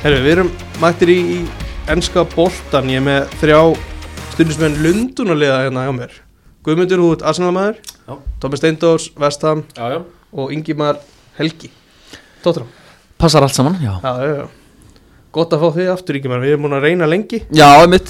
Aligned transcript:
Herru, 0.00 0.20
við 0.24 0.32
erum 0.32 0.50
mættir 0.80 1.10
í, 1.12 1.18
í 1.20 1.38
ennska 1.92 2.22
boltan, 2.32 2.88
ég 2.88 3.02
er 3.02 3.04
með 3.04 3.34
þrjá 3.42 3.58
stundismenn 4.32 4.78
Lundunarliða 4.80 5.58
hérna 5.66 5.82
hjá 5.84 5.92
mér. 5.96 6.14
Guðmundur 6.64 7.02
Hút, 7.04 7.24
Arsenalmaður. 7.28 7.82
Já. 8.06 8.14
Tómi 8.40 8.56
Steindors, 8.60 9.10
Vestham 9.20 9.62
Já, 9.76 9.90
já. 9.94 9.98
og 10.32 10.54
Ingimar 10.56 11.02
Helgi. 11.36 11.68
Tóttur. 12.44 12.64
Passar 13.20 13.44
allt 13.44 13.56
saman, 13.56 13.76
já. 13.84 13.98
Já, 14.00 14.12
já, 14.24 14.34
já. 14.40 14.48
Gott 15.36 15.52
að 15.54 15.66
fá 15.66 15.68
þig 15.76 15.90
aftur 15.92 16.18
Ingimar, 16.18 16.40
við 16.42 16.54
erum 16.56 16.64
múin 16.64 16.78
að 16.78 16.86
reyna 16.88 17.08
lengi. 17.10 17.42
Já, 17.52 17.68
einmitt 17.84 18.08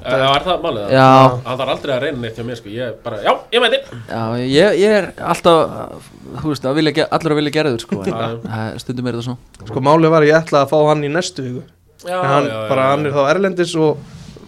Uh, 0.00 0.22
var 0.30 0.44
það 0.46 0.62
málið? 0.64 0.84
það? 0.84 0.92
Já, 0.96 1.08
Það 1.44 1.58
þarf 1.60 1.72
aldrei 1.74 1.92
að 1.94 2.02
reyna 2.04 2.20
neitt 2.24 2.38
hjá 2.38 2.44
mér 2.48 2.58
sko, 2.60 2.70
ég 2.72 2.94
bara, 3.04 3.18
já, 3.24 3.32
ég 3.52 3.64
mæti. 3.64 3.80
Já 4.08 4.22
ég, 4.40 4.78
ég 4.80 4.94
er 5.00 5.08
alltaf 5.20 6.06
Þú 6.30 6.52
veist, 6.52 6.64
að 6.70 6.78
vilja, 6.78 7.06
að 7.10 7.34
vilja 7.40 7.52
gera 7.56 7.72
þur 7.74 7.82
sko. 7.82 7.98
En, 8.04 8.14
Já. 8.14 8.28
eh, 8.46 8.78
Stundum 8.78 9.06
er 9.10 9.16
þetta 9.18 9.26
svona 9.26 9.66
Sko 9.70 9.82
málið 9.82 10.12
var 10.14 10.26
ég 10.28 10.36
ætla 10.38 10.62
að 10.64 10.70
fá 10.70 10.78
hann 10.88 11.04
í 11.04 11.10
næstu 11.10 11.42
viku. 11.44 11.62
Já, 12.06 12.16
En 12.20 12.28
hann, 12.30 12.48
bara 12.70 12.84
hann 12.92 13.06
er 13.06 13.12
þá 13.16 13.22
erlendis 13.34 13.74
og 13.76 13.98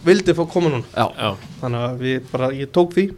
vildi 0.07 0.35
fá 0.39 0.45
koma 0.49 0.71
núna. 0.73 0.87
Já, 0.95 1.07
Já, 1.19 1.33
Þannig 1.61 1.83
að 1.89 1.99
við 2.07 2.31
bara, 2.33 2.49
ég 2.57 2.71
tók 2.73 2.95
því. 2.97 3.09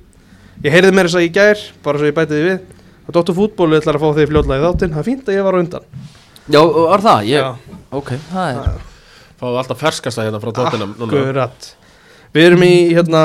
Ég 0.64 0.74
heyrði 0.74 0.94
mér 0.96 1.10
þess 1.10 1.20
að 1.20 1.26
ég 1.28 1.36
gær, 1.36 1.62
bara 1.84 2.00
svo 2.00 2.08
ég 2.10 2.16
bæti 2.16 2.34
því 2.34 2.42
við 2.48 2.58
að 3.04 3.12
Dóttur 3.18 3.36
fútbólu 3.36 3.78
ætlar 3.78 3.98
að 3.98 4.04
fá 4.06 4.10
þig 4.18 4.28
fljótlega 4.32 4.58
í 4.58 4.64
þáttinn. 4.64 4.92
Það 4.96 5.02
er 5.04 5.08
fínt 5.10 5.28
að 5.28 5.36
ég 5.38 5.44
var 5.44 5.58
undan. 5.60 5.86
Já 6.48 6.60
var 6.64 7.04
það? 7.04 7.20
Ég, 7.28 7.40
Já. 7.44 7.78
ok, 8.00 8.10
það 8.32 8.50
er 8.50 8.82
fáðu 9.40 9.58
alltaf 9.60 9.80
ferskasta 9.84 10.24
hérna 10.24 10.40
frá 10.40 10.52
tóttinam 10.56 10.94
núna. 10.96 11.10
Akkurat 11.12 11.68
Við 12.34 12.48
erum 12.48 12.64
í 12.66 12.72
hérna 12.90 13.24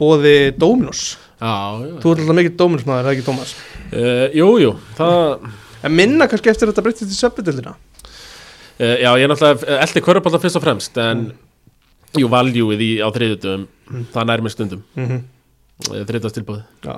bóði 0.00 0.36
Dominos. 0.56 1.18
Já, 1.38 1.50
já 1.84 1.98
Þú 2.02 2.12
ert 2.12 2.22
alltaf 2.22 2.36
mikið 2.40 2.54
Dominos 2.58 2.86
maður, 2.88 3.04
það 3.04 3.10
er 3.10 3.16
ekki 3.16 3.26
Thomas? 3.26 3.50
Uh, 3.92 4.24
Jú, 4.34 4.48
jú, 4.58 4.70
það 4.98 5.44
En 5.86 5.94
minna 5.94 6.26
kannski 6.30 6.50
eftir 6.50 6.66
að 6.66 6.72
þetta 6.72 6.84
breyttist 6.88 7.12
í 7.14 7.18
söpbetildina 7.18 7.74
uh, 7.76 8.96
Já, 8.98 9.10
ég 9.14 9.22
er 9.22 9.30
náttúrulega 9.30 9.78
eldi 9.84 10.02
körubálta 10.02 10.40
fyrst 10.42 10.58
og 10.58 10.64
fremst 10.64 10.98
En, 10.98 11.28
jú, 12.18 12.30
valjúið 12.32 12.82
í 12.82 12.90
á 12.98 13.08
þriðutum 13.14 13.68
Það 14.12 14.26
nær 14.28 14.42
mér 14.44 14.52
stundum. 14.52 14.82
Mm 14.98 15.06
-hmm. 15.12 16.00
Þriðast 16.10 16.40
tilbúið 16.40 16.64
Já. 16.88 16.96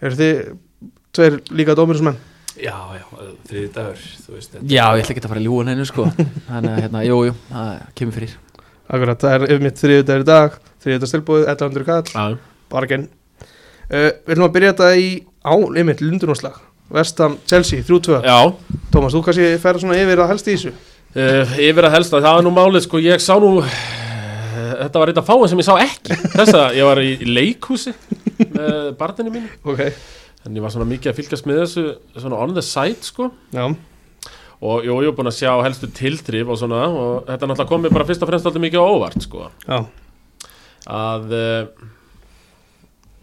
Er 0.00 0.16
þið 0.20 0.38
tveir 1.16 1.40
líka 1.50 1.74
Dominos 1.74 2.04
menn? 2.06 2.20
Já, 2.60 2.76
já, 2.94 3.04
þriði 3.48 3.72
dagur, 3.74 4.00
þú 4.26 4.36
veist 4.36 4.52
þetta 4.54 4.70
Já, 4.70 4.84
ég 4.94 5.02
ætla 5.02 5.14
ekki 5.14 5.24
að 5.24 5.32
fara 5.32 5.40
í 5.40 5.44
ljúan 5.44 5.70
hennu 5.70 5.84
sko. 5.88 6.06
Þannig 6.50 6.70
að 6.70 6.80
hérna, 6.84 7.02
jú, 7.06 7.18
jú, 7.26 7.34
það 7.50 7.84
kemur 7.98 8.16
fyrir 8.18 8.32
Akkurat, 8.90 9.22
það 9.22 9.36
er 9.36 9.44
yfir 9.46 9.64
mitt 9.64 9.78
þriðudagur 9.78 10.24
í 10.24 10.28
dag 10.28 10.58
Þriðudags 10.80 11.14
tilbúið, 11.14 11.44
1100 11.52 11.86
kall. 11.86 12.10
Já, 12.10 12.24
Bargain 12.72 13.06
uh, 13.06 14.10
Við 14.26 14.34
ætlum 14.34 14.48
að 14.48 14.54
byrja 14.56 14.72
þetta 14.74 14.90
í 14.98 15.08
á, 15.46 15.54
yfir 15.54 16.04
Lundunarslag 16.06 16.58
Vestam, 16.90 17.36
Chelsea, 17.46 17.84
3-2 17.86 18.18
já. 18.26 18.38
Tómas, 18.90 19.14
þú 19.14 19.22
kannski 19.28 19.50
fer 19.62 19.78
svona 19.78 19.98
yfir 20.00 20.24
að 20.24 20.32
helst 20.32 20.48
í 20.50 20.56
þessu? 20.56 20.72
Uh, 21.14 21.52
yfir 21.62 21.86
að 21.86 21.94
helsta, 21.94 22.18
það 22.18 22.38
var 22.38 22.46
nú 22.46 22.50
málið 22.54 22.86
sko, 22.88 22.98
ég 23.02 23.22
sá 23.22 23.36
nú 23.38 23.60
uh, 23.62 23.76
þetta 24.80 25.02
var 25.02 25.12
eitt 25.12 25.20
af 25.22 25.28
fáin 25.28 25.50
sem 25.50 25.62
ég 25.62 25.68
sá 25.68 25.74
ekki. 25.84 26.18
Þess 26.34 26.56
að 26.58 26.80
ég 26.80 26.88
var 26.90 27.02
í, 27.02 27.12
leikhúsi 27.30 27.94
með 28.40 28.90
barninu 28.98 29.34
mín 29.36 29.46
Ok. 29.62 29.84
Ég 30.50 30.62
var 30.64 30.72
svona 30.72 30.88
mikið 30.88 31.12
að 31.12 31.18
fylgjast 31.20 31.46
með 31.46 31.62
þessu 31.62 31.86
svona 32.16 32.42
on 32.42 32.54
the 32.56 32.64
side 32.64 33.04
sko. 33.04 33.28
Já, 33.54 33.66
og 34.60 34.84
jú, 34.84 34.96
ég 35.00 35.10
var 35.10 35.16
búin 35.18 35.30
að 35.30 35.38
sjá 35.38 35.52
helstu 35.64 35.88
tiltrif 35.96 36.50
og 36.50 36.58
svona 36.60 36.82
og 36.88 37.28
þetta 37.28 37.48
náttúrulega 37.48 37.70
kom 37.70 37.84
mér 37.84 37.94
bara 37.96 38.08
fyrst 38.08 38.24
og 38.24 38.30
fremst 38.30 38.48
alltaf 38.48 38.64
mikið 38.64 38.84
óvart 38.84 39.24
sko. 39.24 39.46
Já, 39.64 39.78
að 40.96 41.32
uh, 41.36 41.86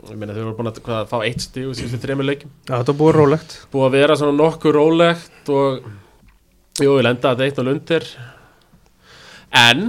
ég 0.07 0.17
meina 0.17 0.33
þau 0.33 0.41
voru 0.47 0.55
búin 0.61 0.71
að 0.71 0.81
hvað, 0.87 1.11
fá 1.11 1.17
eitt 1.19 1.45
stíg 1.45 1.69
í 1.69 1.77
síðustu 1.77 2.01
þreymur 2.05 2.29
leikjum. 2.31 2.55
Já, 2.65 2.73
þetta 2.79 2.95
er 2.95 2.99
búið 3.03 3.19
rólegt. 3.19 3.59
Búið 3.73 3.89
að 3.89 3.99
vera 3.99 4.17
svona 4.21 4.37
nokkuð 4.39 4.75
rólegt 4.79 5.53
og 5.53 5.85
jú, 6.81 6.89
ég 6.89 7.05
lenda 7.05 7.35
að 7.35 7.45
eitt 7.47 7.61
og 7.61 7.69
lundir. 7.69 8.09
En 9.57 9.87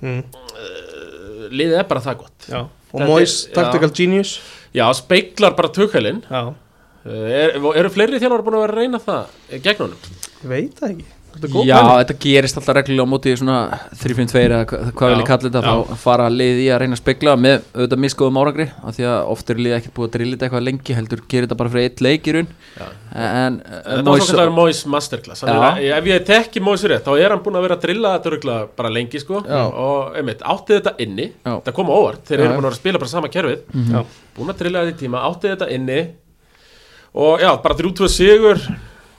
mm. 0.00 0.24
uh, 0.24 1.46
liðið 1.52 1.82
er 1.82 1.92
bara 1.92 2.04
það 2.08 2.24
gott. 2.24 2.50
Já 2.50 2.62
Og 2.96 3.00
Þetta 3.00 3.06
er- 3.06 3.10
Mois, 3.10 3.32
já. 3.46 3.52
Tactical 3.54 3.90
Genius. 3.92 4.40
Já, 4.74 4.92
speiklar 4.92 5.56
bara 5.56 5.68
tökælinn 5.68 6.22
Já, 6.30 6.54
er, 7.04 7.56
Eru 7.76 7.90
fleiri 7.90 8.20
þjálfur 8.20 8.44
búin 8.44 8.56
að 8.58 8.64
vera 8.64 8.72
að 8.72 8.80
reyna 8.80 9.00
það 9.00 9.60
gegn 9.64 9.82
honum? 9.84 10.00
Ég 10.46 10.52
veit 10.54 10.74
það 10.82 10.90
ekki. 10.96 11.12
Já, 11.36 11.76
þetta 12.00 12.14
gerist 12.16 12.56
alltaf 12.56 12.76
reglulega 12.78 13.04
á 13.04 13.12
móti 13.12 13.32
svona 13.36 13.56
3-5-2 14.00 14.38
eða 14.40 14.60
hva- 14.70 14.78
hvað 14.96 15.10
vil 15.12 15.18
ég 15.20 15.26
kalla 15.28 15.50
þetta 15.50 15.60
þá 15.66 15.96
fara 16.00 16.28
lið 16.32 16.60
í 16.62 16.68
að 16.72 16.78
reyna 16.80 16.96
að 16.96 17.00
spegla 17.02 17.34
með 17.36 17.66
auðvitað 17.76 18.00
miskoðum 18.06 18.38
árangri 18.40 18.66
af 18.72 18.96
því 18.96 19.04
að 19.10 19.28
oft 19.34 19.52
er 19.52 19.60
lið 19.60 19.74
ekkert 19.76 19.94
búið 19.98 20.08
að 20.08 20.14
drilla 20.14 20.32
þetta 20.38 20.46
eitthvað 20.48 20.64
lengi 20.70 20.96
heldur 20.96 21.22
gerir 21.28 21.44
þetta 21.50 21.58
bara 21.60 21.72
fyrir 21.74 21.90
eitt 21.90 22.00
leik 22.06 22.30
í 22.32 22.34
raun. 22.38 22.48
En 23.12 23.60
Þetta 23.66 24.06
var 24.08 24.24
svo 24.24 24.30
kallar 24.32 24.54
Mois 24.56 24.80
Masterclass. 24.96 25.44
Er, 25.44 25.82
Ef 25.98 26.08
ég 26.08 26.24
tekki 26.32 26.64
Mois 26.64 26.86
rétt 26.88 27.04
þá 27.04 27.12
er 27.20 27.36
hann 27.36 27.44
búin 27.44 27.60
að 27.60 27.66
vera 27.68 27.76
að 27.76 27.84
drilla 27.84 28.14
þetta 28.16 28.32
örugglega 28.32 28.68
bara 28.80 28.94
lengi 28.96 29.20
sko. 29.20 29.44
Já. 29.44 29.60
og 29.68 30.16
einmitt, 30.16 30.40
átti 30.56 30.78
þetta 30.80 30.96
inni 31.04 31.28
Já. 31.44 31.52
það 31.68 31.72
kom 31.82 31.92
á 31.92 31.96
óvart, 32.00 32.24
þeir 32.24 32.38
Já, 32.40 32.44
eru 32.46 32.56
búin 32.56 32.64
að 32.64 32.68
vera 32.70 32.78
að 32.78 32.80
spila 32.80 33.04
bara 33.04 33.12
sama 33.12 33.28
kerfið. 33.28 33.60
Já. 33.92 34.00
búin 34.40 34.54
að 34.56 34.64
drilla 34.64 34.86
þetta 34.88 34.96
í 34.96 35.00
tíma, 35.04 35.20
átti 35.28 35.52
þetta 35.52 35.68
inni. 35.76 36.00
Og 37.12 37.40
já, 37.44 37.52
bara 37.60 37.74
3-2 37.76 38.08
sigur 38.08 38.56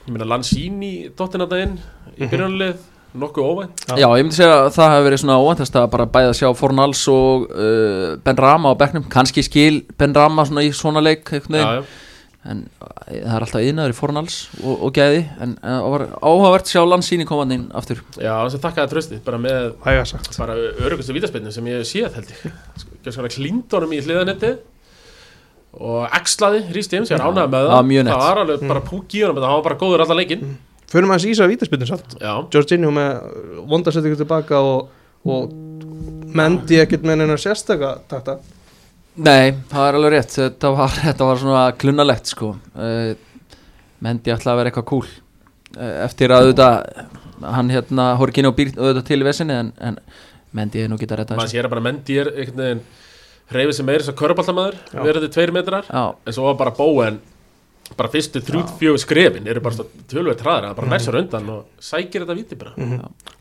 ég 0.08 0.14
meina 0.16 0.28
Lanzini 0.28 0.94
dottin 1.18 1.44
þetta 1.44 1.60
inn 1.66 1.76
í 2.16 2.28
byrjunarlið 2.28 2.86
nokkuð 3.18 3.48
óvænt. 3.52 3.86
Já. 3.88 3.96
Já, 4.00 4.08
ég 4.20 4.26
myndi 4.26 4.38
segja 4.38 4.58
að 4.62 4.74
það 4.76 4.92
hefur 4.94 5.06
verið 5.08 5.22
svona 5.22 5.38
óvæntast 5.42 5.78
að 5.80 5.88
bara 5.94 6.10
bæða 6.16 6.34
að 6.34 6.38
sjá 6.40 6.50
Fornals 6.58 7.06
og 7.12 7.48
uh, 7.50 8.10
Ben 8.24 8.40
Rama 8.40 8.74
á 8.74 8.80
bekknum, 8.80 9.08
kannski 9.12 9.44
skil 9.46 9.82
Ben 10.00 10.16
Rama 10.16 10.46
svona 10.48 10.66
í 10.68 10.70
svona 10.76 11.04
leik 11.04 11.32
já, 11.32 11.42
já. 11.50 11.82
en 12.52 12.64
uh, 12.84 12.94
það 13.10 13.34
er 13.34 13.48
alltaf 13.48 13.66
yðnaður 13.66 13.96
í 13.96 13.98
Fornals 13.98 14.38
og, 14.62 14.86
og 14.88 14.96
gæði, 14.96 15.26
en 15.44 15.58
það 15.64 15.90
var 15.96 16.06
áhugavert 16.22 16.72
sjá 16.72 16.82
landsýni 16.86 17.28
komandi 17.28 17.60
inn 17.60 17.68
aftur. 17.76 18.04
Já, 18.16 18.34
þess 18.46 18.60
að 18.60 18.66
þakka 18.68 18.84
það 18.84 18.96
trösti 18.96 19.22
bara 19.28 19.42
með 19.44 19.70
bara 20.38 20.58
örugustu 20.86 21.18
vítaspinnu 21.18 21.56
sem 21.56 21.72
ég 21.72 21.82
hef 21.82 21.92
séð 21.92 22.20
held 22.20 22.34
ég. 22.36 22.58
Gjör 23.04 23.18
svona 23.18 23.34
klíndónum 23.34 23.96
í 23.98 24.04
hliðanetti 24.04 24.58
og 25.78 26.08
axlaði 26.16 26.64
Rís 26.74 26.90
James, 26.92 27.12
ég 27.12 27.20
er 27.20 27.26
ánægð 27.26 27.52
með 27.54 27.68
það 27.68 28.08
það. 28.08 28.22
var 28.24 28.42
alveg 28.44 28.64
bara 28.72 28.84
púk 28.88 29.14
í 29.18 29.24
honum 29.24 29.38
þetta, 29.38 29.50
hann 29.52 29.60
var 29.60 29.68
bara 29.68 29.80
góður 29.82 30.04
allan 30.06 30.22
leikinn. 30.22 30.46
Förum 30.88 31.12
aðeins 31.12 31.28
í 31.28 31.34
þess 31.34 31.44
að 31.44 31.52
vítaspindin 31.52 31.90
samt. 31.90 32.16
Já, 32.24 32.34
Jorginho 32.54 32.92
með 32.96 33.64
vondarsettingu 33.68 34.20
tilbaka 34.22 34.62
og, 34.64 34.88
og 35.28 35.56
Mendy 36.38 36.80
ekkert 36.82 37.06
með 37.08 37.22
neina 37.22 37.38
sérstaka 37.42 37.98
takta. 38.10 38.38
Nei, 39.18 39.54
það 39.72 39.88
er 39.88 39.98
alveg 39.98 40.14
rétt. 40.14 40.36
Þetta 40.38 40.72
var, 40.78 40.98
þetta 41.08 41.30
var 41.30 41.42
svona 41.42 41.64
klunnalegt 41.82 42.32
sko. 42.32 42.54
Uh, 42.78 43.14
Mendi 44.06 44.32
ætlaði 44.34 44.54
að 44.54 44.62
vera 44.62 44.72
eitthvað 44.72 44.90
cool 44.92 45.08
uh, 45.08 45.96
eftir 46.06 46.34
að 46.34 46.48
auðvitað 46.48 47.18
hann 47.58 47.72
hérna 47.74 48.08
Horkini 48.18 48.50
og 48.50 48.56
býr 48.58 48.72
auðvitað 48.78 49.08
til 49.10 49.20
í 49.20 49.28
vesinni 49.28 49.58
en, 49.58 49.74
en 49.82 50.00
Mendi 50.58 50.82
er 50.82 50.90
nú 50.92 50.98
getað 50.98 51.18
að 51.18 51.22
redda 51.24 51.38
maður 51.38 51.54
sér 51.54 51.68
að 51.68 51.74
bara 51.76 51.86
Mendy 51.86 52.18
er 52.22 52.32
veginn 52.38 52.84
hreyfið 53.54 53.80
sem 53.80 53.88
meira 53.88 54.06
svo 54.06 54.16
körubaltamæður 54.18 54.78
Já. 54.92 55.02
verðið 55.06 55.34
tveir 55.36 55.56
metrar 55.56 55.90
Já, 55.90 56.06
en 56.26 56.36
svo 56.36 56.48
var 56.50 56.60
bara 56.60 56.76
Bowen 56.78 57.20
bara 57.96 58.10
fyrstu 58.12 58.42
þrjú, 58.44 58.64
fjögur 58.80 59.00
skrefin 59.00 59.48
eru 59.48 59.62
bara 59.64 59.86
tölvöld 60.12 60.42
hraðar, 60.44 60.70
hann 60.70 60.78
bara 60.78 60.90
næsar 60.92 61.16
undan 61.22 61.48
og 61.54 61.84
sækir 61.84 62.26
þetta 62.26 62.36
víti 62.36 62.58
bara. 62.60 62.74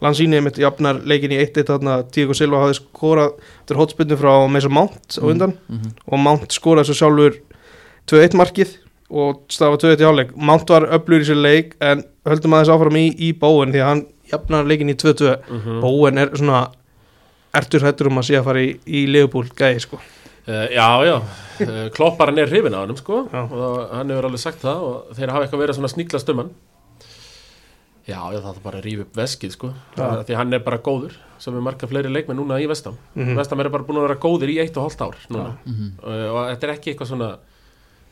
Lanzini 0.05 0.39
mitt 0.45 0.61
jafnar 0.61 1.00
leikin 1.03 1.34
í 1.34 1.41
1-1 1.43 1.66
þarna 1.66 1.97
Diego 2.15 2.37
Silva 2.37 2.62
hafði 2.62 2.78
skorað 2.78 3.34
eftir 3.41 3.81
hotspinnu 3.81 4.19
frá 4.21 4.33
Mason 4.53 4.75
Mount 4.77 5.19
á 5.19 5.25
undan 5.27 5.56
mhm. 5.66 5.97
og 6.06 6.22
Mount 6.22 6.55
skoraði 6.55 6.93
svo 6.93 7.00
sjálfur 7.00 7.41
2-1 8.06 8.39
markið 8.39 8.77
og 9.11 9.45
stafa 9.50 9.81
2-1 9.83 10.03
í 10.05 10.11
áleik 10.11 10.34
Mount 10.37 10.71
var 10.71 10.89
öflur 10.95 11.25
í 11.25 11.28
sér 11.28 11.43
leik 11.43 11.75
en 11.83 12.05
höldum 12.27 12.55
aðeins 12.55 12.75
áfram 12.75 13.00
í, 13.03 13.06
í 13.19 13.33
Bowen 13.39 13.75
því 13.75 13.83
að 13.83 13.91
hann 13.91 14.06
jafnar 14.31 14.66
leikin 14.71 14.95
í 14.95 14.99
2-2 14.99 15.37
mm 15.43 15.81
Bowen 15.83 16.22
er 16.22 16.34
svona 16.39 16.69
ertur 17.61 17.84
hættur 17.87 18.11
um 18.11 18.19
að 18.22 18.28
sé 18.31 18.39
að 18.39 18.44
fara 18.50 18.62
í, 18.62 18.71
í 18.87 19.03
Liverpool 19.11 19.49
gæði 19.56 19.83
sko? 19.87 19.99
Uh, 20.47 20.69
já, 20.71 20.87
já, 21.09 21.15
uh, 21.67 21.89
klopparinn 21.97 22.39
er 22.39 22.47
hrifin 22.53 22.75
á 22.77 22.84
hannum 22.84 22.97
sko 23.00 23.25
Já. 23.33 23.41
og 23.51 23.57
það, 23.59 23.78
hann 23.98 24.10
hefur 24.15 24.28
alveg 24.28 24.42
sagt 24.45 24.60
það 24.63 24.84
og 24.86 25.15
þeir 25.19 25.33
hafa 25.34 25.47
eitthvað 25.48 25.63
verið 25.65 25.78
svona 25.81 25.91
sníklast 25.91 26.28
um 26.31 26.42
hann. 26.45 26.53
Já, 28.07 28.21
já, 28.31 28.39
það 28.39 28.53
er 28.53 28.60
bara 28.63 28.78
að 28.78 28.84
rífa 28.86 29.03
upp 29.03 29.16
veskið 29.19 29.54
sko. 29.57 29.71
Já. 29.98 30.04
því 30.28 30.36
hann 30.39 30.54
er 30.54 30.63
bara 30.63 30.78
góður 30.78 31.16
sem 31.42 31.57
er 31.59 31.65
marga 31.66 31.89
fleiri 31.91 32.13
leikmenn 32.15 32.39
núna 32.39 32.60
í 32.63 32.69
Vestam 32.71 32.95
Mhm. 33.19 33.34
Vestam 33.41 33.60
er 33.65 33.69
bara 33.75 33.83
búin 33.89 33.98
að 33.98 34.07
vera 34.07 34.19
góðir 34.22 34.53
í 34.54 34.60
eitt 34.63 34.77
og 34.78 34.86
hálft 34.86 35.03
ár 35.03 35.16
núna. 35.28 35.57
Mhm. 35.66 35.91
uh, 36.04 36.28
og 36.31 36.41
þetta 36.54 36.69
er 36.69 36.75
ekki 36.77 36.95
eitthvað 36.95 37.10
svona 37.10 37.31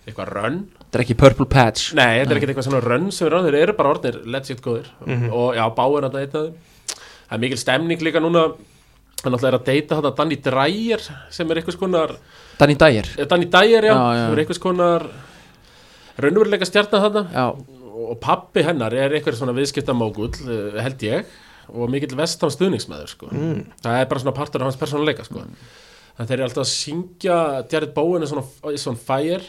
eitthvað 0.05 0.33
rönn. 0.35 0.59
Þetta 0.83 0.99
er 0.99 1.05
ekki 1.07 1.17
purple 1.17 1.47
patch. 1.47 1.95
Nei, 1.95 2.19
þetta 2.25 2.31
er 2.35 2.37
ekki 2.41 2.49
eitthvað 2.51 2.67
svona 2.69 2.83
rönn 2.83 3.13
sem 3.13 3.27
er 3.29 3.33
rönn 3.39 3.47
þeir 3.47 3.61
eru 3.63 3.73
bara 3.79 3.95
orðnir 3.95 4.19
legit 4.27 4.61
góðir. 4.61 4.91
Mhm. 5.07 5.31
og 5.33 5.55
já, 5.55 5.65
báir 5.71 6.03
þetta 6.11 6.21
eitt 6.21 6.35
af 6.35 6.43
þeim. 6.43 6.55
Það 7.31 7.33
er 7.39 7.39
mikil 7.39 7.57
stemning 7.63 8.01
líka 8.03 8.21
núna 8.21 8.43
hann 9.25 9.35
alltaf 9.37 9.49
er 9.51 9.57
að 9.59 9.65
deyta 9.69 9.99
þetta 9.99 10.15
Danny 10.21 10.37
Dreyer 10.45 11.03
sem 11.33 11.51
er 11.51 11.61
einhvers 11.61 11.79
konar 11.81 12.17
Danny 12.61 12.77
Dyer 12.81 13.09
Eh, 13.19 13.27
Danny 13.31 13.47
Dyer, 13.51 13.89
já, 13.89 13.95
Já, 13.95 14.03
já. 14.15 14.25
sem 14.27 14.37
er 14.37 14.43
einhvers 14.45 14.63
konar 14.63 15.07
raunveruleika 16.21 16.69
stjarnar 16.69 17.03
þarna. 17.09 17.23
Já, 17.35 17.47
og 18.05 18.19
pappi 18.23 18.63
hennar 18.67 18.95
er 18.95 19.15
einhver 19.17 19.35
svona 19.39 19.55
viðskiptamógull 19.57 20.31
eh, 20.45 20.79
held 20.85 21.03
ég. 21.07 21.35
Og 21.75 21.89
mikill 21.89 22.13
vestam 22.19 22.51
stuðningsmæður 22.53 23.09
sko. 23.09 23.31
Mm. 23.33 23.63
það 23.81 24.01
er 24.03 24.09
bara 24.11 24.21
svona 24.21 24.35
partur 24.37 24.61
af 24.61 24.69
hans 24.69 24.77
persónuleika 24.77 25.25
sko. 25.25 25.41
þannig 26.15 26.29
þeir 26.29 26.37
eru 26.37 26.45
alltaf 26.51 26.65
að 26.67 26.73
syngja 26.75 27.37
Jared 27.73 27.95
Bowen 27.97 28.23
er 28.23 28.29
svona, 28.29 28.45
on 28.93 28.99
fire. 29.01 29.41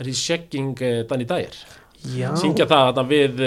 Er 0.00 0.08
he 0.08 0.12
shagging 0.16 0.72
uh, 0.82 1.04
Danny 1.06 1.24
Dyer 1.28 1.54
syngja 2.40 2.66
það 2.70 3.00
við 3.10 3.42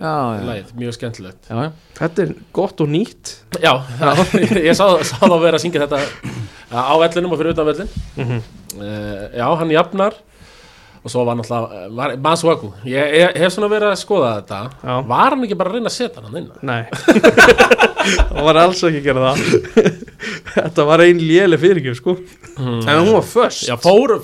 Já, 0.00 0.12
já. 0.32 0.42
lagið, 0.48 0.72
mjög 0.80 0.96
skemmtilegt. 0.96 1.50
Já, 1.50 1.62
þetta 1.98 2.24
er 2.24 2.34
gott 2.56 2.82
og 2.84 2.90
nýtt. 2.92 3.32
Já, 3.62 3.72
ég 4.68 4.76
sá, 4.78 4.86
sá 5.04 5.16
að 5.28 5.38
vera 5.44 5.58
að 5.60 5.64
syngja 5.66 5.84
þetta 5.84 6.02
á 6.72 6.94
vellinum 7.02 7.34
og 7.34 7.40
fyrir 7.42 7.56
utan 7.56 7.68
vellin 7.68 7.90
mm 8.16 8.28
uh, 8.80 9.24
Já, 9.36 9.46
hann 9.60 9.74
jafnar. 9.74 10.16
Og 11.02 11.10
svo 11.10 11.24
var 11.26 11.34
náttúrulega 11.34 12.14
Masuaku, 12.22 12.68
ég, 12.86 13.14
ég 13.18 13.38
hef 13.42 13.50
svona 13.50 13.66
verið 13.72 13.90
að 13.90 13.98
skoða 13.98 14.36
þetta. 14.36 14.60
Já. 14.86 14.92
Var 15.10 15.34
hann 15.34 15.44
ekki 15.48 15.56
bara 15.58 15.72
að 15.72 15.80
reyna 15.80 15.90
að 15.90 15.96
setja 15.96 16.22
hann 16.22 16.38
inn? 16.38 16.50
Nei. 16.62 16.84
Það 18.32 18.46
var 18.46 18.60
alls 18.62 18.82
ekki 18.86 19.02
að 19.02 19.08
gera 19.08 19.32
það 19.32 20.01
Þetta 20.52 20.84
var 20.88 21.02
ein 21.04 21.18
léleg 21.22 21.60
fyrirgjöf 21.62 21.96
sko 22.00 22.14
En 22.58 22.98
hún 23.00 23.12
var 23.14 23.22
först 23.24 23.68
Já, 23.68 23.76
fór, 23.80 24.16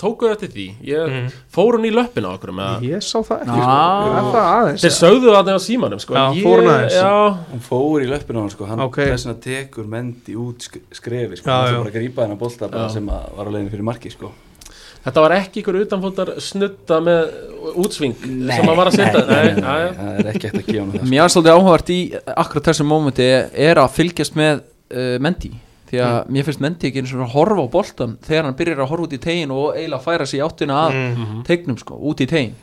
tókuðu 0.00 0.32
eftir 0.34 0.50
því 0.52 0.66
ég, 0.84 1.06
Mhm. 1.10 1.30
Fór 1.54 1.78
hún 1.78 1.86
í 1.88 1.92
löppina 1.94 2.28
á 2.28 2.36
okkur 2.36 2.52
með 2.56 2.66
að 2.74 2.84
Ég 2.90 3.02
sá 3.06 3.16
það 3.22 3.44
ekki 3.46 3.56
sko. 3.56 4.26
Það 4.34 4.50
aðeins 4.50 4.84
Þeir 4.84 4.94
sögðu 4.98 5.32
það 5.36 5.50
á 5.54 5.58
símanum 5.68 6.00
sko, 6.04 6.14
Já, 6.14 6.24
ég- 6.34 6.44
fór 6.44 6.60
hún 6.60 6.70
aðeins. 6.74 6.98
Já, 7.00 7.14
hann 7.50 7.64
fór 7.70 8.04
í 8.04 8.10
löppinu 8.10 8.36
á 8.36 8.42
hann 8.44 8.50
sko, 8.56 8.64
hann 8.66 8.80
Ok. 8.80 8.96
þess 9.00 9.26
vegna 9.26 9.40
tekur 9.46 9.86
mendi 9.86 10.34
út 10.36 10.60
sk 10.68 10.78
skrefi 10.92 11.36
sko, 11.40 11.46
Já, 11.48 11.56
hann 11.56 11.66
já. 11.66 11.70
sem 11.70 11.82
bara 11.82 11.90
að 11.90 11.98
grípa 11.98 12.22
hennar 12.26 12.38
Já. 12.70 12.88
sem 12.92 13.06
að 13.06 13.36
var 13.36 13.46
á 13.46 13.50
leiðinu 13.50 13.70
fyrir 13.70 13.82
marki 13.86 14.10
sko 14.12 14.32
þetta 15.00 15.22
var 15.24 15.30
ekki 15.32 15.62
ykkur 15.62 15.76
utanfóttar 15.80 16.34
snutta 16.44 16.98
með 17.00 17.30
útsving 17.80 18.14
sem 18.20 18.66
að 18.68 18.76
var 18.76 18.90
að 18.90 18.96
setja 18.98 19.22
nei, 19.24 19.54
nei, 19.54 19.60
Nei, 19.60 19.62
nei, 19.62 19.94
það 19.96 20.18
er 20.20 20.28
ekki 20.34 20.50
eftir 20.50 20.60
að 20.60 20.66
gefa 20.66 20.84
það 20.84 20.98
sko. 21.00 21.08
Mér 21.08 21.22
er 21.24 21.32
svolítið 21.32 21.54
áhugavert 21.56 21.92
í 21.94 22.00
akkurat 22.36 22.68
þessum 22.68 22.90
mómenti 22.92 23.28
er 23.70 23.80
að 23.80 23.94
fylgjast 23.96 24.36
með 24.36 24.60
uh, 24.94 25.16
Mendy 25.22 25.52
því 25.90 26.02
að 26.06 26.18
mér 26.30 26.46
finnst 26.46 26.62
Mendy 26.62 26.90
ekki 26.90 27.02
eins 27.02 27.14
og 27.16 27.24
að 27.24 27.32
horfa 27.34 27.66
á 27.66 27.68
boltan 27.72 28.16
þegar 28.26 28.46
hann 28.46 28.58
byrjar 28.58 28.82
að 28.84 28.90
horfa 28.92 29.06
út 29.08 29.16
í 29.16 29.22
tegin 29.24 29.54
og 29.54 29.72
eiginlega 29.74 30.04
færa 30.04 30.26
sig 30.28 30.38
í 30.38 30.44
áttina 30.44 30.82
að 30.86 30.98
mm. 31.00 31.40
tegnum 31.48 31.78
sko, 31.80 31.98
út 32.10 32.22
í 32.22 32.28
tegin 32.30 32.54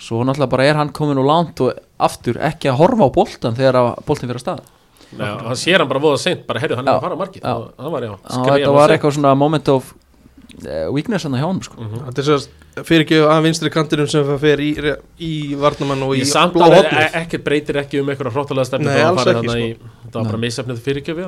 svo 0.00 0.22
náttúrulega 0.24 0.54
bara 0.54 0.68
er 0.70 0.80
hann 0.80 0.92
komin 0.96 1.20
úr 1.20 1.28
langt 1.28 1.60
og 1.60 1.76
aftur 2.00 2.40
ekki 2.40 2.70
að 2.72 2.78
horfa 2.80 3.08
á 3.08 3.16
boltan 3.16 3.58
þegar 3.58 3.80
að 3.82 3.90
boltin 4.08 4.30
fyrir 4.30 4.40
að 4.40 4.46
staða 4.46 4.64
já, 5.10 5.32
hann 5.44 5.60
sér 5.60 5.82
hann 5.84 5.90
bara 5.90 6.04
voða 6.06 6.22
seint 6.22 6.46
bara 6.48 6.62
heyrðu 6.62 6.80
hann 6.80 6.88
er 6.88 6.96
að 6.96 7.04
fara 7.04 7.28
já. 7.34 7.52
og 7.52 7.66
það 7.76 7.96
var 7.96 8.06
já, 8.06 8.14
þetta 8.30 8.76
var 8.78 8.94
eitthvað 8.94 9.18
svona 9.18 9.34
moment 9.36 9.72
of 9.74 9.92
uh, 10.64 10.88
weakness 10.94 11.26
hann 11.26 11.36
hjá 11.36 11.46
hann 11.46 11.62
sko. 11.64 11.78
Mhm. 11.80 12.02
Þetta 12.08 12.22
er 12.22 12.28
svo 12.28 12.84
fyrirgjöf 12.86 13.28
að 13.28 13.42
vinstri 13.44 13.72
kantinum 13.74 14.08
sem 14.10 14.24
það 14.24 14.44
fer 14.44 14.62
í, 14.62 14.70
í 15.26 15.32
varnamann 15.60 16.04
og 16.06 16.14
í 16.16 16.22
að 16.24 16.76
hotnið 16.78 17.16
ekki 17.20 17.40
breytir 17.44 17.80
ekki 17.82 18.00
um 18.00 18.12
eitthvað 18.12 18.36
hróttalega 18.36 18.68
stefni 18.68 18.88
Nei, 18.88 19.76
Það 20.10 20.20
var 20.20 20.30
bara 20.32 20.42
misefnið 20.44 20.82
fyrirgjöfi 20.86 21.24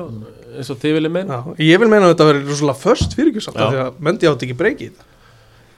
eins 0.57 0.69
og 0.73 0.77
þið 0.83 0.93
viljið 0.99 1.11
meina. 1.15 1.39
Já, 1.43 1.55
Ég 1.71 1.79
vil 1.79 1.87
meina 1.89 2.05
að 2.09 2.13
þetta 2.15 2.27
verið 2.31 2.47
rosalega 2.51 2.79
först 2.83 3.15
fyrirgjöf 3.17 3.43
samt 3.47 3.57
Já. 3.57 3.63
af 3.65 3.73
því 3.73 3.81
að 3.83 3.99
Mendi 4.07 4.27
átti 4.29 4.47
ekki 4.49 4.57
breykið 4.59 4.93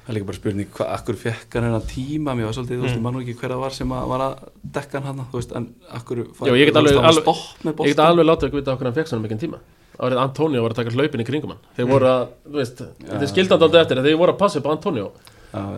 það 0.05 0.11
er 0.13 0.17
líka 0.19 0.25
bara 0.29 0.37
spurning 0.37 0.67
hvað, 0.69 0.89
akkur 0.99 1.15
fekk 1.17 1.55
hann 1.57 1.63
hennar 1.65 1.85
tíma? 1.89 2.33
Mér 2.37 2.45
var 2.45 2.53
svolítið, 2.53 2.77
þú 2.77 2.83
veist, 2.85 2.93
Mm. 2.93 2.99
ég 2.99 3.01
man 3.01 3.13
nú 3.15 3.21
ekki 3.25 3.33
hver 3.39 3.49
það 3.55 3.61
var 3.65 3.71
sem 3.73 3.89
að 3.89 4.07
var 4.11 4.21
að 4.21 4.33
dekka 4.75 4.99
hann 5.01 5.07
hann, 5.17 5.25
þú 5.31 5.39
veist, 5.39 5.55
en 5.55 5.65
akkur 5.97 6.17
Já, 6.45 6.53
ég 6.53 6.65
get 6.69 6.75
alveg- 6.75 6.99
alveg- 7.01 7.25
Ég 7.65 7.89
get 7.89 8.03
alveg 8.05 8.25
látið 8.29 8.45
að 8.49 8.53
vita 8.59 8.71
okkur 8.75 8.85
hann 8.85 8.93
fekk 8.93 9.07
svona 9.09 9.25
mikið 9.25 9.39
tíma. 9.41 9.57
Árið 9.97 10.19
Antonio 10.21 10.61
var 10.61 10.71
að 10.71 10.75
taka 10.75 10.89
hlaupin 10.91 11.21
í 11.21 11.25
kringum 11.25 11.49
hann. 11.55 11.61
Þeir 11.77 11.87
voru 11.89 12.05
að, 12.05 12.27
þú 12.45 12.53
veist, 12.59 12.77
þetta 13.01 13.21
er 13.21 13.31
skildandi 13.33 13.63
aldrei 13.65 13.81
eftir 13.81 13.97
Þeir 14.05 14.17
voru 14.19 14.33
að 14.35 14.37
passa 14.37 14.59
upp 14.59 14.65
á 14.69 14.71
Antonio 14.77 15.11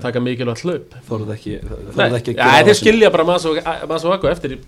Taka 0.03 0.19
mikilvægt 0.24 0.63
hlaup. 0.65 0.95
Þóruð 1.09 1.33
ekki, 1.35 1.56
þóruð 1.68 2.18
ekki 2.19 2.33
að 2.33 2.39
ja, 2.41 2.47
gera 2.51 2.65
þeir 2.69 2.79
skilja 2.81 3.12
bara 3.13 3.25
Masu 3.27 4.12
Akko 4.13 4.29
eftir 4.31 4.56
í- 4.57 4.62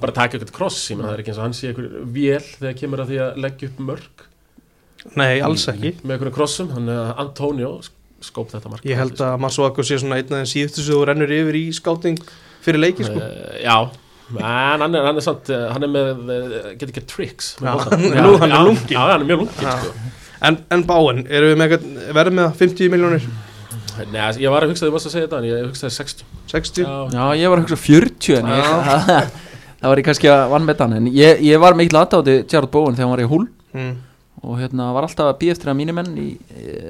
bara 0.00 0.12
taka 0.14 0.38
eitthvað 0.38 0.52
kross 0.56 0.78
ég 0.90 0.98
menn 0.98 1.06
það 1.08 1.14
er 1.16 1.22
ekki 1.24 1.32
eins 1.32 1.38
og 1.40 1.44
hann 1.46 1.56
sé 1.58 1.70
eitthvað 1.72 1.98
vél 2.14 2.46
þegar 2.60 2.78
kemur 2.80 3.02
að 3.04 3.10
því 3.12 3.18
að 3.24 3.42
leggja 3.44 3.68
upp 3.72 3.82
mörg 3.90 4.24
Nei, 5.20 5.40
alls 5.44 5.66
ekki. 5.68 5.90
Með 6.00 6.14
einhverjum 6.16 6.34
krossum, 6.38 6.70
hann 6.72 6.88
Antonio 7.20 7.74
sk- 7.84 8.00
skóp 8.24 8.48
þetta 8.54 8.70
mark. 8.72 8.86
Ég 8.88 8.96
held 8.96 9.20
að 9.20 9.34
Masuaku 9.44 9.84
sé 9.84 9.98
svona 10.00 10.16
einn 10.16 10.30
af 10.32 10.38
þeim 10.40 10.48
síðustu 10.54 10.80
sem 10.86 10.94
þú 10.96 11.02
rennur 11.10 11.34
yfir 11.36 11.58
í 11.58 11.64
skáting 11.76 12.16
fyrir 12.64 12.80
leiki 12.80 13.04
sko. 13.04 13.20
Uh, 13.20 13.58
Já, 13.60 13.76
en 14.40 14.80
hann 14.86 14.96
er, 14.96 15.04
hann 15.04 15.20
er 15.20 15.26
samt 15.26 15.50
uh, 15.52 15.66
hann 15.74 15.84
er 15.84 15.92
með, 15.92 16.08
uh, 16.24 16.70
get 16.80 16.88
ekki 16.88 17.02
tricks 17.10 17.50
með 17.60 17.68
Já, 17.68 17.74
boltann. 17.76 18.06
hann 18.06 18.16
er 18.16 18.24
lú- 18.24 18.38
hann 18.40 18.50
er 18.50 18.56
er 18.56 18.64
lungin 18.64 19.52
Já. 19.60 19.74
sko. 19.84 19.92
En, 20.44 20.58
en 20.72 20.82
Báen, 20.88 21.20
erum 21.28 21.52
við 21.52 21.60
með 21.60 21.66
eitthvað, 21.76 22.00
verðum 22.16 22.38
með 22.40 22.56
50 22.64 22.90
miljónir, 22.96 23.28
Nei, 24.12 24.22
ég 24.42 24.52
var 24.52 24.64
að 24.64 24.72
hugsa, 24.72 24.86
þið 24.86 24.94
varst 24.94 25.08
að 25.08 25.14
segja 25.14 25.26
þetta 25.26 25.40
en 25.40 25.48
ég 25.48 25.66
hugsaði 25.68 25.94
60 25.98 26.24
60 26.50 26.82
Já, 26.84 26.94
Já, 27.14 27.24
ég 27.40 27.52
var 27.52 27.60
að 27.60 27.66
hugsa 27.66 27.78
40 27.84 28.38
en 28.40 28.50
ég, 28.50 28.66
það 29.80 29.92
var 29.92 30.02
ég 30.02 30.08
kannski 30.08 30.32
að 30.32 30.42
vannmeta 30.54 30.88
hann 30.88 30.98
en 30.98 31.08
ég, 31.14 31.44
ég 31.44 31.62
var 31.62 31.78
mikil 31.78 32.00
aðdáði 32.00 32.36
Gerard 32.50 32.72
Bowen 32.74 32.98
þegar 32.98 33.08
hann 33.08 33.14
var 33.14 33.24
í 33.24 33.30
húl 33.30 33.46
mm. 33.74 33.94
og 34.42 34.60
hérna 34.62 34.90
var 34.96 35.08
alltaf 35.08 35.32
að 35.32 35.40
býja 35.42 35.56
eftir 35.56 35.72
að 35.72 35.80
mínir 35.80 35.96
menn 35.96 36.14
í 36.18 36.28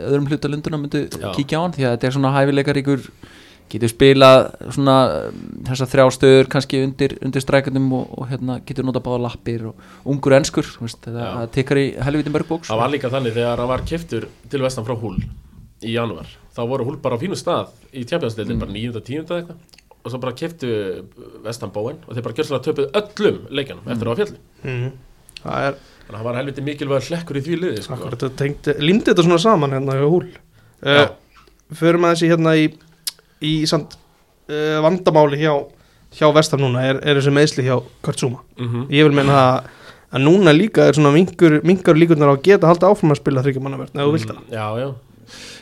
öðrum 0.09 0.29
hluta 0.31 0.51
lunduna 0.51 0.81
myndu 0.81 1.07
Já. 1.09 1.31
kíkja 1.37 1.61
á 1.61 1.65
hann 1.65 1.77
því 1.77 1.89
að 1.89 1.97
þetta 1.97 2.11
er 2.11 2.17
svona 2.19 2.35
hæfileikar 2.37 2.83
ykkur 2.83 3.09
getur 3.73 3.91
spilað 3.91 4.45
svona 4.75 4.97
þessar 5.67 5.91
þrjástöður 5.95 6.51
kannski 6.53 6.83
undir, 6.85 7.17
undir 7.25 7.43
strækjandum 7.43 7.89
og, 7.97 8.13
og 8.21 8.29
hérna 8.31 8.59
getur 8.69 8.87
nota 8.87 9.03
báða 9.03 9.25
lappir 9.25 9.65
og 9.71 10.11
ungur 10.15 10.37
enskur 10.37 10.69
þú 10.69 10.87
veist, 10.87 11.09
það, 11.09 11.49
tekkar 11.57 11.81
í 11.81 11.87
helviti 12.07 12.33
mörg 12.35 12.51
bóks 12.51 12.71
það 12.71 12.83
var 12.85 12.93
líka 12.93 13.11
þannig 13.15 13.37
þegar 13.39 13.65
hann 13.65 13.73
var 13.73 13.85
keftur 13.89 14.29
til 14.53 14.63
vestan 14.63 14.87
frá 14.87 14.95
húl 15.01 15.17
í 15.83 15.97
janúar 15.97 16.29
þá 16.55 16.61
voru 16.71 16.87
húl 16.89 16.99
bara 17.03 17.19
á 17.19 17.23
fínu 17.23 17.37
stað 17.39 17.73
í 17.93 18.05
tjafjansdeildin, 18.09 18.61
bara 18.63 18.75
9. 18.75 19.01
10. 19.01 19.25
eitthvað 19.39 19.83
og 20.05 20.13
svo 20.13 20.21
bara 20.21 20.37
keftu 20.37 20.69
vestan 21.45 21.73
bóin 21.73 21.97
og 22.05 22.13
þeir 22.13 22.25
bara 22.27 22.37
gjörsalega 22.37 22.65
töpuð 22.67 22.89
öllum 23.01 23.39
leikjanum 23.57 23.91
eftir 23.95 24.11
að 24.11 24.13
á 24.13 24.19
fjalli 24.21 24.39
Mm. 24.65 24.91
Það 25.45 25.67
er 25.69 25.75
þannig 25.77 26.09
að 26.09 26.17
hann 26.17 26.25
var 26.25 26.37
helviti 26.39 26.63
mikilvæg 26.65 27.07
hlekkur 27.09 27.37
í 27.37 27.43
því 27.45 27.57
liði 27.61 27.83
sko. 27.85 27.95
akkurat, 27.97 28.21
þetta 28.21 28.39
tengt, 28.41 28.69
límdi 28.81 29.11
þetta 29.11 29.25
svona 29.27 29.41
saman 29.43 29.75
hérna 29.77 29.97
hjá 29.99 30.09
húl 30.09 30.27
uh, 30.85 31.07
Förum 31.75 32.05
að 32.05 32.15
þessi 32.15 32.31
hérna 32.33 32.53
í, 32.61 32.67
í 33.45 33.53
samt, 33.69 33.97
uh, 34.49 34.79
vandamáli 34.85 35.41
hjá, 35.41 35.53
hjá 36.17 36.27
vestam 36.37 36.61
núna 36.65 36.85
er, 36.85 37.01
er 37.01 37.21
þessi 37.21 37.33
meðsli 37.33 37.65
hjá 37.67 37.79
Kurtzuma 38.05 38.41
mm 38.61 38.87
Ég 38.93 39.09
vil 39.09 39.17
meina 39.17 39.41
að, 39.41 39.73
að 40.17 40.25
núna 40.29 40.53
líka 40.57 40.89
er 40.89 40.97
svona 40.97 41.13
mingur, 41.17 41.61
mingur 41.65 41.97
líkurnar 42.01 42.33
á 42.33 42.35
að 42.37 42.45
geta 42.49 42.69
halda 42.69 42.93
áfram 42.93 43.13
að 43.17 43.21
spila 43.21 43.45
þryggjumannaverð, 43.45 43.97
ef 43.97 44.05
þú 44.05 44.17
vilt 44.17 44.33
það 44.33 44.57
já, 44.57 44.67
já 44.85 44.89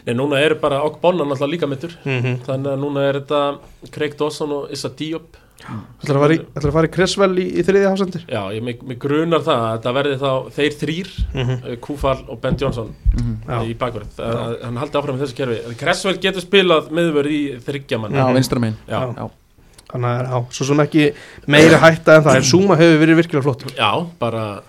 Nei, 0.07 0.15
núna 0.19 0.41
eru 0.43 0.57
bara 0.61 0.81
okk 0.83 1.01
Bonna 1.01 1.25
náttúrulega 1.25 1.53
líka 1.53 1.67
mittur 1.71 1.93
mm 2.05 2.21
-hmm. 2.23 2.37
þannig 2.47 2.73
að 2.73 2.81
núna 2.85 3.01
er 3.09 3.21
þetta 3.21 3.59
Craig 3.91 4.17
Dawson 4.19 4.53
og 4.53 4.71
Issa 4.73 4.89
Diop. 4.89 5.37
Ætlar 6.03 6.17
að 6.17 6.21
fara 6.23 6.35
í, 6.35 6.39
ætlar 6.57 6.71
að 6.71 6.73
fara 6.73 6.87
í 6.89 6.91
Cresswell 6.91 7.39
í, 7.39 7.45
í 7.55 7.63
þriðja 7.63 7.91
hafsendir 7.93 8.23
Já, 8.29 8.41
ég 8.53 8.63
mig, 8.63 8.83
mig 8.83 8.99
grunar 8.99 9.41
það 9.47 9.61
að 9.63 9.77
þetta 9.77 9.93
verði 9.95 10.17
þá 10.19 10.51
þeir 10.57 10.73
þrýr, 10.81 11.11
mm 11.35 11.43
-hmm. 11.47 11.71
uh, 11.71 11.77
Kúfal 11.77 12.19
og 12.29 12.41
Ben 12.41 12.57
Johnson 12.59 12.89
Mhm. 13.15 13.37
Já. 13.47 13.63
í 13.71 13.75
bakverð 13.79 14.19
að 14.19 14.65
hann 14.65 14.77
haldi 14.77 14.99
áfram 14.99 15.17
í 15.17 15.21
þessu 15.23 15.35
kerfi. 15.37 15.77
Cresswell 15.79 16.19
getur 16.19 16.41
spilað 16.43 16.91
miðvörð 16.91 17.31
í 17.31 17.59
þryggjaman 17.63 18.11
Já, 18.13 18.33
vinstra 18.35 18.59
megin. 18.59 18.77
Já, 18.89 19.15
Já. 19.17 19.31
Þannig 19.93 20.09
að 20.09 20.31
já, 20.31 20.45
svo 20.51 20.65
sem 20.67 20.81
ekki 20.81 21.13
meiri 21.47 21.77
hætta 21.77 22.17
en 22.17 22.23
það 22.25 22.37
en 22.37 22.43
Zuma 22.43 22.77
hefur 22.77 22.99
verið 22.99 23.17
virkilega 23.17 23.43
flottur. 23.43 23.71
Já, 23.77 24.07
bara 24.19 24.63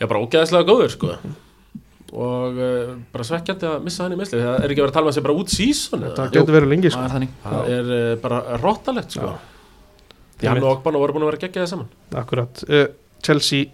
já, 0.00 0.06
bara 0.06 0.20
ógeðslega 0.20 0.64
góður 0.68 0.90
sko 0.90 1.16
og 2.12 2.58
uh, 2.60 2.92
bara 3.14 3.26
svekkjandi 3.26 3.68
að 3.68 3.86
missa 3.86 4.04
hann 4.04 4.14
í 4.14 4.18
misli 4.20 4.40
það 4.40 4.58
er 4.58 4.74
ekki 4.74 4.82
verið 4.82 4.90
að 4.90 4.96
tala 4.98 5.08
með 5.08 5.16
sig 5.16 5.26
bara 5.26 5.36
út 5.40 5.52
síson 5.52 6.06
Það 6.18 6.34
getur 6.36 6.56
verið 6.58 6.72
lengi 6.74 6.92
sko. 6.92 7.04
Það 7.08 7.72
er 7.72 7.76
er 7.78 7.92
uh, 7.96 8.20
bara 8.22 8.40
rottalegt 8.60 9.16
sko. 9.16 9.34
Því 10.42 10.50
hann 10.50 10.62
og 10.62 10.70
Ogbana 10.76 11.02
voru 11.02 11.16
búin 11.16 11.26
að 11.26 11.32
vera 11.32 11.42
geggjaði 11.44 11.70
saman. 11.70 11.90
Akkurat. 12.18 12.64
Uh, 12.68 12.86
Chelsea, 13.22 13.70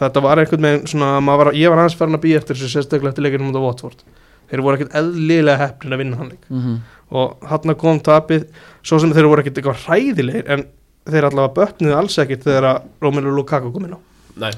þetta 0.00 0.24
var 0.24 0.42
einhvern 0.42 0.66
veginn 0.66 0.88
svona, 0.90 1.12
var, 1.30 1.52
ég 1.56 1.70
var 1.70 1.84
aðeins 1.84 1.98
farin 1.98 2.18
að 2.18 2.24
býja 2.24 2.40
eftir 2.42 2.58
þessu 2.58 2.72
sérstaklega 2.74 3.14
eftir 3.14 3.26
leikinu 3.26 3.46
mútið 3.46 3.62
á 3.62 3.66
Watford. 3.68 4.02
Þeir 4.50 4.64
voru 4.66 4.78
ekkert 4.80 4.96
eðlilega 4.98 5.60
heppnin 5.60 5.94
að 5.94 6.02
vinna 6.02 6.18
hann 6.18 6.32
leik. 6.32 6.48
Mm 6.50 6.80
og 7.10 7.46
hann 7.50 7.74
kom 7.78 8.00
tapið 8.02 8.46
svo 8.86 9.00
sem 9.02 9.12
þeir 9.14 9.28
voru 9.30 9.42
ekkert 9.42 9.60
eitthvað 9.60 9.84
hræðilegir 9.86 10.50
en 10.54 10.66
þeir 11.10 11.26
allavega 11.30 11.54
bötnuðu 11.56 11.96
alls 11.98 12.18
ekkert 12.22 12.46
þegar 12.46 12.68
að 12.70 12.84
Romelu 13.02 13.32
Lukaku 13.34 13.72
kom 13.74 13.88
inn 13.88 13.96
á. 13.98 14.00
Nei, 14.44 14.52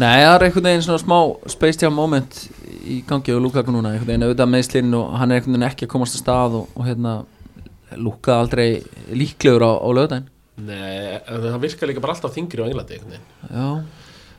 Nei, 0.00 0.22
það 0.24 0.34
er 0.38 0.44
einhvern 0.46 0.64
veginn 0.70 0.84
svona 0.86 1.02
smá 1.02 1.18
space 1.52 1.82
jam 1.84 1.94
moment 1.94 2.38
í 2.88 3.02
gangi 3.06 3.34
á 3.34 3.38
Lukaku 3.42 3.74
núna 3.74 3.92
einhvern 3.92 4.08
veginn 4.08 4.24
auðvitað 4.26 4.50
meðslinn 4.54 4.94
og 4.98 5.12
hann 5.20 5.30
er 5.34 5.40
einhvern 5.40 5.56
veginn 5.58 5.68
ekki 5.68 5.86
að 5.88 5.92
komast 5.92 6.16
að 6.16 6.22
stað 6.24 6.56
og, 6.62 6.70
og 6.78 6.86
hérna 6.88 7.12
Luka 8.00 8.38
aldrei 8.40 8.68
líklegur 9.12 9.66
á, 9.68 9.72
á 9.84 9.88
lögdæn 9.92 10.24
nei 10.62 11.20
það 11.28 11.60
virkar 11.62 11.90
líka 11.90 12.02
bara 12.04 12.14
alltaf 12.16 12.32
þingri 12.36 12.64
á 12.64 12.68
Englandi 12.68 12.96
einhvern 12.96 13.14
veginn. 13.14 13.28
Já, 13.52 13.68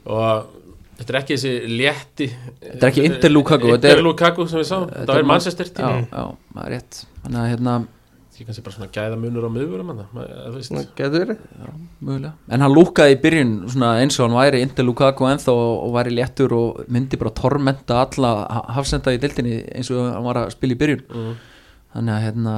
og 0.10 0.50
þetta 0.98 1.14
er 1.14 1.20
ekki 1.22 1.38
þessi 1.38 1.54
létti 1.78 2.28
Þetta 2.34 2.82
er 2.82 2.90
ekki 2.92 3.06
Inter 3.10 3.34
Lukaku, 3.34 3.70
er- 3.74 3.78
Inter 3.80 4.02
Lukaku 4.06 4.48
sem 4.50 4.62
við 4.62 4.70
sáum, 4.72 4.88
Þetta 4.94 5.16
er 5.18 5.22
er 5.24 5.30
Manchester 5.30 5.70
já, 5.70 5.90
já, 6.10 6.26
það 6.54 6.64
er 6.66 6.74
rétt. 6.76 7.00
Þannig 7.24 7.42
að 7.44 7.50
hérna, 7.54 7.76
því 8.44 8.48
kannski 8.50 8.64
bara 8.68 8.76
svona 8.76 8.92
gæða 8.94 9.18
munur 9.24 9.48
á 9.48 9.52
miðvörum 9.56 9.90
en 9.94 10.02
það, 10.04 10.28
þú 10.44 10.54
veist 10.58 10.74
það 10.76 10.88
getur 11.00 11.24
verið 11.24 11.42
mögulega 12.04 12.34
En 12.58 12.66
hann 12.66 12.76
lúkaði 12.76 13.16
í 13.16 13.20
byrjun 13.24 13.54
svona 13.72 13.92
eins 14.04 14.20
og 14.20 14.28
hann 14.28 14.38
væri 14.42 14.62
Inter 14.66 14.86
Lukaku 14.88 15.28
ennþá 15.32 15.56
og, 15.56 15.74
og 15.88 15.94
væri 15.96 16.16
léttur 16.18 16.56
og 16.58 16.84
myndi 16.92 17.20
bara 17.22 17.32
tormenta 17.40 18.02
alla 18.04 18.34
ha- 18.52 18.66
hafsenda 18.78 19.14
í 19.16 19.20
dildinni 19.24 19.62
eins 19.74 19.90
og 19.96 20.04
hann 20.12 20.28
var 20.28 20.42
að 20.44 20.54
spila 20.58 20.76
í 20.76 20.80
byrjun 20.84 21.04
mm. 21.10 21.34
Þannig 21.96 22.16
að 22.20 22.26
hérna 22.28 22.56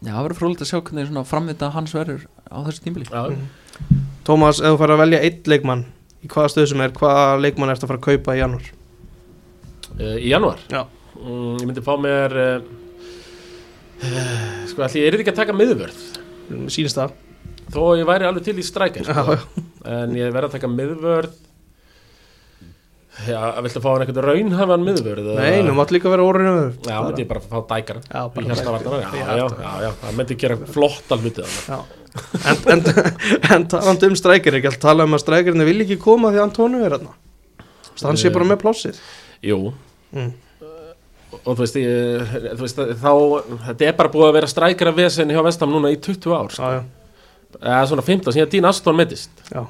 Já, 0.00 0.14
það 0.16 0.22
verður 0.24 0.38
frólægt 0.40 0.62
að 0.64 0.68
sjá 0.70 0.78
hvernig 0.80 1.08
svona 1.10 1.26
framvinda 1.28 1.68
hans 1.74 1.92
verður 1.92 2.22
á 2.48 2.56
þessu 2.64 2.84
tímbili 2.86 3.08
já, 3.10 3.24
Mhm. 3.30 3.48
Tómas, 4.24 4.58
ef 4.60 4.72
þú 4.74 4.78
fara 4.80 4.94
að 4.96 5.00
velja 5.02 5.18
eitt 5.24 5.46
leikmann 5.48 5.82
í 6.24 6.28
hvaða 6.28 6.50
stöð 6.52 6.66
sem 6.70 6.80
er, 6.84 6.90
hvaða 6.96 7.40
leikmann 7.40 7.70
ertu 7.72 7.84
að 7.86 7.90
fara 7.90 8.00
að 8.00 8.06
kaupa 8.06 8.34
í 8.36 8.40
janúar? 8.40 8.66
uh, 10.00 10.16
í 10.20 10.28
janúar 10.30 10.60
Já. 10.70 10.82
mm, 11.16 11.54
ég 11.60 11.66
myndi 11.68 11.84
fá 11.84 11.92
mér 12.00 12.34
uh, 12.36 12.68
Sko, 14.70 14.84
allir 14.86 15.02
ég 15.04 15.10
er 15.10 15.20
ekki 15.20 15.32
að 15.34 15.42
taka 15.42 15.56
miðvörð? 15.56 16.00
Sínist 16.72 16.98
það. 16.98 17.12
Þó 17.70 17.82
ég 18.00 18.08
væri 18.08 18.26
alveg 18.26 18.46
til 18.48 18.56
í 18.58 18.64
strækir 18.66 19.06
Já, 19.06 19.20
sko. 19.20 19.62
En 19.86 20.16
ég 20.18 20.32
verð 20.34 20.50
að 20.50 20.56
taka 20.56 20.70
miðvörð. 20.72 21.36
Já, 23.28 23.40
viltu 23.60 23.82
fá 23.84 23.88
hann 23.90 24.04
einhvern 24.06 24.26
raunhafan 24.30 24.84
miðvörð? 24.86 25.30
Nei, 25.36 25.60
nú 25.66 25.74
mátt 25.76 25.92
líka 25.92 26.08
vera 26.08 26.24
orðinu 26.24 26.52
Já, 26.86 26.96
myndi 27.04 27.24
ég 27.24 27.28
bara 27.30 27.42
fá 27.44 27.58
dækara. 27.74 28.02
Já, 28.06 28.20
bara 28.32 28.46
já, 28.48 29.10
já, 29.20 29.46
já, 29.60 29.72
já. 29.84 29.90
Það 30.02 30.20
myndi 30.20 30.36
gera 30.40 30.58
þannig 31.10 31.26
Já. 31.68 31.80
En, 32.50 32.62
en, 32.74 32.80
en 33.54 33.66
talandi 33.70 34.08
um 34.10 34.16
strækir 34.18 34.56
ekki 34.58 34.70
alltaf 34.70 34.86
tala 34.88 35.04
um 35.06 35.14
að 35.18 35.22
strækirinn 35.26 35.66
vil 35.68 35.84
ekki 35.84 35.98
koma 36.02 36.32
því 36.34 36.40
Antonio 36.42 36.80
er 36.82 36.96
hérna 36.96 37.12
Þannig 38.00 38.16
að 38.16 38.22
sé 38.22 38.32
bara 38.32 38.46
með 38.48 38.58
plássið. 38.62 39.00
Jú. 39.44 39.58
Mm. 40.16 40.30
Og 41.44 41.52
þú 41.54 41.58
veist, 41.62 41.76
ég, 41.80 42.32
þú 42.58 42.64
veist 42.64 42.80
þá, 43.00 43.12
þetta 43.68 43.86
er 43.88 43.98
bara 43.98 44.12
búið 44.12 44.28
að 44.28 44.36
vera 44.38 44.48
strækara 44.50 44.92
vesen 44.96 45.30
hjá 45.30 45.42
Vestam 45.46 45.70
núna 45.74 45.92
í 45.92 45.98
20 46.02 46.34
ár 46.36 46.50
sko. 46.54 46.70
Já, 46.70 46.80
já, 46.80 47.60
eða 47.60 47.84
svona 47.90 48.06
15, 48.06 48.34
síðan 48.36 48.50
Dín 48.54 48.68
Aston 48.70 48.98
mettist 48.98 49.44
já. 49.50 49.62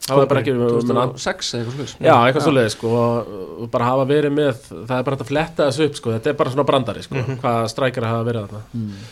Það 0.00 0.16
var 0.16 0.28
bara 0.30 0.40
ekki 0.40 0.54
menn, 0.56 0.70
2006 0.80 1.50
eða 1.54 1.60
eitthvað 1.60 1.74
slúðis 1.76 1.92
já, 2.00 2.14
eitthvað 2.26 2.54
leið 2.56 2.70
sko, 2.74 2.92
og 3.60 3.66
bara 3.70 3.90
hafa 3.90 4.06
verið 4.08 4.32
með 4.34 4.62
það 4.70 4.94
er 4.96 5.04
bara 5.06 5.16
hægt 5.16 5.24
að 5.26 5.28
fletta 5.30 5.66
þessu 5.68 5.86
upp 5.90 5.98
sko, 6.00 6.14
þetta 6.16 6.32
er 6.32 6.38
bara 6.40 6.54
svona 6.54 6.66
brandari 6.70 7.04
sko, 7.04 7.24
hvað 7.42 7.58
strækara 7.74 8.14
hafa 8.14 8.24
verið 8.30 8.46
þarna. 8.48 8.62
Mm. 8.74 9.04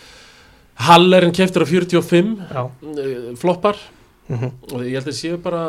Hallerinn 0.88 1.35
keftur 1.35 1.67
á 1.67 1.69
45 1.69 2.33
Já, 2.49 2.62
eh, 3.02 3.37
floppar. 3.37 3.76
Mhm. 4.28 4.50
og 4.73 4.83
ég 4.85 4.93
held 4.99 5.09
að 5.09 5.17
séu 5.17 5.37
bara 5.40 5.62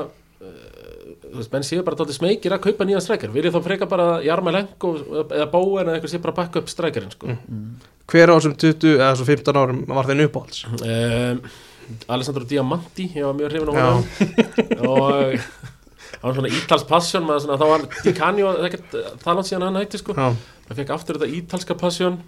veist, 1.36 1.51
menn 1.53 1.65
séu 1.67 1.83
bara 1.86 2.00
dálítið 2.00 2.17
smekir 2.19 2.55
að 2.55 2.63
kaupa 2.67 2.88
nýjan 2.88 3.03
strækjar 3.05 3.33
viljið 3.33 3.55
þá 3.55 3.63
freka 3.65 3.88
bara 3.89 4.07
Jarma 4.25 4.53
Lenk 4.55 4.86
eða 4.86 5.48
Bóen 5.53 5.88
eða 5.88 5.98
eitthvað 5.98 6.13
sé 6.13 6.21
bara 6.24 6.36
að 6.36 6.39
bakka 6.41 6.63
upp 6.63 6.71
strækjarinn 6.74 7.15
sko. 7.15 7.38
hver 8.09 8.31
á 8.31 8.36
þessum 8.38 8.55
20 8.59 8.95
eða 8.98 9.09
svo 9.19 9.27
15 9.29 9.59
árum 9.62 9.81
var 9.88 10.09
þeim 10.09 10.24
uppáhalds? 10.27 10.63
Um, 10.81 11.41
Alessandro 12.09 12.45
Diamanti 12.50 13.09
ég 13.15 13.25
var 13.25 13.38
mjög 13.38 13.53
hrifin 13.53 13.69
á 13.69 13.74
honum. 13.77 14.03
Og 14.89 15.39
það 16.09 16.25
var 16.25 16.36
svona 16.39 16.51
Ítals 16.53 16.86
passion 16.89 17.25
maður 17.25 17.45
svona, 17.45 17.59
þá 17.62 17.67
var 17.74 17.86
Di 18.03 18.13
Canio 18.17 18.51
ekkert 18.67 18.98
það 19.24 19.39
langt 19.39 19.50
síðan 19.50 19.67
hann 19.67 19.79
hætti 19.81 20.01
sko. 20.01 20.15
Það 20.69 20.81
fekk 20.81 20.93
aftur 20.95 21.19
þetta 21.19 21.38
ítalska 21.39 21.77
passion 21.79 22.19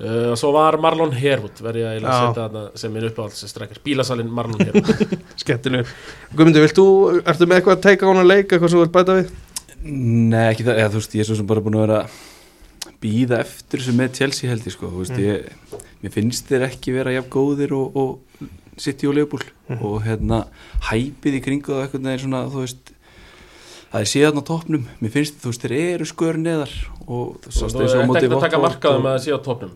uh, 0.00 0.32
og 0.32 0.36
svo 0.40 0.52
var 0.56 0.78
Marlon 0.82 1.14
Herwood 1.16 1.62
verði 1.64 1.86
að 1.88 1.96
setja 2.02 2.34
þarna 2.38 2.64
sem 2.80 2.94
minn 2.94 3.08
uppáhalds 3.08 3.46
strækjar, 3.50 3.80
bílasalinn 3.86 4.32
Marlon 4.34 4.62
Herwood. 4.64 5.16
Skemmtilegur. 5.42 5.96
Guðmundur, 6.34 6.66
vilt 6.66 6.78
þú, 6.78 6.86
ertu 7.22 7.48
með 7.48 7.60
eitthvað 7.60 7.78
að 7.78 7.82
teika 7.88 8.08
á 8.08 8.10
hana 8.12 8.26
leik 8.26 8.46
eitthvað 8.46 8.70
sem 8.70 8.78
þú 8.78 8.84
vilt 8.84 8.94
bæta 8.98 9.18
við? 9.20 9.34
Nei, 9.84 10.44
ekki 10.48 10.64
það, 10.66 10.78
eða, 10.80 10.92
þú 10.94 11.02
veist, 11.02 11.18
ég 11.18 11.24
er 11.24 11.28
svo 11.28 11.38
sem 11.40 11.48
bara 11.48 11.64
búin 11.64 11.78
að 11.78 11.84
vera 11.84 12.04
býða 13.04 13.40
eftir 13.44 13.82
þessu 13.82 13.96
með 13.98 14.14
Chelsea 14.18 14.50
held 14.50 14.64
ég 14.64 14.74
sko, 14.74 14.90
þú 14.92 15.02
veist, 15.02 15.18
ég, 15.20 15.82
mér 16.00 16.14
finnst 16.14 16.48
þeir 16.48 16.66
ekki 16.70 16.94
vera 16.94 17.12
jafn 17.12 17.32
góðir 17.34 17.74
og, 17.76 17.98
og 18.00 18.52
City 18.80 19.06
og 19.06 19.16
Liverpool. 19.18 19.44
Og 19.76 20.00
hérna 20.04 20.44
hæpið 20.88 21.38
í 21.38 21.42
kringu 21.44 21.74
það 21.74 21.84
eitthvað 21.84 22.06
neginn 22.06 22.24
svona, 22.24 22.44
þú 22.52 22.64
veist 22.64 22.93
það 23.94 24.02
er 24.02 24.08
síðan 24.10 24.40
á 24.42 24.42
toppnum, 24.48 24.84
mér 24.98 25.12
finnst 25.14 25.36
þú 25.38 25.50
veist, 25.52 25.62
þeir 25.62 25.74
eru 25.94 26.06
skör 26.10 26.38
neðar 26.42 26.72
og 27.06 27.36
þú 27.46 27.68
ert 27.68 28.08
móti 28.10 28.24
ekkert 28.24 28.34
að 28.34 28.44
taka 28.48 28.58
markaðum 28.64 29.04
og- 29.06 29.12
að 29.14 29.20
sé 29.22 29.30
á 29.30 29.38
topnum 29.44 29.70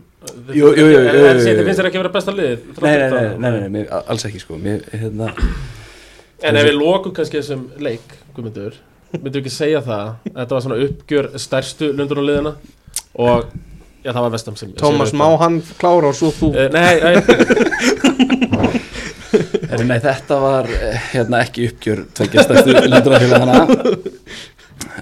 þið 0.49 1.61
finnst 1.63 1.79
þér 1.79 1.87
ekki 1.87 1.99
að 1.99 2.03
vera 2.03 2.11
besta 2.17 2.33
liðið 2.35 2.59
Nei, 2.83 2.89
nei, 2.89 2.99
nei, 2.99 3.09
það? 3.13 3.37
nei, 3.39 3.49
nei, 3.49 3.59
nei, 3.63 3.69
mér, 3.77 3.85
alls 4.11 4.25
ekki 4.27 4.41
sko. 4.43 4.57
Mér, 4.59 4.83
hérna, 4.91 5.29
En 6.43 6.55
ef 6.59 6.67
við 6.67 6.75
lokum 6.79 7.11
kannski 7.15 7.39
þessum 7.39 7.63
leik, 7.83 8.13
Guðmundur, 8.35 8.75
myndu 9.15 9.39
ekki 9.41 9.51
segja 9.51 9.81
það 9.83 10.03
að 10.03 10.37
þetta 10.41 10.55
var 10.57 10.61
svona 10.67 10.81
uppgjör 10.85 11.25
stærstu 11.39 11.89
lundunarliðina 11.95 12.53
og 13.19 13.47
já, 14.03 14.11
það 14.13 14.21
var 14.25 14.35
vestam 14.35 14.55
sem 14.59 14.71
Tómas, 14.79 15.11
má 15.15 15.27
hann 15.41 15.61
klára 15.79 16.11
og 16.11 16.15
svo 16.19 16.31
þú? 16.35 16.51
Eh, 16.55 16.69
Nei, 16.75 16.95
nei, 17.03 17.15
nei, 19.89 19.99
þetta 20.03 20.37
var 20.41 20.69
eh, 20.73 20.99
hérna 21.13 21.41
ekki 21.45 21.67
uppgjör 21.69 22.03
tveggja 22.17 22.43
stærstu 22.47 22.75
lundurafélagana 22.89 23.59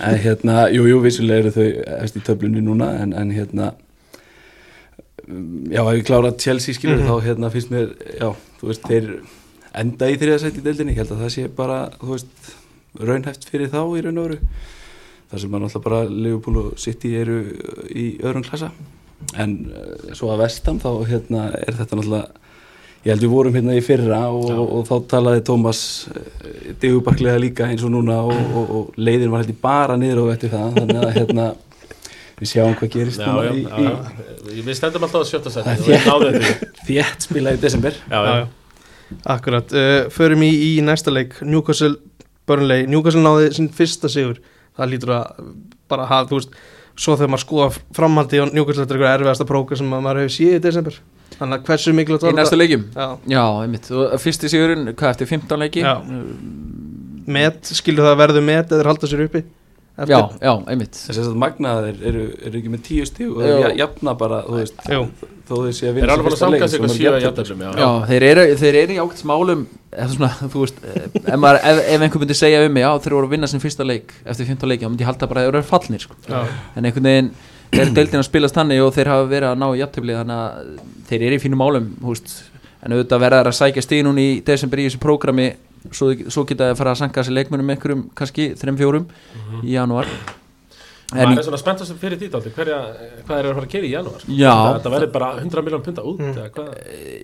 en 0.07 0.17
hérna, 0.21 0.67
jú, 0.73 0.85
jú, 0.89 0.99
vissulega 1.03 1.45
eru 1.45 1.51
þau 1.55 1.67
eftir 2.03 2.25
töflunni 2.27 2.61
núna 2.65 2.91
en, 3.01 3.13
en 3.17 3.31
hérna 3.33 3.71
já, 5.71 5.81
ef 5.83 5.93
ég 5.99 6.05
klára 6.07 6.31
Chelsea 6.39 6.73
skilur 6.75 7.01
Mhm. 7.01 7.07
þá 7.09 7.25
hérna 7.27 7.49
finnst 7.53 7.71
mér, 7.73 7.89
já, 8.19 8.29
þú 8.61 8.69
veist 8.71 8.87
þeir 8.87 9.09
enda 9.77 10.09
í 10.09 10.17
þriðasætt 10.17 10.57
í 10.57 10.63
deildinni. 10.65 10.93
Ég 10.95 11.01
held 11.03 11.11
að 11.13 11.19
það 11.25 11.33
sé 11.35 11.47
bara, 11.53 11.79
þú 12.01 12.13
veist 12.15 12.53
raunhæft 12.97 13.43
fyrir 13.51 13.69
þá 13.69 13.81
í 13.97 14.01
raun 14.05 14.17
og 14.17 14.27
veru 14.29 14.37
þar 15.29 15.39
sem 15.43 15.51
að 15.57 15.61
náttúrulega 15.65 15.83
bara 15.83 15.99
Liverpool 16.09 16.57
og 16.63 16.77
City 16.79 17.11
eru 17.19 17.35
í 17.91 18.05
öðrum 18.23 18.45
klassa. 18.47 18.71
En 19.37 19.53
uh, 19.73 20.13
svo 20.15 20.31
að 20.33 20.41
vestam 20.45 20.79
þá 20.79 20.89
hérna 21.09 21.43
er 21.59 21.75
þetta 21.77 21.99
náttúrulega 21.99 22.46
ég 23.07 23.13
held 23.13 23.23
við 23.23 23.31
vorum 23.31 23.55
hérna 23.55 23.77
í 23.77 23.83
fyrra 23.85 24.19
og, 24.35 24.49
Já. 24.51 24.57
og, 24.65 24.81
þá 24.89 24.95
talaði 25.13 25.43
Tómas 25.47 25.81
uh, 26.11 26.25
digubarklega 26.81 27.39
líka 27.39 27.69
eins 27.71 27.85
og 27.87 27.93
núna 27.93 28.19
og, 28.27 28.35
og, 28.35 28.73
og 28.79 28.99
leiðin 28.99 29.31
var 29.31 29.45
held 29.45 29.53
ég 29.53 29.61
bara 29.63 29.95
niður 29.99 30.25
og 30.25 30.33
eftir 30.33 30.51
það 30.51 30.75
þannig 30.81 30.99
að 31.05 31.15
hérna 31.15 31.47
við 32.37 32.51
sjáum 32.51 32.75
hvað 32.77 32.91
gerist 32.97 33.23
já, 33.23 33.29
núna 33.31 33.47
já, 33.47 33.53
í, 33.55 33.63
já, 33.63 33.87
já. 33.87 34.61
Við 34.67 34.77
stendum 34.77 35.07
alltaf 35.07 35.23
að 35.23 35.29
sjötta 35.31 36.17
og 36.17 36.27
í 36.27 36.99
þétt 36.99 37.25
spila 37.25 37.55
í 37.55 37.61
desember. 37.61 37.95
Já, 38.11 38.19
já, 38.27 38.45
Akkurat, 39.37 39.71
uh, 39.71 40.11
förum 40.11 40.43
í, 40.43 40.51
í 40.51 40.71
næsta 40.83 41.11
leik. 41.13 41.37
Newcastle, 41.47 41.95
Burnley. 42.47 42.85
Newcastle 42.91 43.23
náði 43.23 43.53
sinn 43.55 43.69
fyrsta 43.73 44.11
sigur. 44.11 44.41
Það 44.77 44.91
lítur 44.93 45.13
að 45.15 45.45
bara 45.89 46.07
hafa, 46.09 46.29
þú 46.29 46.41
veist 46.41 46.57
svo 46.97 47.15
þegar 47.15 47.31
maður 47.33 47.45
skoða 47.45 47.69
framhaldi 47.95 48.41
og 48.43 48.51
Newcastle 48.55 48.83
er 48.83 48.91
eitthvað 48.91 49.15
erfiðasta 49.15 49.47
próka 49.47 49.79
sem 49.79 49.89
maður 49.91 50.25
hefur 50.25 50.35
séð 50.37 50.57
í 50.57 50.63
desember 50.67 50.99
þannig 51.37 51.59
að 51.59 51.67
hversu 51.69 51.93
mikilvægt 51.97 52.27
Í 52.31 52.33
næstu 52.37 52.57
leikjum 52.59 52.87
Já, 52.95 53.07
Já, 53.35 53.43
einmitt, 53.65 53.91
og 53.91 54.15
fyrsti 54.23 54.49
sigurinn, 54.53 54.89
hvað 54.95 55.13
eftir 55.15 55.31
15 55.35 55.59
leiki? 55.65 55.83
Já. 55.85 55.95
met, 57.27 57.71
skilur 57.77 58.05
það 58.07 58.13
að 58.15 58.21
verðu 58.23 58.43
met 58.47 58.71
eða 58.75 58.87
halda 58.91 59.09
sér 59.11 59.23
uppi 59.27 59.41
eftir? 59.97 60.13
já, 60.13 60.19
já, 60.45 60.51
einmitt 60.71 60.99
þess 60.99 61.23
að 61.25 61.37
magnaðir 61.41 62.03
eru, 62.11 62.25
eru 62.47 62.59
ekki 62.61 62.71
með 62.73 62.83
tíu 62.85 63.07
stíg 63.09 63.31
og 63.33 63.41
Já. 63.41 63.55
þeir 63.65 63.73
jafna 63.81 64.13
bara 64.19 64.39
þú 64.45 64.59
veist, 64.59 64.83
Jú. 64.93 65.01
þó 65.49 65.53
þeir 65.63 65.73
sé 65.73 65.87
að 65.89 65.89
Þeir 65.89 65.97
vinna 65.97 66.05
eru 66.07 66.15
alveg 66.17 66.35
að 66.35 66.41
sanga 66.43 66.69
sig 66.69 66.77
eitthvað 66.79 66.95
sjö 66.95 67.09
að 67.11 67.17
jafna 67.17 67.27
jættöflum, 67.27 67.65
já. 67.65 67.71
Já, 67.81 67.89
þeir 68.11 68.25
eru, 68.29 68.45
þeir 68.61 68.79
eru 68.83 68.93
í 68.95 68.99
ákveðt 69.03 69.23
smálum 69.23 69.65
eða 69.97 70.07
svona, 70.13 70.31
þú 70.53 70.63
veist, 70.63 70.81
ef, 70.93 71.37
maður, 71.41 71.59
ef, 71.71 71.81
ef 71.95 72.05
einhver 72.07 72.23
myndi 72.23 72.37
segja 72.37 72.63
um 72.67 72.73
mig, 72.77 72.85
já, 72.85 72.91
þeir 73.07 73.17
voru 73.17 73.29
að 73.29 73.35
vinna 73.35 73.49
sin 73.51 73.63
fyrsta 73.63 73.87
leik 73.87 74.13
eftir 74.23 74.49
15 74.53 74.69
leiki, 74.71 74.85
þá 74.85 74.91
myndi 74.93 75.05
ég 75.07 75.11
halda 75.11 75.29
bara 75.33 75.43
að 75.43 75.47
þeir 75.49 75.55
eru 75.57 75.69
fallnir 75.73 76.05
sko. 76.05 76.19
Já. 76.29 76.39
en 76.77 76.85
einhvern 76.91 77.09
veginn 77.11 77.31
er 77.71 77.91
deildin 77.93 78.21
að 78.21 78.27
spilast 78.29 78.55
þannig 78.57 78.81
og 78.83 78.93
þeir 78.95 79.09
hafa 79.11 79.27
verið 79.31 79.49
að 79.51 79.59
ná 79.61 79.67
í 79.75 79.79
jafntöfli 79.81 80.15
þannig 80.17 80.37
að 80.43 80.79
þeir 81.09 81.21
eru 81.27 81.35
í 81.35 81.43
fínum 81.43 81.61
málum 81.61 81.89
þú 82.01 82.13
veist, 82.13 82.33
en 82.83 82.93
auðvitað 82.95 83.23
verða 83.25 83.41
þeir 83.43 83.51
að 83.51 83.57
sækja 83.61 83.83
stíðnún 83.87 84.19
í 84.23 84.27
desember 84.47 84.79
í 84.79 84.87
þessu 84.87 85.01
prógrami 85.03 85.47
svo, 85.91 86.11
svo 86.31 86.43
geta 86.47 86.69
þeir 86.71 86.79
fara 86.79 86.91
að 86.95 87.01
sanga 87.03 87.21
þessi 87.21 87.35
leikmönum 87.37 87.69
einhverjum 87.75 88.03
kannski 88.17 88.49
þreim 88.59 88.77
fjórum 88.79 89.07
í 89.63 89.73
janúar 89.75 90.07
en 91.15 91.31
í, 91.31 91.37
er 91.39 91.43
svona 91.47 91.57
spenntast 91.61 91.93
fyrir 92.01 92.19
því 92.19 92.27
dálítið, 92.33 92.55
hverja, 92.57 92.77
hvað 93.27 93.37
er 93.39 93.45
að 93.47 93.53
fara 93.55 93.67
að 93.67 93.71
gera 93.71 93.87
í 93.87 93.91
janúar? 93.93 94.23
Já. 94.27 94.55
Þetta 94.75 94.91
verður 94.91 95.11
bara 95.13 95.29
100 95.39 95.61
miljón 95.63 95.83
punta 95.85 96.03
út, 96.03 96.17
Mm. 96.19 96.33
eða 96.35 96.49
hvað? 96.51 96.73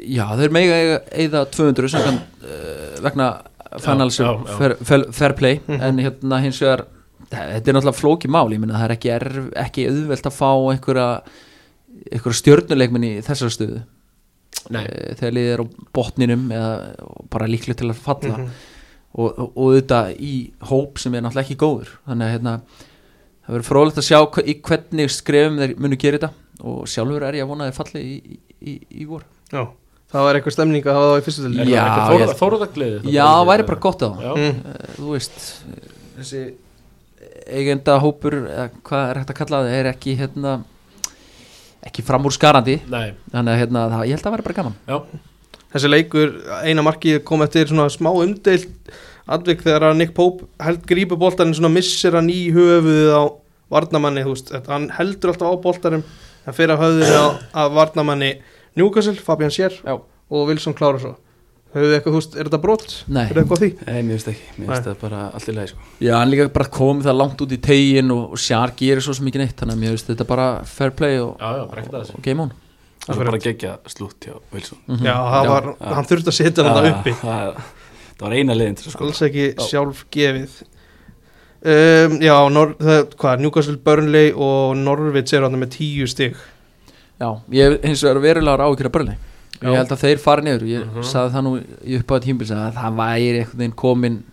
já, 0.08 0.26
þeir 0.40 0.54
mega 0.56 0.78
eiga- 0.80 1.02
eyða 1.12 1.42
200 1.52 1.90
samkvæmt, 1.92 2.22
uh, 2.44 3.02
vegna 3.04 3.28
já. 4.48 4.58
fair, 4.88 5.06
fair, 5.12 5.34
play 5.34 5.60
Mhm. 5.68 5.82
en 5.82 5.98
hérna 6.00 6.40
hins 6.42 6.60
vegar 6.62 6.86
þetta 7.34 7.72
er 7.72 7.78
náttúrulega 7.78 8.00
flóki 8.00 8.30
mál, 8.32 8.48
ég 8.54 8.62
meina 8.62 8.78
það 8.78 8.86
er 8.88 8.96
ekki, 8.98 9.12
erf, 9.18 9.42
ekki 9.66 9.88
auðvelt 9.90 10.30
að 10.30 10.38
fá 10.38 10.50
einhverja 10.74 11.08
einhverja 12.12 12.40
stjörnuleikminn 12.40 13.08
í 13.08 13.12
þessar 13.26 13.54
stöðu. 13.54 13.82
Nei, 14.74 14.84
Eh, 14.86 15.16
þegar 15.20 15.36
liðið 15.36 15.54
er 15.54 15.64
á 15.64 15.66
botninum 15.98 16.46
eða 16.54 16.72
bara 17.34 17.50
líklega 17.50 17.80
til 17.82 17.90
að 17.92 18.00
falla. 18.06 18.38
Mhm. 18.38 18.50
og, 19.14 19.28
og, 19.38 19.50
og 19.58 19.74
þetta 19.78 20.00
í 20.18 20.34
hóp 20.70 20.98
sem 20.98 21.14
er 21.14 21.22
náttúrulega 21.22 21.46
ekki 21.46 21.60
góður. 21.62 21.92
Þannig 22.08 22.26
að 22.26 22.34
hérna, 22.34 22.54
það 23.44 23.54
verður 23.54 23.68
frólægt 23.68 24.00
að 24.02 24.08
sjá 24.08 24.20
í 24.42 24.56
hvernig 24.66 25.14
skrefum 25.14 25.60
þeir 25.62 25.76
munu 25.78 26.00
gera 26.02 26.18
þetta. 26.18 26.32
Og 26.64 26.88
sjálfur 26.90 27.26
er 27.28 27.38
ég 27.38 27.46
að 27.46 27.52
vona 27.52 27.68
að 27.68 27.72
þeir 27.72 27.80
falli 27.82 28.02
í, 28.04 28.16
í, 28.24 28.40
í, 28.72 28.76
í 29.04 29.06
vor. 29.10 29.26
Já. 29.52 29.68
það 30.14 30.26
var 30.28 30.38
eitthvað 30.38 30.56
stemning 30.56 30.86
að 30.88 30.98
hafa 30.98 31.12
það 31.12 31.20
í 31.20 31.26
fyrstu 31.28 31.44
til 31.44 31.54
Já, 33.14 33.26
það 33.28 33.48
væri 33.52 33.68
bara 33.70 33.84
gott 33.86 34.02
á 34.02 34.08
það. 34.08 34.34
Mm. 34.34 34.74
Eh, 34.74 34.90
þú 34.98 35.14
veist. 35.14 35.40
Þessi 36.18 36.44
eigenda 37.48 37.98
hópur 38.04 38.36
eða 38.44 38.70
hvað 38.86 39.10
er 39.10 39.20
hægt 39.22 39.34
að 39.34 39.40
kalla 39.42 39.62
það 39.64 39.78
er 39.80 39.90
ekki 39.94 40.16
hérna 40.20 40.54
ekki 41.84 42.04
framúrskarandi. 42.08 42.78
Nei, 42.92 43.14
þannig 43.34 43.54
að 43.54 43.60
hérna, 43.60 43.86
það, 43.92 44.04
ég 44.08 44.16
held 44.16 44.22
að 44.22 44.28
það 44.28 44.36
væri 44.38 44.46
bara 44.48 44.58
gaman. 44.60 44.76
Já, 44.88 45.58
þessi 45.74 45.90
leikur, 45.92 46.36
eina 46.64 46.86
marki 46.86 47.16
kom 47.28 47.44
eftir 47.44 47.68
svona 47.72 47.90
smá 47.92 48.12
umdeilt 48.14 48.94
atvik 49.34 49.64
þegar 49.66 49.90
að 49.90 49.98
Nick 50.00 50.14
Pope 50.16 50.48
held 50.64 50.86
grípu 50.88 51.18
boltarinn 51.20 51.56
svona 51.58 51.72
missir 51.74 52.16
hann 52.16 52.32
í 52.32 52.52
höfuðið 52.56 53.12
á 53.16 53.24
varnamanni, 53.74 54.24
þú 54.24 54.36
veist, 54.36 54.52
þetta- 54.54 54.74
hann 54.76 54.90
heldur 54.98 55.34
alltaf 55.34 55.52
á 55.52 55.56
boltarum, 55.64 56.04
hann 56.46 56.54
fyrir 56.56 56.76
að 56.76 56.84
höfðinu 56.84 57.22
á 57.52 57.64
varnamanni 57.74 58.32
Newcastle, 58.76 59.16
Fabian 59.16 59.52
Já. 59.84 60.00
og 60.30 60.48
Wilson 60.48 60.74
klára 60.74 61.00
höfðu 61.74 61.90
þið 61.90 61.96
eitthvað, 61.98 62.14
þú 62.14 62.20
veist, 62.20 62.36
er 62.38 62.50
þetta 62.50 62.62
brot? 62.64 62.96
Nei. 63.08 63.24
er? 63.26 63.38
Nei, 63.88 64.02
mér 64.04 64.18
finnst 64.18 64.32
ekki, 64.34 64.50
mér 64.58 64.68
finnst 64.74 64.90
það 64.90 64.98
bara 65.02 65.22
allt 65.34 65.48
í 65.50 65.56
lagi 65.58 65.72
sko. 65.74 65.88
Já, 66.06 66.14
hann 66.20 66.30
líka 66.34 66.50
bara 66.54 66.70
komið 66.80 67.08
það 67.10 67.18
langt 67.22 67.46
út 67.46 67.56
í 67.56 67.60
tegin 67.70 68.14
og, 68.14 68.26
og 68.36 68.44
Sjar 68.44 68.74
gerir 68.78 69.02
svo 69.06 69.16
sem 69.18 69.30
ekki 69.32 69.42
neitt 69.42 69.56
þannig 69.58 69.78
að 69.78 69.82
mér 69.84 69.96
finnst 69.96 70.12
þetta 70.14 70.28
bara 70.30 70.50
fair 70.70 70.94
play 70.98 71.18
og, 71.24 71.34
já, 71.42 71.64
já, 71.64 71.88
þessu 71.98 72.20
og 72.20 72.28
game 72.28 72.46
on 72.46 72.54
það 73.04 73.20
var 73.20 73.30
bara 73.32 73.42
gegja 73.44 73.72
slútt 73.92 74.28
hjá 74.28 74.36
Wilson. 74.54 74.80
Já, 75.04 75.16
það 75.16 75.48
Já. 75.48 75.50
var, 75.50 75.66
hann 75.98 76.08
þurfti 76.12 76.32
að 76.32 76.38
setja 76.38 76.64
hann 76.64 76.78
það 76.78 76.86
Ah, 76.88 76.94
uppi 76.94 77.16
það, 77.20 77.58
það 78.14 78.24
var 78.28 78.36
eina 78.38 78.56
leiðin 78.56 78.78
til 78.80 78.86
að 78.88 78.94
sko 78.96 79.08
alls 79.10 79.22
ekki 79.28 79.48
sjálf 79.68 80.06
gefið 80.14 80.56
um, 81.74 82.16
Já, 82.24 82.36
Nor 82.54 82.74
það, 82.80 83.02
hvað, 83.20 83.44
Newcastle 83.44 83.78
Burnley 83.90 84.32
og 84.36 84.78
Norvits 84.80 85.36
eru 85.36 85.50
hann 85.50 85.60
með 85.60 85.74
tíu 85.78 86.08
stig 86.12 86.38
Já, 87.20 87.30
ég 87.54 87.76
hef 87.76 87.88
hins 87.90 88.04
vegar 88.06 88.24
verulegar 88.24 88.64
áhyggjur 88.68 88.90
að 88.92 88.96
börni 88.98 89.18
Já. 89.64 89.70
Ég 89.72 89.80
held 89.80 89.94
að 89.96 90.04
þeir 90.04 90.20
fari 90.20 90.42
niður. 90.46 90.68
Ég 90.68 90.84
Mhm. 90.86 91.04
sagði 91.08 91.34
það 91.38 91.44
nú 91.48 91.54
í 91.88 91.98
uppáða 92.02 92.24
tímbils 92.28 92.52
að 92.52 92.74
það 92.78 92.96
væri 93.00 93.40
einhvern 93.40 93.58
veginn 93.64 93.76
komin 93.76 94.24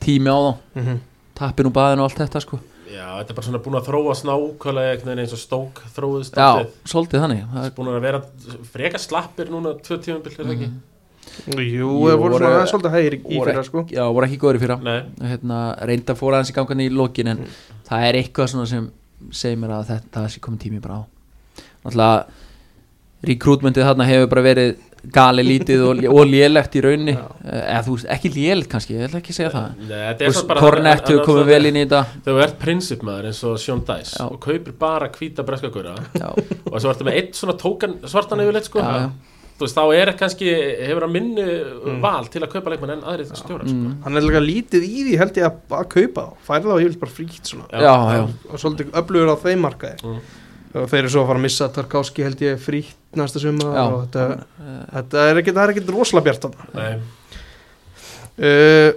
tími 0.00 0.28
á 0.32 0.38
þá. 0.38 0.56
Mm 0.74 0.84
-hmm. 0.86 0.98
Tappin 1.34 1.66
úr 1.66 1.72
baðinu 1.72 2.02
og 2.02 2.10
allt 2.10 2.18
þetta 2.18 2.40
sko. 2.40 2.58
Já, 2.88 3.04
þetta 3.20 3.30
er 3.30 3.34
bara 3.34 3.46
svona 3.46 3.58
búin 3.62 3.76
að 3.78 3.86
þróa 3.86 4.14
snákvælega 4.16 4.90
einhvern 4.92 5.06
veginn 5.06 5.18
eins 5.24 5.32
og 5.32 5.38
stók 5.38 5.82
þróðist 5.94 6.34
Já, 6.34 6.66
svolítið 6.84 7.20
þannig. 7.20 7.44
Það 7.54 7.64
er, 7.66 7.70
Búin 7.76 7.88
að 7.88 8.00
vera 8.00 8.22
freka 8.72 8.98
slappir 8.98 9.46
núna 9.50 9.74
tvö 9.82 9.98
tímabil, 10.02 10.32
er 10.32 10.44
það 10.44 10.52
ekki? 10.56 10.70
Jú, 11.46 11.60
Jú, 11.60 11.88
það 12.08 12.18
voru 12.18 12.38
svona 12.38 12.66
svolítið 12.66 12.90
hægir 12.96 13.14
í, 13.28 13.44
fyrra 13.44 13.64
sko. 13.64 13.84
Já, 13.90 14.02
voru 14.12 14.26
ekki 14.26 14.38
góður 14.38 14.56
í 14.56 14.60
fyrra. 14.64 14.76
Nei, 14.82 15.02
hérna, 15.20 15.76
reynda 15.86 16.14
fór 16.16 16.32
aðeins 16.34 16.50
í 16.50 16.54
gangan 16.54 16.80
í 16.80 16.88
lokin 16.90 17.28
en 17.28 17.44
það 17.88 18.00
er 18.08 18.14
eitthvað 18.22 18.48
svona 18.48 18.66
sem 18.66 18.90
segir 19.30 19.58
mér 19.58 19.70
að 19.70 19.86
þetta 19.92 20.28
sé 20.28 20.40
komið 20.40 20.58
tími 20.58 20.80
bara 20.80 20.94
á. 20.94 21.02
Náttúrulega 21.84 22.24
rekrútmentið 23.26 23.86
þarna 23.88 24.06
hefur 24.06 24.28
bara 24.30 24.42
verið 24.46 24.76
gali 25.14 25.42
lítið 25.46 25.82
og, 25.86 26.00
og 26.10 26.24
lélegt 26.26 26.74
í 26.74 26.80
raunni 26.82 27.12
Já. 27.14 27.22
eða 27.46 27.80
þú 27.86 27.94
veist, 27.94 28.08
ekki 28.14 28.30
lélegt 28.34 28.70
kannski 28.72 28.96
ég 28.96 29.04
ætla 29.06 29.20
ekki 29.22 29.32
að 29.32 29.36
segja 29.38 29.50
það 29.54 29.84
Nei, 29.88 30.30
bara 30.50 30.62
Kornett 30.64 31.04
hefur 31.06 31.22
komið 31.28 31.50
vel 31.52 31.68
inn 31.70 31.78
í 31.78 31.84
þetta 31.84 32.00
þú 32.26 32.34
ert 32.44 32.56
prinsipmaður 32.62 33.28
eins 33.30 33.40
og 33.46 33.56
Sean 33.62 33.82
Dice 33.86 34.18
Já. 34.18 34.24
og 34.26 34.38
kaupir 34.42 34.74
bara 34.78 35.08
hvíta 35.14 35.44
breskagura 35.46 35.94
já, 36.18 36.28
og 36.34 36.76
svo 36.82 36.90
ertu 36.92 37.06
með 37.06 37.20
eitt 37.22 37.38
svona 37.38 37.54
tókan 37.62 37.94
svartan 38.10 38.42
yfirleitt 38.42 38.66
sko 38.70 38.82
já, 38.82 38.90
já. 39.04 39.06
þú 39.54 39.66
veist, 39.68 39.78
þá 39.78 39.84
er 40.00 40.12
kannski, 40.18 40.50
hefur 40.90 41.06
að 41.08 41.14
minni 41.14 41.46
val 42.02 42.26
til 42.34 42.42
að 42.42 42.52
kaupa 42.58 42.74
leikmann 42.74 42.94
en 42.98 43.06
aðrið 43.14 43.32
stjóra 43.38 43.70
sko. 43.70 43.78
Mm. 43.78 43.96
Hann 44.04 44.18
er 44.18 44.26
líka 44.26 44.42
lítið 44.44 44.86
í 44.90 45.06
því 45.08 45.16
held 45.22 45.40
ég 45.40 45.46
að, 45.48 45.62
að 45.78 45.88
kaupa 45.94 46.26
þá 46.26 46.50
Færi 46.50 46.66
þá 46.66 46.74
yfirleitt 46.74 47.02
bara 47.06 47.16
frítt 47.20 47.54
svona 47.54 47.70
Já. 47.70 47.86
já, 47.86 47.96
já, 48.18 48.28
og 48.50 48.62
svolítið 48.66 48.92
öflugur 49.02 49.34
á 49.34 49.36
þeim 49.46 49.64
markaði 49.68 50.18
Mm. 50.68 50.82
og 50.82 50.90
þeir 50.90 50.98
eru 51.00 51.08
svo 51.14 51.22
að 51.22 51.30
fara 51.30 51.40
að 51.40 51.44
missa 51.46 51.66
Tarkovski 51.72 52.24
held 52.26 52.42
ég 52.44 52.58
frítt 52.60 52.97
næsta 53.16 53.40
sumar 53.42 53.72
Já. 53.72 53.82
og 53.84 53.98
þetta, 54.04 54.24
þetta 54.92 55.24
er 55.24 55.42
það 55.48 55.62
er 55.62 55.72
ekkit 55.74 55.92
rosalega 55.94 56.26
bjart 56.28 56.46
þarna. 56.46 56.66
Nei, 56.76 56.92
uh, 58.48 58.90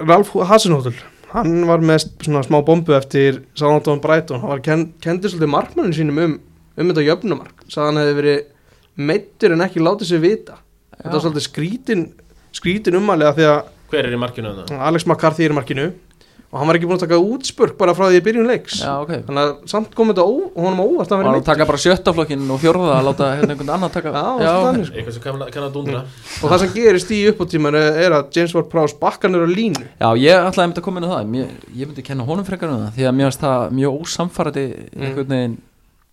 Ralf 0.00 0.32
Hasenhóttul 0.48 0.96
hann 1.30 1.66
var 1.68 1.82
með 1.84 2.08
svona 2.24 2.42
smá 2.46 2.58
bombu 2.66 2.94
eftir 2.96 3.42
Sánáttón 3.58 4.00
Bræton, 4.02 4.40
hann 4.42 4.54
var 4.54 4.62
ken, 4.64 4.88
kendi 5.02 5.30
svolítið 5.30 5.52
markmannin 5.52 5.94
sínum 5.94 6.22
um, 6.24 6.38
um 6.74 6.90
þetta 6.90 7.06
jöfnumark 7.06 7.66
sagði 7.68 7.86
hann 7.86 8.00
hefði 8.02 8.16
verið 8.18 8.40
meittur 9.10 9.54
en 9.54 9.64
ekki 9.64 9.82
látið 9.84 10.10
sér 10.10 10.22
vita. 10.24 10.56
Þetta 10.96 11.14
var 11.14 11.22
svolítið 11.24 11.46
skrítin 11.46 12.06
skrítin 12.56 12.98
umalega 12.98 13.36
því 13.36 13.46
að 13.48 13.60
hver 13.90 14.06
er 14.06 14.14
í 14.14 14.20
markinu? 14.20 14.52
Alex 14.70 15.06
McCarthy 15.06 15.46
er 15.46 15.54
í 15.54 15.56
markinu 15.56 15.86
og 16.50 16.58
hann 16.58 16.66
var 16.66 16.76
ekki 16.80 16.88
búin 16.90 16.98
að 16.98 17.04
taka 17.04 17.18
útspurk 17.22 17.76
bara 17.78 17.92
frá 17.94 18.08
því 18.08 18.18
í 18.18 18.22
byrjun 18.26 18.48
leiks. 18.50 18.80
Já, 18.82 18.90
ok. 19.04 19.12
Þannig 19.28 19.42
að 19.44 19.52
samt 19.70 19.92
kom 19.94 20.10
þetta 20.10 20.24
ó, 20.26 20.32
og 20.50 20.58
honum 20.64 20.82
á 20.82 20.84
óvart 20.84 21.06
að 21.06 21.14
var 21.14 21.22
vera 21.22 21.30
hann 21.30 21.38
að 21.44 21.46
taka 21.46 21.66
bara 21.68 21.80
sjötta 21.84 22.14
flokkin 22.16 22.42
og 22.50 22.58
fjórða 22.58 22.96
að 22.96 23.06
láta 23.06 23.28
hérna 23.38 23.54
einhvern 23.54 23.72
annan 23.76 23.94
taka? 23.94 24.10
Já, 24.20 24.24
já, 24.42 24.50
þannig, 24.66 24.88
sko. 24.88 24.96
Eitthvað 24.98 25.14
sem 25.14 25.24
kann, 25.28 25.44
kann 25.54 25.66
að 25.68 25.76
dundra 25.76 26.00
og 26.02 26.50
það 26.50 26.64
sem 26.64 26.72
gerist 26.74 27.14
í 27.14 27.20
uppáttíman 27.30 27.78
er, 27.78 28.00
er 28.02 28.16
að 28.18 28.34
James 28.34 28.56
Ward 28.56 28.68
Prowse 28.72 28.98
bakkan 28.98 29.38
er 29.38 29.46
á 29.46 29.50
línu. 29.50 29.86
Já, 30.02 30.08
ég 30.18 30.50
ætlaði 30.50 30.66
einmitt 30.66 30.82
að 30.82 30.86
koma 30.88 30.98
inn 30.98 31.06
á 31.06 31.12
það. 31.14 31.30
Mér, 31.36 31.54
Ég 31.70 31.90
myndi 31.90 32.04
kenna 32.10 32.26
honum 32.26 32.46
frekar 32.46 32.72
um 32.72 32.82
það 32.82 32.98
Því 32.98 33.06
að 33.06 33.16
mér 33.20 33.30
finnst 33.30 33.46
það 33.46 33.58
mjög 33.78 33.92
einhvern 34.90 35.30
veginn. 35.30 35.58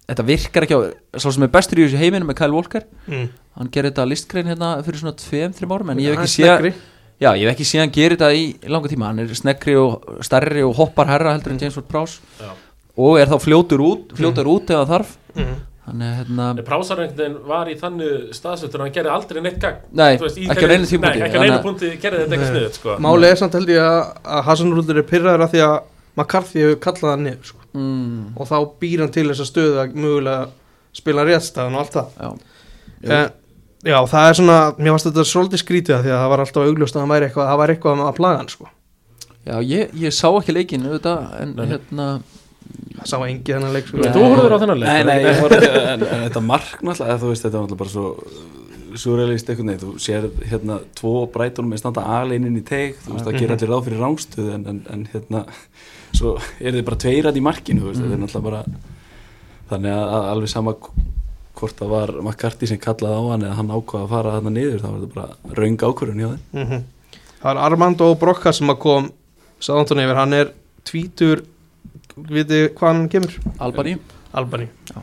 Þetta 0.08 0.24
virkar 0.24 0.64
ekki 0.64 0.78
á 0.78 0.82
Svo 1.20 1.34
sem 1.36 1.44
er 1.44 1.52
bestur 1.52 1.82
í 1.82 1.88
þessu 1.88 2.00
heiminu 2.00 2.28
með 2.30 2.38
Kyle 2.40 2.56
Walker. 2.56 2.86
Mm. 3.10 3.26
Hann 3.58 3.72
gerir 3.74 3.92
þetta 3.92 4.06
listgrein 4.08 4.48
hérna 4.52 4.70
fyrir 4.86 5.02
svona 5.02 5.18
2-3 5.20 5.68
árum 5.74 5.92
En 5.92 6.02
ég 6.04 6.14
hef 6.14 6.24
ekki 6.24 6.36
séð. 6.38 6.70
Já, 7.18 7.32
ég 7.34 7.48
hef 7.50 7.56
ekki 7.58 7.80
hann 7.82 7.94
gerir 7.96 8.18
þetta 8.18 8.30
í, 8.38 8.44
langa 8.70 8.90
tíma. 8.92 9.08
Hann 9.10 9.24
er 9.24 9.32
sneggri 9.38 9.74
og 9.82 10.22
starri 10.26 10.62
og 10.66 10.76
hoppar 10.78 11.10
herra 11.10 11.34
heldur 11.34 11.56
en 11.56 11.62
James 11.64 11.78
Ward 11.80 11.88
Prowse. 11.90 12.20
Já. 12.38 12.52
Og 12.98 13.18
er 13.22 13.30
þá 13.32 13.40
fljótur 13.42 13.82
út, 13.86 14.14
fljótur 14.18 14.50
út 14.52 14.70
ef 14.70 14.84
það 14.84 14.92
þarf. 14.94 15.16
Mm. 15.38 15.56
Þannig 15.88 16.08
að 16.08 16.16
hérna 16.20 16.46
En 16.52 16.66
Prásarengdin 16.68 17.36
var 17.48 17.70
í 17.72 17.76
þannig 17.80 18.32
staðsötur 18.36 18.82
að 18.82 18.86
hann 18.86 18.96
gerði 18.98 19.12
aldrei 19.14 19.42
neitt 19.46 19.60
gagn. 19.64 19.78
Nei, 19.96 20.18
Þú 20.20 20.26
veist, 20.26 20.40
í 20.42 20.48
ekki 20.52 20.68
á 20.68 20.72
neinu 20.74 20.90
tímapunkti, 20.90 21.20
Nei, 21.22 21.28
ekki 21.28 21.38
á 21.40 21.44
að- 21.48 21.64
punkti 21.64 21.92
gerði 22.02 22.24
þetta 22.26 22.36
ekki 22.38 22.50
sniðut 22.52 22.80
sko. 22.80 22.96
Málið 23.06 23.32
er 23.32 23.40
samt 23.40 23.54
held 23.56 23.72
ég 23.72 23.86
að, 23.88 24.02
Hasenhóttur 24.50 24.98
er 25.00 25.08
pyrraður 25.08 25.46
að 25.46 25.54
því 25.54 25.62
að 25.64 25.78
McCarthy 26.18 26.60
hefur 26.66 26.80
kallað 26.84 27.14
hann 27.14 27.24
niður 27.24 27.46
sko. 27.46 27.60
mm, 27.78 28.38
og 28.38 28.48
þá 28.50 28.58
býr 28.82 29.00
hann 29.06 29.12
til 29.16 29.28
þessa 29.30 29.48
stöðu 29.48 29.80
að 29.80 29.94
mögulega 29.96 30.48
spila 30.98 31.24
réttstæðan 31.24 31.76
og 31.78 31.80
allt 31.80 31.94
það 31.94 33.32
Já, 33.86 34.00
það 34.10 34.28
er 34.30 34.38
svona, 34.40 34.58
mér 34.80 34.96
varst 34.96 35.08
þetta 35.10 35.24
svolítið 35.30 35.62
skrítið 35.62 35.96
að 35.98 36.08
því 36.08 36.12
að 36.14 36.20
það 36.24 36.32
var 36.32 36.44
alltaf 36.44 36.64
augljóst 36.66 36.96
að 36.98 37.04
það 37.04 37.12
væri 37.14 37.28
eitthvað, 37.28 37.50
það 37.52 37.60
væri 37.62 37.76
eitthvað 37.76 38.02
að 38.08 38.16
plaga 38.18 38.40
hann 38.42 38.50
sko. 38.50 38.70
já 39.48 39.56
ég, 39.64 39.92
ég 40.02 40.16
sá 40.18 40.28
ekki 40.32 40.56
leikinn 40.56 40.88
auðvitað, 40.88 41.28
En 41.42 41.54
Nei. 41.56 41.68
hérna 41.72 42.08
það 42.98 43.10
sá 43.12 43.18
engi 43.28 43.54
þennan 43.54 43.76
leik 43.76 43.88
sko. 43.88 44.00
Nei. 44.02 44.10
Þú 44.16 44.24
horfður 44.26 44.56
á 44.58 44.62
þennan 44.64 44.82
leik 44.82 44.90
Nei, 44.90 45.04
nei, 45.08 45.18
ég 45.28 45.42
horf 45.44 45.58
ekki, 45.58 45.84
en, 45.94 46.06
en 46.08 46.24
þetta 46.26 46.44
mark 46.48 46.82
náttúrulega, 46.82 47.20
þú 47.22 47.30
veist, 47.32 47.46
þetta 47.46 47.58
var 47.62 47.68
náttúrulega 47.68 47.82
bara 47.84 47.94
svo 47.94 48.08
surrealist 48.98 49.50
eitthvað 49.52 49.68
neitt, 49.70 49.84
þú 49.86 49.94
sér 50.02 50.26
hérna 50.50 50.80
tvo 50.98 51.14
brætunum 51.32 51.70
með 51.70 51.84
standa 51.84 52.06
alinn 52.18 52.48
inn 52.50 52.58
í 52.58 52.64
teig, 52.66 52.98
þú 53.04 53.14
veist, 53.14 53.28
það 53.28 53.38
gerir 53.38 53.54
allir 53.56 53.72
ráð 53.72 53.84
fyrir 53.88 54.02
rángstöð 54.02 54.48
en, 54.56 54.64
en, 54.72 54.80
en 54.96 55.04
hérna, 55.14 55.44
svo 56.18 56.34
er 56.58 56.74
þið 56.74 56.86
bara 56.88 57.00
tveirat 57.04 57.38
í 57.38 57.44
markinu, 57.46 57.84
þú 57.84 57.92
veist, 57.92 58.02
þetta 58.02 58.18
er 58.18 58.24
náttúrulega 58.24 58.48
bara, 58.50 58.64
þannig 59.70 59.98
að 60.00 60.32
alveg 60.34 60.54
sama 60.56 60.74
hvort 61.58 61.80
það 61.80 61.92
var 61.94 62.14
McCarthy 62.22 62.70
sem 62.70 62.80
kallaði 62.82 63.18
á 63.18 63.24
hann 63.32 63.46
eða 63.48 63.58
hann 63.60 63.72
ákvaða 63.74 64.04
að 64.06 64.12
fara 64.16 64.34
þarna 64.38 64.54
niður, 64.58 64.82
þá 64.84 64.88
var 64.90 65.00
þetta 65.02 65.16
bara 65.16 65.62
raung 65.62 65.78
ákvörðun 65.90 66.22
hjá 66.24 66.30
þeim. 66.34 66.44
mm 66.64 66.86
Það 67.38 67.52
er 67.54 67.60
Armando 67.68 68.06
Brocca 68.18 68.52
sem 68.58 68.70
að 68.74 68.80
kom 68.82 69.12
Sáðantón 69.62 70.00
yfir, 70.02 70.18
hann 70.18 70.34
er 70.34 70.48
tvítur 70.88 71.44
viti 72.18 72.64
hvað 72.74 72.88
hann 72.94 73.04
kemur? 73.14 73.36
Albani 73.62 73.98
Albani 74.38 74.66
Já, 74.90 74.98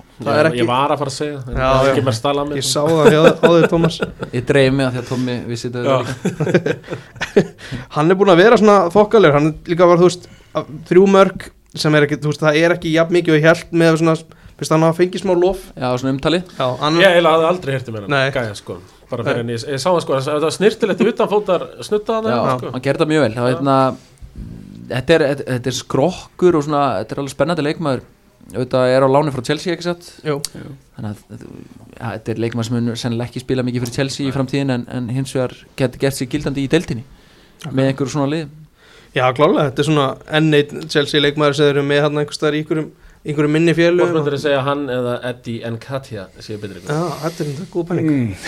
ekki- 0.44 0.58
Ég 0.60 0.66
var 0.68 0.90
að 0.94 0.98
fara 1.00 1.10
að 1.10 1.14
segja 1.14 1.38
Já, 1.38 1.54
það 1.54 1.86
já. 1.86 1.92
ekki 1.92 2.04
mér 2.08 2.16
stala 2.18 2.44
með 2.48 2.58
Ég 2.60 2.66
sá 2.66 2.82
það 2.82 3.08
hjá 3.14 3.20
á 3.24 3.48
þér 3.54 3.68
Thomas. 3.70 3.96
Ég 4.34 4.44
dreif 4.50 4.72
mig 4.74 4.86
að 4.86 4.92
því 4.96 5.00
að 5.02 5.08
Tommy 5.08 5.36
vissi 5.48 5.70
þetta 5.70 5.84
Já. 5.88 6.74
Hann 7.96 8.10
er 8.12 8.18
búin 8.18 8.32
að 8.34 8.40
vera 8.42 8.58
svona 8.60 8.76
þokkalegur. 8.94 9.36
Hann 9.38 9.48
er 9.52 9.72
líka 9.72 9.88
var, 9.90 10.00
þú 10.02 10.08
veist, 10.10 10.28
þrjú 10.90 11.06
mörg 11.10 11.48
sem 11.74 11.94
er 11.98 12.06
ekki, 12.06 12.18
þú 12.22 12.30
veist, 12.30 12.42
það 12.44 12.58
er 12.62 12.74
ekki 12.76 12.92
jafn 12.94 13.16
mikið 13.16 13.34
og 13.34 13.40
ég 13.40 13.48
held 13.48 13.74
með 13.82 13.98
svona, 14.02 14.16
fyrst 14.58 14.74
hann 14.74 14.84
hafa 14.86 14.96
fengið 15.00 15.24
smá 15.24 15.34
lof. 15.38 15.62
Já, 15.74 15.88
svona 15.98 16.12
umtali. 16.14 16.40
Já, 16.58 16.66
hann 16.80 16.98
Ég 17.02 17.18
hafði 17.26 17.48
aldrei 17.50 17.74
hirti 17.76 17.94
með 17.94 18.08
Nei. 18.08 18.18
hann 18.28 18.34
Gæja 18.36 18.56
sko. 18.58 18.78
Bara 19.10 19.26
fyrir 19.26 19.44
en 19.44 19.52
ég, 19.54 19.64
sá 19.82 19.90
hann 19.90 20.00
sko 20.04 20.18
Það 20.24 20.46
var 20.46 20.54
snirtilegt 20.56 21.04
utanfótar 21.10 21.66
snutta 21.84 22.20
Já, 22.24 22.34
hann 22.48 22.58
sko. 22.62 22.72
hann 22.74 22.84
gerði 22.86 23.04
það 23.04 23.12
mjög 23.12 23.24
vel. 23.26 23.34
Það, 23.36 23.48
veitna, 23.50 23.76
þetta, 24.94 25.16
er, 25.18 25.26
þetta, 25.44 25.72
er 25.72 25.78
skrokkur 25.78 26.58
og 26.60 26.66
svona, 26.68 26.82
þetta 27.02 27.16
er 27.16 27.22
alveg 27.24 27.34
spennandi 27.34 27.66
leikmaður. 27.68 28.04
Þetta 28.54 28.80
er 28.92 29.04
á 29.04 29.08
láni 29.08 29.32
frá 29.32 29.40
Chelsea 29.48 29.72
ekki 29.72 29.86
satt? 29.86 30.08
Jú, 30.26 30.34
Þannig 30.94 31.06
að 31.08 31.44
ja, 31.96 32.08
þetta 32.18 32.32
er 32.34 32.40
leikmaður 32.44 32.66
sem 32.68 32.74
mun 32.76 32.98
sennilega 33.00 33.30
ekki 33.30 33.40
spila 33.40 33.64
mikið 33.64 33.86
fyrir 33.86 33.94
Chelsea 33.96 34.28
í 34.28 34.34
framtíðin 34.34 34.74
en, 34.74 34.84
en 34.92 35.06
hins 35.16 35.32
vegar 35.32 35.54
getur 35.80 36.02
gert 36.02 36.18
sér 36.18 36.28
gildandi 36.34 36.66
í 36.66 36.68
deildinni 36.68 37.06
með 37.72 37.88
einhverju 37.88 38.12
svona 38.12 38.28
lið 38.34 38.52
Já, 39.14 39.24
klálega, 39.32 39.70
þetta 39.70 39.80
er 39.80 39.88
svona 39.88 40.06
N1 40.42 40.88
Chelsea 40.92 41.22
leikmaður 41.24 41.56
sem 41.56 41.70
eru 41.72 41.84
með 41.86 42.00
hann 42.04 42.20
einhvers 42.20 42.36
staðar 42.36 42.58
í 42.58 42.62
einhverjum, 42.64 42.88
einhverjum 43.24 43.52
minni 43.56 43.72
Hvort 43.72 43.80
félugum 43.80 44.12
myndir 44.18 44.34
þið 44.36 44.42
segja 44.44 44.60
hann 44.66 44.82
eða 44.92 45.14
Eddie 45.30 45.70
Nkatja 45.74 46.22
séu 46.44 46.58
betri 46.62 46.80
Já, 46.84 47.00
þetta 47.24 47.38
er 47.44 47.48
þetta 47.52 47.66
góð 47.74 47.84
penning 47.90 48.08
Mm. 48.14 48.30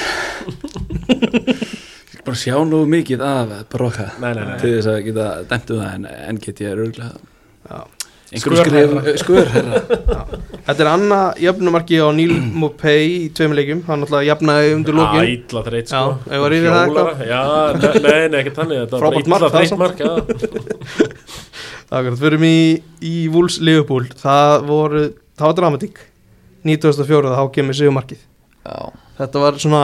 Ég 2.16 2.22
bara 2.26 2.36
sjá 2.38 2.54
nú 2.66 2.78
mikið 2.90 3.20
af 3.24 3.48
Broka 3.72 4.06
Nei, 4.22 4.32
nei, 4.34 4.44
nei. 4.50 4.58
til 4.60 4.70
þess 4.76 4.88
að 4.92 4.98
geta 5.08 5.26
dæmt 5.50 5.68
um 5.74 5.78
það 5.82 5.90
en, 5.96 6.04
en 6.30 6.36
get 6.42 6.58
ég 6.64 6.70
örgulega 6.74 7.10
Já. 7.66 7.78
einhverjum 8.36 8.66
skrif 8.66 8.90
skur 9.22 9.46
herra 9.54 9.74
Þetta 10.66 10.80
er 10.82 10.88
Anna 10.90 11.20
jöfnumarki 11.38 11.96
á 12.02 12.10
Neil 12.18 12.34
Mopay 12.58 13.02
í 13.06 13.30
tveim 13.36 13.52
leikjum, 13.54 13.80
hann 13.86 13.98
náttúrulega 14.02 14.28
jafnaði 14.32 14.68
undir 14.76 14.94
Já, 14.94 14.98
lókin 15.00 15.22
illa 15.36 15.60
þreyt 15.68 15.86
Já, 15.86 15.90
sko 16.02 16.10
ef 16.34 16.38
var 16.44 16.50
yfir 16.58 16.70
það 16.74 16.86
Hjólara. 16.90 17.14
Já, 17.30 17.42
ne- 17.78 18.02
nei, 18.06 18.22
nei, 18.34 18.40
ekki 18.42 18.52
þannig 18.58 18.76
Þetta 18.82 18.94
var 18.96 19.00
Frábært 19.04 19.26
bara 19.26 19.32
mark, 19.32 19.36
illa 19.36 19.38
það 19.46 19.54
þreyt 19.56 19.70
samt. 19.70 19.82
mark 19.84 19.98
já. 20.02 20.10
Akkurat, 21.86 22.18
fyrir 22.18 22.40
mig 22.42 22.56
í, 22.56 22.70
í 23.06 23.14
Wolves 23.30 23.60
Liverpool, 23.62 24.08
það 24.18 24.54
voru 24.66 25.02
það 25.38 25.46
var 25.46 25.56
dramatík. 25.60 26.00
1904, 26.66 27.34
þá 27.38 27.42
kemur 27.54 27.76
sigumarkið 27.78 28.22
Já, 28.66 28.78
þetta 29.20 29.42
var 29.44 29.58
svona, 29.62 29.82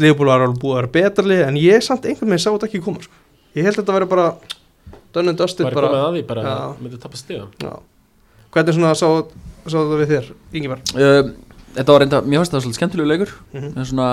Liverpool 0.00 0.30
var 0.30 0.44
alveg 0.46 0.60
búið 0.62 0.72
að 0.72 0.78
vera 0.80 0.92
betra 0.94 1.28
lið, 1.28 1.42
en 1.50 1.58
ég 1.60 1.84
samt 1.84 2.06
einhvern 2.08 2.32
veginn 2.32 2.44
sá 2.46 2.48
þetta 2.54 2.68
ekki 2.70 2.80
koma, 2.86 3.02
sko. 3.04 3.12
ég 3.58 3.66
held 3.68 3.76
að 3.76 3.82
þetta 3.82 3.96
væri 3.98 4.08
bara 4.14 4.28
done 5.12 5.32
and 5.34 5.40
dusted 5.42 5.66
Bara 5.68 5.76
bara, 5.76 5.90
komið 5.90 6.06
að 6.06 6.16
því 6.16 6.22
Bara 6.30 6.54
myndið 6.80 7.02
tappa 7.04 7.20
stiga. 7.20 7.44
Já. 7.60 7.74
hvernig 8.56 8.78
svona 8.78 8.94
sá, 8.96 9.08
sá 9.66 9.76
þetta 9.76 10.00
við 10.00 10.14
þér, 10.14 10.30
Ingivar 10.56 10.80
uh, 10.96 11.34
Þetta 11.76 11.92
var 11.92 12.00
reynda, 12.00 12.22
mér 12.24 12.40
finnst 12.40 12.54
það 12.54 12.62
svolítið 12.64 12.78
skemmtilegu 12.80 13.08
leikur. 13.10 13.32
Mhm. 13.52 13.72
en 13.76 13.84
svona, 13.90 14.08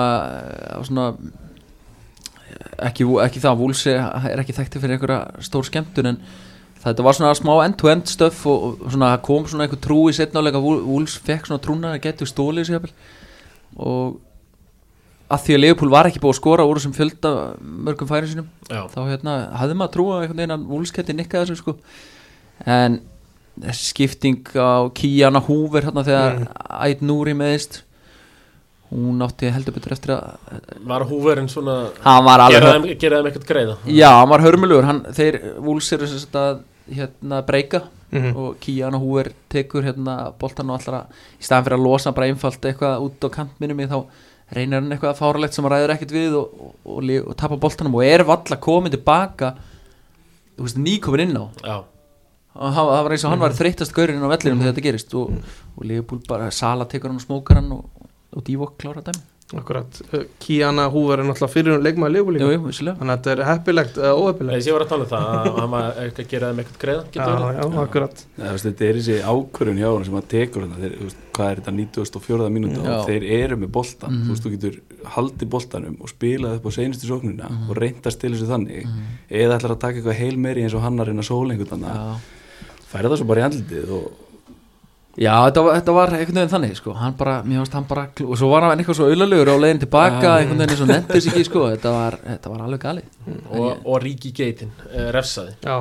svona 0.84 1.06
ekki, 2.84 3.06
ekki 3.24 3.40
það 3.40 3.60
Vúls 3.62 3.84
er 3.88 4.42
ekki 4.42 4.56
þekkti 4.56 4.82
fyrir 4.82 4.98
einhverja 4.98 5.44
stór 5.46 5.64
skemmtun 5.64 6.10
en 6.12 6.18
þetta 6.84 7.06
var 7.06 7.16
svona 7.16 7.34
smá 7.38 7.54
end-to-end 7.64 8.10
stöf 8.12 8.44
og, 8.50 8.84
og 8.84 8.92
svona 8.92 9.14
kom 9.24 9.48
svona 9.48 9.66
einhver 9.66 9.80
trú 9.82 10.04
í 10.10 10.16
setnáleika 10.16 10.60
Vúls 10.62 11.16
fekk 11.24 11.48
svona 11.48 11.62
trúna 11.64 11.94
að 11.94 12.04
getur 12.08 12.30
stólið 12.30 12.70
sér 12.70 12.88
og 13.74 14.20
að 15.34 15.46
því 15.46 15.56
að 15.56 15.62
Leopold 15.62 15.94
var 15.94 16.08
ekki 16.08 16.20
búið 16.22 16.34
að 16.34 16.40
skora 16.40 16.66
úr 16.68 16.78
þessum 16.78 16.94
fjölda 16.96 17.32
mörgum 17.60 18.10
færi 18.10 18.30
sinum 18.30 18.50
Já, 18.68 18.84
þá 18.92 19.00
hérna, 19.08 19.38
hafði 19.60 19.78
maður 19.80 19.94
trúa 19.96 20.20
einhvern 20.20 20.42
veginn 20.42 20.54
að 20.56 20.68
Wolfsketti 20.70 21.16
nikkaði 21.16 21.48
þessu 21.48 21.62
sko. 21.62 21.74
En 22.70 23.00
þessi 23.64 23.88
skipting 23.90 24.52
á 24.52 24.88
Kíana 24.94 25.42
Húver 25.44 25.88
hérna 25.88 26.04
þegar 26.06 26.38
mm. 26.42 26.52
Æd 26.84 27.04
Núri 27.08 27.34
meðist 27.38 27.82
hún 28.94 29.22
átti 29.24 29.48
heldur 29.50 29.74
betur 29.74 29.94
eftir 29.96 30.12
að 30.14 30.60
var 30.86 31.02
húverinn 31.08 31.48
svona 31.50 31.88
hann 32.04 32.26
var 32.26 32.44
alveg 32.44 33.00
gera 33.00 33.18
þeim, 33.18 33.30
eitthvað 33.30 33.48
greiða? 33.48 33.76
Já, 33.90 34.10
hann 34.20 34.30
var 34.30 34.44
hörmulegur. 34.44 34.86
Hann, 34.86 35.00
þeir 35.16 35.40
sem 35.80 36.20
sagt 36.20 36.38
að 36.38 36.60
hérna 36.90 37.42
breyka 37.46 37.82
Mhm. 38.14 38.36
og 38.38 38.60
Kíana 38.62 38.94
Húver 39.02 39.32
tekur 39.50 39.82
hérna 39.82 40.32
boltan 40.38 40.68
og 40.70 40.76
allar 40.78 41.00
að 41.00 41.40
í 41.40 41.42
staðan 41.42 41.64
fyrir 41.66 41.78
að 41.80 41.82
losa 41.82 42.12
bara 42.14 42.26
einfalt 42.30 42.60
eitthvað 42.62 43.00
út 43.02 43.24
á 43.26 43.28
kantminum 43.34 43.80
í 43.82 43.86
þá 43.90 44.04
reynir 44.54 44.78
hann 44.78 44.92
eitthvað 44.94 45.18
fáralegt 45.18 45.52
sem 45.56 45.64
hann 45.64 45.72
ræður 45.72 45.94
ekkert 45.96 46.12
við 46.14 46.36
og, 46.38 46.52
og, 46.60 46.74
og, 46.84 47.10
og 47.26 47.34
tapar 47.40 47.58
boltanum 47.58 47.94
og 47.98 48.04
er 48.06 48.22
valla 48.28 48.56
komin 48.62 48.92
tilbaka 48.94 49.54
þú 50.54 50.62
veist, 50.68 50.78
nýkomin 50.78 51.24
inn 51.26 51.34
á. 51.42 51.46
Já, 51.64 51.76
og 52.54 52.70
það 52.76 52.90
það 52.92 53.02
var 53.08 53.10
eins 53.16 53.24
og 53.26 53.30
hann 53.34 53.42
var 53.42 53.56
þreytast 53.58 53.94
gaurinn 53.96 54.22
á 54.22 54.30
vellinum 54.30 54.60
þegar 54.62 54.72
þetta 54.76 54.86
gerist 54.86 55.14
og, 55.18 55.34
og 55.74 55.84
Leopold 55.90 56.28
bara 56.28 56.50
Sala 56.54 56.84
tekur 56.86 57.10
hann 57.10 57.18
og 57.18 57.26
smókar 57.26 57.58
hann 57.58 57.72
og, 57.74 58.06
og 58.36 58.44
Divok 58.46 58.78
klára 58.78 59.02
dæmi 59.02 59.24
Akkurat, 59.52 59.98
Uh, 60.10 60.22
Kíana 60.40 60.86
Húver 60.90 61.20
er 61.20 61.26
náttúrulega 61.28 61.52
fyrir 61.52 61.74
um 61.76 61.82
leikmaði 61.84 62.22
vissilega 62.64 62.96
Þannig 62.96 63.12
að 63.12 63.18
þetta 63.18 63.32
er 63.34 63.42
heppilegt 63.44 63.98
eða 64.00 64.14
óheppilegt. 64.16 64.54
Nei, 64.56 64.64
ég 64.64 64.72
var 64.72 64.84
að 64.84 64.88
tala 64.88 65.04
um 65.04 65.10
það 65.10 65.26
að 65.34 65.58
hann 65.60 65.70
var 65.74 65.98
eitthvað 66.00 66.24
að 66.24 66.30
gera 66.32 66.48
þeim 66.48 66.62
eitthvað 66.62 66.80
greiða 66.84 67.02
Já, 67.12 67.52
já, 67.58 67.66
akkurat. 67.84 68.22
Nei, 68.38 68.46
þú 68.48 68.54
veist, 68.54 68.66
þetta 68.70 68.86
er 68.88 68.98
þessi 68.98 69.18
ákvörðun 69.34 69.78
hjá 69.82 69.88
hann 69.92 70.08
sem 70.08 70.16
að 70.18 70.26
tekur 70.32 70.66
þeir, 70.80 70.96
hvað 71.36 71.50
er 71.52 71.60
þetta 71.60 71.76
94. 71.76 72.48
mínúta? 72.56 72.96
Þeir 73.04 73.28
eru 73.38 73.56
með 73.60 73.70
boltan 73.76 74.10
Mhm. 74.10 74.24
þú 74.24 74.32
veist, 74.34 74.44
þú 74.48 74.54
getur 74.56 74.80
haldið 75.14 75.48
boltanum 75.54 75.96
og 76.00 76.08
spilað 76.08 76.56
upp 76.56 76.64
á 76.64 76.70
seinustu 76.80 77.06
sóknuna 77.12 77.52
og 77.68 77.76
reyndast 77.76 78.20
til 78.24 78.32
þessu 78.32 78.48
þannig. 78.48 78.88
Eða 79.30 79.60
ætlar 79.60 79.76
að 79.76 79.80
taka 79.84 80.00
eitthvað 80.00 80.18
heil 80.24 80.36
meiri 80.40 80.64
eins 80.64 80.74
og 80.74 80.80
hann 80.82 80.96
að 80.98 81.12
reyna 81.12 81.22
sólengur 81.22 81.68
þannig 81.68 81.92
já. 81.92 82.16
færa 82.90 83.08
það 83.12 83.18
svo 83.20 83.26
bara 83.28 83.40
í 83.40 83.44
andlitið 83.50 83.90
og 83.92 84.10
Já, 85.14 85.34
þetta 85.46 85.62
var, 85.62 85.76
þetta 85.78 85.94
var 85.94 86.14
einhvern 86.16 86.38
veginn 86.40 86.52
þannig 86.54 86.76
sko. 86.78 86.92
hann 86.98 87.16
bara, 87.18 87.34
mér 87.46 87.60
varst 87.62 87.74
hann 87.78 87.84
bara 87.90 88.06
og 88.24 88.38
svo 88.40 88.48
var 88.50 88.66
hann 88.66 88.80
eitthvað 88.82 88.98
svo 88.98 89.10
auðalegur 89.12 89.52
á 89.54 89.56
leiðin 89.62 89.82
tilbaka 89.84 90.32
einhvern 90.40 90.58
veginn 90.64 90.74
eins 90.74 90.82
og 90.82 90.90
nettis 90.90 91.28
ekki 91.30 91.44
sko. 91.46 91.66
þetta, 91.70 91.92
var, 91.94 92.16
þetta 92.26 92.54
var 92.54 92.64
alveg 92.66 92.82
galið. 92.82 93.20
Og, 93.50 93.68
og 93.84 94.00
Ríki 94.02 94.32
Geitin 94.34 94.72
uh, 94.90 95.10
refsaði. 95.14 95.54
Já, 95.62 95.76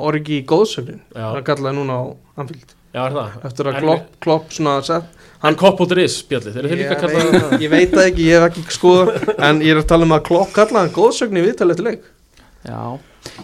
Origi 0.00 0.40
Góðsögnin 0.48 1.02
Já. 1.12 1.28
Það 1.36 1.44
kallaði 1.50 1.76
núna 1.78 1.98
á 2.00 2.02
Anfield. 2.40 2.74
Já, 2.94 3.00
er 3.04 3.14
það? 3.14 3.38
Eftir 3.48 3.68
að 3.68 3.76
En- 3.76 3.84
klopp, 3.84 4.04
klopp 4.22 4.52
svona 4.54 4.74
sett 4.86 5.22
Hann 5.44 5.56
kopp.is 5.60 6.14
spjallið, 6.22 6.54
þeir 6.54 6.60
eru 6.64 6.70
þeir 6.70 6.78
líka 6.80 6.94
að 6.94 6.94
ég, 6.94 7.00
kalla 7.02 7.24
það. 7.24 7.48
veit, 7.50 7.62
ég 7.64 7.72
veit 7.72 7.90
það 7.94 8.06
ekki, 8.08 8.26
ég 8.30 8.38
hef 8.38 8.46
ekki 8.48 8.76
skoða 8.78 9.34
En 9.48 9.58
ég 9.60 9.74
er 9.74 9.80
að 9.82 9.88
tala 9.90 10.06
um 10.06 10.14
að 10.16 10.22
klopp 10.30 10.54
kallaði 10.56 10.80
hann 10.80 10.94
Góðsögnin 10.94 11.42
í 11.42 11.44
viðtalið 11.48 11.80
til 11.80 11.86
leik. 11.90 12.06
Já, 12.64 12.80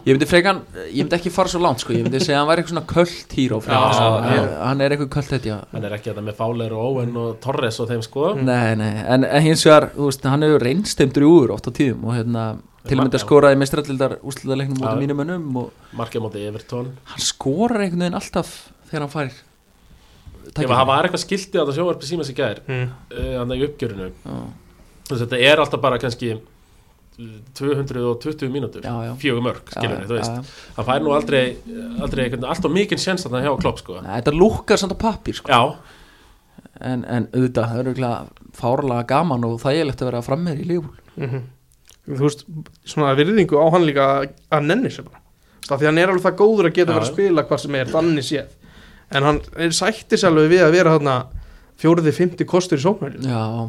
ég 0.05 0.12
myndi 0.14 0.27
frekan 0.29 0.61
ég 0.90 1.03
myndi 1.03 1.16
ekki 1.16 1.33
fara 1.33 1.49
svo 1.49 1.61
langt 1.62 1.81
sko. 1.83 1.93
ég 1.97 2.05
myndi 2.05 2.21
segja 2.23 2.37
að 2.38 2.43
hann 2.43 2.51
væri 2.51 2.62
eitthvað 2.62 2.75
svona 2.75 2.90
köld 2.90 3.35
híró 3.37 3.61
Já, 3.66 3.81
sko. 3.97 4.09
hann 4.64 4.81
er 4.81 4.95
eitthvað 4.95 5.12
köld 5.16 5.29
þetta 5.35 5.59
Hann 5.73 5.85
er 5.88 5.93
ekki 5.97 6.11
þetta 6.11 6.25
með 6.27 6.37
Fáler 6.40 6.71
og 6.77 6.81
Owen 6.88 7.12
og 7.21 7.29
Torres 7.45 7.81
og 7.83 7.87
þeim 7.90 8.03
sko 8.07 8.23
Nei, 8.38 8.75
nei, 8.79 8.93
en, 9.05 9.25
en 9.27 9.45
hins 9.45 9.64
vegar 9.66 9.90
þú 9.97 10.05
veist, 10.11 10.23
hann 10.33 10.43
hefur 10.47 10.62
reynst 10.66 11.01
þeim 11.01 11.12
drjúur 11.16 11.49
oft 11.57 11.66
á 11.69 11.73
tíðum 11.77 12.03
og 12.09 12.12
hérna, 12.19 12.43
til 12.87 12.97
að 12.97 13.03
mynda 13.05 13.21
Já. 13.21 13.25
skoraði 13.25 13.61
mestrallildar 13.61 14.12
úrslutaleiknum 14.21 14.79
út 14.81 14.87
Já. 14.87 14.90
af 14.93 14.99
mínum 15.01 15.16
mönnum 15.21 15.61
og 15.64 15.66
Markið 15.97 16.21
móti 16.27 16.40
Evertón 16.49 16.87
hann 17.12 17.23
skorar 17.25 17.81
einhvern 17.85 18.05
veginn 18.07 18.21
alltaf 18.21 18.49
þegar 18.90 19.03
hann 19.07 19.14
fær 19.16 19.33
Ef 20.51 20.66
það 20.66 20.87
var 20.88 21.05
eitthvað 21.07 21.23
skiltið 21.23 21.61
á 21.61 21.62
þetta 21.62 21.75
sjóvarpi 21.77 22.07
síma 22.09 22.25
sig 22.27 22.35
gær 22.35 22.59
mm. 22.66 22.87
Þannig 23.12 23.61
220 27.59 28.51
mínútur. 28.53 28.85
Fjögur 29.21 29.45
mörg, 29.45 29.63
skilur 29.73 30.03
Já, 30.03 30.09
þú 30.09 30.17
veist. 30.19 30.51
Hann 30.77 30.89
fær 30.89 31.05
nú 31.05 31.15
aldrei, 31.17 31.45
aldrei 32.01 32.27
alltaf 32.35 32.73
mikinn 32.73 33.01
sjens 33.01 33.27
þarna 33.27 33.43
hjá 33.47 33.55
Klopp 33.61 33.81
sko. 33.83 34.01
Nei, 34.05 34.13
Þetta 34.19 34.37
lúkkar 34.37 34.81
samt 34.81 34.95
á 34.97 34.99
pappír 35.01 35.39
sko. 35.39 35.53
Já, 35.53 35.63
en, 36.81 37.05
en 37.05 37.29
auðvitað, 37.33 37.73
það 37.73 37.81
er 37.83 37.91
auðvitað 37.91 38.53
fárlega 38.61 39.09
gaman 39.15 39.49
og 39.49 39.59
þægilegt 39.63 40.03
að 40.03 40.11
vera 40.11 40.27
frammir 40.27 40.61
í 40.61 40.69
lífúl 40.73 40.97
Mm 41.21 41.49
Þú 42.11 42.25
veist, 42.25 42.41
svona 42.89 43.13
virðingu 43.15 43.59
á 43.61 43.67
hann 43.71 43.85
líka 43.87 44.05
að 44.51 44.65
nenni 44.67 44.91
sér 44.91 45.05
bara. 45.07 45.21
Það 45.67 45.83
því 45.83 45.87
hann 45.87 45.99
er 46.01 46.11
alveg 46.11 46.25
það 46.25 46.39
góður 46.41 46.69
að 46.71 46.73
geta 46.79 46.95
verið 46.97 47.05
að 47.05 47.13
spila 47.13 47.45
hvað 47.47 47.61
sem 47.63 47.77
er 47.79 47.93
þannig 47.93 48.27
séð. 48.27 48.55
En 49.15 49.27
hann 49.29 49.39
er 49.61 49.77
sættis 49.77 50.25
alveg 50.27 50.49
við 50.51 50.65
að 50.65 50.75
vera 50.75 50.95
þarna 50.97 51.15
fjóriði, 51.81 52.15
fymti 52.17 52.47
kostur 52.49 52.81
í 52.81 52.85
sóknæli 52.85 53.23
Já, 53.29 53.69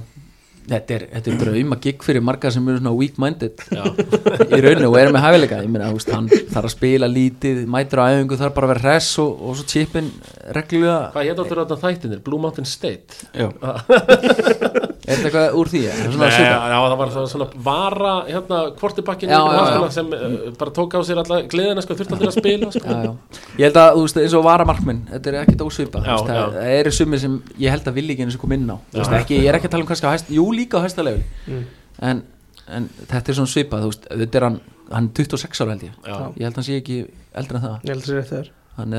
þetta 0.69 0.95
er, 0.97 1.05
þetta 1.15 1.31
er 1.31 1.39
drauma 1.41 1.77
gig 1.81 2.05
fyrir 2.05 2.25
marga 2.25 2.51
sem 2.53 2.67
eru 2.69 2.81
svona 2.81 2.93
weak-minded. 2.97 3.65
Í 3.71 4.61
rauninu 4.61 4.91
og 4.91 4.99
eru 5.01 5.15
með 5.15 5.25
hæfileika. 5.25 5.61
Ég 5.65 5.73
meina, 5.73 5.89
veist, 5.95 6.13
hann 6.13 6.29
þarf 6.31 6.69
að 6.69 6.75
spila 6.75 7.11
lítið 7.11 7.63
mætur 7.71 8.03
á 8.03 8.11
æfingu, 8.11 8.39
þarf 8.41 8.57
bara 8.57 8.69
að 8.69 8.73
vera 8.75 8.85
hress 8.85 9.19
og, 9.23 9.33
og 9.41 9.59
svo 9.59 9.67
chipin 9.73 10.11
reglulega. 10.57 10.99
Hvað 11.15 11.29
hétt 11.29 11.43
áttur 11.45 11.63
þarna 11.63 11.81
þættinir? 11.85 12.23
Blue 12.25 12.41
Mountain 12.43 12.69
State. 12.69 13.21
Já, 13.33 13.49
er 15.01 15.17
þetta 15.17 15.27
eitthvað 15.29 15.55
úr 15.59 15.69
því? 15.71 15.81
Er 15.89 15.99
það 16.11 16.17
Nei, 16.21 16.29
já, 16.45 16.57
það 16.81 16.95
var 17.01 17.11
svona, 17.15 17.29
svona 17.31 17.47
vara 17.67 18.11
hérna, 18.27 18.59
kvortibakkin 18.79 19.31
Já, 19.33 19.39
já, 19.41 19.61
já. 19.75 19.85
sem 19.95 20.11
uh, 20.17 20.35
bara 20.59 20.73
tók 20.77 20.93
á 20.93 20.99
sér 21.07 21.21
alla 21.23 21.39
gleðina 21.51 21.83
sko, 21.85 21.97
þurfti 21.99 22.17
allir 22.17 22.31
að 22.31 22.35
spila 22.37 22.71
sko. 22.75 22.83
Já, 22.85 22.99
já. 23.07 23.39
Ég 23.57 23.65
held 23.69 23.79
að, 23.81 23.89
þú 23.97 24.03
veist, 24.05 24.19
eins 24.23 24.35
og 24.39 24.45
varamarkminn 24.45 25.01
þetta 25.13 25.31
er 25.33 25.39
ekkert 25.41 25.65
ósvipað, 25.67 26.09
það, 26.11 26.29
það 26.57 26.75
eru 26.75 26.93
sumir 26.99 27.23
sem 27.23 27.39
ég 27.65 27.73
held 27.75 27.89
að 27.91 27.97
vilja 28.01 28.15
ekki 28.17 28.27
eins 28.27 28.37
og 28.37 28.43
kom 28.45 28.55
inn 28.57 28.69
á, 28.69 28.77
veist, 28.93 29.15
ekki, 29.21 29.39
ég 29.41 29.49
er 29.51 29.57
ekki 29.59 29.69
að 29.71 29.75
tala 29.77 29.85
um 29.87 29.89
kannski 29.91 30.07
á 30.09 30.13
hæst, 30.13 30.31
jú 30.37 30.45
líka 30.55 30.77
á 30.77 30.85
hæsta 30.85 31.05
level 31.07 31.25
Mm. 31.47 31.65
en, 32.05 32.21
en 32.69 32.85
þetta 33.09 33.31
er 33.33 33.37
svona 33.41 33.49
svipað, 33.51 33.83
þú 33.83 33.89
veist, 33.91 34.07
þetta 34.21 34.37
er 34.41 34.45
hann 34.47 34.59
hann 34.91 35.07
er 35.09 35.25
26 35.25 35.61
ára 35.63 35.73
held 35.75 35.83
ég, 35.87 35.93
Já. 36.05 36.15
ég 36.37 36.43
held 36.45 36.51
að 36.51 36.57
hann 36.59 36.67
sé 36.67 36.77
ekki 36.81 36.97
eldri 37.41 37.57
en 37.57 37.63
það, 37.65 37.75
Ég 37.87 37.93
held 37.95 38.03
að 38.03 38.31
það 38.31 38.39
er 38.41 38.49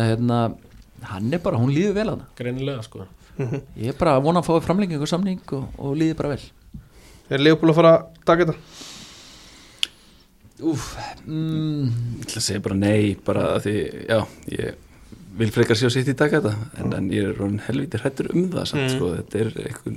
að 0.02 0.06
hérna 0.10 0.38
hann 1.12 1.32
er 1.36 1.42
bara, 1.44 1.58
hún 1.60 1.72
líður 1.74 1.94
vel 1.98 2.06
að 2.08 2.12
hann 2.16 2.24
greinilega 3.38 3.58
sko. 3.58 3.80
ég 3.82 3.88
er 3.88 3.98
bara 3.98 4.16
að 4.18 4.22
vona 4.26 4.40
að 4.42 4.46
fá 4.50 4.60
framlengingu 4.66 5.02
og 5.02 5.08
samning 5.08 5.40
og, 5.52 5.64
og 5.78 5.96
líður 5.96 6.16
bara 6.16 6.28
vel 6.36 6.42
Er 7.32 7.38
Leopold 7.40 7.70
að 7.72 7.74
fara 7.78 7.92
að 7.96 8.24
taka 8.28 8.44
þetta? 8.44 8.58
Úf, 10.62 10.82
mm, 11.26 11.86
ég 12.20 12.26
ætla 12.26 12.38
að 12.38 12.44
segja 12.44 12.62
bara 12.62 12.76
nei 12.78 13.14
bara 13.26 13.44
því, 13.64 13.72
já, 14.06 14.18
ég 14.52 14.74
vil 15.40 15.48
frekar 15.50 15.78
sjá 15.80 15.88
sitt 15.90 16.10
í 16.12 16.14
dag 16.18 16.30
þetta 16.30 16.52
en, 16.78 16.92
en 16.94 17.08
ég 17.10 17.24
er 17.32 17.40
orðin 17.40 17.62
helviti 17.66 17.98
hrættur 17.98 18.28
um 18.34 18.44
það 18.52 18.68
samt, 18.70 18.82
Mm. 18.84 18.92
sko, 18.94 19.08
þetta 19.16 19.40
er 19.40 19.50
eitthvað 19.64 19.96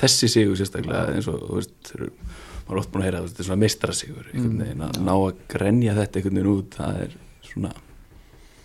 þessi 0.00 0.28
sigur 0.32 0.56
sérstaklega 0.56 1.02
eins 1.16 1.28
og, 1.28 1.42
þú 1.42 1.58
veist, 1.58 1.90
maður 1.98 2.70
er 2.70 2.80
oft 2.80 2.92
búin 2.94 3.02
að 3.02 3.08
heyra, 3.10 3.22
þetta 3.26 3.42
er 3.42 3.48
svona 3.50 3.60
meistarasigur 3.64 4.30
einhvern 4.30 4.54
Mm. 4.54 4.62
veginn 4.62 4.86
að 4.86 5.00
ná 5.04 5.12
að 5.18 5.42
grenja 5.52 5.94
þetta 5.98 6.16
einhvern 6.22 6.38
veginn 6.38 6.54
út, 6.54 6.70
það 6.78 7.02
er 7.02 7.16
svona 7.50 7.72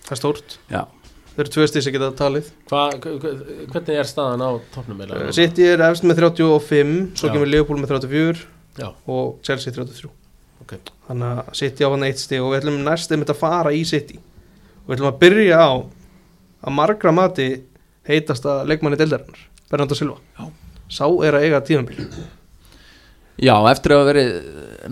Það 0.05 0.11
er 0.13 0.21
stórt 0.21 0.57
já, 0.69 0.81
Þeir 1.35 1.43
eru 1.43 1.51
tvö 1.55 1.65
stíð 1.67 1.83
sem 1.85 1.93
geta 1.95 2.09
talið 2.15 2.49
Hva, 2.71 2.81
hva- 3.03 3.33
hvernig 3.73 3.97
er 3.99 4.07
staðan 4.07 4.43
á 4.45 4.49
toppnum 4.73 5.01
eiginlega? 5.03 5.33
City 5.35 5.65
er 5.67 5.83
efst 5.89 6.05
með 6.07 6.21
35 6.23 6.93
Svo 7.19 7.31
kemur 7.33 7.49
Leopold 7.51 7.81
með 7.83 7.91
34 7.95 8.45
Já. 8.79 8.87
Og 9.11 9.35
Chelsea 9.43 9.73
33 9.75 10.09
Ok. 10.63 10.77
Þannig 11.09 11.41
að 11.43 11.51
City 11.59 11.83
á 11.83 11.89
hann 11.91 12.05
eitt 12.07 12.21
stíð 12.23 12.45
Og 12.45 12.53
við 12.53 12.61
ætlum 12.63 12.79
næst 12.87 13.11
einmitt 13.11 13.33
að 13.35 13.41
fara 13.41 13.73
í 13.75 13.83
City 13.87 14.17
Og 14.17 14.87
við 14.87 14.95
ætlum 14.97 15.11
að 15.11 15.19
byrja 15.25 15.59
á 15.59 15.71
Að 16.65 16.75
margra 16.79 17.11
mati 17.13 17.49
heitasta 18.07 18.61
leikmanni 18.69 18.97
deildarinnar 19.01 19.43
Bernardo 19.69 19.97
Silva 19.99 20.17
Já. 20.39 20.47
Sá 20.87 21.05
er 21.25 21.35
að 21.39 21.47
eiga 21.49 21.61
tíðanbíl 21.67 22.07
já, 23.41 23.55
eftir 23.71 23.95
að 23.95 23.99
hafa 24.01 24.09
verið 24.13 24.29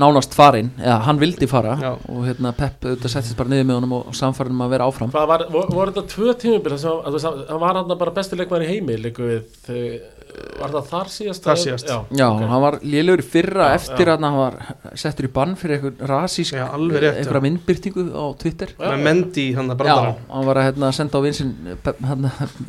nánast 0.01 0.34
farinn, 0.34 0.71
eða 0.82 0.95
hann 1.06 1.19
vildi 1.21 1.47
fara 1.49 1.75
Já. 1.77 1.91
og 2.10 2.23
hérna 2.25 2.49
Pepp 2.58 2.88
auðvitað 2.88 3.12
settist 3.13 3.38
bara 3.38 3.51
niður 3.51 3.67
með 3.69 3.77
honum 3.77 3.93
og 3.99 4.15
samfærið 4.17 4.56
um 4.56 4.63
að 4.65 4.71
vera 4.73 4.88
áfram 4.89 5.12
Hvað 5.13 5.27
var, 5.29 5.43
voru, 5.53 5.91
þetta 5.91 6.03
tvö 6.15 6.34
tímubil 6.41 6.79
sem 6.82 6.89
að, 6.89 7.06
þú 7.06 7.13
veist, 7.19 7.45
hann 7.51 7.62
var 7.62 7.79
hann 7.79 7.93
bara 8.01 8.15
besti 8.15 8.39
leikmæri 8.39 8.65
í 8.65 8.71
heimi 8.71 8.97
líku 9.03 9.27
við, 9.29 9.45
uh, 9.69 10.23
var 10.63 10.73
það 10.73 10.89
þar 10.89 11.12
síðast? 11.13 11.45
Þar 11.45 11.62
síðast. 11.62 11.91
Já, 11.93 11.99
Já, 12.17 12.25
ok. 12.32 12.43
hann 12.49 12.63
var 12.65 12.79
lélugur 12.82 13.21
í 13.21 13.27
fyrra 13.36 13.69
Já, 13.69 13.77
eftir 13.77 14.10
já. 14.10 14.15
að 14.15 14.25
hann 14.25 14.39
var 14.41 14.60
settur 15.03 15.29
í 15.29 15.34
bann 15.38 15.53
fyrir 15.62 15.77
eitthvað 15.77 16.03
rasísk 16.10 16.58
Já, 16.58 16.65
já. 16.73 17.13
eitthvað 17.13 17.45
myndbyrtingu 17.45 18.08
á 18.17 18.25
Twitter 18.41 18.73
Já, 18.73 18.88
Með 18.95 19.06
Mendy 19.12 19.47
hann 19.53 19.69
að 19.69 19.75
Já, 19.77 19.82
brandara 19.84 20.15
hann 20.34 20.49
var 20.49 20.63
að 20.63 20.69
hérna, 20.71 20.93
senda 20.97 21.21
á 21.21 21.25
vinsin 21.29 21.53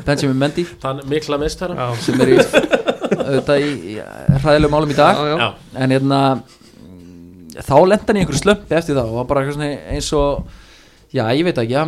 Benjamin 0.04 0.40
Mendy 0.44 0.68
Þann 0.84 1.06
mikla 1.08 1.40
meistara 1.40 1.78
Já, 1.80 1.94
sem 2.04 2.20
er 2.20 2.37
í 2.37 2.82
auðvitað 3.12 3.64
í, 3.64 3.70
í 3.94 3.96
hræðilegum 4.42 4.74
málum 4.74 4.92
í 4.94 4.98
dag. 4.98 5.16
Já, 5.20 5.36
já. 5.38 5.48
En 5.84 5.94
hérna 5.94 6.20
mm, 6.34 7.54
þá 7.60 7.74
lenda 7.86 8.08
hann 8.10 8.16
í 8.20 8.24
einhverju 8.24 8.42
slömpi 8.42 8.76
eftir 8.78 8.96
það 8.98 9.10
og 9.12 9.18
var 9.20 9.28
bara 9.30 9.44
eins 9.94 10.10
og 10.16 10.46
já, 11.14 11.24
ég 11.36 11.44
veit 11.46 11.60
ekki, 11.62 11.76
ja, 11.76 11.84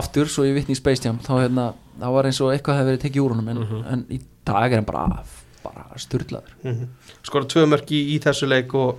aftur 0.00 0.28
svo 0.28 0.44
ég 0.48 0.56
vitni 0.58 0.76
í 0.76 0.80
Space 0.80 1.04
Jam, 1.06 1.18
þá 1.24 1.32
hérna 1.46 1.70
þá 2.00 2.06
var 2.16 2.28
eins 2.28 2.40
og 2.44 2.52
eitthvað 2.52 2.80
hefði 2.80 2.90
verið 2.92 3.02
tekið 3.06 3.24
úr 3.24 3.34
honum 3.36 3.48
en, 3.54 3.62
Mhm. 3.64 3.84
en 3.94 4.04
í 4.10 4.20
dag 4.44 4.72
er 4.72 4.80
hann 4.82 4.84
bara 4.88 5.22
bara 5.64 5.86
styrlaður 5.96 6.52
Mm 6.66 6.88
Skora 7.24 7.46
tvö 7.48 7.62
mörk 7.70 7.88
í, 7.88 8.00
í 8.12 8.18
þessu 8.20 8.44
leik 8.50 8.74
Og, 8.76 8.98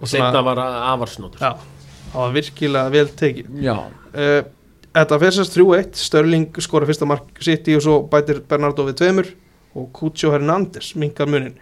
og 0.00 0.08
setna 0.10 0.40
var 0.42 0.58
avarsnótur 0.58 1.38
Já, 1.38 1.52
það 2.10 2.18
var 2.18 2.32
virkilega 2.34 2.90
vel 2.90 3.06
tekið. 3.14 3.52
Já, 3.62 3.76
uh, 3.78 4.42
Þetta 4.94 5.18
fyrir 5.18 5.34
sérst 5.36 5.54
3-1 5.54 5.94
Störling 5.98 6.48
skora 6.62 6.86
fyrsta 6.86 7.06
mark 7.06 7.30
City 7.42 7.76
og 7.76 7.82
svo 7.82 7.94
bætir 8.10 8.40
Bernardo 8.48 8.84
við 8.88 8.98
tveimur 9.00 9.30
og 9.74 9.88
Cucho 9.96 10.30
Hernández 10.34 10.92
minkar 11.00 11.30
munin. 11.30 11.56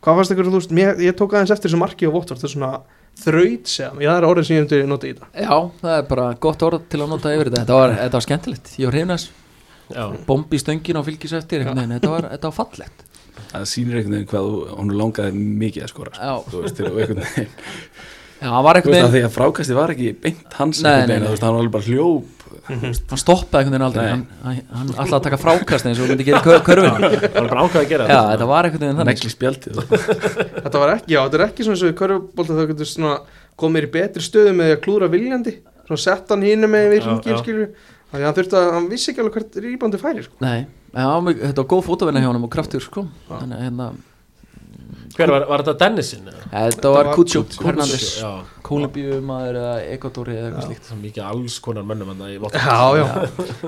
Hvað 0.00 0.16
fannst 0.20 0.32
ykkur, 0.34 0.48
þú 0.48 0.60
veist, 0.60 0.72
mér, 0.76 0.94
ég 1.04 1.16
tók 1.18 1.34
aðeins 1.36 1.52
eftir 1.52 1.68
þessu 1.68 1.80
marki 1.80 2.08
á 2.08 2.14
Votvort, 2.14 2.40
það 2.40 2.48
er 2.48 2.54
svona 2.54 2.72
þraut 3.20 3.68
sem, 3.68 4.00
já 4.00 4.08
það 4.08 4.18
er 4.20 4.26
orðið 4.30 4.46
sem 4.48 4.56
ég 4.56 4.64
myndi 4.64 4.80
nota 4.88 5.08
í 5.08 5.12
þetta. 5.12 5.28
Já, 5.34 5.56
það 5.82 5.96
er 5.98 6.08
bara 6.08 6.26
gott 6.46 6.64
orð 6.64 6.86
til 6.88 7.00
að 7.02 7.12
nota 7.12 7.34
yfir 7.34 7.50
þetta. 7.50 7.60
Þetta 7.60 7.78
var, 7.80 7.94
þetta 7.98 8.18
var 8.20 8.26
skemmtilegt, 8.26 8.72
ég 8.80 8.90
var 8.90 8.98
Já, 9.90 10.04
Bombi 10.26 10.58
stöngin 10.62 11.00
á 11.00 11.02
fylgis 11.02 11.32
eftir 11.34 11.64
veginn, 11.66 11.96
þetta 11.96 12.12
var, 12.12 12.28
þetta 12.30 12.50
var 12.52 12.56
fallegt. 12.56 13.04
Það 13.50 13.64
sýnir 13.66 13.98
einhvern 13.98 14.14
veginn 14.14 14.30
hvað 14.30 14.50
honum 14.78 14.98
langaði 15.00 15.44
mikið 15.64 15.84
að 15.86 15.90
skora 15.90 16.12
sko. 16.14 16.28
Já, 16.28 16.50
þú 16.52 16.60
veist, 16.62 16.82
og 16.86 17.00
einhvern 17.02 17.22
veginn 17.24 17.54
já 18.40 18.48
hann 18.50 18.64
var 18.64 18.76
þú 18.76 18.80
einhvern 18.80 18.94
veist 18.96 19.06
að 19.08 19.14
því 19.16 19.22
að 19.28 19.34
frákasti 19.36 19.76
var 19.78 19.92
ekki 19.94 20.10
beint 20.24 20.54
hans 20.58 20.82
Nei, 20.84 20.92
nei, 21.06 21.16
nei. 21.18 21.26
þú 21.26 21.32
veist, 21.34 21.42
hann 21.44 21.54
var 21.56 21.60
alveg 21.64 21.74
bara 21.76 21.88
hljóp. 21.90 22.36
Hann 22.70 23.18
stoppaði 23.20 23.60
einhvern 23.60 23.74
veginn 23.74 23.86
aldrei. 23.86 24.04
Nei. 24.04 24.12
Hann, 24.12 24.24
hann, 24.44 24.58
hann 24.70 24.90
alltaf 25.02 25.16
að 25.18 25.24
taka 25.26 25.38
frákast 25.42 25.86
eins 25.90 26.00
og 26.02 26.10
myndi 26.10 26.26
gera 26.28 26.40
í 26.40 26.62
körfinu 26.66 27.10
það 27.10 27.36
var 27.36 27.48
bara 27.50 27.64
ákvað 27.66 27.80
að 27.82 27.88
gera 27.90 28.06
Já, 28.10 28.20
þetta. 28.30 28.48
var 28.50 28.68
einhvern 28.68 28.84
veginn 28.84 29.00
þannig. 29.00 29.10
Negli 29.10 29.32
spjaldið 29.34 29.80
Þetta 30.64 30.82
var 30.82 30.92
ekki, 30.96 31.14
já, 31.14 31.20
þetta 31.24 31.38
er 31.40 31.44
ekki 31.46 31.66
svona 31.66 31.76
eins 31.78 31.84
og 31.86 31.92
í 31.92 31.96
körfubólta 32.00 32.58
þá 32.58 32.62
getur 32.72 32.90
svona 32.90 33.14
komið 33.60 33.86
í 33.88 33.90
betri 33.96 34.24
stöðu 34.24 34.52
með 34.56 34.70
því 34.70 34.76
að 34.76 34.82
klúra 34.86 35.08
viljandi. 35.12 35.54
Svona 35.90 36.02
sett 36.04 36.30
hann 36.34 36.44
hínum 36.46 36.70
með 36.74 36.86
við 36.94 37.00
Já, 37.00 37.06
hringin 37.08 37.34
já. 37.34 37.40
skilju 37.42 37.66
þannig 38.10 38.20
að 38.20 38.28
hann 38.30 38.38
þurfti 38.40 38.60
að, 38.60 38.68
hann 38.76 38.86
vissi 38.90 39.10
ekki 39.12 39.24
alveg 39.24 39.36
hvert 39.40 39.58
rýbandi 39.66 40.00
færi 40.02 40.24
sko. 40.26 40.38
Nei, 40.42 40.60
já, 40.94 41.08
mig- 41.26 41.42
þetta 41.42 41.62
var 41.64 41.68
góð 41.74 41.84
fótavinna 41.90 42.22
hjá 42.22 42.30
honum 42.30 42.46
og 42.48 42.52
kraftur 42.54 42.82
sko. 42.86 43.04
Þannig 43.30 43.58
að 43.58 43.66
hérna, 43.66 43.90
Hver 45.20 45.32
var, 45.34 45.44
var 45.50 45.62
þetta 45.66 45.74
Dennisin? 45.84 46.26
eða? 46.30 46.44
þetta 46.66 46.92
var 46.96 47.10
Kutsu. 47.14 47.42
Hernández. 47.64 48.06
Já, 48.20 48.30
Kólumbíumaður 48.66 49.58
eða 49.60 49.72
Ekvatóri 49.94 50.36
eða 50.38 50.48
eitthvað 50.50 50.68
slíkt. 50.68 50.84
Það 50.88 50.96
er 50.96 51.02
mikið 51.06 51.24
alls 51.30 51.56
konar 51.64 51.86
mönnum 51.88 52.12
hann 52.12 52.22
í 52.30 52.36
Votvort 52.42 52.60
Já, 52.60 52.80
já, 53.00 53.06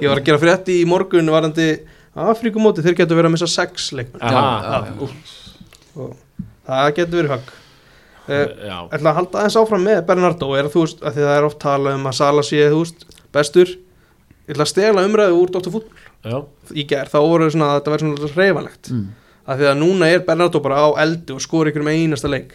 ég 0.03 0.09
var 0.13 0.21
að 0.23 0.27
gera 0.31 0.43
frétti 0.43 0.77
í 0.81 0.87
morgun 0.89 1.33
varandi 1.35 1.67
Afríkumóti, 2.13 2.83
þeir 2.85 2.99
getur 2.99 3.17
verið 3.17 3.31
að 3.31 3.35
missa 3.39 3.49
sex 3.49 3.87
leikmenn. 3.97 4.21
Já, 4.21 4.37
Aha, 4.37 4.59
já, 4.61 4.93
já. 4.93 6.03
og 6.03 6.17
það 6.69 6.91
getur 6.99 7.19
verið 7.23 7.33
högg. 7.37 7.53
Uh, 8.23 8.43
Já, 8.69 8.77
ætla 8.95 9.11
að 9.11 9.17
halda 9.19 9.39
aðeins 9.41 9.57
áfram 9.59 9.83
með 9.89 10.03
Bernardo. 10.07 10.51
Er 10.55 10.69
þú 10.71 10.85
veist, 10.85 11.01
að 11.03 11.17
því 11.17 11.25
það 11.27 11.39
er 11.41 11.47
oft 11.49 11.59
tala 11.65 11.95
um 11.97 12.05
að 12.07 12.15
Sala 12.21 12.45
sé, 12.47 12.61
þú 12.71 12.83
veist, 12.85 13.07
bestur. 13.35 13.73
Ég 14.47 14.53
ætla 14.55 14.67
að 14.67 14.71
stela 14.75 15.03
umræðu 15.09 15.41
úr 15.41 15.51
Dr. 15.57 15.73
Fútbol 15.73 16.07
já, 16.23 16.37
í 16.77 16.85
gerð, 16.91 17.11
þá 17.15 17.19
voru 17.25 17.49
svona 17.51 17.69
að 17.73 17.77
þetta 17.81 17.93
verður 17.97 18.13
svona 18.23 18.45
reyfanlegt 18.45 18.93
Mm. 19.43 19.53
að 19.53 19.59
því 19.59 19.69
að 19.73 19.79
núna 19.83 20.07
er 20.15 20.21
Bernardo 20.27 20.61
bara 20.61 20.77
á 20.87 20.89
eldi 21.03 21.33
og 21.35 21.41
skor 21.43 21.67
ykkur 21.71 21.83
með 21.83 21.99
einasta 22.03 22.29
leik. 22.31 22.53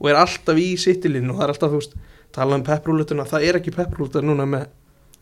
Og 0.00 0.08
er 0.08 0.16
alltaf 0.16 0.56
í 0.56 0.76
sittilinn 0.80 1.30
og 1.30 1.36
það 1.36 1.42
er 1.44 1.52
alltaf, 1.54 1.70
þú 1.70 1.80
veist, 1.80 1.94
tala 2.32 2.54
um 2.56 2.62
pepprúlutuna 2.64 3.24
það 3.28 3.44
er 3.48 3.58
ekki 3.60 3.74
pepprúlutur 3.76 4.22
núna 4.24 4.46
með 4.48 4.66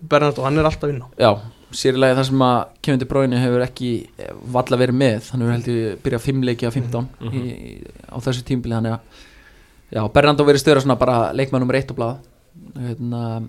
Bernardo, 0.01 0.43
hann 0.47 0.59
er 0.59 0.65
alltaf 0.69 0.89
inn 0.93 1.03
á. 1.03 1.09
Já, 1.19 1.31
sérilega 1.75 2.15
það 2.21 2.29
sem 2.29 2.43
að 2.47 2.59
Kevin 2.83 3.01
De 3.03 3.07
Bruyne 3.11 3.41
hefur 3.43 3.65
ekki 3.65 3.89
eh, 4.19 4.31
valla 4.55 4.77
verið 4.79 4.95
með. 4.95 5.31
Hann 5.33 5.43
hefur 5.43 5.57
heldur 5.57 5.97
byrjað 6.05 6.21
fimm 6.29 6.43
leiki 6.47 6.67
af 6.69 6.75
15 6.79 7.09
Mhm. 7.21 7.35
í, 7.35 7.83
á 8.07 8.17
þessu 8.23 8.45
tímbili 8.47 8.75
þannig 8.79 8.95
að 8.95 9.01
já, 9.91 10.03
Bernardo 10.13 10.45
verið 10.45 10.63
störa 10.63 10.81
svona 10.85 10.99
bara 10.99 11.33
leikmann 11.35 11.61
nummer 11.65 11.75
eitt 11.75 11.91
á 11.91 11.95
blað 11.99 12.17
hérna, 12.79 13.43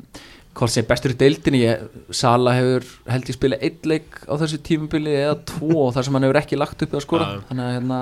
hvort 0.58 0.74
sem 0.74 0.88
bestur 0.88 1.14
í 1.14 1.20
deildinni. 1.20 1.62
Ég, 1.66 1.84
Sala 2.16 2.56
hefur 2.58 2.88
held 3.10 3.30
ég 3.30 3.38
spilað 3.38 3.68
eitt 3.68 3.86
leik 3.90 4.18
á 4.26 4.34
þessu 4.42 4.60
tímbili 4.66 5.14
eða 5.20 5.38
tvo 5.52 5.90
þar 5.96 6.08
sem 6.08 6.18
hann 6.18 6.28
hefur 6.28 6.42
ekki 6.42 6.60
lagt 6.60 6.84
upp 6.86 6.96
eða 6.96 7.06
skora. 7.06 7.30
Þannig 7.50 7.66
að 7.68 7.76
hérna, 7.78 8.00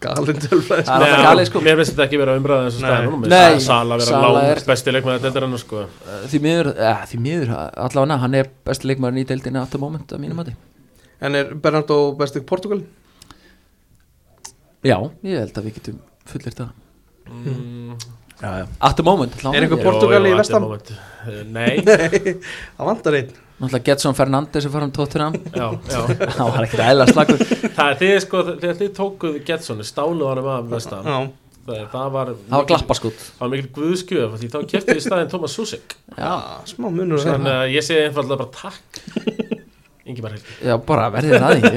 galinn 0.00 0.40
tölfræði. 0.44 0.86
Það 0.88 1.04
er 1.04 1.14
alltaf 1.14 1.26
galið 1.26 1.48
sko. 1.50 1.62
Mér 1.66 1.80
finnst 1.80 1.94
þetta 1.94 2.06
ekki 2.06 2.20
vera 2.22 2.36
umræða 2.40 2.68
eins 2.68 2.78
og 2.78 2.84
Nei. 2.84 2.88
staðan 2.88 3.10
núna. 3.10 3.32
Nei, 3.34 3.50
Mér 3.56 3.64
Sala 3.66 3.98
vera 4.00 4.14
Sala 4.14 4.30
lág 4.38 4.62
besti 4.70 4.94
leikmaður 4.96 5.24
þetta 5.26 5.40
er 5.40 5.46
hann 5.46 5.60
sko. 5.60 5.82
Eh, 5.84 6.22
því 6.32 6.42
miður, 6.46 6.70
eh, 6.76 7.02
því 7.10 7.20
miður 7.26 7.52
allavega 7.58 8.20
hann 8.24 8.38
er 8.40 8.50
besti 8.70 8.90
leikmann 8.90 9.20
í 9.20 9.26
deildinni 9.28 9.60
at 9.60 9.74
the 9.74 9.82
moment 9.82 10.14
að 10.16 10.22
mínum 10.24 10.40
mati. 10.40 10.56
En 11.20 11.36
er 11.36 11.52
Bernardo 11.52 11.98
bestur 12.16 12.40
í 12.40 12.48
Portugal? 12.48 12.80
Já, 14.80 14.96
ég 15.26 15.36
held 15.42 15.58
að 15.60 15.66
við 15.68 15.76
getum 15.76 16.00
fullir 16.30 16.56
það. 16.56 16.72
Mm. 17.30 17.98
At 18.40 18.96
the 18.96 19.04
moment. 19.04 19.36
Er 19.44 19.64
einhver 19.64 19.78
jú, 19.78 19.84
Portúgal 19.84 20.26
í 20.28 20.34
moment. 20.34 20.90
Eh, 21.26 21.44
Nei, 21.56 21.80
það 21.84 22.90
vantar 22.90 23.18
einn. 23.20 23.38
Náttúrulega 23.60 23.84
Getson 23.90 24.16
Fernandes 24.16 24.64
sem 24.64 24.72
fara 24.72 24.86
um 24.88 24.92
tóttunum 24.96 25.34
já, 25.52 25.66
já. 25.84 26.00
Það 26.38 26.52
var 26.54 26.64
ekkert 26.64 26.82
eðla 26.86 27.06
slagur 27.10 27.42
Það 27.44 27.82
er 27.84 27.98
þið 28.00 28.14
sko, 28.24 28.40
þegar 28.48 28.78
þið 28.78 28.90
tókuð 28.96 29.36
Getson 29.50 29.82
stáluð 29.84 30.30
honum 30.30 30.48
af 30.48 30.70
vestan. 30.70 31.04
Já, 31.04 31.76
það, 31.92 32.08
var 32.16 32.32
Það 32.32 32.56
var 32.56 32.68
glappaskút 32.72 33.20
Það 33.26 33.44
var 33.44 33.52
mikil 33.52 33.72
guðskjöf 33.76 34.38
því 34.40 34.50
þá 34.54 34.58
kefti 34.72 34.96
þið 34.96 35.04
staðinn 35.04 35.32
Thomas 35.34 35.58
Susek 35.60 35.96
Já, 36.16 36.32
smá 36.72 36.88
munur. 36.88 37.20
Þannig 37.20 37.58
að 37.58 37.74
ég 37.76 37.84
segi 37.90 38.06
einfallega 38.08 38.46
bara 38.46 38.54
takk 38.62 39.59
Ingimar 40.10 40.34
Helgi 40.36 40.68
já 40.70 40.74
bara 40.86 41.06
verðið 41.14 41.44
það 41.44 41.54
því 41.60 41.70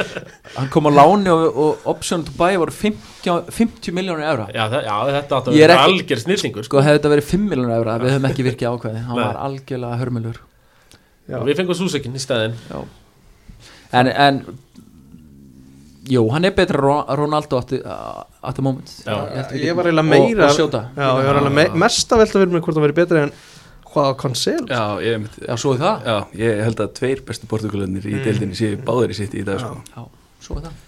Hann 0.56 0.68
kom 0.70 0.86
á 0.86 0.92
láni 0.94 1.30
og, 1.34 1.56
og 1.64 1.86
option 1.90 2.22
to 2.26 2.32
buy 2.38 2.56
voru 2.60 2.70
50, 2.74 3.48
50 3.50 3.94
miljónur 3.96 4.22
evra. 4.22 4.44
Já, 4.54 4.64
það, 4.70 4.84
já 4.86 4.96
þetta 5.16 5.38
átti 5.40 5.50
að 5.50 5.54
er 5.54 5.62
vera 5.64 5.78
ekki- 5.80 5.94
algjör 5.98 6.20
snillingur 6.22 6.66
Sko. 6.68 6.82
Hefði 6.86 6.98
þetta 7.00 7.10
verið 7.14 7.30
5 7.32 7.48
miljónur 7.50 7.74
evra 7.78 7.96
Við 8.04 8.12
höfum 8.14 8.28
ekki 8.30 8.46
virkið 8.46 8.68
ákveði 8.70 9.00
Hann 9.08 9.18
Nei. 9.18 9.24
var 9.24 9.40
algjörlega 9.48 9.98
hörmulur. 10.02 10.38
Já. 11.26 11.38
Og 11.40 11.48
Við 11.48 11.58
fengum 11.62 11.78
Susekin 11.80 12.14
í 12.14 12.22
staðinn. 12.22 12.54
En, 13.94 14.10
en 14.12 14.40
Jú, 16.04 16.20
hann 16.34 16.44
er 16.44 16.52
betra 16.52 16.76
Ro- 16.76 17.06
Ronaldo 17.16 17.58
at 17.62 17.70
the, 17.72 17.78
at 18.44 18.54
the 18.58 18.62
moment. 18.62 18.90
Já. 19.06 19.14
Ég 19.56 19.62
Ég 19.70 19.76
var 19.78 19.86
eiginlega 19.88 20.04
og- 20.04 20.10
meira 20.28 20.48
Og 20.50 20.56
sjóta 20.58 20.82
Já, 20.94 21.06
ég 21.16 21.26
var 21.30 21.38
eiginlega 21.40 21.54
me 21.72 21.80
mest 21.86 22.12
að 22.12 22.20
velta 22.22 22.38
fyrir 22.42 22.52
mig 22.52 22.62
hvort 22.66 22.76
það 22.76 22.84
verið 22.86 22.98
betri 23.00 23.22
en 23.24 23.32
hvað 23.94 24.12
Cancel 24.20 24.60
já, 24.68 24.82
ég 25.06 25.18
myndi 25.22 25.46
Já, 25.48 25.54
svo 25.60 25.74
er 25.76 25.82
það. 25.84 26.06
Já, 26.10 26.16
ég 26.44 26.62
held 26.68 26.80
að 26.84 26.92
tveir 27.00 27.24
bestu 27.28 27.46
portugalunir 27.50 28.04
í 28.10 28.14
Mm. 28.18 28.24
deildinni 28.26 28.58
séu 28.58 28.76
báðir 28.84 29.14
í 29.14 29.18
sitt 29.22 29.34
í 29.38 29.44
dag 29.46 29.60
sko. 29.62 29.76
Já, 29.94 30.04
svo 30.44 30.58
er 30.58 30.66
það. 30.68 30.80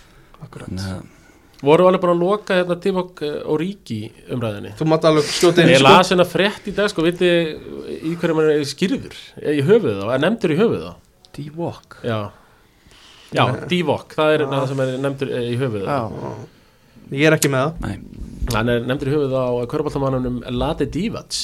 Að 0.42 1.12
Voru 1.64 1.86
alveg 1.88 2.02
búin 2.02 2.12
að 2.12 2.20
loka 2.20 2.54
hérna 2.58 2.74
Divok 2.84 3.22
og 3.48 3.54
Ríki 3.62 4.10
umræðinni 4.34 4.74
Þú 4.76 4.86
mátt 4.90 5.06
alveg 5.08 5.24
skjóta 5.24 5.62
inn 5.64 5.70
Ég 5.72 5.78
sko. 5.80 5.88
las 5.88 6.10
hérna 6.12 6.26
frétt 6.28 6.66
í 6.68 6.74
dag 6.76 6.90
sko, 6.92 7.02
viti 7.06 7.24
í 7.24 8.12
hverju 8.20 8.36
maður 8.36 8.50
er 8.58 8.66
skýrður 8.68 9.16
í 9.40 9.62
höfuð 9.64 9.96
þá, 10.02 10.04
er 10.12 10.20
nefndur 10.26 10.52
í 10.52 10.58
höfuð 10.60 10.82
þá? 10.84 10.92
D-Walk 11.38 11.96
Já, 12.04 12.18
já 13.32 13.46
Divok, 13.72 14.12
það 14.18 14.34
er 14.36 14.44
það 14.52 14.68
sem 14.68 14.84
er 14.84 14.92
nefndur 15.06 15.32
í 15.32 15.56
höfuð 15.62 15.88
Já, 15.88 16.00
Ég 17.16 17.26
er 17.30 17.36
ekki 17.38 17.48
með 17.54 17.64
það. 17.64 17.80
Nei, 17.86 17.96
Hann 18.52 18.68
er 18.76 18.80
nefndur 18.90 19.08
í 19.08 19.14
höfuð 19.16 19.34
á 19.40 19.46
körbáltamannunum 19.72 20.38
Lade 20.60 20.86
Divats 20.92 21.40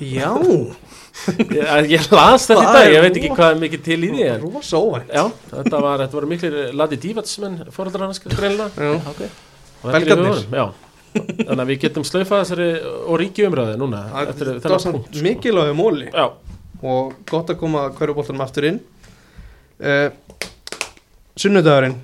Já, 0.00 0.30
ég, 1.50 1.88
ég 1.94 2.06
las 2.14 2.46
þetta 2.48 2.62
í 2.62 2.66
dag, 2.66 2.82
er 2.84 2.92
ég 2.94 3.02
veit 3.04 3.16
ekki 3.20 3.30
hvað 3.36 3.54
er 3.54 3.58
mikið 3.64 3.82
til 3.86 3.98
í 4.06 4.10
því 4.14 4.26
en 4.30 4.44
rosa 4.44 4.80
óvænt. 4.80 5.10
Já, 5.12 5.24
þetta 5.50 5.80
var, 5.84 6.04
þetta 6.04 6.18
var 6.20 6.26
miklir 6.30 6.56
Ladi 6.80 6.98
Divats 7.02 7.38
menn 7.42 7.58
fóreldrar 7.74 8.06
hans 8.08 8.22
greinlega 8.24 8.70
Já, 8.88 8.94
ok 9.10 9.20
og 9.26 9.90
þetta 9.90 9.96
er 9.96 10.04
í 10.04 10.08
Belgarnir. 10.10 10.30
höfuðum, 10.30 10.56
Já, 10.60 10.66
þannig 11.40 11.62
að 11.64 11.70
við 11.72 11.80
getum 11.84 12.06
slaufað 12.06 12.44
þessari 12.44 12.68
og 13.10 13.18
ríki 13.20 13.46
umræði 13.48 13.76
núna 13.80 14.04
það 14.12 14.70
var 14.70 14.84
punkt 14.86 15.10
sko. 15.10 15.24
mikilvæg 15.26 15.72
móli. 15.78 16.08
Já, 16.14 16.26
og 16.80 17.14
gott 17.30 17.50
að 17.52 17.58
koma 17.60 17.88
hverjuboltanum 17.98 18.44
aftur 18.44 18.68
inn. 18.70 18.80
Uh, 19.80 20.08
Sunnudagurinn 21.40 21.96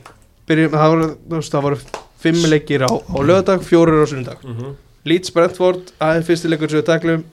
byrjum, 0.48 0.72
það 0.74 0.96
veist, 1.36 1.52
það 1.54 1.64
voru 1.66 1.78
fimm 2.22 2.44
leikir 2.50 2.84
á, 2.86 2.90
á 2.90 3.16
lögadag, 3.20 3.64
fjórir 3.66 4.02
á 4.02 4.06
sunnudag. 4.08 4.42
Mhm. 4.44 4.74
Leeds 5.06 5.30
Brentford, 5.30 5.92
aðeins 6.02 6.26
fyrsti 6.26 6.50
leikur 6.50 6.70
sem 6.72 6.80
við 6.80 6.88
taklum 6.88 7.24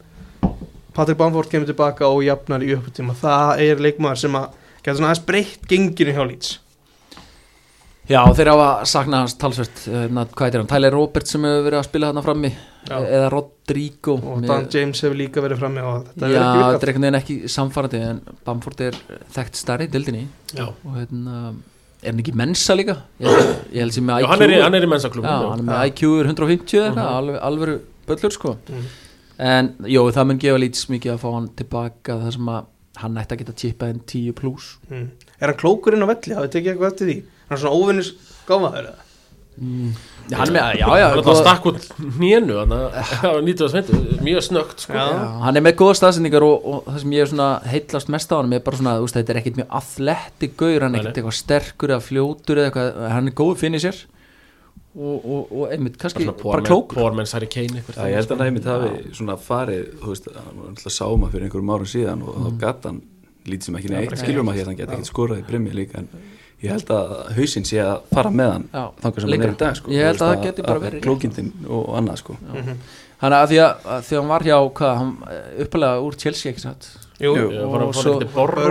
Patrick 0.94 1.18
Bamford 1.18 1.50
kemur 1.52 1.70
tilbaka 1.70 2.08
og 2.10 2.24
jafnar 2.26 2.62
í 2.66 2.74
upptíma 2.78 3.16
það 3.18 3.64
er 3.68 3.82
leikmaður 3.88 4.20
sem 4.26 4.36
að 4.40 4.50
getur 4.84 5.00
svona 5.00 5.10
aðeins 5.14 5.26
breytt 5.30 5.68
genginu 5.72 6.14
hjá 6.18 6.24
Leeds 6.28 6.60
Já, 8.04 8.20
þeir 8.36 8.50
hafa 8.52 8.66
saknað 8.92 9.22
hans 9.24 9.34
talsvert 9.40 9.78
uh, 9.88 10.02
Hvað 10.12 10.42
heitir 10.44 10.60
hann? 10.60 10.68
Tyler 10.68 10.92
Roberts 10.92 11.32
sem 11.32 11.46
hefur 11.48 11.62
verið 11.70 11.80
að 11.80 11.86
spila 11.88 12.10
þarna 12.10 12.24
frammi 12.26 12.50
Já. 12.52 12.98
Eða 13.00 13.30
Rodrigo 13.32 14.16
og 14.20 14.42
Dan 14.44 14.66
James 14.74 15.00
hefur 15.06 15.16
líka 15.22 15.44
verið 15.46 15.62
frammi 15.62 15.86
og 15.88 16.10
þetta 16.10 16.32
Já, 16.34 16.42
hefur 16.42 16.50
ekki 16.50 16.74
þetta 16.74 16.90
er 16.90 16.92
virkað 16.92 17.20
ekki 17.22 17.38
samfarandi 17.54 18.02
En 18.10 18.20
Bamford 18.50 18.84
er 18.90 18.98
þekkt 19.38 19.62
starri 19.62 19.88
í 19.88 19.94
dildinni 19.94 20.26
Já, 20.58 20.66
Og 20.68 20.98
hérna 21.00 21.38
Er 22.04 22.12
hann 22.12 22.20
ekki 22.20 22.36
mensa 22.36 22.76
líka? 22.76 22.98
Ég, 23.24 23.40
ég 23.72 23.80
held 23.86 23.96
sem 23.96 24.04
með 24.04 24.20
Já 24.20 24.26
IQ 24.28 24.34
hann, 24.34 24.44
er 24.44 24.52
í, 24.52 24.58
er- 24.60 24.66
hann 24.68 24.76
er 24.76 24.84
í 24.84 24.90
Já, 24.90 24.94
mensaklubum 24.98 25.32
hann 25.54 25.64
er 25.64 25.70
með 25.70 25.88
IQ 25.94 26.04
er 26.20 26.32
150 26.34 26.82
eða 26.82 26.90
eitthvað, 26.90 27.00
Mhm. 27.00 27.16
alveg, 27.22 27.40
alveg 27.48 27.80
böllur 28.12 28.36
sko 28.36 28.58
Mhm. 28.68 28.84
En 29.44 29.74
jú, 29.90 30.06
það 30.16 30.30
mun 30.30 30.40
gefa 30.40 30.62
lítið 30.62 30.94
mikið 30.94 31.14
að 31.16 31.24
fá 31.24 31.30
hann 31.34 31.50
tilbaka 31.60 32.20
Það 32.22 32.36
sem 32.38 32.52
að 32.54 32.70
hann 33.02 33.18
ætti 33.18 33.36
að 33.36 33.44
geta 33.44 33.56
tippað 33.58 33.94
inn 33.94 34.02
10 34.12 34.36
pluss 34.38 34.76
mm. 34.92 35.06
er 35.40 35.50
hann 35.50 35.60
klókur 35.60 35.96
inn 35.98 36.06
á 36.06 36.12
velli, 36.12 36.36
hafið 36.38 36.56
tekið 36.56 36.74
eitthvað 36.74 36.92
eftir 36.92 37.10
því 37.10 37.16
hann 37.24 37.56
er 37.56 37.62
svona 37.64 37.80
óvinnis 37.80 38.12
gáfaður 38.48 38.90
eða? 38.92 39.06
mm. 39.58 39.94
Já, 40.24 40.38
hann 40.40 40.48
er 40.48 40.54
með, 40.56 40.78
já, 40.80 40.86
já, 41.02 41.06
Hann 41.12 41.26
er 41.34 41.40
stakk 41.42 41.66
út 41.68 41.88
90 43.44 43.90
mjög 44.24 44.46
snögt 44.46 44.86
sko. 44.86 44.96
Já. 44.96 45.02
Já, 45.04 45.26
hann 45.44 45.60
er 45.60 45.66
með 45.66 45.74
góða 45.82 45.98
staðsendingar 46.00 46.46
og, 46.48 46.64
og 46.64 46.86
það 46.88 47.00
sem 47.02 47.16
ég 47.18 47.26
er 47.26 47.32
svona 47.34 47.50
heitlast 47.68 48.12
mest 48.14 48.32
á 48.32 48.36
hann 48.38 48.56
er 48.56 48.64
bara 48.64 48.80
svona, 48.80 48.94
þú 49.02 49.10
veist, 49.10 49.18
þetta 49.18 49.34
er 49.34 49.40
ekkit 49.42 49.60
mjög 49.60 49.76
athletic 49.82 50.56
gaur, 50.62 50.86
hann 50.86 50.96
er 50.96 51.02
ekkit 51.02 51.20
eitthvað 51.20 51.38
sterkur 51.42 51.92
eða 51.92 52.06
fljótur 52.06 52.62
eða 52.62 52.70
eitthvað, 52.70 53.02
hann 53.18 53.28
er 53.34 53.36
góð 53.42 53.54
fyrir 53.66 53.84
sér 53.84 54.00
og, 54.94 55.24
og, 55.26 55.48
og 55.52 55.72
einmitt, 55.74 55.98
kannski 56.02 56.28
bara 56.30 56.62
klókur 56.66 57.00
Pórmenns 57.00 57.34
Harry 57.34 57.50
Kane 57.50 57.80
eitthvað 57.80 58.12
ég 58.12 58.20
held 58.20 58.34
að 58.34 58.38
hann 58.38 58.52
einmitt 58.52 58.70
hafi 58.70 58.92
svona 59.18 59.38
farið, 59.42 59.88
þú 60.04 60.12
veist, 60.12 60.30
hann 60.38 60.60
var 60.60 60.70
alltaf 60.74 60.94
sáma 60.94 61.32
fyrir 61.34 61.48
einhverjum 61.48 61.74
árum 61.74 61.90
síðan 61.90 62.24
og 62.28 62.38
þá 62.44 62.62
gatt 62.62 62.88
hann 62.90 63.02
lítið 63.50 63.70
sem 63.70 63.80
ekki 63.80 63.92
neitt, 63.94 64.16
skiljum 64.22 64.52
að 64.52 64.62
að 64.62 64.70
hann 64.72 64.80
geti 64.80 64.96
ekkert 64.98 65.10
skorað 65.10 65.42
í 65.42 65.48
brimmi 65.48 65.74
líka 65.76 66.04
en 66.04 66.10
ég 66.64 66.72
held 66.72 66.92
að 66.96 67.16
hausinn 67.38 67.66
sé 67.68 67.82
að 67.84 68.06
fara 68.14 68.32
með 68.32 68.52
hann 68.54 68.68
þangar 68.74 69.26
sem 69.26 69.34
hann 69.34 69.48
er 69.48 69.56
í 69.56 69.58
dag 69.64 69.80
sko. 69.80 69.92
Ég 69.92 70.08
held 70.08 70.22
að 70.22 70.30
það 70.32 70.46
geti 70.46 70.68
bara 70.68 70.84
verið 70.86 71.04
klókindin 71.04 71.50
og 71.68 71.90
annað 72.00 72.22
sko. 72.22 72.38
Þannig 73.24 73.40
að 73.40 73.50
því 73.52 73.60
að, 73.64 73.90
því 74.08 74.16
að 74.16 74.22
hann 74.22 74.32
var 74.32 74.46
hjá 74.48 74.58
hvað, 74.80 74.94
hann 75.02 75.12
uppalega 75.66 76.06
úr 76.08 76.18
Chelsea 76.24 76.54
ekki 76.54 76.64
satt 76.64 76.88
Jú, 77.22 77.34
svo- 77.94 78.14
ekki 78.18 78.28
borru 78.34 78.64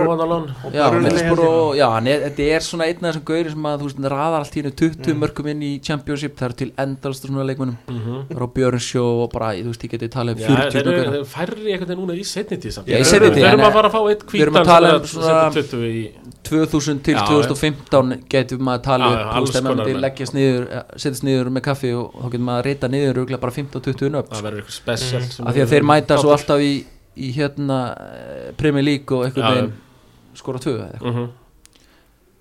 Já, 0.75 0.83
Middlesbrough 0.91 1.47
og, 1.47 1.75
já, 1.79 1.85
hann 1.93 2.07
er, 2.11 2.19
þetta 2.27 2.47
er 2.57 2.65
svona 2.65 2.87
einn 2.89 2.99
af 2.99 3.13
þessum 3.15 3.23
gaurin 3.29 3.53
sem 3.53 3.67
að 3.69 3.77
þú 3.79 3.87
veist, 3.87 4.01
raðar 4.13 4.39
allt 4.43 4.57
í 4.57 4.61
hennu 4.61 4.73
20 4.83 5.15
mörgum 5.21 5.47
inn 5.53 5.61
í 5.63 5.71
Championship, 5.81 6.35
það 6.37 6.45
eru 6.49 6.57
til 6.59 6.71
endalst 6.83 7.23
svona 7.27 7.45
leikmunum, 7.47 7.77
það 7.87 8.35
eru 8.35 8.47
á 8.47 8.49
Björnsjó 8.57 9.05
og 9.23 9.31
bara, 9.33 9.53
þú 9.55 9.71
veist, 9.71 9.85
ég 9.87 9.93
geti 9.95 10.09
talið 10.11 10.35
um 10.35 10.43
Já, 10.43 10.47
40 10.47 10.59
þeir 10.59 10.71
svona 10.73 10.83
eru 10.83 10.97
gaurin 10.99 11.15
þeir 11.15 11.29
færri 11.33 11.63
veginn 11.69 11.97
núna 12.03 12.13
í 12.19 12.25
setni 12.27 12.57
tíð 12.59 12.71
samt. 12.77 12.87
Við 12.87 13.47
erum 13.47 13.59
en- 13.59 13.65
að 13.69 13.73
fara 13.79 13.89
að 13.89 13.95
fá 13.95 14.01
eitt 14.11 14.25
við 14.27 14.41
erum 14.43 14.53
að 14.53 14.63
hvítan 14.63 14.73
tala 14.73 14.93
um 14.93 15.05
sem 15.07 15.21
svona- 15.21 15.53
setur 15.53 15.79
20 15.79 15.87
í 15.93 16.11
2000 16.43 17.03
til 17.03 17.15
Já, 17.15 17.25
2015 17.31 18.23
getur 18.29 18.57
maður 18.59 18.79
að 18.79 18.83
tala 18.83 19.05
upp 19.13 19.35
alls 19.37 19.49
veist, 19.49 19.55
ef 19.55 19.63
maður 19.63 20.01
leggjast 20.03 20.33
niður 20.35 20.65
eh, 20.69 20.83
setjast 20.99 21.23
niður 21.23 21.49
með 21.55 21.61
kaffi 21.69 21.93
og 21.95 22.11
þá 22.13 22.25
getur 22.33 22.43
maður 22.43 22.59
að 22.59 22.65
reyta 22.67 22.87
niður 22.91 23.39
bara 23.39 23.51
15-20 23.51 24.09
nöfn. 24.13 24.29
Það 24.33 24.43
verður 24.43 24.59
eitthvað 24.63 24.77
special 24.77 25.21
sem 25.21 25.47
af 25.47 25.53
því 25.55 25.61
að 25.63 25.71
þeir 25.73 25.83
mæta 25.83 26.17
svo 26.21 26.31
alltaf 26.35 26.59
í, 26.59 26.73
í 27.17 27.29
hérna 27.35 27.79
Premier 28.57 28.85
League 28.85 29.17
og 29.17 29.27
einhvern 29.27 29.49
veginn 29.53 29.73
skora 30.37 30.59
tvö 30.63 30.73
eða 30.79 30.89
eitthvað. 30.93 31.13
Mhm. 31.13 31.29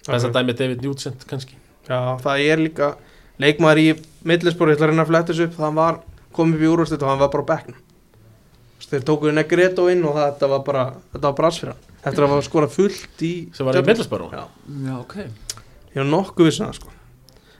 Þess 0.06 0.26
að 0.26 0.32
dæmi 0.38 0.56
David 0.58 0.82
Newtsend 0.82 1.26
kannski. 1.30 1.54
Já, 1.88 2.18
það 2.22 2.44
er 2.50 2.62
líka 2.62 2.94
leikmaður 3.42 3.78
í 3.82 3.86
Middlesbrough, 4.24 4.72
ég 4.72 4.78
ætla 4.78 4.86
að 4.88 4.92
reyna 4.92 5.04
að 5.04 5.10
fletta 5.12 5.32
þessu 5.32 5.46
upp. 5.48 5.56
Það 5.58 5.74
var 5.78 5.98
komið 6.32 6.54
upp 6.54 6.62
í 6.62 6.70
úrúrslit 6.72 7.02
og 7.02 7.08
hann 7.12 7.18
var 7.22 7.28
bara 7.28 7.44
á 7.46 7.50
bekknum. 7.52 7.76
Þú 7.76 8.78
veist, 8.82 8.90
þeir 8.90 9.06
tókuðu 9.10 9.34
Negredo 9.36 9.88
inn 9.92 10.04
og 10.08 10.16
þetta 10.18 10.48
var 10.48 10.62
bara 10.66 10.84
þetta 11.12 11.22
var 11.28 11.36
bara 11.38 11.50
fyrir 11.50 11.74
hann. 11.74 11.82
Eftir 12.02 12.24
að 12.24 12.32
hafa 12.34 12.46
skorað 12.48 12.74
fullt 12.74 13.22
í 13.22 13.32
sem 13.54 13.66
var 13.66 13.78
í 13.78 13.82
Middlesbrough 13.86 14.32
Já, 14.34 14.42
Já, 14.88 14.94
ok. 14.98 15.14
Ég 15.92 16.00
var 16.00 16.08
nokkuð 16.10 16.48
vissin 16.48 16.66
það 16.66 16.78
sko. 16.80 16.88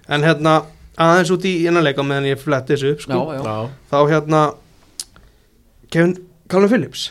En 0.08 0.22
hérna 0.26 0.54
aðeins 0.98 1.30
út 1.30 1.44
í 1.46 1.52
innanleika 1.68 2.02
meðan 2.02 2.26
ég 2.32 2.40
fletti 2.42 2.74
þessu 2.74 2.90
upp 2.96 3.04
Já, 3.04 3.06
sko 3.06 3.20
já, 3.36 3.42
Já, 3.46 3.70
þá 3.92 3.98
hérna 4.10 4.40
Kevin 5.92 6.16
Calvin 6.52 6.70
Phillips. 6.72 7.04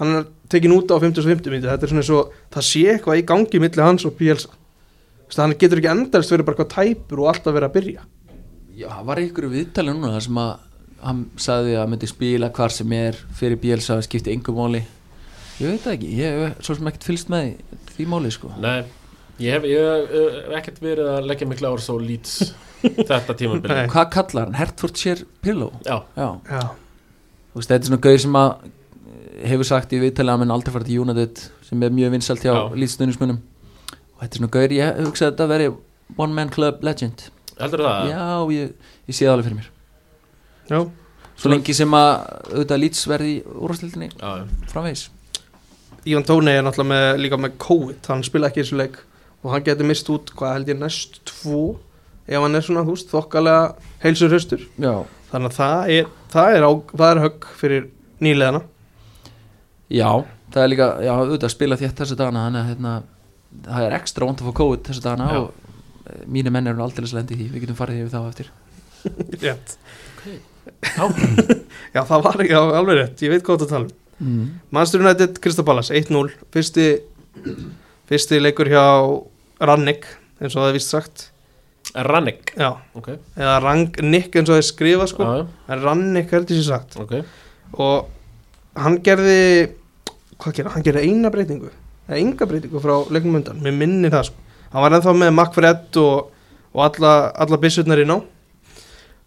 Hann 0.00 0.12
er 0.18 0.26
tekin 0.52 0.74
út 0.76 0.90
á 0.92 0.96
50 1.00 1.22
og 1.22 1.28
50 1.30 1.52
myndi 1.54 1.68
þetta 1.70 1.86
er 1.88 1.92
svona 1.92 2.04
svo, 2.06 2.20
það 2.52 2.66
sé 2.68 2.82
eitthvað 2.92 3.20
í 3.22 3.24
gangi 3.30 3.60
milli 3.62 3.84
hans 3.84 4.04
og 4.08 4.16
Bielsa. 4.18 4.50
Þú 4.52 5.30
veist, 5.30 5.40
hann 5.42 5.54
getur 5.60 5.80
ekki 5.80 5.90
endalist 5.92 6.32
verið 6.34 6.48
bara 6.48 6.56
eitthvað 6.58 6.74
tæpur 6.74 7.22
og 7.24 7.30
alltaf 7.32 7.56
verið 7.56 7.68
að 7.70 7.76
byrja. 7.78 8.04
Já, 8.76 8.88
það 8.92 9.06
var 9.08 9.22
einhverju 9.22 9.52
viðtali 9.54 9.94
núna 9.96 10.12
þar 10.16 10.26
sem 10.26 10.42
að 10.42 10.52
hann 11.06 11.24
sagði 11.40 11.72
að 11.76 11.80
hann 11.82 11.90
myndi 11.94 12.10
spila 12.10 12.52
hvar 12.58 12.74
sem 12.76 12.92
er 12.98 13.18
fyrir 13.40 13.60
Bielsa 13.62 13.96
skipti 14.04 14.34
engum 14.34 14.60
máli. 14.60 14.82
Ég 15.56 15.72
veit 15.72 15.82
það 15.86 15.96
ekki, 15.96 16.12
ég 16.20 16.38
hef 16.42 16.62
svo 16.66 16.76
sem 16.76 16.88
ekkert 16.90 17.08
fylgst 17.08 17.32
með 17.32 17.50
því 17.96 18.06
máli 18.12 18.32
sko. 18.34 18.52
Nei 18.60 18.84
Ég 19.36 19.52
hef, 19.52 19.66
ég 19.68 19.84
hef 20.08 20.52
ekkert 20.56 20.78
verið 20.80 21.08
að 21.12 21.26
leggja 21.28 21.46
mikla 21.48 21.70
árs 21.74 21.90
á 21.92 21.94
Leeds 22.00 22.36
þetta 23.10 23.34
tímabili. 23.36 23.82
Hvað 23.92 24.06
kallar 24.14 24.46
hann? 24.46 24.56
Hertfordshire 24.56 25.26
Pillow? 25.44 25.74
Já, 25.84 25.98
Já, 26.16 26.28
Já, 26.48 26.62
þú 27.52 27.60
veist, 27.60 27.68
þetta 27.68 27.82
er 27.82 27.90
svona 27.90 28.04
gauð 28.06 28.20
sem 28.24 28.38
að 28.40 28.54
hefur 29.44 29.68
sagt 29.68 29.92
í 29.92 30.00
viðtali 30.00 30.32
að 30.32 30.44
hann 30.44 30.54
aldrei 30.54 30.72
fara 30.74 30.86
til 30.86 31.00
United 31.02 31.40
sem 31.66 31.82
er 31.82 31.94
mjög 31.94 32.14
vinsalt 32.16 32.44
hjá 32.44 32.52
Já. 32.54 32.60
lýtstunnismunum 32.78 33.40
og 33.40 34.20
þetta 34.22 34.30
er 34.32 34.38
svona 34.40 34.52
gauð, 34.56 34.76
ég 34.76 35.00
hugsa 35.04 35.26
að 35.26 35.32
þetta 35.34 35.48
veri 35.50 35.66
one 36.16 36.32
man 36.36 36.52
club 36.52 36.84
legend. 36.86 37.26
Heldur 37.60 37.82
það? 37.84 38.06
Já, 38.12 38.28
ég, 38.56 38.70
ég 39.10 39.16
sé 39.18 39.26
það 39.26 39.32
alveg 39.34 39.48
fyrir 39.50 39.58
mér. 39.58 39.68
Já, 40.70 40.78
Svo 41.36 41.50
lengi 41.52 41.74
sem 41.76 41.92
að 41.92 42.12
auðvitað 42.54 42.80
lýts 42.80 43.02
verði 43.10 43.32
í 43.34 43.40
úrvastildinni 43.44 44.06
framvegis. 44.70 45.02
Ívan 46.06 46.24
Tóni 46.24 46.54
er 46.54 46.62
náttúrulega 46.64 46.88
með, 46.94 47.08
líka 47.20 47.38
með 47.42 47.58
COVID, 47.60 47.98
hann 48.08 48.22
spila 48.24 48.48
ekki 48.48 48.62
í 48.62 48.64
þessu 48.64 48.78
leik. 48.78 48.96
Og 49.44 49.50
hann 49.52 49.66
getur 49.66 49.88
mist 49.90 50.08
út, 50.14 50.30
hvað 50.38 50.54
held 50.54 50.70
ég, 50.72 50.78
næst 50.80 51.18
tvo 51.28 51.60
ef 52.26 52.40
hann 52.40 52.56
er 52.58 52.64
svona, 52.64 52.86
þú 52.86 52.94
veist, 52.96 53.10
þokkalega 53.12 53.66
heilsur 54.02 54.32
hraustur, 54.32 54.64
Já, 54.82 54.94
þannig 55.30 55.52
að 55.52 55.58
það 55.60 55.92
er 55.96 56.08
það 56.32 56.56
er, 56.56 56.64
á, 56.66 56.70
það 56.96 57.10
er 57.10 57.20
högg 57.26 57.46
fyrir 57.60 57.84
nýleðana 58.26 58.62
já 59.92 60.10
það 60.52 60.62
er 60.62 60.72
líka, 60.72 60.88
já, 61.04 61.12
auðvitað 61.12 61.48
að 61.48 61.54
spila 61.54 61.78
þétt 61.80 62.00
þessu 62.02 62.18
dagana 62.18 62.44
þannig 62.46 62.60
að 62.62 62.70
hérna, 62.70 62.94
það 63.66 63.86
er 63.86 63.96
ekstra 63.98 64.28
vond 64.28 64.40
að 64.42 64.48
fá 64.48 64.56
COVID 64.60 64.88
þessu 64.88 65.04
dagana 65.04 65.28
Já. 65.32 65.40
og 65.42 66.06
e, 66.06 66.18
mínir 66.36 66.54
menn 66.54 66.70
eru 66.70 66.84
aldrei 66.84 67.08
lendi 67.10 67.36
í 67.36 67.38
því, 67.40 67.46
við 67.52 67.64
getum 67.64 67.78
farið 67.78 68.02
yfir 68.04 68.14
þá 68.14 68.20
eftir. 68.30 68.50
Rétt. 69.44 69.76
Já. 70.26 71.04
Já, 71.96 72.00
það 72.02 72.26
var 72.26 72.42
ekki 72.44 72.58
alveg 72.58 73.00
rétt, 73.00 73.22
ég 73.24 73.32
veit 73.32 73.46
hvað 73.46 73.64
það 73.64 73.72
tala 73.74 73.88
um. 73.88 73.94
Mm. 74.16 74.44
Manchester 74.72 75.02
United, 75.04 75.40
Palace, 75.68 75.92
1-0 75.92 76.30
fyrsti, 76.54 76.86
fyrsti 78.08 78.38
leikur 78.40 78.70
hjá 78.72 78.84
Rannik, 79.60 80.06
eins 80.40 80.56
og 80.56 80.62
það 80.62 80.70
er 80.70 80.76
vist 80.78 80.92
sagt. 80.94 81.30
Rannik 82.06 82.50
Já, 82.58 82.70
Ok, 82.98 83.12
eða 83.38 83.58
Rangnick 83.62 84.34
eins 84.36 84.48
og 84.50 84.56
það 84.56 84.62
er 84.62 84.66
skrifað 84.68 85.10
sko. 85.12 85.28
En 85.70 85.84
Rannik 85.84 86.32
heldur 86.34 86.58
sér 86.58 86.66
sagt. 86.66 86.96
Ok. 87.00 87.14
Og 87.76 88.15
hann 88.76 89.00
gerði 89.04 89.40
hvað 90.40 90.56
gerði, 90.58 90.72
hann? 90.74 90.86
Gerði 90.86 91.04
eina 91.08 91.32
breytingu 91.32 91.70
eða 92.06 92.18
enga 92.20 92.48
breytingu 92.48 92.82
frá 92.82 92.96
leiknum 93.10 93.40
undan 93.40 93.60
mér 93.62 93.76
minnir 93.76 94.14
það 94.14 94.30
sko, 94.30 94.42
hann 94.72 94.84
var 94.84 94.96
ennþá 94.98 95.14
með 95.16 95.36
Macfred 95.36 96.00
og, 96.02 96.32
og 96.76 96.82
alla, 96.86 97.14
alla 97.34 97.60
byssurnar 97.62 98.02
inn 98.02 98.14
á 98.14 98.18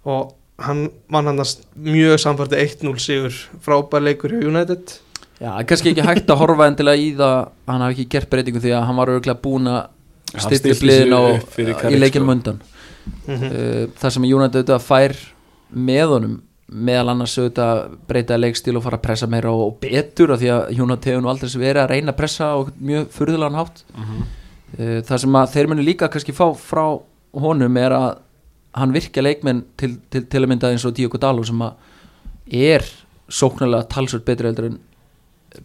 og 0.10 0.36
hann 0.64 0.90
vann 1.12 1.30
hann 1.30 1.44
mjög 1.76 2.20
samfærdi 2.24 2.60
1-0 2.64 2.98
sigur 3.00 3.36
frábær 3.64 4.04
leikur 4.04 4.34
hjá 4.34 4.48
United. 4.48 4.98
Já, 5.40 5.54
kannski 5.64 5.94
ekki 5.94 6.04
hægt 6.04 6.32
að 6.32 6.42
horfa 6.42 6.68
endilega 6.68 7.00
í 7.00 7.14
það 7.16 7.36
að 7.38 7.72
hann 7.72 7.86
hafi 7.86 7.96
ekki 7.96 8.10
gert 8.16 8.32
breytingu 8.32 8.64
því 8.64 8.74
að 8.76 8.86
hann 8.90 9.00
var 9.00 9.12
örgulega 9.14 9.44
búin 9.44 9.70
að 9.72 10.44
styrta 10.44 10.76
bliðin 10.82 11.16
á 11.16 11.22
í 11.94 12.00
leikjum 12.00 12.26
sko. 12.26 12.34
undan. 12.36 12.62
Mm 13.26 13.36
-hmm. 13.36 13.52
uh, 13.52 13.84
það 14.02 14.14
sem 14.16 14.28
United 14.28 14.60
auðvitað 14.60 14.84
fær 14.84 15.16
með 15.70 16.08
honum 16.16 16.36
meðal 16.70 17.14
annars 17.14 17.36
auðvitað 17.40 17.84
breyta 18.10 18.38
leikstíl 18.38 18.78
og 18.78 18.86
fara 18.86 19.00
að 19.00 19.06
pressa 19.08 19.30
meira 19.30 19.52
og, 19.52 19.64
og 19.68 19.78
betur 19.82 20.36
af 20.36 20.42
því 20.42 20.52
að 20.54 20.64
hefur 20.78 21.24
nú 21.24 21.32
aldrei 21.32 21.50
verið 21.56 21.84
að 21.84 21.94
reyna 21.94 22.14
að 22.14 22.20
pressa 22.20 22.50
og 22.60 22.72
mjög 22.78 23.08
furðulegan 23.16 23.58
hátt. 23.58 23.84
Uh, 23.90 25.00
það 25.06 25.22
sem 25.24 25.38
að 25.40 25.54
þeir 25.56 25.72
munu 25.72 25.86
líka 25.86 26.10
kannski 26.14 26.36
fá 26.38 26.46
frá 26.54 26.84
honum 27.42 27.80
er 27.82 27.96
að 27.98 28.10
hann 28.78 28.94
virkja 28.94 29.24
leikmenn 29.26 29.64
til, 29.80 29.96
til, 30.14 30.26
til 30.30 30.44
að 30.44 30.52
mynda 30.52 30.70
eins 30.70 30.86
og 30.86 30.94
Diogo 30.98 31.18
Dalo 31.22 31.46
sem 31.48 31.62
að 31.66 31.74
er 32.70 32.86
sóknarlega 33.30 33.90
talsvöld 33.90 34.26
betri 34.26 34.50
heldur 34.50 34.70
en 34.70 34.80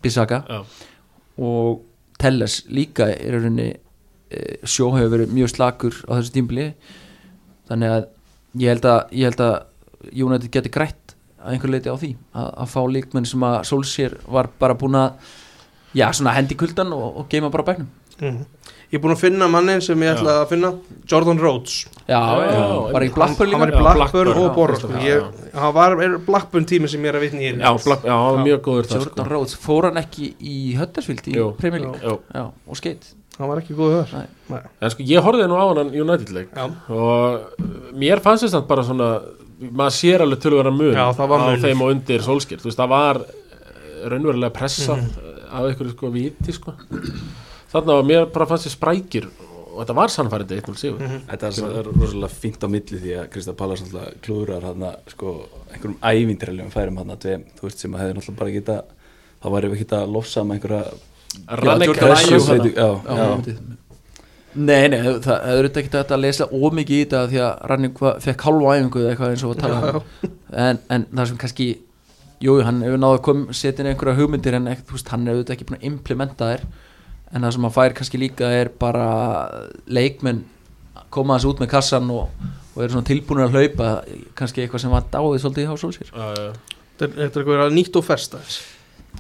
Bissaka. 0.01 0.41
Já, 0.49 0.63
og 1.45 1.83
Telles 2.21 2.63
líka 2.71 3.09
er 3.11 3.35
rauninni 3.37 3.71
e, 3.75 4.43
sjó 4.65 4.93
hefur 4.95 5.13
verið 5.17 5.33
mjög 5.35 5.53
slakur 5.53 5.97
á 6.07 6.17
þessu 6.17 6.35
tímbili 6.37 6.69
þannig 7.69 7.95
að 7.97 8.05
ég 8.63 8.71
held 8.71 8.87
að, 8.89 9.01
ég 9.19 9.31
held 9.31 9.43
að 9.43 9.55
United 10.13 10.51
geti 10.53 10.73
grætt 10.75 11.15
að 11.45 11.55
einhver 11.57 11.71
leiti 11.75 11.93
á 11.93 11.97
því 12.01 12.13
að, 12.35 12.51
að 12.65 12.71
fá 12.75 12.81
líkmenn 12.89 13.27
sem 13.29 13.43
að 13.45 13.57
Solskjær 13.69 14.19
var 14.33 14.49
bara 14.59 14.75
búin 14.81 14.97
að 14.97 15.33
já, 15.95 16.09
svona 16.17 16.33
hendi 16.37 16.57
kuldan 16.59 16.93
og, 16.97 17.21
og 17.23 17.29
geima 17.31 17.51
bara 17.55 17.67
bæknum. 17.71 17.89
Mhm. 18.21 18.45
ég 18.93 19.01
er 19.01 19.03
búin 19.03 19.15
að 19.17 19.23
finna 19.25 19.49
mannin 19.51 19.81
sem 19.83 19.99
ég 20.07 20.13
ætla 20.15 20.35
að 20.45 20.49
finna 20.53 20.69
Jordan 21.11 21.39
Rhodes. 21.43 21.81
Já, 22.07 22.21
Já, 22.21 22.53
já, 22.55 22.93
bara 22.95 23.05
í 23.09 23.11
Blackburn 23.15 23.51
hann 23.51 23.61
var 23.65 23.73
í 23.73 23.75
Já, 23.75 23.83
Blackburn 23.83 24.29
og 24.29 24.93
já, 24.95 25.03
Ég- 25.09 25.51
hann 25.59 25.75
var 25.75 25.97
Blackburn 26.27 26.65
tími 26.71 26.89
sem 26.89 27.03
ég 27.03 27.11
er 27.11 27.19
að 27.19 27.25
vitni 27.27 27.49
í. 27.49 27.53
Já, 27.59 27.73
blak, 27.85 28.05
já, 28.07 28.15
hann 28.15 28.37
var 28.39 28.45
mjög 28.47 28.61
góður 28.69 28.87
það 28.87 28.99
Jordan 29.01 29.25
sko. 29.25 29.29
Rhodes, 29.33 29.57
fór 29.59 29.89
hann 29.91 29.99
ekki 30.05 30.31
í 30.39 30.57
Huddersfield 30.79 31.27
í 31.27 31.35
já, 31.35 32.45
og 32.69 32.77
skeitt 32.79 33.15
hann 33.39 33.49
var 33.51 33.59
ekki 33.59 33.75
góð. 33.75 34.13
Nei. 34.15 34.61
En 34.81 34.91
sko, 34.95 35.03
ég 35.03 35.25
horfði 35.27 35.49
nú 35.51 35.59
á 35.59 35.65
hann 35.75 35.91
United-leik 35.91 36.55
Já. 36.55 36.69
og 36.95 37.59
mér 37.99 38.23
fannst 38.23 38.47
þess 38.47 38.55
að 38.61 38.69
bara 38.71 38.85
svona 38.87 39.09
maður 39.71 39.97
sér 39.97 40.25
alveg 40.25 40.43
tölvöra 40.43 40.73
mun 40.75 40.93
Já, 40.97 41.07
það 41.17 41.33
var 41.33 41.41
á 41.41 41.47
munur. 41.47 41.63
þeim 41.65 41.83
og 41.85 41.95
undir 41.95 42.25
sólskir 42.27 42.63
þú 42.63 42.71
veist, 42.71 42.81
það 42.81 42.93
var 42.95 43.21
uh, 43.23 44.05
raunverulega 44.13 44.55
pressað 44.55 45.05
af 45.55 45.69
einhverju 45.69 45.95
sko 45.95 46.11
viti 46.15 46.55
sko. 46.55 46.75
Þarna 47.71 47.99
var 47.99 48.09
mér 48.09 48.27
bara 48.35 48.49
fannst 48.51 48.69
ég 48.69 48.75
sprækir 48.75 49.29
og 49.75 49.81
þetta 49.81 49.97
var 49.99 50.13
sannfærið 50.15 50.53
1-0 50.61 50.77
sigur. 50.79 51.15
Þetta 51.31 51.49
er, 51.51 51.79
er 51.81 51.89
rosalega 51.91 52.31
fínt 52.31 52.63
á 52.63 52.69
milli 52.71 53.01
því 53.01 53.15
að 53.19 53.31
Krista 53.33 53.55
Pallas 53.59 53.83
klúðrar 54.23 54.67
hann 54.69 54.85
sko 55.11 55.35
einhverjum 55.73 55.97
ævindirlegum 56.03 56.75
færum 56.75 57.01
hann 57.03 57.15
að 57.15 57.27
þú 57.59 57.67
veist 57.67 57.83
sem 57.83 57.97
að 57.97 58.05
hefði 58.05 58.19
náttúrulega 58.19 58.41
bara 58.43 58.55
geta 58.55 58.77
þá 59.43 59.49
væri 59.57 59.73
við 59.73 59.83
geta 59.83 60.05
lofsað 60.07 60.47
með 60.49 60.61
einhverja 60.61 60.85
Rannik 61.61 61.91
Jordan 61.91 63.77
Nei, 64.55 64.87
nei, 64.93 65.01
það 65.03 65.17
það 65.25 65.35
er 65.35 65.57
auðvitað 65.59 65.81
ekki 65.83 65.97
hægt 65.99 66.13
að 66.15 66.23
lesa 66.23 66.47
ómikið 66.55 66.95
í 66.95 67.03
þetta 67.05 67.23
því 67.33 67.41
að 67.43 67.65
Rannik 67.71 68.03
fekk 68.23 68.45
hálfa 68.47 68.75
æfingu 68.77 69.01
eða 69.03 69.11
eitthvað 69.11 69.33
eins 69.35 69.45
og 69.45 69.55
að 69.55 69.63
tala 69.65 69.81
Já, 69.81 69.99
um 69.99 70.35
en, 70.65 70.81
en 70.95 71.07
það 71.11 71.31
sem 71.31 71.41
kannski 71.43 71.69
jú, 72.45 72.57
hann 72.67 72.83
hefur 72.85 73.01
náðu 73.03 73.19
að 73.19 73.23
kom 73.27 73.45
setja 73.57 73.83
inn 73.83 73.91
einhverja 73.91 74.19
hugmyndir 74.21 74.59
en 74.59 74.71
ekki, 74.71 74.87
þú 74.89 74.99
veist, 74.99 75.11
hann 75.15 75.27
er 75.27 75.35
auðvitað 75.39 75.57
ekki 75.57 75.69
búin 75.71 75.79
að 75.81 75.87
implementa 75.91 76.51
þær. 76.53 76.65
En 77.35 77.47
það 77.47 77.55
sem 77.57 77.67
hann 77.67 77.75
fær 77.75 77.97
kannski 77.99 78.21
líka 78.21 78.51
er 78.55 78.71
bara 78.79 79.09
leikmenn 79.91 80.45
koma 81.15 81.39
þessu 81.39 81.55
út 81.55 81.63
með 81.63 81.73
kassan 81.75 82.11
og, 82.15 82.31
og 82.75 82.79
eru 82.83 82.95
svona 82.95 83.09
tilbúinir 83.09 83.49
að 83.49 83.59
hlaupa 83.59 83.91
kannski 84.39 84.65
eitthvað 84.65 84.85
sem 84.85 84.95
var 84.95 85.09
dáið 85.11 85.43
svolítið 85.43 85.69
Já, 86.15 86.27
já. 86.39 86.49
þetta 87.01 87.11
er 87.11 87.21
þetta 87.25 87.43
eitthvað 87.43 87.75
nýtt 87.75 87.99
og 87.99 88.11
aðeins. 88.39 88.59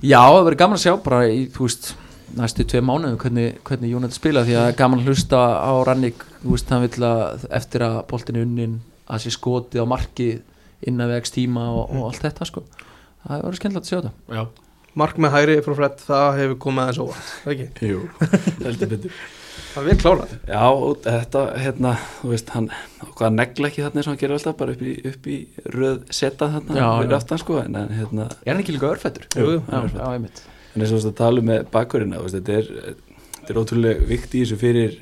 Já, 0.02 0.18
það 0.20 0.40
verður 0.42 0.60
gaman 0.62 0.78
að 0.78 0.84
sjá 0.84 0.94
bara 1.04 1.20
í, 1.30 1.44
þú 1.54 1.68
veist 1.68 1.92
næstu 2.38 2.64
tvei 2.68 2.80
mánuðum 2.84 3.18
hvernig, 3.20 3.58
hvernig 3.66 3.94
United 3.94 4.16
spila 4.16 4.42
því 4.46 4.56
að 4.60 4.72
gaman 4.80 5.02
að 5.02 5.10
hlusta 5.12 5.40
á 5.60 5.72
Rannik 5.86 6.24
þú 6.42 6.54
veist 6.56 6.72
hann 6.72 6.84
vill 6.86 7.06
að 7.08 7.46
eftir 7.60 7.84
að 7.86 8.00
boltin 8.10 8.40
er 8.40 8.46
unnin 8.48 8.74
að 9.04 9.24
sé 9.26 9.34
skotið 9.36 9.84
á 9.84 9.86
markið 9.92 10.42
innan 10.88 11.10
við 11.12 11.20
x 11.22 11.34
tíma 11.36 11.68
og, 11.72 11.92
og 11.94 12.08
allt 12.10 12.24
þetta 12.24 12.48
sko. 12.48 12.64
Það 13.24 13.42
verður 13.44 13.60
skemmtilegt 13.60 13.86
að 13.86 13.90
sjá 13.92 13.98
þetta. 14.00 14.12
Já, 14.36 14.42
Mark 15.00 15.16
með 15.18 15.32
hæri 15.34 15.54
frá 15.64 15.74
Fred, 15.78 16.02
það 16.06 16.26
hefur 16.40 16.58
komið 16.64 16.82
aðeins 16.84 17.00
óvart 17.04 17.30
það 17.44 17.54
ekki, 17.54 17.88
Jú, 17.88 18.02
heldur 18.66 18.90
betur. 18.92 19.16
Það 19.74 19.80
er 19.80 19.86
vel 19.88 19.96
klárað. 20.02 20.32
Já, 20.50 20.62
og 20.70 21.00
þetta, 21.04 21.42
hérna, 21.62 21.92
þú 22.20 22.30
veist, 22.32 22.52
hann 22.54 22.68
hvað 23.18 23.36
negla 23.38 23.70
ekki 23.70 23.84
þarna 23.84 24.00
eins 24.00 24.08
og 24.08 24.12
hann 24.12 24.20
gerir 24.22 24.36
alltaf 24.38 24.56
bara 24.60 24.74
upp 24.74 24.82
í, 24.86 24.94
upp 25.10 25.28
í 25.30 25.38
röð 25.74 26.00
seta 26.14 26.48
þarna 26.56 26.78
Já, 26.78 26.86
já. 27.04 27.14
aftan, 27.18 27.40
sko, 27.42 27.58
en, 27.62 27.78
en 27.80 27.94
hérna 27.94 28.28
er 28.44 28.52
hann 28.52 28.62
ekki 28.64 28.74
líka 28.76 28.90
örfættur? 28.92 29.26
Jú, 29.34 29.48
jú, 29.56 29.62
já, 29.66 29.80
já, 29.94 30.04
einmitt 30.12 30.42
en 30.74 30.80
veist 30.96 31.06
að 31.10 31.14
tala 31.20 31.40
um 31.40 31.46
með 31.50 31.64
veist, 32.22 32.34
þetta 32.38 32.52
er 32.58 32.68
þetta 33.38 33.52
er 33.54 33.60
ótrúlega 33.60 34.06
vikt 34.08 34.34
í 34.34 34.42
þessu 34.44 34.56
fyrir 34.60 34.94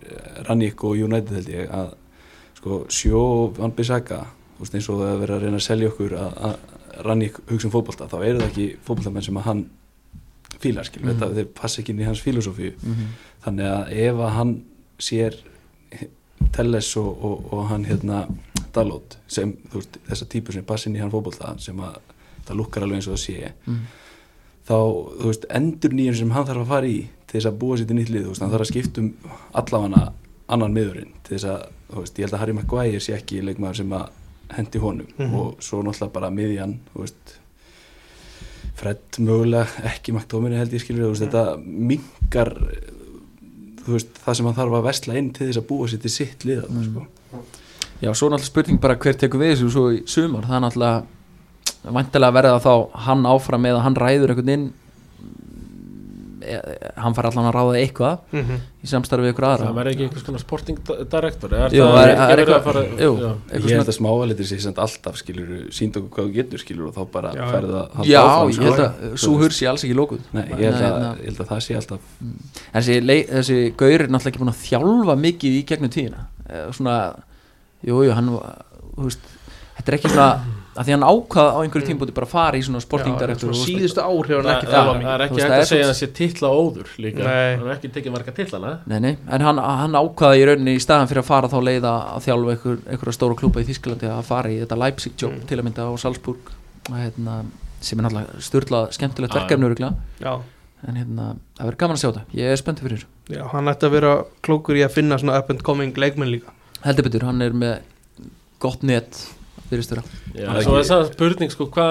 Ranník 0.48 0.84
og 0.84 0.96
United 0.98 1.32
held 1.38 1.48
ég 1.48 1.70
að 1.70 1.92
sko, 2.58 2.80
sjó 2.88 3.20
og 3.44 3.58
Van 3.58 3.72
Bissaka 3.76 4.24
eins 4.78 4.88
og 4.88 4.98
það 5.00 5.12
er 5.12 5.20
verið 5.22 5.36
að 5.36 5.42
reyna 5.42 5.56
að 5.60 5.66
selja 5.66 5.88
okkur 5.92 6.12
að, 6.18 6.32
að 6.48 7.04
Ranník 7.06 7.38
hugsa 7.50 7.66
um 7.68 7.72
fótbolta 7.72 8.06
þá 8.10 8.18
eru 8.24 8.38
það 8.42 8.48
ekki 8.50 8.66
fótboltamenn 8.86 9.24
sem 9.26 9.36
að 9.40 9.42
hann 9.48 9.62
fílar, 10.62 10.84
skil, 10.86 11.02
Mhm. 11.02 11.08
þetta, 11.18 11.34
þeir 11.34 11.48
passa 11.54 11.80
ekki 11.82 11.90
inn 11.90 12.00
í 12.00 12.04
hans 12.06 12.20
filosófíu 12.22 12.72
mm 12.76 12.92
-hmm. 12.94 13.06
þannig 13.44 13.66
að 13.66 13.92
ef 14.04 14.14
að 14.26 14.30
hann 14.36 14.52
sér 14.98 15.34
Telles 16.52 16.96
og, 16.96 17.24
og, 17.24 17.52
og 17.52 17.68
hann 17.70 17.84
hérna 17.84 18.26
Dalot 18.74 19.16
sem 19.28 19.52
þú 19.72 19.80
veist, 19.80 19.98
þessa 20.08 20.26
típu 20.28 20.52
sem 20.52 20.64
passa 20.64 20.88
inn 20.90 20.96
í 20.96 21.00
hann 21.00 21.10
fótbolta 21.10 21.54
sem 21.60 21.76
að 21.80 21.96
það 22.46 22.56
lukkar 22.56 22.82
alveg 22.82 22.96
eins 23.00 23.08
og 23.08 23.14
það 23.16 23.24
sé 23.24 23.52
Mhm. 23.66 23.80
Þá, 24.68 24.76
þú 25.18 25.28
veist, 25.30 25.46
endur 25.50 25.94
nýjum 25.98 26.18
sem 26.20 26.30
hann 26.36 26.48
þarf 26.48 26.64
að 26.64 26.72
fara 26.74 26.90
í 26.90 26.98
til 27.26 27.38
þess 27.38 27.50
að 27.50 27.60
búa 27.62 27.76
sér 27.78 27.88
til 27.90 27.96
nýtt 27.98 28.12
lið, 28.12 28.24
þú 28.26 28.32
veist, 28.34 28.42
hann 28.44 28.52
þarf 28.52 28.66
að 28.66 28.72
skipta 28.72 29.02
um 29.02 29.12
allavega 29.62 30.02
annan 30.52 30.74
miðurinn 30.76 31.12
til 31.24 31.36
þess 31.36 31.48
að, 31.52 31.62
þú 31.92 32.02
veist, 32.02 32.18
ég 32.18 32.26
held 32.26 32.36
að 32.36 32.42
Harry 32.44 32.56
Maguire 32.58 33.00
sé 33.02 33.14
ekki 33.16 33.42
leikmaður 33.46 33.80
sem 33.82 33.94
að 33.96 34.08
hendi 34.52 34.78
honum 34.82 35.06
Mhm. 35.18 35.34
og 35.34 35.62
svo 35.64 35.80
náttúrulega 35.82 36.12
bara 36.12 36.30
miðjan, 36.30 36.78
þú 36.92 37.06
veist 37.06 37.38
Fred 38.74 39.18
mögulega 39.18 39.66
ekki 39.92 40.12
McDominay 40.12 40.58
held 40.58 40.72
ég 40.72 40.82
skilur, 40.82 41.06
þú 41.06 41.14
veist, 41.14 41.24
þetta 41.26 41.44
mingar 41.62 42.52
þú 43.82 43.96
veist, 43.96 44.12
það 44.24 44.36
sem 44.38 44.46
hann 44.48 44.56
þarf 44.58 44.76
að 44.78 44.86
vesla 44.86 45.16
inn 45.18 45.32
til 45.34 45.48
þess 45.48 45.60
að 45.60 45.66
búa 45.72 45.88
sér 45.90 46.02
til 46.04 46.12
sitt 46.14 46.46
lið 46.46 46.62
mm. 46.68 46.84
sko. 46.90 47.06
Já, 48.02 48.10
svo 48.18 48.28
náttúrulega 48.30 48.50
spurning 48.50 48.80
bara 48.82 48.96
hver 48.98 49.18
tekur 49.18 49.42
við 49.42 49.52
þessu 49.54 49.70
svo 49.74 49.84
í 49.94 50.02
sumar, 50.10 50.46
það 50.48 50.56
er 50.58 50.64
náttúrulega 50.66 51.02
vantilega 51.82 52.32
verða 52.36 52.60
þá 52.62 52.72
hann 53.08 53.26
áfram 53.26 53.64
eða 53.66 53.82
hann 53.82 53.96
ræður 53.98 54.30
einhvern 54.34 54.48
inn 54.54 54.68
e, 56.42 56.56
hann 56.98 57.14
fær 57.14 57.28
allan 57.28 57.48
að 57.50 57.54
ráða 57.56 57.74
eitthvað 57.80 58.16
mm 58.32 58.40
-hmm. 58.42 58.60
í 58.82 58.88
samstarfi 58.90 59.24
við 59.26 59.32
ykkur 59.32 59.46
aðra 59.46 59.66
það 59.68 59.76
verður 59.78 59.92
ekki 59.92 60.04
einhvers 60.06 60.24
konar 60.26 60.42
sporting 60.42 60.78
di- 60.88 60.96
director 61.12 61.54
er 61.54 61.74
Jú, 61.76 61.84
það 61.86 62.02
er- 62.02 62.32
er 62.32 62.38
eitthvað- 62.42 62.64
fara 62.66 62.82
jú. 62.82 63.12
Eitthvað 63.50 63.70
ég 63.70 63.76
held 63.78 63.88
að 63.92 63.98
smáalitir 63.98 64.46
sig 64.46 64.60
samt 64.60 64.78
alltaf 64.78 65.16
skilur 65.16 65.68
sínd 65.70 65.96
okkur 65.96 66.10
hvað 66.10 66.26
þú 66.28 66.34
getur 66.34 66.58
skilur 66.58 66.86
og 66.88 66.94
þá 66.94 67.06
bara 67.12 67.32
Já, 67.34 67.44
ferða 67.50 67.80
að 67.82 67.94
halda 67.94 68.10
Já, 68.10 68.20
áfram, 68.22 68.50
ég 68.50 68.62
held 68.62 68.80
að 68.80 69.16
svo 69.16 69.32
veist. 69.32 69.42
hursi 69.42 69.66
alls 69.66 69.84
ekki 69.84 69.94
lókuð 69.94 70.20
Nei, 70.32 70.42
ég 70.42 70.58
held, 70.58 70.74
að, 70.74 70.82
hérna. 70.82 71.16
ég 71.18 71.24
held 71.24 71.40
að 71.40 71.48
það 71.48 71.60
sé 71.60 71.74
alltaf 71.76 72.00
En 72.74 72.82
þessi, 72.82 73.26
þessi 73.26 73.74
gaur 73.76 74.00
er 74.00 74.08
náttúrulega 74.08 74.30
ekki 74.30 74.42
búin 74.42 74.54
að 74.54 74.62
þjálfa 74.66 75.16
mikið 75.18 75.52
í 75.58 75.64
gegnum 75.66 75.90
tíðina 75.90 76.26
Eh, 76.52 76.68
svona, 76.72 77.14
jú, 77.86 78.02
jú, 78.04 78.12
hann 78.12 78.28
þú 78.28 79.04
veist, 79.04 79.20
þetta 79.78 79.88
er 79.88 79.94
ekki 79.98 80.08
svona 80.10 80.40
að 80.72 80.86
því 80.88 80.92
hann 80.94 81.04
ákvað 81.04 81.48
á 81.52 81.58
einhverju 81.62 81.86
tímpúti 81.88 82.14
bara 82.16 82.26
að 82.26 82.32
fara 82.32 82.56
í 82.56 82.62
svona 82.64 82.80
sportingdirektor 82.80 83.50
og- 83.52 83.58
síðustu 83.60 84.00
ár 84.00 84.24
hefur 84.28 84.42
hann 84.42 84.48
Það 84.48 84.56
ekki 84.56 84.70
það- 84.72 84.86
þjálfað 84.86 85.02
það 85.02 85.14
er 85.14 85.24
ekki 85.26 85.40
hægt 85.42 85.50
það 85.52 85.60
að 85.62 85.68
segja 85.72 85.82
að 85.84 85.90
hann 85.92 86.00
sé 86.00 86.08
titla 86.16 86.48
óður 86.48 86.88
líka. 87.04 87.22
Hann 87.22 87.66
er 87.68 87.74
ekki 87.76 87.90
tekið 87.92 88.12
marga 88.16 88.32
titlana 88.32 88.78
Nei, 88.86 88.98
nei, 89.00 89.16
en 89.28 89.40
hann, 89.40 89.58
hann 89.58 89.92
ákvaða 89.92 90.38
í 90.40 90.46
rauninni 90.48 90.74
í 90.76 90.80
staðan 90.80 91.08
fyrir 91.08 91.22
að 91.22 91.28
fara 91.28 91.48
þá 91.48 91.58
leið 91.68 91.84
að 91.92 92.24
þjálfa 92.24 92.50
einhver, 92.56 92.78
einhverja 92.88 93.12
stóra 93.18 93.34
klúpa 93.36 93.60
í 93.60 93.68
Þísklandi 93.68 94.08
að 94.08 94.22
fara 94.24 94.48
í 94.48 94.60
þetta 94.64 94.78
Leipzig 94.78 95.12
job 95.16 95.32
Mm. 95.32 95.46
til 95.46 95.58
að 95.58 95.64
mynda 95.64 95.82
á 95.84 95.92
Salzburg 96.00 96.38
hérna, 96.88 97.44
sem 97.80 97.98
er 97.98 98.04
náttúrulega 98.08 98.40
styrla 98.40 98.88
skemmtilegt 98.92 99.34
verkefni 99.34 99.66
en 100.88 100.96
hérna, 100.96 101.36
það 101.58 101.66
verður 101.68 101.76
gaman 101.78 101.96
að 101.96 102.00
sjá 102.00 102.10
þetta. 102.10 102.24
Ég 102.34 102.50
er 102.50 102.56
spenntið 102.56 102.82
fyrir 102.82 102.98
þessu. 102.98 103.06
Já, 103.36 103.46
hann 103.52 103.66
ætti 103.70 103.86
að 103.86 103.90
vera 103.92 104.24
klókur 104.42 104.74
í 104.74 104.82
að 104.82 104.90
finna 104.90 105.14
svona 109.72 109.80
up 109.80 109.80
and 109.80 109.80
coming 109.80 109.80
leikmenn 109.80 109.80
líka 109.80 109.80
heldur 109.80 109.80
betur, 109.80 109.80
hann 109.80 109.80
með 109.80 109.80
gott 109.80 109.80
net 109.80 109.80
fyrir 109.80 109.86
störa 109.88 110.02
Já, 110.36 110.46
Það 110.46 110.56
er 110.56 110.62
svo 110.62 110.76
er 110.76 110.84
það 110.84 111.08
spurning 111.12 111.50
sko, 111.50 111.66
hva, 111.72 111.88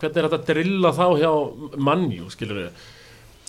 hvernig 0.00 0.16
er 0.18 0.28
þetta 0.28 0.38
að 0.40 0.46
drilla 0.50 0.92
þá 0.92 1.06
hjá 1.22 1.32
mannjú, 1.78 2.30
skilur 2.30 2.56
við 2.60 2.68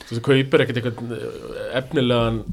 þú 0.06 0.14
veist, 0.14 0.24
kaupir 0.26 0.62
ekkert 0.62 0.78
eitthvað 0.82 1.14
eh, 1.18 1.78
efnilegan 1.80 2.44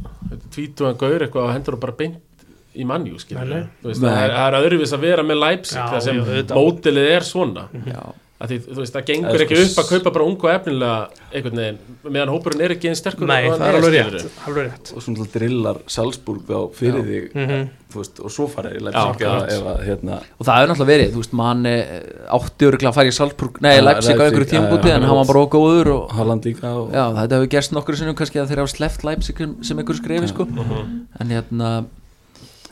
tvítugan 0.52 0.96
gaur 0.96 1.20
eitthvað 1.26 1.44
og 1.48 1.52
hendur 1.52 1.74
og 1.76 1.80
bara 1.80 1.92
beint 1.92 2.46
í 2.72 2.84
mannjú, 2.88 3.18
skilur 3.20 3.44
við 3.82 4.00
það 4.00 4.18
er, 4.24 4.32
er 4.32 4.56
öðruvís 4.62 4.92
að 4.96 5.00
vera 5.04 5.22
með 5.22 5.36
Leipzig 5.42 5.76
Já, 5.76 5.88
þar 5.92 6.00
sem 6.00 6.16
mótilið 6.56 7.08
er 7.12 7.22
svona. 7.22 7.66
Já, 7.84 8.00
að 8.00 8.31
því, 8.50 8.56
þú 8.66 8.78
veist, 8.82 8.94
það 8.96 9.04
gengur 9.10 9.32
Það 9.32 9.42
ekki 9.44 9.58
sko 9.60 9.72
upp 9.72 9.82
að 9.82 9.90
kaupa 9.92 10.12
bara 10.16 10.24
ungu 10.26 10.48
efnilega 10.52 10.96
einhvern 11.32 11.60
veginn, 11.62 11.78
meðan 12.08 12.32
hópurinn 12.32 12.64
er 12.66 12.74
ekki 12.74 12.88
einn 12.90 12.98
sterkur 12.98 13.28
Nei, 13.30 13.44
það 13.46 13.62
er 13.68 13.78
alveg 13.78 13.94
rétt, 13.94 14.26
alveg 14.48 14.66
rétt. 14.66 14.92
Og 14.96 15.04
svona 15.06 15.26
drillar 15.36 15.78
Salzburg 15.86 16.42
þá 16.48 16.58
fyrir 16.74 17.06
þig 17.06 17.28
Mhm. 17.36 17.68
þú 17.92 18.00
veist, 18.00 18.20
og 18.24 18.30
svo 18.32 18.46
fara 18.48 18.70
að 18.72 19.84
hérna. 19.84 20.18
Og 20.40 20.46
það 20.48 20.62
er 20.62 20.68
náttúrulega 20.72 20.92
verið, 20.92 21.10
þú 21.12 21.20
veist, 21.22 21.32
mann 21.32 21.64
átti 21.68 22.66
öruglega 22.68 22.88
að 22.88 22.94
fara 22.94 23.08
í 23.12 23.12
Salzburg, 23.12 23.60
nei, 23.60 23.80
Leipzig 23.80 24.16
á 24.16 24.24
einhverju 24.24 24.48
já, 24.88 24.94
en 24.96 25.02
hann 25.02 25.16
var 25.20 25.26
bara 25.28 25.44
ógóður 25.46 25.86
og 25.92 26.10
Holland 26.16 26.42
líka 26.44 26.72
og, 26.72 26.92
Já, 26.92 27.04
þetta 27.12 27.36
hefur 27.36 27.50
gerst 27.52 27.72
nokkur 27.76 27.96
sinnum 28.00 28.14
kannski 28.16 28.40
að 28.40 28.48
þeir 28.48 28.62
hafa 28.64 28.72
sleppt 28.72 29.04
Leipzig 29.04 29.36
sem 29.62 29.76
einhver 29.78 29.98
skrefi 30.00 30.28
sko. 30.32 30.44
Mhm. 30.46 31.06
en 31.20 31.28
hérna 31.28 31.84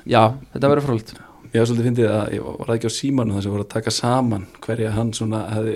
já, 0.06 0.32
þetta 0.54 0.70
verður 0.72 0.86
frólitt 0.88 1.29
ég 1.50 1.58
var 1.58 1.66
svolítið 1.66 1.86
fyndið 1.88 2.08
að 2.14 2.28
ég 2.36 2.42
var 2.60 2.68
ekki 2.76 2.86
á 2.86 2.92
símanu 2.94 3.34
þess 3.34 3.48
að 3.48 3.54
voru 3.56 3.64
að 3.64 3.70
taka 3.72 3.90
saman 3.90 4.44
hverja 4.62 4.90
hann 4.94 5.08
svona 5.16 5.40
hefði 5.50 5.72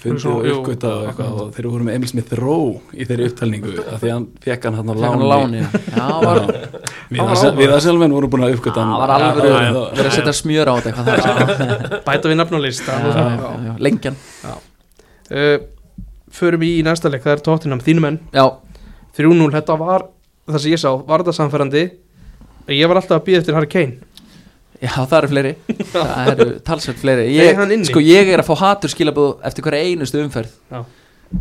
fundið 0.00 0.22
Svona, 0.22 0.38
og 0.38 0.46
uppgötað 0.54 0.94
og 0.94 1.08
eitthvað. 1.10 1.32
og 1.42 1.50
þeir 1.58 1.68
voru 1.72 1.84
með 1.88 1.96
Emil 1.98 2.08
Smith 2.12 2.32
Rowe 2.38 2.80
í 2.96 3.04
þeirri 3.10 3.26
upptalningu 3.28 3.74
af 3.82 3.98
því 4.00 4.08
að 4.08 4.14
hann 4.16 4.26
fekk 4.46 4.64
hann 4.68 4.78
hann 4.78 4.88
á 4.88 4.94
Fekk 4.94 5.10
hann 5.12 5.20
á 5.20 5.28
láni. 5.34 5.60
við 7.12 7.20
að- 7.20 7.58
við 7.60 7.74
að 7.76 7.82
sjálfmenn 7.84 8.14
voru 8.16 8.28
búin 8.32 8.44
að 8.48 8.54
uppgöta 8.56 8.80
hann. 8.84 8.94
Var 9.02 9.12
alveg 9.18 9.42
verið 9.44 10.06
að 10.06 10.16
setja 10.16 10.34
smjör 10.40 10.70
á 10.72 10.74
þetta 10.86 12.02
bæta 12.08 12.28
við 12.32 12.36
nafnulista 12.40 12.96
Já, 12.98 13.12
já, 13.36 13.50
já, 13.68 13.74
lengjan. 13.84 14.16
Uh, 15.28 15.58
förum 16.32 16.62
í 16.64 16.78
í 16.80 16.82
næsta 16.84 17.10
leik, 17.12 17.22
það 17.24 17.34
er 17.36 17.42
tóttinam 17.44 17.80
þínu 17.84 18.00
menn, 18.00 18.18
Já, 18.32 18.46
3-0 19.16 19.50
þetta 19.52 19.76
var, 19.80 20.06
það 20.48 20.58
sem 20.64 20.72
ég 20.72 20.80
sá, 20.80 20.88
var 21.04 21.20
þetta 21.24 21.36
samfærandi 21.36 21.82
ég 22.72 22.88
var 22.88 22.96
alltaf 23.00 23.18
að 23.20 23.26
býða 23.28 23.40
eftir 23.42 23.56
Harry 23.56 23.68
Kane 23.68 23.98
já, 24.82 24.92
það 24.94 25.16
eru 25.18 25.28
fleiri. 25.32 25.52
Það 25.92 26.30
eru 26.34 26.46
talsveit 26.66 27.00
fleiri. 27.02 27.26
Ég, 27.34 27.60
Sko, 27.88 28.00
ég 28.04 28.30
er 28.34 28.42
að 28.42 28.48
fá 28.50 28.54
hatur 28.62 28.92
skilabóð 28.92 29.34
eftir 29.48 29.64
hverja 29.66 29.88
einustu 29.90 30.20
umferð. 30.22 30.52
Já. 30.70 30.80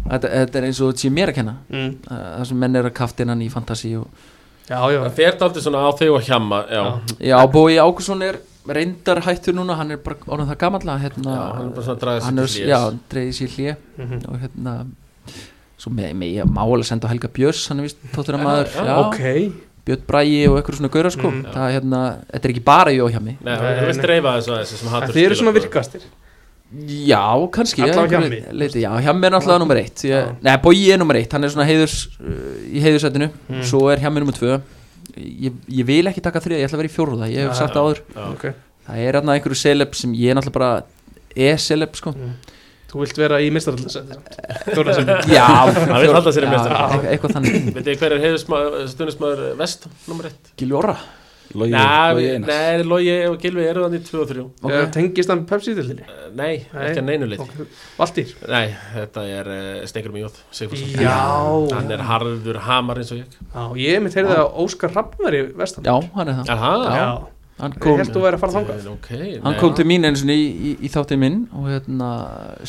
þetta, 0.10 0.32
þetta 0.34 0.60
er 0.60 0.66
eins 0.68 0.82
og 0.84 0.90
þetta 0.92 1.04
sé 1.06 1.12
mér 1.16 1.32
að 1.32 1.38
kenna. 1.40 1.56
Mm. 1.72 1.92
Það 2.10 2.46
sem 2.50 2.60
menn 2.64 2.76
er 2.82 2.90
að 2.90 2.96
kaftina 2.98 3.32
hann 3.36 3.46
í 3.46 3.50
fantasi 3.54 3.94
og... 4.00 4.08
já, 4.68 4.78
já, 4.92 5.00
það 5.06 5.14
fer 5.22 5.38
daldið 5.40 5.64
svona 5.68 5.84
á 5.88 5.90
þig 5.96 6.12
og 6.18 6.26
hjamma 6.28 6.62
já, 6.68 6.82
Já, 7.30 7.38
Bói 7.54 7.78
Ákusson 7.80 8.24
er 8.28 8.40
reyndar 8.68 9.22
hættur 9.24 9.56
núna. 9.56 9.78
Hann 9.80 9.94
er 9.96 10.02
bara 10.04 10.18
orðin 10.28 10.50
það 10.52 10.60
gamalla 10.66 10.98
hérna, 11.00 11.36
Já, 11.38 11.44
hann 11.56 11.70
er 11.70 11.76
bara 11.78 11.86
svona 11.88 11.96
að 11.96 12.02
draga 12.04 12.20
sig 12.20 12.28
hann 12.28 12.42
til 12.42 12.44
er, 12.44 12.52
hlés. 12.52 12.72
Já, 12.74 12.82
dreigði 13.14 13.38
sér 13.40 13.54
hlje 13.56 13.78
Mhm. 13.98 14.20
og 14.28 14.42
hérna 14.44 14.74
svo 15.78 15.92
með, 15.94 16.12
með 16.18 16.36
ég 16.42 16.52
má 16.52 16.62
alveg 16.66 16.88
senda 16.90 17.08
Helga 17.08 17.30
Björns 17.32 17.68
hann 17.70 17.80
er 17.80 17.86
vist 17.88 18.00
tóttur 18.12 18.36
að 18.36 18.44
maður. 18.44 18.72
Já, 18.74 18.84
já, 18.84 18.96
ok 19.06 19.67
Björn 19.88 20.04
Bræi 20.08 20.38
og 20.52 20.58
eitthvað 20.60 20.78
svona 20.82 20.92
gaura 20.94 21.10
sko. 21.16 21.30
Mhm. 21.32 21.44
það 21.56 21.66
er 21.70 21.76
hérna, 21.80 22.02
þetta 22.34 22.46
er 22.50 22.54
ekki 22.56 22.64
bara 22.68 22.92
jó 22.96 23.08
hjá 23.14 23.22
mig 23.24 23.38
Nei, 23.48 23.56
þú 23.58 23.86
veist 23.90 24.04
dreifa 24.04 24.34
þessu 24.38 24.80
sem 24.84 24.90
hattur 24.94 25.16
þið 25.16 25.26
eru 25.30 25.36
svona 25.42 25.54
virkastir? 25.56 26.08
Já, 27.08 27.24
kannski 27.56 27.80
Alla 27.86 27.94
á 27.96 28.04
einhverju 28.04 28.28
Hjammi. 28.28 28.58
leyti, 28.60 28.82
já, 28.84 28.90
hjammi 29.00 29.24
er 29.30 29.32
náttúrulega 29.32 29.60
nummer 29.64 29.78
eitt 29.80 30.02
ég, 30.04 30.34
nei, 30.44 30.56
Bói 30.60 30.82
er 30.92 30.98
nummer 31.00 31.16
eitt, 31.16 31.32
hann 31.32 31.44
er 31.48 31.54
svona 31.54 31.64
heiðurs 31.70 32.10
uh, 32.20 32.58
í 32.68 32.82
heiðursætinu, 32.84 33.30
Mm. 33.48 33.62
svo 33.64 33.88
er 33.90 34.02
hjammi 34.04 34.20
nummer 34.20 34.36
tvö. 34.36 34.58
Ég, 35.16 35.54
ég 35.72 35.86
vil 35.88 36.04
ekki 36.12 36.22
taka 36.22 36.42
þriða, 36.44 36.60
ég 36.60 36.68
ætla 36.68 36.76
að 36.76 36.82
vera 36.84 36.92
í 36.92 36.96
fjóruða 36.98 37.30
ég 37.32 37.48
hef 37.48 37.56
sagt 37.56 37.74
það 37.74 37.88
áður, 37.88 38.02
Já. 38.12 38.26
ok, 38.34 38.44
það 38.90 38.98
er 39.08 39.16
hérna 39.22 39.38
einhverju 39.38 39.56
celeb 39.64 39.96
sem 39.96 40.12
ég 40.14 40.30
er 40.30 40.36
náttúrulega 40.36 40.60
bara 40.60 40.84
e-celeb 41.48 41.96
sko 41.96 42.14
þú 42.88 43.02
vilt 43.04 43.18
vera 43.20 43.42
í 43.44 43.52
sem 44.98 45.12
já, 45.38 45.46
Hann 45.48 46.02
vill 46.02 46.14
halda 46.16 46.32
sér 46.36 46.48
í 46.48 46.52
meistaraflokki. 46.54 47.12
eitthvað, 47.14 47.38
þannig. 47.38 47.70
Veit 47.76 47.86
þið 47.92 48.02
hver 48.02 48.16
er 48.18 48.26
heiðusstunismæður 48.26 49.46
vest, 49.60 49.88
nummer 50.08 50.30
1? 50.32 50.54
Gilvi 50.60 50.78
Orra 50.82 50.98
Logi, 51.58 51.72
Nei, 51.72 52.12
Logi 52.12 52.26
Einars. 52.36 52.50
nei, 52.52 52.84
Logi 52.84 53.14
og 53.30 53.38
Gilvi 53.40 53.64
eru 53.70 53.86
þannig 53.86 54.02
2 54.10 54.18
og 54.20 54.28
3 54.28 54.42
Ok. 54.68 54.74
tengist 54.92 55.30
hann 55.32 55.46
Pepsi-dildinni 55.48 56.04
Eh, 56.04 56.26
Nei, 56.36 56.50
ekki 56.68 57.00
að 57.00 57.06
neinu 57.08 57.30
lit 57.32 57.40
Valtýr? 57.98 58.34
Nei, 58.52 58.66
þetta 58.98 59.24
er 59.38 59.48
uh, 59.54 59.86
Stengur 59.88 60.12
Mjóð 60.12 60.42
Já. 61.00 61.16
Hann 61.72 61.94
er 61.96 62.04
harður 62.10 62.60
hamar 62.68 63.00
eins 63.00 63.14
og 63.16 63.22
ég. 63.22 63.40
Já, 63.56 63.64
ég 63.80 64.04
mitt 64.04 64.18
heyrði 64.20 64.36
að 64.42 64.60
Óskar 64.66 64.92
Rapp 64.98 65.16
var 65.24 65.38
í 65.40 65.46
vestan. 65.56 65.88
Já, 65.88 65.96
hann 66.20 66.28
er 66.34 66.42
það. 66.42 66.52
Er 66.52 66.62
það? 66.66 66.86
Já, 67.00 67.08
hann 67.60 67.74
kom, 67.82 67.98
held 67.98 68.12
þú 68.14 68.22
væri 68.26 68.38
að 68.38 68.44
fara 68.46 68.56
þangað. 68.58 68.88
Ok 68.94 69.10
hann 69.44 69.60
kom 69.62 69.74
til 69.78 69.86
mín 69.90 70.06
eins 70.06 70.24
og 70.26 70.30
í, 70.34 70.42
í, 70.72 70.74
í 70.86 70.92
þáttinn 70.94 71.20
minn 71.24 71.38
og 71.58 71.70
hérna, 71.72 72.10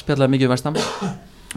spjallaði 0.01 0.35
mikið 0.37 0.53
vestam 0.55 0.79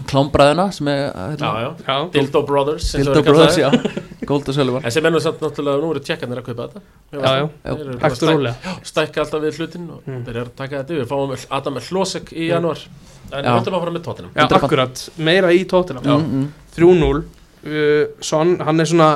klámbræðina 0.07 0.69
sem 0.71 0.87
er 0.87 1.01
hérna, 1.11 1.49
já, 1.61 1.69
Já, 1.87 1.95
Dildo 2.13 2.41
Brothers 2.47 2.91
Dildo 2.95 3.21
Brothers, 3.25 3.57
kallaðir. 3.57 3.91
já. 3.91 4.25
Gold 4.29 4.47
og 4.47 4.55
Sullivan 4.55 4.85
En 4.87 4.93
sem 4.95 5.05
ennum 5.09 5.19
samt 5.23 5.41
náttúrulega, 5.43 5.81
nú 5.83 5.89
eru 5.91 5.99
tjekkarnir 6.05 6.39
að 6.39 6.45
kaupa 6.45 6.67
þetta. 6.69 6.81
Já, 7.11 7.49
já, 7.65 8.53
Stækka 8.87 9.23
alltaf 9.25 9.41
við 9.43 9.57
hlutin 9.59 9.89
og 9.91 10.05
Mm. 10.07 10.21
þeir 10.25 10.35
eru 10.37 10.45
að 10.45 10.55
taka 10.55 10.83
þetta 10.83 10.95
yfir. 10.95 11.07
Fáum 11.09 11.33
Adam 11.57 11.79
Hlosek 11.81 12.31
í 12.31 12.47
janúar. 12.47 12.79
En 13.33 13.43
Já. 13.45 13.51
höldum 13.57 13.73
að 13.75 13.79
fara 13.83 13.91
með 13.91 14.03
tóttinum 14.05 14.31
Já, 14.35 14.47
100%. 14.47 14.63
akkurat, 14.63 15.09
meira 15.17 15.51
í 15.51 15.65
tóttina 15.65 16.01
mm, 16.03 16.25
mm. 16.31 16.47
3-0 16.75 17.23
uh, 17.65 18.05
Son, 18.21 18.57
hann 18.59 18.79
er 18.79 18.85
svona 18.85 19.09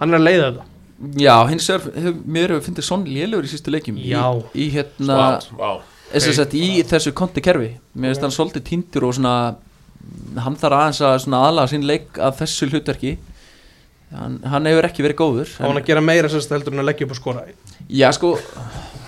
hann 0.00 0.14
er 0.14 0.18
að 0.18 0.24
leiða 0.24 0.46
þetta 0.52 0.64
Já, 0.98 1.36
hins 1.46 1.68
vegar 1.70 1.94
hef, 1.94 2.18
mér 2.26 2.54
hefur 2.54 2.66
fyndið 2.66 2.86
Son 2.88 3.06
lélugur 3.06 3.46
í 3.46 3.52
sístu 3.52 3.70
leikjum 3.70 4.00
í, 4.00 4.08
Já. 4.10 4.24
í 4.50 4.66
hérna 4.74 5.18
þess 6.10 6.42
að 6.42 6.56
í 6.58 6.68
þessu 6.88 7.12
konti 7.14 7.44
kerfi. 7.44 7.70
Mér 7.94 8.14
finnst 8.14 8.26
hann 8.26 8.34
svolítið 8.34 8.66
týndur 8.66 9.06
og 9.06 9.14
svona 9.18 9.34
hann 10.42 10.58
þarf 10.58 10.78
aðeins 10.78 11.02
að 11.04 11.18
svona 11.24 11.42
aðlaga 11.46 11.72
sín 11.72 11.86
leik 11.86 12.18
að 12.18 12.40
þessu 12.42 12.70
hlutverki. 12.72 13.16
Hann, 14.08 14.38
hann 14.48 14.66
hefur 14.66 14.88
ekki 14.88 15.04
verið 15.04 15.18
góður 15.20 15.50
á 15.60 15.68
hann 15.68 15.78
að 15.78 15.90
gera 15.90 16.00
meira 16.00 16.30
sérst 16.32 16.50
heldur 16.54 16.72
en 16.72 16.80
að 16.80 16.88
leggja 16.88 17.06
upp 17.06 17.12
og 17.12 17.18
skora. 17.18 17.42
Já 17.92 18.08
sko, 18.16 18.30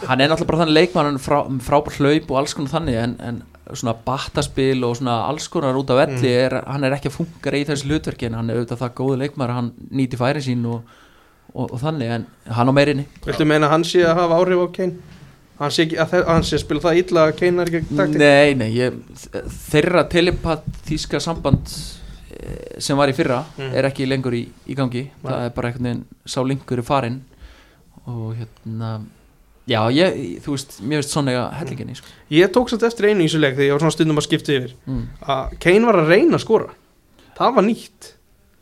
hann 0.05 0.21
er 0.21 0.29
náttúrulega 0.29 0.51
bara 0.51 0.61
þannig 0.61 0.77
leikmann 0.77 1.09
hann 1.09 1.17
er 1.17 1.25
frá, 1.25 1.39
frábær 1.65 1.97
hlaup 1.97 2.31
og 2.31 2.41
alls 2.43 2.55
konar 2.57 2.75
þannig 2.75 2.99
en, 3.01 3.15
en 3.25 3.41
svona 3.73 3.95
battaspil 4.05 4.85
og 4.85 4.99
svona 4.99 5.23
alls 5.29 5.49
konar 5.49 5.79
út 5.81 5.91
af 5.95 6.03
velli 6.03 6.33
er, 6.33 6.59
hann 6.69 6.85
er 6.85 6.97
ekki 6.97 7.11
að 7.11 7.17
funka 7.17 7.55
í 7.57 7.65
þessu 7.69 7.89
hlutverki 7.89 8.29
en 8.29 8.37
hann 8.39 8.53
er 8.53 8.61
auðvitað 8.61 8.83
það 8.85 8.95
góðu 9.01 9.19
leikmann 9.23 9.55
hann 9.57 9.73
nýti 9.89 10.21
færi 10.21 10.45
sín 10.45 10.67
og, 10.69 10.85
og, 11.55 11.71
og 11.73 11.79
þannig 11.83 12.11
en 12.17 12.27
hann 12.57 12.71
á 12.71 12.73
meirinni 12.77 13.07
Viltu 13.27 13.47
meina 13.49 13.67
að 13.69 13.73
hann 13.75 13.85
sé 13.89 14.03
að 14.07 14.19
hafa 14.21 14.41
áhrif 14.41 14.65
á 14.65 14.69
Kane? 14.77 14.97
Hann 15.61 15.71
sé, 15.77 15.85
að 15.93 16.09
þe- 16.15 16.21
að 16.25 16.29
hann 16.33 16.45
sé 16.49 16.57
að 16.57 16.63
spila 16.65 16.81
það 16.87 17.01
illa 17.03 17.25
að 17.29 17.33
Kane 17.41 17.63
er 17.65 17.71
ekki 17.75 17.97
taktik? 17.97 18.21
Nei, 18.23 18.55
nei, 18.57 18.69
ég, 18.79 19.01
þeirra 19.71 20.05
telepathíska 20.09 21.21
samband 21.21 21.73
eh, 22.33 22.79
sem 22.81 22.97
var 22.97 23.13
í 23.13 23.17
fyrra 23.17 23.43
Mm. 23.59 23.73
er 23.77 23.89
ekki 23.91 24.07
lengur 24.09 24.33
í, 24.39 24.45
í 24.71 24.77
gangi 24.79 25.03
það 25.23 25.35
Nei. 25.37 25.47
er 25.51 25.57
bara 25.57 25.69
einhvern 25.73 25.89
veginn 25.91 26.05
sá 26.25 26.41
linkur 26.47 26.81
í 26.81 26.87
farin 26.87 27.19
og 28.09 28.31
hérna 28.39 28.93
já, 29.69 29.81
ég, 29.93 30.41
þú 30.43 30.55
veist, 30.57 30.79
mér 30.83 31.03
veist 31.03 31.13
svona 31.13 31.35
hellinginni 31.61 31.95
sko. 31.99 32.09
Ég 32.33 32.49
tók 32.55 32.71
satt 32.73 32.83
eftir 32.89 33.11
einu 33.11 33.23
í 33.23 33.29
þessu 33.29 33.39
leik 33.43 33.55
þegar 33.59 33.69
ég 33.69 33.75
var 33.77 33.85
svona 33.85 33.95
stundum 33.99 34.19
að 34.23 34.27
skipta 34.27 34.57
yfir 34.57 34.73
mm. 34.89 35.05
að 35.29 35.53
Kane 35.63 35.87
var 35.87 36.01
að 36.01 36.09
reyna 36.15 36.39
að 36.41 36.45
skora 36.47 36.73
það 37.37 37.55
var 37.61 37.69
nýtt 37.69 38.09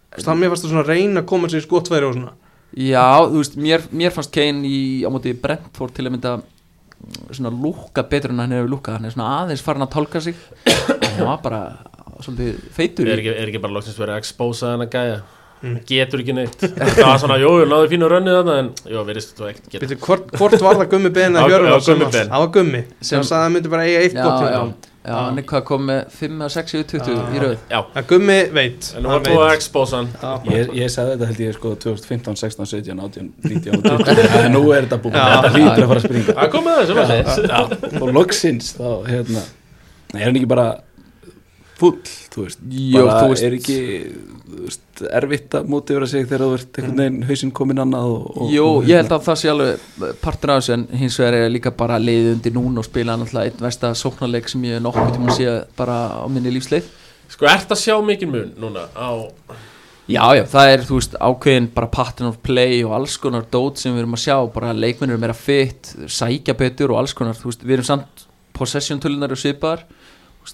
Þú 0.08 0.16
veist, 0.18 0.28
hann 0.32 0.38
mér 0.42 0.50
fannst 0.50 0.64
að 0.66 0.72
svona 0.74 0.86
reyna 0.88 1.20
að 1.22 1.26
koma 1.30 1.48
sér 1.52 1.62
í 1.62 1.66
skotfæri 1.68 2.06
og 2.08 2.14
svona 2.18 2.34
Já, 2.76 3.24
þú 3.24 3.40
veist, 3.40 3.56
mér, 3.56 3.84
mér 3.96 4.12
fannst 4.14 4.32
Kane 4.34 4.68
í, 4.68 4.78
á 5.06 5.08
móti 5.12 5.32
Brentford 5.40 5.94
til 5.96 6.04
að 6.04 6.14
mynda 6.14 6.34
mm, 6.38 7.30
svona 7.38 7.52
lúka 7.54 8.04
betur 8.04 8.34
en 8.34 8.42
hann 8.44 8.52
hefur 8.56 8.74
lúkað 8.74 8.98
hann 8.98 9.08
er 9.08 9.14
svona 9.14 9.30
aðeins 9.42 9.64
farin 9.64 9.86
að 9.86 9.94
tálka 9.96 10.22
sig. 10.24 10.36
Hann 11.08 11.24
var 11.26 11.40
bara 11.42 11.62
svolítið 12.22 12.60
feitur 12.74 13.08
Er 13.08 13.18
ekki, 13.18 13.32
er 13.32 13.50
ekki 13.50 13.60
bara 13.62 13.74
loksins 13.74 13.98
verið 13.98 14.14
að 14.14 14.20
expósa 14.22 14.72
þennan 14.74 14.92
gæja 14.92 15.18
Mm. 15.62 15.78
Getur 15.88 16.20
ekki 16.22 16.34
neitt. 16.36 16.60
Það 16.60 17.00
var 17.02 17.16
svona, 17.22 17.38
jú, 17.42 17.48
náðu 17.66 17.88
fínu 17.90 18.08
rönnið 18.12 18.36
þarna 18.38 18.58
En 18.62 18.68
jú, 18.92 19.00
verðist 19.08 19.32
þú 19.38 19.48
ekkert 19.48 19.72
geta. 19.72 19.96
Hvort, 20.04 20.28
hvort 20.38 20.60
var 20.62 20.76
það 20.82 20.92
gummi 20.92 21.10
Já, 21.10 21.24
já, 21.28 21.56
að- 21.74 22.12
Ben. 22.12 22.28
Það 22.28 22.44
var 22.44 22.52
gummi 22.58 22.82
Sem- 23.00 23.22
sagði 23.26 23.38
að 23.38 23.42
hann 23.42 23.56
myndi 23.58 23.72
bara 23.72 23.82
eiga 23.88 24.04
eitt 24.04 24.14
Já, 24.14 24.22
gott 24.22 24.38
já, 24.38 24.48
tíma 24.58 24.74
já, 25.08 25.14
hann 25.24 25.38
er 25.38 25.44
hvað 25.48 25.62
kom 25.64 25.84
með 25.88 26.00
5 26.12 26.38
eða 26.38 26.48
6 26.52 26.74
yfir 26.78 26.88
20 27.00 27.34
í 27.34 27.42
rauð 27.42 27.58
Já, 27.72 27.78
að 27.96 28.06
gummi 28.12 28.38
veit. 28.52 28.88
En 28.94 29.02
nú 29.02 29.08
hann 29.08 29.22
var 29.22 29.30
búið 29.32 29.44
að 29.48 29.54
expósa 29.56 29.96
hann. 30.02 30.08
Já. 30.22 30.32
Ég, 30.52 30.72
ég 30.78 30.90
sagði 30.92 31.14
þetta 31.16 31.28
held 31.30 31.40
ég 31.46 31.54
sko 31.58 31.74
2015, 31.86 32.36
16, 32.36 32.66
17, 32.66 33.00
18, 33.00 33.30
19 33.48 33.78
og 33.78 34.04
20 34.04 34.44
En 34.44 34.52
nú 34.52 34.62
er 34.76 34.84
þetta 34.86 34.98
búin, 35.02 35.16
Já. 35.16 35.24
þetta 35.38 35.52
hlýtur 35.54 35.82
að 35.82 35.88
fara 35.88 36.02
að 36.02 36.06
springa. 36.08 36.34
Það 36.42 36.50
kom 36.52 36.68
með 36.68 36.82
þessu 36.82 37.48
Já, 37.48 38.02
og 38.02 38.12
loksins 38.18 38.74
þá 38.76 38.90
hérna. 39.08 39.42
Er 40.14 40.24
hann 40.28 40.36
ekki 40.38 40.48
bara 40.54 40.68
full, 41.78 41.98
þú 42.32 42.44
veist. 42.44 42.60
Jó, 42.68 43.04
bara 43.06 43.20
þú 43.22 43.32
veist- 43.32 43.46
er 43.46 43.56
ekki 43.58 43.78
þú 44.48 44.62
veist, 44.64 45.02
erfitt 45.20 45.56
að 45.58 45.68
mótiðra 45.72 46.08
sig 46.10 46.26
þegar 46.26 46.44
þú 46.44 46.58
ert 46.58 46.80
einhvern 46.80 47.02
veginn 47.02 47.28
hausinn 47.28 47.52
kominn 47.54 47.82
annað 47.84 48.08
og, 48.14 48.24
og, 48.34 48.50
Jú, 48.52 48.66
og, 48.66 48.88
ég 48.90 49.00
held 49.02 49.14
að 49.14 49.24
það 49.28 49.40
sé 49.42 49.52
alveg 49.52 50.18
partur 50.24 50.54
af 50.54 50.60
þessu 50.62 50.74
en 50.74 50.86
hins 51.02 51.18
vegar 51.22 51.38
er 51.38 51.54
líka 51.54 51.70
bara 51.76 52.00
leiðið 52.02 52.32
undir 52.34 52.56
núna 52.58 52.82
og 52.82 52.88
spila 52.88 53.16
náttúrulega 53.16 53.52
einn 53.52 53.64
versta 53.68 53.94
sóknarleik 53.94 54.50
sem 54.50 54.68
ég 54.68 54.82
nokkuð 54.82 55.14
tíma 55.16 55.38
sé 55.38 55.56
bara 55.78 55.98
á 56.18 56.26
minni 56.28 56.50
lífsleið. 56.50 56.90
Sko, 57.28 57.46
ert 57.46 57.68
að 57.70 57.82
sjá 57.84 57.96
mikinn 58.04 58.32
mun 58.32 58.52
núna 58.58 58.88
á 58.96 59.10
Já, 60.08 60.22
já, 60.32 60.40
það 60.48 60.70
er, 60.72 60.82
þú 60.88 60.96
veist, 60.96 61.14
ákveðin 61.20 61.66
bara 61.74 61.86
pattern 61.92 62.30
of 62.30 62.38
play 62.40 62.78
og 62.80 62.94
alls 62.96 63.18
konar 63.20 63.42
dót 63.52 63.76
sem 63.76 63.92
við 63.92 64.06
erum 64.06 64.14
að 64.16 64.22
sjá, 64.22 64.36
bara 64.54 64.70
leikmennir 64.72 65.18
eru 65.18 65.20
meira 65.20 65.34
fit 65.36 65.90
sækja 66.08 66.54
betur 66.56 66.94
og 66.94 67.02
alls 67.02 67.12
konar 67.12 67.36
þú 67.36 67.50
veist, 67.50 67.64
við 67.66 67.74
erum 67.76 67.88
samt 67.90 68.22
possession 68.56 69.02
tölunar 69.04 69.34
og 69.36 69.40
svipaðar, 69.42 69.82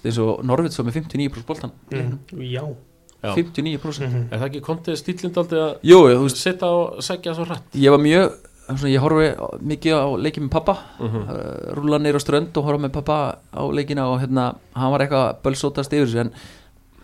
eins 0.03 0.17
og 0.19 0.43
Norvits 0.43 0.77
var 0.77 0.85
með 0.85 0.93
59% 1.03 1.45
boltan, 1.45 1.71
Mm, 1.91 2.19
Já 2.51 2.63
Já. 3.23 3.33
59% 3.35 4.01
Mhm. 4.09 4.27
Er 4.33 4.37
það 4.39 4.49
ekki 4.49 4.61
kontið 4.61 4.97
stílind 4.97 5.37
aldrei 5.37 5.59
að 5.59 5.77
Jú, 5.83 5.99
þú 6.13 6.23
veist, 6.27 6.37
Sitta 6.37 6.65
og 6.67 6.97
sækja 7.01 7.33
svo 7.35 7.45
hrætt 7.45 7.71
ég 7.73 7.89
var 7.89 7.97
mjög 7.99 8.31
svona, 8.67 8.91
ég 8.93 8.99
horfi 8.99 9.35
mikið 9.65 9.93
á 9.93 10.05
leikið 10.17 10.43
með 10.43 10.49
pappa 10.51 10.77
Mhm. 10.99 11.21
uh, 11.29 11.73
rúla 11.75 11.99
neyra 12.01 12.17
á 12.19 12.21
strönd 12.21 12.57
og 12.57 12.63
horfa 12.65 12.81
með 12.81 12.91
pappa 12.91 13.37
á 13.53 13.61
leikina 13.71 14.05
og 14.11 14.19
hérna, 14.21 14.55
hann 14.75 14.91
var 14.91 14.99
eitthvað 14.99 15.41
bölsótast 15.41 15.93
yfir 15.93 16.05
þessu 16.05 16.19
en 16.19 16.31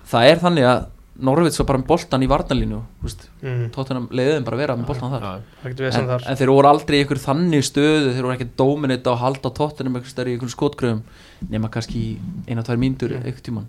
það 0.06 0.24
er 0.32 0.36
þannig 0.38 0.66
að 0.66 0.86
Norvits 1.22 1.60
var 1.62 1.68
bara 1.70 1.80
með 1.82 1.88
boltan 1.92 2.24
í 2.26 2.30
varnalínu 2.32 2.80
Mm, 3.42 3.64
tóttunum 3.74 4.08
leiðin 4.14 4.44
bara 4.46 4.58
að 4.58 4.62
vera 4.64 4.76
með 4.78 4.88
boltan 4.92 5.12
þar. 5.16 5.24
en, 6.02 6.08
þar. 6.12 6.26
en 6.30 6.38
þeir 6.42 6.52
voru 6.54 6.68
aldrei 6.72 6.98
í 7.00 7.06
ykkur 7.06 7.22
þannig 7.24 7.66
stöðu 7.66 8.12
þeir 8.16 8.24
voru 8.28 8.36
ekki 8.38 8.50
dominita 8.58 9.12
og 9.14 9.20
halda 9.24 9.50
á 9.50 9.58
tóttunum 9.58 9.96
eitthvað 9.98 10.14
stærri 10.14 10.34
í 10.36 10.38
ykkur 10.40 10.54
skotgröðum 10.54 11.02
nema 11.50 11.70
kannski 11.74 11.98
í 11.98 12.18
eina, 12.48 12.62
tvær 12.64 12.78
mínútur 12.82 13.16
Mm. 13.18 13.24
eitthvað 13.26 13.46
tíman 13.50 13.68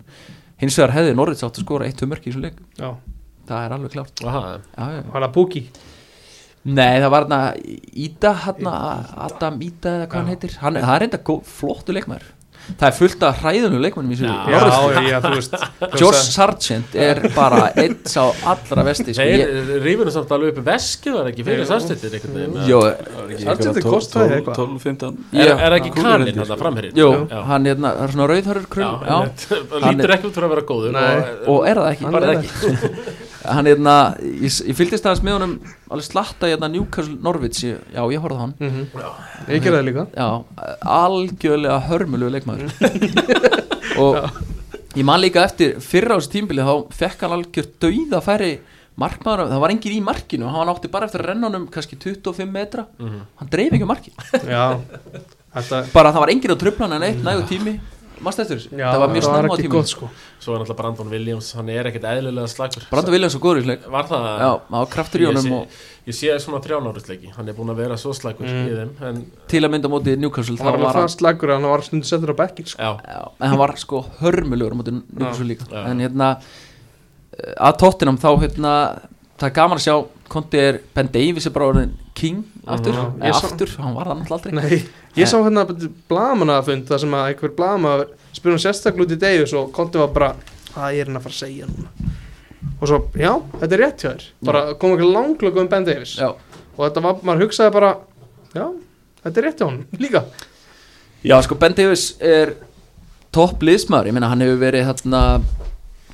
hins 0.61 0.77
vegar 0.77 0.93
hefði 0.97 1.15
Norvits 1.17 1.43
átt 1.43 1.57
að 1.57 1.65
skora 1.65 1.85
eitt, 1.89 1.97
tvö 1.97 2.07
mörki 2.13 2.29
í 2.29 2.33
þessu 2.33 2.41
leik. 2.45 2.57
Já, 2.77 2.93
það 3.47 3.65
er 3.65 3.73
alveg 3.77 3.91
klárt. 3.97 4.23
Aha, 4.25 4.59
já, 4.77 4.85
já. 4.97 5.01
var 5.11 5.21
það 5.27 5.33
Púki 5.33 5.63
Nei, 6.65 6.99
það 7.03 7.09
var 7.11 7.25
hérna 7.25 7.39
Ída, 8.05 8.29
hérna, 8.45 8.73
Adam 9.25 9.57
Ída 9.59 9.89
eða 9.97 10.05
hvað 10.07 10.13
hann 10.21 10.29
heitir. 10.31 10.53
Hann, 10.61 10.77
Það 10.79 10.93
er 10.95 11.01
reynda 11.03 11.19
flottu 11.43 11.91
leikmaður 11.97 12.29
Það 12.63 12.85
er 12.87 12.93
fullt 12.95 13.23
af 13.27 13.39
hræðunum 13.43 13.81
leikmannum 13.83 14.11
í 14.13 14.15
þessu 14.15 14.27
Já. 14.29 14.35
Já, 14.47 14.59
Norðurlandi. 14.63 15.01
já, 15.03 15.11
já, 15.11 15.17
þú 15.23 15.31
veist 15.35 15.99
Josh 15.99 16.21
Sargent 16.31 16.93
er 16.95 17.19
bara 17.35 17.57
einn 17.75 17.97
sá 18.07 18.21
allra 18.53 18.85
vesti 18.87 19.15
sko. 19.17 19.25
rífinu 19.83 20.13
samt 20.15 20.31
alveg 20.31 20.53
upp 20.53 20.61
veskið 20.69 21.17
var 21.17 21.27
ekki 21.33 21.43
fyrir 21.49 21.65
Jú. 21.67 22.69
Jó, 22.71 22.79
Sargent 23.43 23.81
kostaði 23.83 24.37
eitthvað. 24.39 24.55
12, 24.61 24.79
15 24.87 25.19
Er, 25.43 25.51
er 25.67 25.77
ekki 25.79 25.91
ég, 25.91 26.39
þetta 26.39 26.47
sko. 26.53 26.59
framherrin? 26.63 26.95
jó 27.03 27.09
Já. 27.27 27.43
hann 27.51 27.67
hérna, 27.67 27.93
er 28.05 28.15
svona 28.15 28.29
rauðhörur 28.31 28.69
krull 28.71 28.87
hann 29.03 29.27
Hann 29.83 29.99
lítur 29.99 30.07
er- 30.09 30.15
ekki 30.17 30.31
út 30.31 30.39
fyrir 30.39 30.47
að 30.47 30.55
vera 30.55 30.65
góður 30.71 30.97
og 31.51 31.67
er 31.67 31.83
það 31.83 31.91
ekki 31.91 33.22
Hann 33.43 33.67
er 33.67 33.75
hérna, 33.75 33.93
ég, 34.23 34.53
ég 34.69 34.77
fylgdist 34.77 35.05
aðeins 35.07 35.23
með 35.25 35.35
honum 35.37 35.53
alveg 35.91 36.05
slatta 36.07 36.47
hérna 36.47 36.69
Newcastle 36.71 37.17
Norwich. 37.23 37.63
Já, 37.65 38.01
ég 38.13 38.21
horfði 38.23 38.39
hann. 38.39 38.53
Mhm. 38.59 38.85
Ég 39.51 39.63
gerði 39.65 39.79
það 39.79 39.87
líka. 39.89 40.05
Já, 40.15 40.29
algjörlega 40.97 41.79
hörmulegu 41.89 42.31
leikmaður. 42.37 42.71
Og 44.03 44.19
ég 44.95 45.03
man 45.07 45.21
líka 45.21 45.43
eftir 45.43 45.75
fyrra 45.83 46.15
á 46.15 46.19
þessu 46.21 46.31
tímbili 46.37 46.63
þá 46.65 46.75
fekk 46.93 47.25
hann 47.25 47.35
algjör 47.39 47.67
dauða 47.83 48.21
færi 48.23 48.51
markmaður, 48.99 49.49
það 49.49 49.61
var 49.63 49.73
engin 49.73 49.95
í 49.95 50.01
markinu 50.05 50.49
hann 50.53 50.69
átti 50.69 50.91
bara 50.93 51.07
eftir 51.09 51.23
að 51.23 51.31
renna 51.31 51.49
honum 51.49 51.65
kannski 51.73 51.97
25 51.97 52.51
metra. 52.53 52.85
Mhm. 52.99 53.21
hann 53.39 53.49
dreif 53.49 53.73
ekki 53.73 53.87
um 53.87 53.89
marki 53.89 54.11
Já, 54.45 54.77
þetta 55.55 55.79
bara 55.93 56.11
það 56.13 56.23
var 56.23 56.33
engin 56.35 56.53
á 56.53 56.57
tröflan 56.61 56.93
en 56.97 57.07
eitt 57.09 57.23
nægu 57.25 57.47
tími 57.49 57.73
Já, 58.21 58.85
það 58.93 58.99
var 59.03 59.09
mjög 59.13 59.23
snemma 59.25 59.53
á 59.53 59.57
tími 59.59 59.71
gott 59.73 59.89
sko 59.91 60.09
Svo 60.43 60.53
er 60.55 60.59
náttúrulega 60.61 60.77
Brandon 60.79 61.09
Williams, 61.11 61.47
hann 61.57 61.69
er 61.73 61.87
ekkert 61.89 62.05
eðlilega 62.07 62.47
slagur 62.51 62.85
Branda 62.91 63.11
Williams 63.11 63.35
og 63.35 63.41
góður 63.43 63.61
í 63.61 63.63
sleik 63.65 63.87
Var 63.95 64.07
það? 64.11 64.27
já, 64.43 64.49
það 64.69 64.77
var 64.77 64.89
kraftur 64.93 65.19
í 65.19 65.23
Ég 65.23 65.31
honum 65.31 65.43
sé, 65.43 65.53
og 65.53 66.09
ég 66.11 66.17
sé 66.19 66.35
svona 66.43 66.61
trjánárusleiki 66.63 67.31
Hann 67.35 67.49
er 67.49 67.57
búin 67.57 67.73
að 67.73 67.81
vera 67.83 67.97
svo 67.97 68.13
slagur 68.17 68.45
Mm. 68.47 68.67
í 68.67 68.75
þeim 68.77 68.91
En 69.09 69.21
til 69.47 69.63
að 69.63 69.71
mynda 69.73 69.87
á 69.89 69.93
móti 69.95 70.15
Newcastle 70.19 70.57
Það 70.57 70.65
var 70.69 70.79
var 70.83 70.93
hann 70.99 71.07
það 71.07 71.15
slagur 71.17 71.53
hann 71.55 71.67
var 71.71 71.81
stundu 71.87 72.05
settur 72.07 72.33
á 72.33 72.37
bekkin 72.43 72.65
sko. 72.65 72.79
já, 72.81 72.91
Já, 73.07 73.21
en 73.39 73.49
hann 73.49 73.59
var 73.63 73.75
sko 73.77 74.05
hörmulegur 74.21 74.75
á 74.75 74.77
móti 74.79 74.91
Newcastle 74.99 75.47
líka 75.49 75.65
Já. 75.71 75.85
en 75.89 75.99
hérna 76.03 76.29
eh, 77.39 77.53
að 77.59 77.77
tóttinam 77.81 78.17
þá 78.21 78.29
hérna 78.43 78.73
það 79.39 79.47
er 79.49 79.55
gaman 79.57 79.79
að 79.79 79.85
sjá 79.87 79.95
Konti 80.33 80.57
er 80.59 80.79
Ben 80.95 81.09
Davies 81.13 81.45
er 81.49 81.53
bara 81.55 81.67
orðin 81.71 81.91
king 82.17 82.39
aftur, 82.65 82.95
eða 82.97 83.27
Ég 83.29 83.37
sá- 83.37 83.47
aftur 83.51 83.73
hann 83.83 83.93
var 83.97 84.09
það 84.09 84.19
náttúrulega 84.21 84.37
aldrei. 84.39 84.53
Nei, 84.57 84.79
ég 85.21 85.29
sá 85.29 85.37
hérna 85.45 85.65
blaman 86.09 86.49
að 86.55 86.65
fund 86.71 86.87
það 86.89 87.01
sem 87.03 87.15
að 87.19 87.27
einhver 87.33 87.53
blama 87.57 87.91
hann 87.99 88.59
sérstaklega 88.65 89.05
út 89.07 89.13
í 89.15 89.19
Davis 89.21 89.53
og 89.59 89.71
Konti 89.75 90.01
var 90.01 90.11
bara 90.15 90.31
hvað 90.73 90.97
er 91.01 91.05
hann 91.11 91.19
að 91.19 91.25
fara 91.27 91.35
að 91.35 91.41
segja 91.43 91.67
núna? 91.69 92.11
Og 92.81 92.87
svo, 92.89 92.97
já, 93.19 93.31
þetta 93.59 93.75
er 93.77 93.81
rétt 93.83 94.01
hjá 94.03 94.09
þér. 94.13 94.23
Bara 94.47 94.61
kom 94.79 94.95
ekki 94.95 95.09
langlega 95.13 95.61
um 95.61 95.67
Ben 95.71 95.85
Davis 95.87 96.15
Já, 96.17 96.29
og 96.33 96.81
þetta 96.87 97.03
var, 97.05 97.19
maður 97.23 97.45
hugsaði 97.45 97.73
bara 97.75 97.91
já, 98.55 98.65
þetta 99.23 99.37
er 99.41 99.47
rétt 99.49 99.61
hjá 99.61 99.67
hann 99.69 99.81
líka. 100.05 100.23
Já 101.23 101.37
sko 101.45 101.55
Ben 101.59 101.75
Davies 101.77 102.07
er 102.19 102.55
topp 103.33 103.61
liðsmaður, 103.65 104.09
ég 104.11 104.13
meina 104.17 104.29
hann 104.31 104.41
hefur 104.45 104.59
verið 104.61 104.89
þarna 104.91 105.21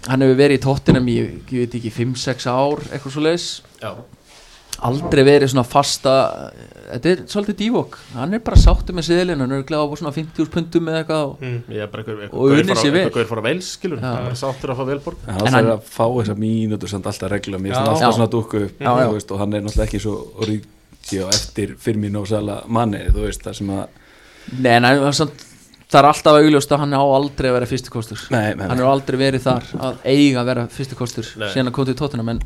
hann 0.10 0.22
hefur 0.24 0.38
verið 0.40 0.58
í 0.60 0.64
tóttinam 0.64 1.08
í, 1.12 1.16
ég 1.52 1.64
veit 1.66 1.74
ekki, 1.80 1.90
5-6 1.92 2.46
ár 2.50 2.84
eitthvað 2.90 3.12
svo 3.16 3.24
leiðis 3.26 3.48
já 3.82 3.92
aldrei 4.80 5.24
verið 5.28 5.50
svona 5.52 5.66
fasta 5.68 6.12
þetta 6.94 7.10
er 7.12 7.22
svolítið 7.28 7.58
dívok 7.60 7.98
hann 8.16 8.34
er 8.38 8.40
bara 8.46 8.56
sáttu 8.60 8.94
með 8.96 9.10
seðlinu, 9.10 9.44
hann 9.44 9.52
er 9.58 9.66
glæða 9.68 9.88
á 9.92 9.96
svona 10.00 10.14
50 10.16 10.48
pundum 10.54 10.88
eða 10.88 11.02
eitthvað 11.02 11.24
og- 11.26 11.42
mm. 11.44 11.58
Er 11.70 12.30
Og 12.32 12.48
gaur 12.48 12.62
unnið 12.62 12.80
sér 12.80 12.92
vel. 12.94 13.02
einhver 13.04 13.18
gaur 13.18 13.28
fara 13.28 13.42
að 13.42 13.48
veils 13.50 13.72
skilur 13.76 14.00
Já. 14.00 14.14
bara 14.24 14.36
sáttur 14.40 14.72
að 14.72 14.80
fá 14.80 14.86
velborg 14.88 15.18
En 15.28 15.34
hann 15.36 15.48
hann- 15.54 15.66
þarf 15.66 15.74
að 15.76 15.84
fá 15.98 16.06
þessa 16.16 16.36
mínútur 16.40 16.90
samt 16.90 17.06
alltaf 17.12 17.30
regla 17.32 17.58
mér 17.60 17.74
Já. 17.74 17.84
alltaf 17.84 18.16
svona 18.16 18.30
dúkku 18.32 18.64
upp 18.66 18.80
Já, 18.80 18.88
já. 18.96 19.08
þú 19.10 19.14
veist, 19.18 19.32
og 19.32 19.40
hann 19.40 19.54
er 19.54 19.62
náttúrulega 19.62 19.88
ekki 19.90 20.00
svo 20.00 20.16
orðið 20.40 20.64
á 21.20 21.28
eftir 21.34 21.76
Firmino 21.78 22.22
og 22.22 22.28
Sala 22.28 22.64
manni 22.68 23.04
þú 23.12 23.28
veist 23.28 23.44
það 23.44 23.56
sem 23.56 23.68
að 23.68 23.88
Nei, 24.60 24.72
en 24.78 24.84
hann- 24.84 25.14
samt, 25.14 25.46
það 25.92 26.00
er 26.00 26.06
alltaf 26.06 26.40
augljóst 26.40 26.72
að 26.72 26.80
hann 26.80 26.94
á 26.96 27.02
aldrei 27.04 27.50
að 27.50 27.54
vera 27.60 27.66
fyrsti 27.66 27.90
kostur 27.92 28.20
nei, 28.32 28.54
nei, 28.56 28.68
hann 28.68 28.78
hefur 28.78 28.94
aldrei 28.96 29.18
verið 29.20 29.42
þar 29.44 29.64
að 29.76 29.96
eiga 30.06 30.40
að 30.42 30.46
vera 30.46 30.68
fyrsti 30.68 30.96
kostur 30.96 31.26
Nei. 31.38 31.50
síðan 31.52 31.68
að 31.68 31.74
koma 31.74 31.86
til 31.86 31.96
tóttina 32.00 32.30
en 32.30 32.40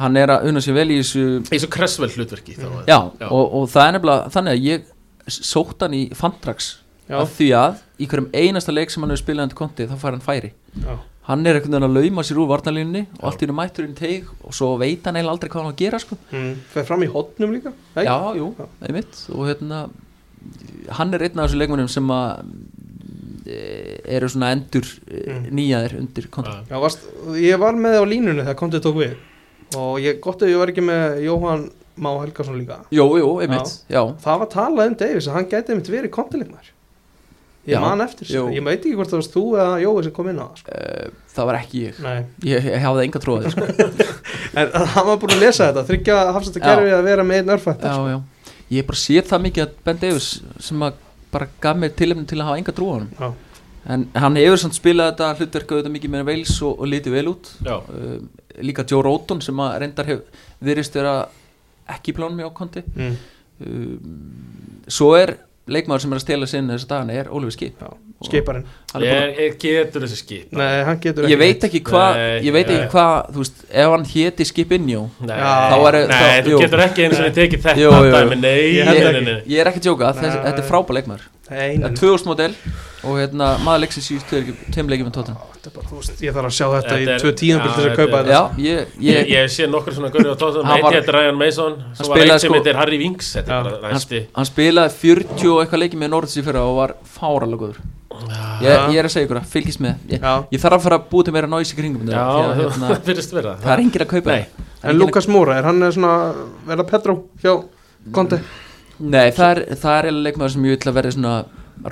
hann 0.00 0.16
er 0.18 0.32
að 0.34 0.48
unna 0.50 0.60
sér 0.64 0.74
vel 0.74 0.88
í 0.90 0.98
þessu 1.02 1.24
eins 1.52 1.64
og 1.68 1.72
Cresswell 1.74 2.10
hlutverki 2.16 2.56
þá 2.58 2.66
já, 2.88 2.98
Já. 3.20 3.28
Og, 3.30 3.44
og 3.60 3.68
það 3.70 3.86
er 3.88 3.92
nefnilega 3.98 4.30
þannig 4.34 4.56
að 4.56 4.64
ég 4.68 4.88
sótt 5.38 5.84
hann 5.86 5.94
í 5.96 6.04
Fantrax 6.18 6.70
Já. 7.08 7.18
af 7.20 7.34
því 7.36 7.48
að 7.60 7.82
í 8.02 8.06
hverjum 8.10 8.30
einasta 8.34 8.72
leik 8.74 8.90
sem 8.90 9.02
hann 9.04 9.12
hefur 9.14 9.22
spilað 9.26 9.46
undir 9.48 9.58
konti 9.60 9.86
þá 9.90 9.94
fær 10.00 10.16
hann 10.16 10.24
færi 10.24 10.50
Já. 10.82 10.94
hann 11.28 11.46
er 11.46 11.58
veginn 11.60 11.78
að 11.78 11.94
lauma 11.98 12.24
sér 12.26 12.40
úr 12.42 12.48
varnalínunni 12.50 13.04
og 13.20 13.26
allt 13.30 13.42
í 13.42 13.46
hennu 13.46 13.56
mættur 13.60 13.86
inn 13.86 13.94
teig 13.98 14.26
og 14.42 14.56
svo 14.56 14.72
veit 14.80 15.04
hann 15.06 15.16
eiginlega 15.20 15.34
aldrei 15.36 15.52
hvað 15.52 15.62
hann 15.62 15.70
á 15.70 15.74
að 15.74 15.82
gera 15.84 16.00
sko. 16.02 16.18
Mm. 16.32 16.54
fer 16.74 16.84
fram 16.88 17.04
í 17.06 17.10
hotnum 17.12 17.52
líka 17.54 17.72
Nei? 17.94 18.04
já, 18.08 18.16
jú, 18.40 18.50
Já. 18.58 18.66
einmitt 18.88 19.20
og 19.30 19.46
hérna 19.48 19.84
hann 20.98 21.14
er 21.14 21.22
einn 21.28 21.38
af 21.40 21.46
þessu 21.48 21.60
leikmunum 21.62 21.88
sem 21.92 22.10
að 22.12 22.42
e, 23.46 23.60
eru 24.16 24.28
svona 24.32 24.50
endur 24.56 24.84
e, 25.08 25.22
Mm. 25.24 25.46
nýjaðir 25.56 25.94
undir 26.00 26.26
konti 26.32 26.50
Já. 26.50 26.64
Já, 26.72 26.80
varst, 26.82 27.06
ég 27.40 27.58
var 27.60 27.76
með 27.76 28.00
á 28.00 28.04
línunni 28.08 28.42
þegar 28.44 28.58
kontið 28.60 28.84
tók 28.88 28.98
við 29.00 29.14
og 29.78 29.98
ég, 30.02 30.20
gott 30.24 30.42
ef 30.42 30.50
ég 30.52 30.60
var 30.60 30.72
ekki 30.72 30.84
með 30.84 31.18
Jóhann 31.26 31.66
Má 31.94 32.10
Helgason 32.20 32.56
líka. 32.58 32.80
Jú, 32.90 33.04
jú, 33.20 33.28
einmitt, 33.44 33.70
já, 33.86 34.00
það 34.24 34.40
var 34.40 34.48
talað 34.50 34.88
um 34.90 34.96
Davis 34.98 35.28
að 35.30 35.36
hann 35.38 35.50
gæti 35.52 35.74
einmitt 35.74 35.90
verið 35.92 36.10
kontileikmar 36.16 36.70
ég 37.64 37.76
Já, 37.76 37.80
man 37.80 38.02
eftir 38.04 38.26
þessu, 38.28 38.40
ég 38.52 38.64
veit 38.66 38.80
ekki 38.82 38.96
hvort 38.98 39.08
það 39.12 39.20
varst 39.22 39.36
þú 39.36 39.44
eða 39.56 39.76
Jói 39.80 40.02
sem 40.04 40.12
kom 40.12 40.26
inn 40.28 40.40
á 40.42 40.46
það 40.50 40.58
sko. 40.60 40.74
e, 40.74 41.06
það 41.32 41.46
var 41.48 41.58
ekki 41.62 41.78
ég. 41.86 42.00
Nei. 42.04 42.18
ég, 42.50 42.66
ég 42.74 42.82
hafði 42.84 43.04
enga 43.06 43.22
tróði 43.24 43.52
sko. 43.54 43.68
en 44.60 44.74
hann 44.96 45.08
var 45.08 45.22
búin 45.22 45.32
að 45.36 45.44
lesa 45.46 45.70
þetta 45.70 45.86
þryggja 45.88 46.18
hafsættu 46.36 46.60
kerfi 46.66 46.92
að 46.98 47.06
vera 47.08 47.24
með 47.24 47.40
einn 47.40 47.54
örfætt 47.56 47.86
já, 47.88 47.94
já, 48.12 48.18
ég 48.74 48.82
hef 48.82 48.90
bara 48.90 49.00
séð 49.06 49.30
það 49.30 49.46
mikið 49.46 49.64
að 49.64 49.72
Ben 49.88 50.02
Davis 50.02 50.28
sem 50.68 50.84
að 50.90 51.00
bara 51.34 51.48
gaf 51.64 51.80
mér 51.80 51.94
tilefni 51.98 52.26
til 52.30 52.38
að 52.42 52.48
hafa 52.50 52.60
enga 52.60 52.74
trú 52.76 52.90
á 52.90 52.94
hann 52.98 53.08
Já. 53.18 53.30
en 53.96 54.04
hann 54.26 54.36
hefur 54.42 54.60
samt 54.66 54.76
spilað 54.76 55.10
þetta 55.14 55.30
hlutverku 55.40 55.74
auðvitað 55.78 55.94
mikið 55.96 56.12
meira 56.14 56.28
veils 56.28 56.52
og, 56.62 56.76
og 56.78 56.90
litið 56.92 57.16
vel 57.16 57.26
út. 57.32 57.50
Já. 57.64 57.74
um, 57.80 58.28
líka 58.62 58.84
Joe 58.90 59.02
Roton 59.02 59.40
sem 59.42 59.58
að 59.64 59.78
reyndar 59.82 60.06
hef 60.06 60.44
virðist 60.64 60.94
vera 60.94 61.16
ekki 61.94 62.12
í 62.12 62.16
plánum 62.16 62.40
í 62.40 62.46
ákonti 62.46 62.84
mm. 62.94 63.16
um, 63.66 64.14
svo 64.88 65.14
er 65.18 65.36
leikmaður 65.64 66.04
sem 66.04 66.12
er 66.12 66.18
að 66.20 66.24
stela 66.26 66.48
sinni 66.48 66.74
þessu 66.74 66.88
dagana 66.90 67.14
er 67.16 67.30
Ólfur 67.32 67.54
Skip. 67.54 67.84
Skiparinn. 68.24 68.64
ég, 69.00 69.38
ég 69.40 69.54
getur 69.60 70.04
þessi 70.04 70.18
skip. 70.20 70.52
Nei, 70.56 70.82
hann 70.86 71.00
getur 71.00 71.26
ég 71.28 71.40
veit 71.40 71.64
ekki 71.66 71.80
hvað 71.84 72.20
ég 72.44 72.54
veist 72.54 73.64
ef 73.68 73.92
hann 73.94 74.04
héti 74.08 74.46
Skip 74.48 74.72
Injó 74.76 75.06
Nei, 75.24 75.34
Já. 75.36 75.52
Þá 75.72 75.76
er- 75.88 75.98
þá- 76.12 76.48
þú 76.48 76.60
getur 76.62 76.84
ekki 76.84 77.06
eins 77.06 77.18
og 77.18 77.26
við 77.26 77.36
tekið 77.40 77.64
þetta 77.64 77.80
Jú, 77.80 77.90
jú, 77.90 78.04
jú. 78.04 78.14
dæmi, 78.14 78.40
nei, 78.40 78.60
Ég 78.76 79.24
nei. 79.24 79.36
ég 79.54 79.60
er 79.60 79.72
ekki 79.72 79.80
að 79.82 79.88
djóka, 79.88 80.12
þetta 80.20 80.56
er 80.56 80.68
frábær 80.68 80.98
leikmaður. 81.00 81.28
Nei, 81.50 81.76
Það 81.76 81.80
nei, 81.80 81.90
er 81.90 81.96
2000 82.00 82.26
model 82.32 82.54
og 83.04 83.18
hérna, 83.20 83.48
maður 83.64 83.82
leiksins 83.84 84.08
í 84.14 84.18
tveim 84.28 84.88
leikjum 84.92 85.08
með 85.10 85.14
tóttan 85.18 85.36
Þetta 85.54 85.70
er 85.70 85.74
bara, 85.78 85.88
þú 85.88 85.96
veist, 86.00 86.22
ég 86.24 86.34
þarf 86.36 86.48
að 86.50 86.54
sjá 86.58 86.66
þetta 86.74 86.88
Þetta 86.90 87.00
í 87.00 87.08
er- 87.14 87.22
tvö 87.24 87.32
tíðanbíl 87.40 87.70
til 87.74 87.76
þess 87.84 87.90
að 87.90 87.96
kaupa 88.00 88.18
þetta. 88.24 88.40
Ég, 88.64 88.80
Ég, 89.00 89.14
ég, 89.14 89.28
ég 89.32 89.50
sé 89.54 89.66
nokkur 89.72 89.94
svona 89.96 90.10
gaurið 90.12 90.32
á 90.34 90.36
tóttum 90.42 90.66
Hann 90.68 90.76
Eitt 90.84 90.94
heitir 90.98 91.14
Ryan 91.16 91.38
Mason 91.40 91.76
Svo 91.96 92.08
var 92.10 92.18
spilaði 92.18 92.34
eitt 92.34 92.40
sem 92.44 92.50
sko- 92.50 92.58
heitir 92.58 92.76
Harry 92.80 92.98
Winks. 93.00 93.30
Þetta 93.38 93.48
Já. 93.48 93.58
er 93.60 93.70
bara 93.80 93.92
næsti. 93.94 94.20
hann 94.36 94.48
spilaði 94.50 94.90
40 95.00 95.48
og 95.54 95.62
eitthvað 95.64 95.82
leikið 95.84 96.00
með 96.04 96.10
Norðs 96.14 96.36
í 96.36 96.44
fyrra 96.44 96.62
og 96.68 96.76
var 96.82 96.94
fáralega 97.16 97.60
góður. 97.64 97.78
Ég, 98.62 98.92
ég 98.92 98.98
er 99.00 99.08
að 99.08 99.10
segja 99.14 99.26
ykkur 99.26 99.40
að 99.40 99.48
fylgist 99.50 99.80
með. 99.82 99.94
Ég, 100.12 100.60
þarf 100.60 100.76
að 100.78 100.84
fara 100.84 100.98
að 101.00 101.08
búið 101.10 101.24
til 101.24 101.32
meira 101.34 101.48
náis 101.50 101.72
í 101.72 101.76
kringum 101.78 102.04
hérna, 102.04 102.14
það 103.04 103.56
það 103.64 103.72
er 103.74 103.82
enginn 103.82 104.04
að 104.04 104.12
kaupa 104.12 104.30
Nei. 104.30 104.44
það. 104.44 104.68
Það 104.84 104.84
er 104.84 104.90
En 104.94 104.98
Lukas 105.00 105.26
Múra, 105.32 105.56
er 105.58 105.64
hann 105.64 105.82
er 105.82 105.90
svona 105.96 106.12
verða 106.68 106.84
Petró 106.92 107.16
hjá 107.42 107.54
Konti? 108.14 108.36
að, 108.36 108.42
nei, 109.00 109.30
það 109.32 109.50
er, 109.50 109.60
það 109.80 109.96
er 109.98 110.08
eiginlega 110.10 110.28
leikmaður 110.28 110.52
sem 110.54 110.64
ég 110.68 110.76
vil 110.76 110.92
að 110.92 110.96
verði 111.00 111.12
svona 111.16 111.34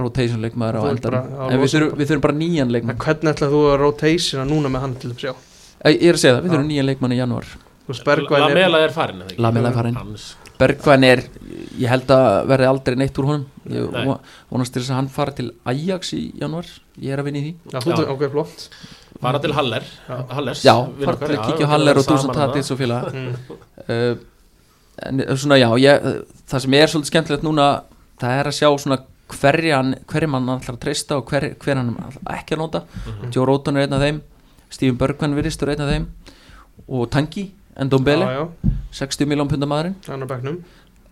rotation 0.02 0.42
leikmaður 0.44 0.78
á 0.78 0.82
endan 0.92 1.16
en 1.50 1.60
við 1.62 1.74
þurfum, 1.74 1.96
við 1.98 2.10
þurfum 2.10 2.24
bara 2.26 2.38
nýjan 2.38 2.72
leikmann. 2.74 3.00
Hvernig 3.02 3.32
ætlaðu 3.34 3.58
þú 3.58 3.64
að 3.72 3.76
rotationa 3.82 4.46
núna 4.48 4.72
með 4.72 4.86
hann 4.86 4.94
til 5.02 5.10
að 5.12 5.24
sjá? 5.24 5.32
ég 5.90 6.06
er 6.06 6.18
að 6.18 6.22
segja 6.22 6.36
það, 6.36 6.44
við 6.44 6.54
þurfum 6.54 6.70
nýjan 6.70 6.88
leikmann 6.90 7.14
í 7.16 7.18
janúar. 7.18 7.50
Er 7.92 8.22
Lamela 8.30 8.78
er 8.86 8.94
farin? 8.94 9.22
Lamela 9.42 9.68
er 9.72 9.74
farin. 9.74 9.96
Hans- 9.98 10.30
Bergvæn 10.62 11.04
er, 11.04 11.24
ég 11.80 11.90
held 11.90 12.10
að 12.14 12.46
verði 12.46 12.66
aldrei 12.70 12.96
neitt 13.00 13.16
úr 13.18 13.26
honum. 13.26 13.46
Ég 13.66 13.88
Nei. 13.90 14.04
vo- 14.06 14.20
vonast 14.52 14.72
til 14.72 14.82
þess 14.82 14.92
að 14.92 14.98
hann 15.00 15.08
fara 15.08 15.32
til 15.34 15.48
Ajax 15.66 16.12
í 16.14 16.20
janúar. 16.38 16.68
Ég 17.02 17.10
er 17.12 17.18
að 17.18 17.24
vinna 17.26 17.40
í 17.40 17.42
því. 17.48 17.54
Já, 17.72 17.78
þú 17.82 18.08
ok, 18.14 18.22
flott. 18.30 18.68
Fara 19.22 19.38
til 19.42 19.52
Haller. 19.52 19.82
Já. 20.08 20.16
Hallers. 20.30 20.62
Já, 20.62 20.74
fara 21.02 21.16
til 21.16 21.36
að 21.36 21.46
kíkja 21.48 21.66
Haller 21.72 21.98
og 21.98 22.04
saman 22.06 22.36
Tatis 22.36 22.70
og 22.70 22.78
félaga. 22.78 23.10
Mm. 23.12 23.34
uh, 23.88 24.14
en 25.02 25.20
uh, 25.24 25.34
svona 25.36 25.58
já 25.58 25.68
ég, 25.80 26.06
það 26.50 26.64
sem 26.64 26.74
er 26.78 26.90
svolítið 26.92 27.10
skemmtilegt 27.10 27.46
núna 27.46 27.68
það 28.20 28.38
er 28.38 28.50
að 28.50 28.56
sjá 28.58 28.68
svona 28.78 28.98
hverjan 29.40 29.94
hverjum 30.10 30.36
hann 30.38 30.52
að 30.58 30.78
treysta 30.82 31.18
og 31.20 31.30
hver, 31.32 31.52
hver 31.62 31.80
hann 31.80 31.96
ekki 32.36 32.56
að 32.56 32.62
nota. 32.62 32.84
Mhm. 33.06 33.32
Joe 33.34 33.46
Roton 33.48 33.76
er 33.76 33.86
einn 33.86 33.98
af 33.98 34.04
þeim 34.04 34.20
Stephen 34.72 34.98
Bergman 34.98 35.36
virðist 35.36 35.62
er 35.62 35.74
einn 35.74 35.84
af 35.84 35.90
þeim 35.92 36.06
og 36.88 37.10
Tangi, 37.10 37.50
Ndombele 37.82 38.26
Já, 38.28 38.38
já, 38.38 38.70
60 38.92 39.26
miljón 39.26 39.48
punda 39.48 39.66
maðurinn. 39.66 39.94
Hann 40.08 40.22
er 40.22 40.26
bekknum. 40.28 40.62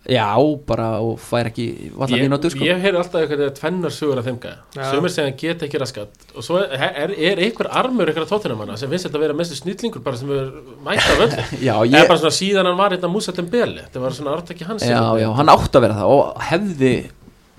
Já, 0.08 0.32
bara 0.64 0.94
og 1.04 1.18
fær 1.20 1.50
ekki 1.50 1.92
valla 1.92 2.16
Ég, 2.16 2.22
mínútur 2.24 2.48
sko. 2.54 2.64
ég 2.64 2.78
heyri 2.80 2.96
alltaf 2.96 3.20
eitthvað 3.20 3.50
tvennar 3.58 3.92
sögur 3.92 4.18
af 4.22 4.24
þeim 4.24 4.38
gæja 4.40 4.54
Já. 4.72 4.86
Sumir 4.94 5.12
segja 5.12 5.26
hann 5.28 5.36
geta 5.36 5.66
ekki 5.66 5.80
raskat 5.82 6.22
Og 6.32 6.46
svo 6.46 6.56
er, 6.56 6.72
er, 6.88 7.12
er 7.12 7.42
einhver 7.44 7.68
armur 7.68 8.08
einhver 8.08 8.24
tóttunamanna 8.30 8.78
sem 8.80 8.88
finnst 8.88 9.04
þetta 9.06 9.20
að 9.20 9.24
vera 9.26 9.36
mestu 9.36 9.58
snillingur 9.58 10.00
bara 10.06 10.16
sem 10.16 10.32
er 10.32 10.48
mæta 10.86 11.18
völd 11.20 11.36
já, 11.68 11.74
Það 11.76 11.84
er 11.84 11.92
ég, 11.92 12.08
bara 12.08 12.22
svona 12.22 12.38
síðan 12.38 12.70
hann 12.70 12.80
var 12.80 12.96
hérna 12.96 13.12
Músallin 13.12 13.50
Beli 13.52 13.84
Þetta 13.84 14.04
var 14.06 14.16
svona 14.16 14.38
í 14.40 14.68
hans. 14.70 14.88
Já, 14.88 15.02
já, 15.20 15.28
hann 15.36 15.52
átt 15.52 15.76
að 15.76 15.84
vera 15.84 15.98
það 16.00 16.14
og 16.16 16.42
hefði 16.48 16.94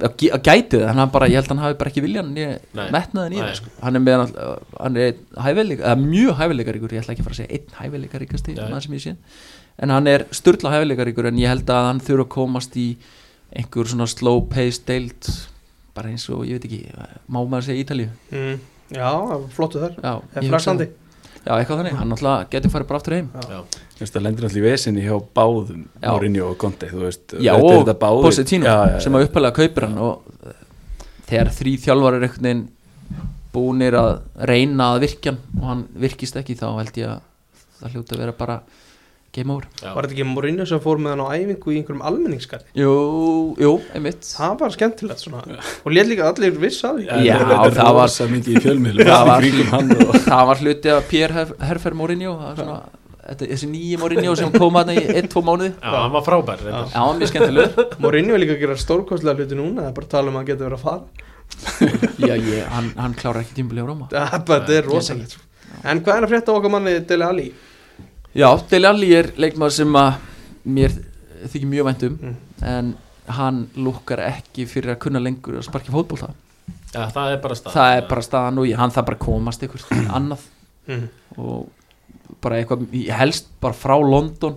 að 0.07 0.15
gæ- 0.21 0.31
að 0.35 0.41
gæti 0.47 0.79
það, 0.81 0.87
hann 0.95 1.11
bara, 1.13 1.27
ég 1.27 1.35
held 1.39 1.45
að 1.45 1.53
hann 1.53 1.63
hafi 1.65 1.77
bara 1.79 1.89
ekki 1.91 2.03
viljan 2.05 2.33
metnaðin 2.95 3.33
í 3.35 3.39
það 3.41 3.55
sko. 3.59 3.69
hann 3.81 3.95
er 3.95 4.03
með 4.05 4.17
hann, 4.79 4.97
er 4.97 5.13
hæfileika, 5.45 5.83
eða 5.83 6.03
mjög 6.03 6.35
hæfileikaríkur 6.41 6.95
ég 6.95 7.01
ætla 7.03 7.13
ekki 7.15 7.21
að 7.23 7.29
fara 7.29 7.35
að 7.35 7.41
segja 7.41 7.55
einn 7.57 7.77
hæfileikaríkasti 7.81 8.55
en 9.79 9.89
hann 9.95 10.07
er 10.07 10.25
sturla 10.31 10.73
hæfileikaríkur 10.75 11.27
en 11.31 11.37
ég 11.41 11.47
held 11.53 11.65
að 11.69 11.87
hann 11.91 11.99
þurfa 12.01 12.25
að 12.27 12.33
komast 12.37 12.75
í 12.77 12.87
einhver 13.55 13.87
svona 13.91 14.07
slow 14.07 14.41
pace 14.47 14.81
deild 14.87 15.27
bara 15.95 16.09
eins 16.09 16.29
og, 16.29 16.45
ég 16.47 16.59
veit 16.59 16.65
ekki 16.69 16.85
má 17.27 17.41
maður 17.43 17.65
segja 17.69 17.83
Ítalíu? 17.83 18.09
Mm. 18.31 18.59
Já, 18.91 19.11
flottu 19.55 19.79
þar. 19.79 19.93
Já, 20.03 20.47
Er 21.41 21.49
já, 21.49 21.53
eitthvað 21.57 21.79
þannig, 21.81 21.95
hann 21.97 22.13
alltaf 22.15 22.49
getur 22.51 22.71
farið 22.73 22.89
bara 22.91 22.99
aftur 23.01 23.15
heim. 23.17 23.29
Þú 23.33 24.03
veist, 24.03 24.13
það 24.13 24.25
lendir 24.27 24.45
náttúrulega 24.45 24.61
í 24.61 24.75
vesinni 24.75 25.05
hjá 25.05 25.15
báðum. 25.39 25.87
Mourinho 26.03 26.51
og 26.51 26.59
Conte, 26.61 26.89
þú 26.91 27.01
veist 27.07 27.33
já, 27.33 27.53
þetta 27.55 27.95
er 27.97 28.11
og 28.11 28.35
já. 28.37 28.99
sem 29.01 29.17
að 29.17 29.25
uppalega 29.25 29.57
kaupir 29.57 29.87
hann 29.87 29.97
og 30.05 30.45
uh, 30.45 30.53
þegar 31.31 31.51
þrý 31.57 31.73
þjálfarir 31.87 32.27
einhvern 32.27 32.47
veginn 32.47 32.63
búnir 33.51 33.97
að 33.99 34.13
reyna 34.47 34.93
að 34.93 35.01
virkja 35.07 35.33
og 35.57 35.65
hann 35.67 35.83
virkist 36.05 36.37
ekki 36.39 36.55
þá 36.59 36.67
held 36.77 37.01
ég 37.01 37.09
að 37.09 37.25
það 37.81 37.95
hljóti 37.95 38.15
að 38.15 38.23
vera 38.23 38.37
bara 38.37 38.59
game 39.36 39.53
over 39.53 39.65
Já. 39.82 39.93
Var 39.95 40.05
þetta 40.07 40.15
ekki 40.17 40.25
Mourinho 40.27 40.65
sem 40.67 40.79
fór 40.84 40.99
með 40.99 41.13
hann 41.13 41.23
á 41.23 41.27
æfingu 41.38 41.71
í 41.71 41.77
einhverjum 41.79 42.01
almenningskarri? 42.09 42.65
Jú, 42.75 42.93
jú, 43.63 43.71
einmitt 43.95 44.25
Það 44.27 44.55
var 44.61 44.73
skemmtilegt 44.75 45.21
svona 45.23 45.41
Og 45.86 45.91
létt 45.95 46.09
líka 46.11 46.27
allir 46.27 46.57
viss 46.59 46.82
að 46.88 46.99
því 47.01 47.05
Já, 47.25 47.38
er 47.39 47.75
það 47.77 47.93
var- 47.95 48.09
rosa 48.09 48.27
mikið 48.32 48.57
í 48.57 48.63
fjölmiðlum 48.65 49.11
Það 49.11 49.29
var- 49.32 49.47
og 50.07 50.17
það 50.25 50.43
var 50.51 50.63
hluti 50.65 50.91
af 50.97 51.07
Pierre 51.11 51.34
Her- 51.39 51.55
Herfer 51.71 51.95
Mourinho 52.01 52.34
það 52.41 52.59
svona, 52.61 52.77
þetta, 53.29 53.49
þessi 53.53 53.69
nýji 53.71 53.99
Mourinho 54.03 54.36
sem 54.41 54.51
kom 54.57 54.79
að 54.82 54.93
í 54.97 55.05
1-2 55.21 55.43
mánuði 55.47 55.71
Já, 55.79 55.91
hann 55.95 56.11
var 56.17 56.23
frábær. 56.27 56.63
Já, 56.67 56.84
hann 56.97 57.15
er 57.15 57.19
mjög 57.23 57.32
skemmtilegur 57.34 57.97
Mourinho 58.03 58.36
er 58.36 58.43
líka 58.43 58.57
að 58.57 58.63
gera 58.65 58.75
stórkostlega 58.84 59.39
hluti 59.45 59.55
núna 59.61 59.86
Það 59.86 59.91
er 59.91 59.95
bara 60.01 60.07
að 60.07 60.13
tala 60.17 60.27
um 60.27 60.36
að 60.36 60.41
hann 60.41 60.49
getur 60.51 60.67
verið 60.67 60.79
að 60.79 60.86
fara 60.89 61.03
Já, 62.29 62.36
ég, 62.36 62.67
hann, 62.71 62.91
hann 62.99 63.13
klárar 63.19 63.41
ekki 63.45 63.55
tímabili 63.61 63.84
á 63.84 63.88
Róma 63.88 64.07
Það 64.11 64.69
er 64.75 64.86
rosalegt. 64.88 65.38
En 65.88 65.99
hvað 66.03 66.17
er 66.19 66.25
að 66.27 66.32
frétta 66.36 66.53
okkar 66.55 66.71
manni 66.73 66.93
Dele 67.07 67.25
Alli? 67.27 67.47
Já, 68.36 68.47
Dele 68.69 68.88
Alli 68.88 69.09
er 69.17 69.32
leikmaður 69.38 69.73
sem 69.75 69.95
að 69.99 70.13
mér 70.71 70.93
þykir 71.51 71.67
mjög 71.71 71.86
vænt 71.89 72.03
um 72.07 72.17
Mm. 72.21 72.36
en 72.61 72.93
hann 73.27 73.67
lukkar 73.75 74.19
ekki 74.19 74.65
fyrir 74.67 74.95
að 74.95 74.99
kunna 75.05 75.19
lengur 75.19 75.57
að 75.59 75.65
sparki 75.67 75.91
fótbolta 75.93 76.29
Já, 76.93 77.05
það 77.11 77.32
er 77.34 77.38
bara 77.43 77.55
stað 77.55 77.73
það 77.75 77.97
er 77.97 78.07
bara 78.09 78.21
staðan 78.21 78.57
og 78.59 78.65
ég, 78.67 78.75
hann 78.77 78.91
það 78.91 79.05
bara 79.05 79.17
komast 79.17 79.63
ykkur 79.63 79.86
annað 80.15 80.39
Mm. 80.88 81.07
og 81.38 81.69
bara 82.41 82.55
eitthvað, 82.61 82.88
helst 83.17 83.47
bara 83.61 83.73
frá 83.77 83.95
London 84.01 84.55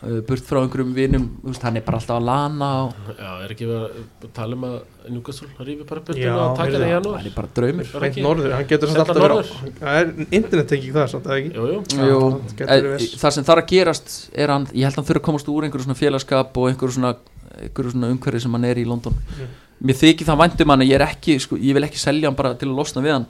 burt 0.00 0.44
frá 0.48 0.58
einhverjum 0.62 0.94
vinum 0.96 1.24
þú 1.42 1.50
veist, 1.50 1.62
hann 1.66 1.76
er 1.76 1.82
bara 1.84 1.98
alltaf 2.00 2.16
að 2.16 2.24
lana 2.24 2.68
og 2.86 2.94
Já, 3.18 3.30
er 3.44 3.50
ekki 3.52 3.66
verið 3.68 3.98
að 4.24 4.30
tala 4.38 4.56
um 4.56 4.62
að 4.64 4.76
Newcastle 5.12 5.48
rífi 5.66 5.84
bara 5.90 6.00
byrtuna 6.06 6.36
og 6.46 6.56
taka 6.56 6.70
heyrðu, 6.70 6.78
það 6.78 6.80
í 6.80 6.88
hann 6.88 6.94
janúar 6.94 7.26
er 7.28 7.34
bara 7.36 7.50
draumur 7.58 7.90
Beint 7.92 8.06
ekki- 8.08 8.24
norður, 8.24 8.54
hann 8.56 8.68
getur 8.70 8.88
samt 8.88 9.02
alltaf 9.02 9.20
verið? 9.26 9.50
Það 9.80 9.98
er 10.00 10.12
internettenging 10.40 10.94
það, 10.96 11.08
samt, 11.12 11.26
ekki? 11.36 11.52
Jú, 11.54 11.66
jú, 11.68 11.82
Jú, 12.10 12.20
eh, 12.64 12.80
viss. 12.96 13.16
það 13.20 13.30
sem 13.36 13.44
þarf 13.50 13.62
að 13.64 13.68
gerast 13.74 14.14
er 14.32 14.48
hann, 14.54 14.66
ég 14.72 14.84
held 14.88 14.94
að 14.94 15.00
hann 15.02 15.08
þurfa 15.10 15.20
að 15.20 15.28
komast 15.28 15.48
úr 15.52 15.64
einhverju 15.68 15.84
svona 15.88 16.00
félagskap 16.00 16.56
og 16.56 16.70
einhverju 16.72 16.96
svona, 16.96 17.14
einhverju 17.60 17.92
svona 17.92 18.10
umhverfi 18.14 18.40
sem 18.40 18.52
hann 18.56 18.64
er 18.64 18.76
í 18.80 18.86
London 18.86 19.12
Mm. 19.12 19.52
mér 19.88 19.96
þykir 20.00 20.26
það 20.28 20.40
væntum 20.44 20.68
hann 20.72 20.80
að 20.80 20.88
ég 20.90 20.96
er 21.00 21.06
ekki 21.08 21.36
sko, 21.40 21.56
ég 21.56 21.72
vil 21.76 21.84
ekki 21.84 21.96
selja 22.00 22.28
hann 22.28 22.36
bara 22.36 22.54
til 22.54 22.68
að 22.68 22.76
losna 22.76 23.00
við 23.04 23.12
hann 23.18 23.26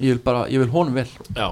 ég 0.00 0.14
vil 0.14 0.20
bara, 0.24 0.44
ég 0.50 0.62
vil 0.62 0.70
honum 0.72 0.96
vel. 0.98 1.08
Já, 1.36 1.48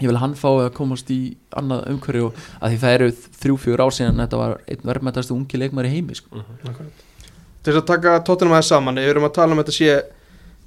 ég 0.00 0.06
vil 0.08 0.20
hann 0.22 0.36
fá 0.38 0.48
að 0.50 0.72
komast 0.76 1.10
í 1.10 1.20
annað 1.58 1.86
umhverfi 1.92 2.24
og 2.26 2.42
að 2.60 2.74
því 2.74 2.80
það 2.84 2.96
eru 2.98 3.08
þrjú, 3.42 3.56
fjögur 3.64 3.84
ár 3.84 3.96
síðan 3.96 4.22
þetta 4.22 4.40
var 4.42 4.56
einn 4.66 4.86
verðmættastu 4.90 5.36
ungi 5.36 5.62
leikmæri 5.62 5.92
heimi 5.92 6.18
sko. 6.18 6.42
Til 7.62 7.70
þess 7.70 7.82
að 7.82 7.90
taka 7.92 8.16
tóttunum 8.26 8.56
aðeins 8.56 8.72
saman 8.72 8.98
Við 8.98 9.12
erum 9.12 9.28
að 9.28 9.36
tala 9.36 9.54
um 9.54 9.60
að 9.62 9.68
þetta 9.68 9.76
sé 9.76 10.00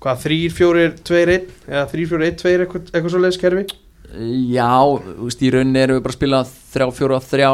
Hvað, 0.06 0.20
þrýr, 0.22 0.54
fjórir, 0.56 0.94
tveir, 1.08 1.32
einn 1.34 1.50
Eða 1.68 1.88
þrýr, 1.92 2.08
fjórir, 2.12 2.26
einn, 2.30 2.38
tveir, 2.40 2.64
eitthvað, 2.64 2.92
eitthvað 2.94 3.12
svo 3.12 3.22
leiðis 3.24 3.40
kerfi 3.42 3.66
já, 4.06 4.70
þú 4.86 5.26
veist, 5.26 5.42
í 5.42 5.50
rauninni 5.54 5.80
erum 5.82 5.98
við 5.98 6.04
bara 6.06 6.14
að 6.14 6.18
spila 6.20 6.40
þrjá, 6.46 6.86
fjóra, 6.98 7.18
þrjá 7.26 7.50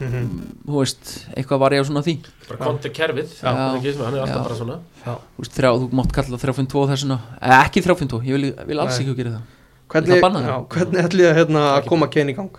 Mhm. 0.00 0.28
þú 0.66 0.78
veist, 0.80 1.12
eitthvað 1.36 1.58
var 1.62 1.70
ég 1.76 1.82
á 1.82 1.88
svona 1.88 2.02
því 2.06 2.14
bara 2.48 2.58
konti 2.64 2.90
kerfið 2.90 3.28
Já. 3.42 3.50
Það 3.50 3.74
er 3.74 3.76
ekki 3.80 3.92
sem- 3.92 4.04
Hann 4.04 4.14
er 4.14 4.20
alltaf 4.20 4.36
Já. 4.36 4.42
bara 4.48 4.56
svona 4.60 4.78
þú 5.04 5.40
veist, 5.42 5.54
þrjá, 5.56 5.70
þú 5.80 5.90
mátt 5.92 6.12
kalla 6.12 6.36
það 6.36 6.44
3.2 6.46 6.86
þessuna, 6.92 7.18
eh, 7.42 7.64
ekki 7.64 7.82
3.2, 7.82 8.22
ég 8.22 8.32
vil, 8.40 8.52
vil 8.66 8.80
alls 8.80 8.98
ekki 9.00 9.16
gera 9.16 9.30
það 9.30 9.42
Hvernig, 9.88 10.20
að 10.20 10.46
já, 10.46 10.66
hvernig 10.68 11.04
ætli 11.06 11.22
að 11.30 11.36
hérna, 11.36 11.60
að 11.80 11.86
koma 11.86 12.06
Kane 12.10 12.32
í 12.32 12.36
gang? 12.36 12.50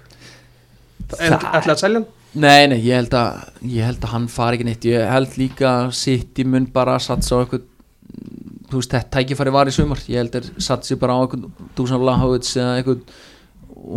En 1.20 1.32
Það- 1.34 1.52
ætli 1.54 1.72
að 1.74 1.80
selja 1.80 1.94
hann? 2.00 2.06
Nei, 2.36 2.68
nei, 2.68 2.82
ég 2.84 2.94
held 2.96 3.10
að 3.12 3.50
ég 3.64 3.84
held 3.84 4.00
að 4.02 4.10
hann 4.12 4.28
fari 4.28 4.58
ekki 4.58 4.66
neitt 4.66 4.82
ég 4.86 5.10
held 5.12 5.30
líka 5.38 5.88
að 5.88 5.94
sitt 5.94 6.36
í 6.36 6.46
mun 6.46 6.66
bara 6.66 6.96
að 6.98 7.02
satsa 7.08 7.36
á 7.36 7.44
eitthvað 7.46 7.62
þú 8.70 8.76
veist, 8.82 8.92
þetta 8.92 9.10
tækifæri 9.16 9.52
var 9.52 9.66
í 9.66 9.72
sumar 9.72 9.98
ég 10.08 10.18
held 10.18 10.32
að 10.36 10.50
satsi 10.60 10.96
bara 11.00 11.14
á 11.14 11.24
eitthvað 11.24 13.02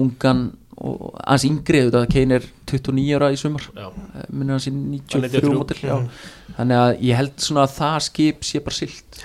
Ungan 0.01 0.45
og 0.81 1.19
hans 1.27 1.45
yngri 1.45 1.83
þetta 1.87 2.07
Kane 2.09 2.39
er 2.39 2.47
29 2.71 3.17
ára 3.19 3.29
í 3.35 3.39
sumar. 3.41 3.67
Já, 3.77 3.89
minnur 4.33 4.57
hans 4.57 4.69
í 4.69 4.73
Hann 4.73 5.27
er 5.27 5.35
93 5.35 5.43
93. 5.43 5.59
mótil 5.59 5.83
já. 5.85 5.97
þannig 6.57 6.81
að 6.81 6.93
ég 7.09 7.21
held 7.21 7.45
svona 7.45 7.67
að 7.67 7.75
það 7.77 7.99
skip 8.07 8.47
sé 8.49 8.63
bara 8.65 8.79
silt 8.79 9.21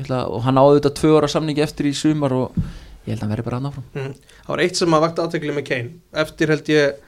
ætla, 0.00 0.20
og 0.28 0.44
hann 0.44 0.60
áður 0.60 0.80
þetta 0.80 0.92
tvö 1.00 1.14
ára 1.18 1.30
samningi 1.32 1.64
eftir 1.64 1.88
í 1.88 1.94
sumar 1.96 2.36
og 2.36 2.58
ég 3.06 3.14
held 3.14 3.20
að 3.20 3.24
hann 3.24 3.34
verði 3.34 3.48
bara 3.48 3.60
að 3.60 3.68
náfram 3.68 3.86
Mm. 3.90 4.12
Það 4.44 4.52
var 4.52 4.64
eitt 4.64 4.76
sem 4.76 4.94
að 4.98 5.06
vakta 5.06 5.24
aðtekli 5.24 5.56
með 5.56 5.68
Kane. 5.70 5.94
Eftir 6.24 6.52
held 6.54 6.68
ég 6.74 7.06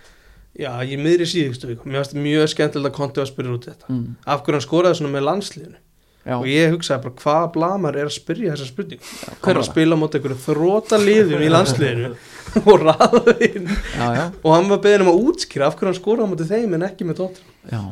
Já, 0.52 0.84
ég 0.84 1.00
miðri 1.00 1.24
síðustu 1.24 1.70
viku. 1.70 1.88
Mér 1.88 2.02
varst 2.02 2.12
mjög 2.12 2.50
skemmtilegt 2.52 2.92
að 2.92 2.98
konti 2.98 3.22
að 3.22 3.30
spyrja 3.30 3.54
út 3.56 3.68
þetta. 3.70 3.86
Mm. 3.88 4.16
Af 4.28 4.42
hverju 4.44 4.58
hann 4.58 4.64
skoraði 4.66 4.98
svona 4.98 5.12
með 5.14 5.24
landsliðinu 5.30 5.78
já, 6.26 6.34
Og 6.38 6.46
ég 6.50 6.74
hugsaði 6.76 7.02
bara 7.06 7.22
hvaða 7.24 7.52
blamar 7.56 7.98
er 7.98 8.08
að 8.10 8.16
spyrja 8.16 8.54
þessa 8.54 8.68
spurning 8.70 9.02
hver 9.02 9.32
Hann 9.32 9.40
var 9.42 9.54
var 9.54 9.62
að 9.64 9.70
spila 9.70 9.98
móti 10.00 10.20
einhverju 10.20 10.40
þróta 10.46 11.00
liðum 11.02 11.42
í 11.42 11.50
landsliðinu 11.52 12.12
Og 12.68 12.82
raðaði 12.82 13.48
inn. 13.56 13.68
Já, 13.96 14.06
já, 14.18 14.24
Og 14.42 14.50
hann 14.52 14.68
var 14.68 14.82
beðin 14.84 15.06
um 15.06 15.12
að 15.14 15.22
útskýra 15.30 15.70
af 15.70 15.78
hverju 15.78 15.88
hann 15.92 16.00
skoraði 16.00 16.26
á 16.28 16.32
móti 16.34 16.48
þeim 16.50 16.76
en 16.76 16.86
ekki 16.90 17.08
með 17.08 17.22
tóttir 17.22 17.46
já. 17.72 17.82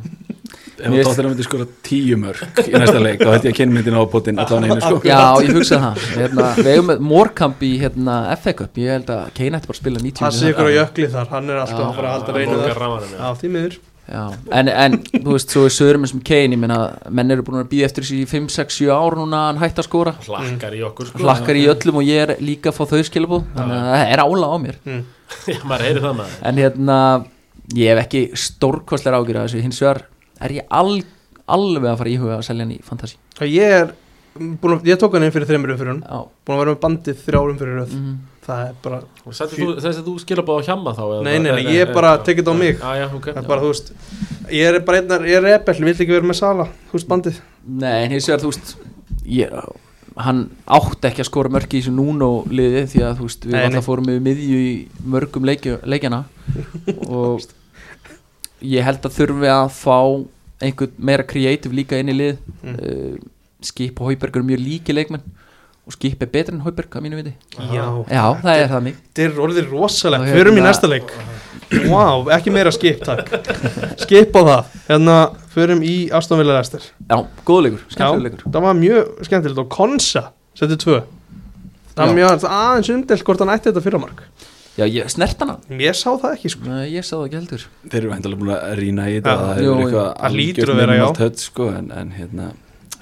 Ef 0.80 1.08
að 1.12 1.26
myndi 1.28 1.44
skora 1.44 1.66
tíu 1.84 2.16
mörg 2.20 2.40
í 2.64 2.72
næsta 2.72 3.00
leik 3.02 3.20
þá 3.20 3.30
hætti 3.34 3.50
ég 3.50 3.52
að 3.52 3.58
kynmyndin 3.58 3.98
á 4.00 4.02
pottin 4.10 4.40
allan 4.40 4.64
einu 4.66 4.78
sko. 4.80 5.00
Já, 5.04 5.20
ég 5.44 5.52
hugsaði 5.58 5.82
það. 5.84 6.06
Hérna, 6.16 6.46
Við 6.56 6.70
eigum 6.72 6.88
með 6.90 7.02
Moorkamp 7.10 7.60
í 7.66 7.70
hérna, 7.82 8.16
FA 8.40 8.54
Cup. 8.62 8.80
Ég 8.80 8.94
held 8.96 9.12
að 9.12 9.20
Kane 9.36 9.60
ætti 9.60 9.70
bara 9.70 9.76
að 9.76 9.82
spila 9.82 10.02
90 10.06 10.24
Passi 10.24 10.40
mínútur. 10.40 10.54
ykkur 10.56 10.72
á 10.72 10.76
jökli 10.78 11.10
þar, 11.12 11.30
hann 11.34 11.52
er 11.52 11.60
alltaf 11.60 11.82
Já. 11.84 11.86
að 11.86 12.00
fara 12.00 12.08
að 12.10 12.16
halda 12.16 12.36
reynu 12.38 12.58
þar 12.64 13.78
já. 14.10 14.22
En, 14.58 14.68
en 14.68 14.96
þú 15.14 15.34
veist, 15.34 15.54
svo 15.54 15.64
er 15.68 15.74
sögurum 15.74 16.06
sem 16.10 16.20
Kane 16.26 16.56
Ég 16.56 16.60
meina, 16.60 16.78
menn 17.10 17.34
eru 17.34 17.44
búin 17.46 17.60
að 17.62 17.70
býða 17.72 17.88
eftir 17.88 18.06
þessi 18.06 18.20
í 18.24 18.28
5, 18.30 18.48
6, 18.56 18.78
7 18.82 18.90
ár 18.94 19.16
núna 19.20 19.40
að 19.44 19.48
Hann 19.50 19.62
hætti 19.62 19.82
að 19.82 19.88
skora. 19.88 20.14
Hlakkar 20.26 20.76
í 20.76 20.82
okkur 20.88 21.10
sko. 21.10 21.22
Hlakkar 21.22 21.60
í 21.60 21.64
öllum 21.72 22.00
og 22.02 22.06
ég 22.08 22.24
er 22.26 22.34
líka 22.42 22.72
að 22.72 22.78
fá 22.80 22.84
þau 22.92 23.02
skilabúð 23.08 23.46
Þannig 23.56 23.78
að 23.78 23.88
það 23.94 24.14
er 24.16 24.24
ála 24.26 24.50
á 24.50 24.56
mér. 24.66 24.80
Mm. 24.86 25.00
Já, 25.54 25.60
maður 25.64 25.86
heyri 25.86 26.04
það 26.04 26.18
maður. 26.20 26.36
En 26.50 26.62
hérna, 26.64 26.98
ég 27.78 27.94
hef 27.94 28.04
ekki 28.04 28.22
stórkostlega 28.44 29.22
ágjur 29.22 29.40
að 29.40 29.48
þessu. 29.48 29.64
Hins 29.66 29.82
vegar 29.84 30.04
er 30.40 30.56
ég 30.58 30.70
al, 30.74 31.00
alveg 31.50 31.90
að 31.92 31.98
fara 32.02 32.12
í 32.12 32.20
huga 32.20 32.38
að 32.38 32.46
selja 32.48 32.66
hann 32.66 32.74
í 32.74 32.80
Fantasí 32.86 33.18
Ég 33.50 33.76
er 33.80 33.92
búin 34.34 34.76
að, 34.76 34.88
ég 34.88 35.00
tók 35.00 35.14
hann 35.16 35.26
inn 35.26 35.34
fyrir 35.34 35.48
þreymur 35.48 35.74
umfyrir 35.74 36.00
Já, 36.00 36.20
Búin 36.46 36.56
að 36.56 36.62
vera 36.62 36.74
með 36.74 36.82
bandið 36.84 37.22
þrjárum 37.26 37.58
fyrir 37.60 37.78
röð. 37.80 37.94
Mm, 37.96 38.18
Það 38.40 38.60
er 38.70 38.76
bara, 38.82 38.98
Og 39.28 39.34
Setti 39.36 39.58
þú, 39.60 39.74
þú 40.06 40.14
skilabáð 40.22 40.62
á 40.64 40.66
hjamma 40.70 40.94
þá 40.96 41.02
eða? 41.04 41.22
Nei, 41.26 41.34
nei, 41.38 41.50
bara- 41.50 41.62
nei, 41.62 41.74
ég 41.76 41.92
bara 41.92 42.12
tek 42.24 42.38
þetta 42.40 42.54
á 42.54 42.56
mig. 42.56 42.78
Já, 42.80 42.90
já, 42.96 43.06
ok 43.18 43.26
það 43.28 43.42
er 43.42 43.48
bara, 43.50 43.60
þú 43.60 43.72
veist 43.74 43.92
Ég 44.50 44.70
er 44.74 44.80
bara 44.86 45.00
einnar, 45.02 45.26
ég 45.28 45.36
er 45.36 45.44
rebell, 45.44 45.84
vill 45.84 45.94
ekki 45.94 46.14
vera 46.14 46.30
með 46.30 46.38
Sala 46.40 46.66
Þú 46.88 46.96
veist 46.96 47.10
bandið. 47.10 47.40
Nei, 47.68 48.04
en 48.06 48.14
hins 48.16 48.28
vegar, 48.30 48.40
þú 48.40 48.52
veist 48.54 48.74
ég, 49.28 49.54
Hann 50.20 50.40
átti 50.66 51.08
ekki 51.10 51.22
að 51.22 51.28
skora 51.28 51.52
mörki 51.52 51.78
í 51.78 51.82
þessu 51.84 51.92
núna 51.94 52.30
liði 52.50 52.86
Því 52.90 53.02
að 53.06 53.20
þú 53.20 53.28
veist, 53.28 53.46
við 53.46 53.58
alltaf 53.60 53.86
fórum 53.86 54.08
við 54.10 54.22
miðju 54.24 54.62
í 54.64 54.72
mörgum 55.04 55.46
leikju, 55.48 55.76
leikjana. 55.84 56.24
Og 57.12 57.44
ég 58.60 58.84
held 58.84 59.04
að 59.06 59.14
þurfi 59.16 59.52
að 59.52 59.68
fá 59.76 59.98
einhvern 60.60 60.96
meira 60.98 61.24
kreatív 61.24 61.72
líka 61.76 62.00
inn 62.00 62.10
í 62.12 62.16
lið. 62.16 62.40
Mm. 62.64 62.74
uh, 62.80 63.28
Skip 63.64 64.00
og 64.00 64.08
Hauberg 64.10 64.36
eru 64.40 64.48
mjög 64.48 64.60
líki 64.64 64.96
leikmenn 64.96 65.22
Og 65.90 65.94
Skip 65.96 66.20
er 66.22 66.28
betur 66.30 66.54
en 66.54 66.60
Hauberg, 66.62 66.86
að 66.94 67.02
mínu 67.02 67.16
viti. 67.18 67.32
Já, 67.58 67.82
Já, 68.06 68.24
það 68.44 68.60
er 68.60 68.68
þannig 68.70 68.98
þetta 69.02 69.24
er 69.24 69.38
orðið 69.42 69.70
rosalegt. 69.72 70.28
Förum 70.30 70.54
í 70.54 70.60
hérna- 70.60 70.68
næsta 70.70 70.90
leik. 70.90 71.10
Vá, 71.90 72.04
ekki 72.36 72.52
meira 72.54 72.70
skip, 72.74 73.00
takk. 73.02 73.26
Skip 74.04 74.34
á 74.38 74.40
það. 74.46 74.70
Hérna, 74.86 75.16
förum 75.54 75.82
í 75.86 75.94
Aston 76.14 76.38
Villa 76.38 76.56
Lester 76.60 76.82
Já, 77.10 77.16
góð 77.46 77.60
leikur, 77.66 77.82
Já, 77.82 77.94
skemmtileg 77.96 78.36
leikur. 78.36 78.52
það 78.54 78.64
var 78.68 78.78
mjög 78.78 79.26
skemmtilegt 79.26 79.58
og 79.64 79.68
Konsa 79.74 80.22
setti 80.58 80.78
tvö. 80.78 81.00
Það 81.96 82.06
var 82.06 82.14
mjög 82.20 82.46
aðeins 82.50 82.90
umdelt 82.94 83.26
hvort 83.26 83.42
hann 83.44 83.52
ætti 83.54 83.70
þetta 83.72 83.82
fyrramark 83.86 84.22
Já, 84.78 84.86
ég 84.86 85.10
snert 85.10 85.42
hana. 85.42 85.58
Ég 85.74 85.94
sá 85.98 86.08
það 86.14 86.36
ekki 86.36 86.50
sko. 86.54 86.66
Nei, 86.70 86.86
Ég 86.94 87.04
sá 87.04 87.16
það 87.18 87.24
ekki 87.26 87.38
heldur. 87.40 87.64
Þeir 87.90 87.98
eru 88.04 88.12
hendalega 88.14 88.40
búin 88.40 88.52
að 88.54 88.78
rýna 88.78 89.08
í 89.10 89.16
þetta 89.18 89.34
það 89.40 89.58
jú. 89.66 89.74
eitthvað 89.74 90.06
Það 90.14 90.38
já. 90.70 90.86
minimalt 90.86 91.20
hödd, 91.26 91.42
sko, 91.42 91.66
en, 91.74 91.90
en 91.90 92.12
hérna, 92.16 92.46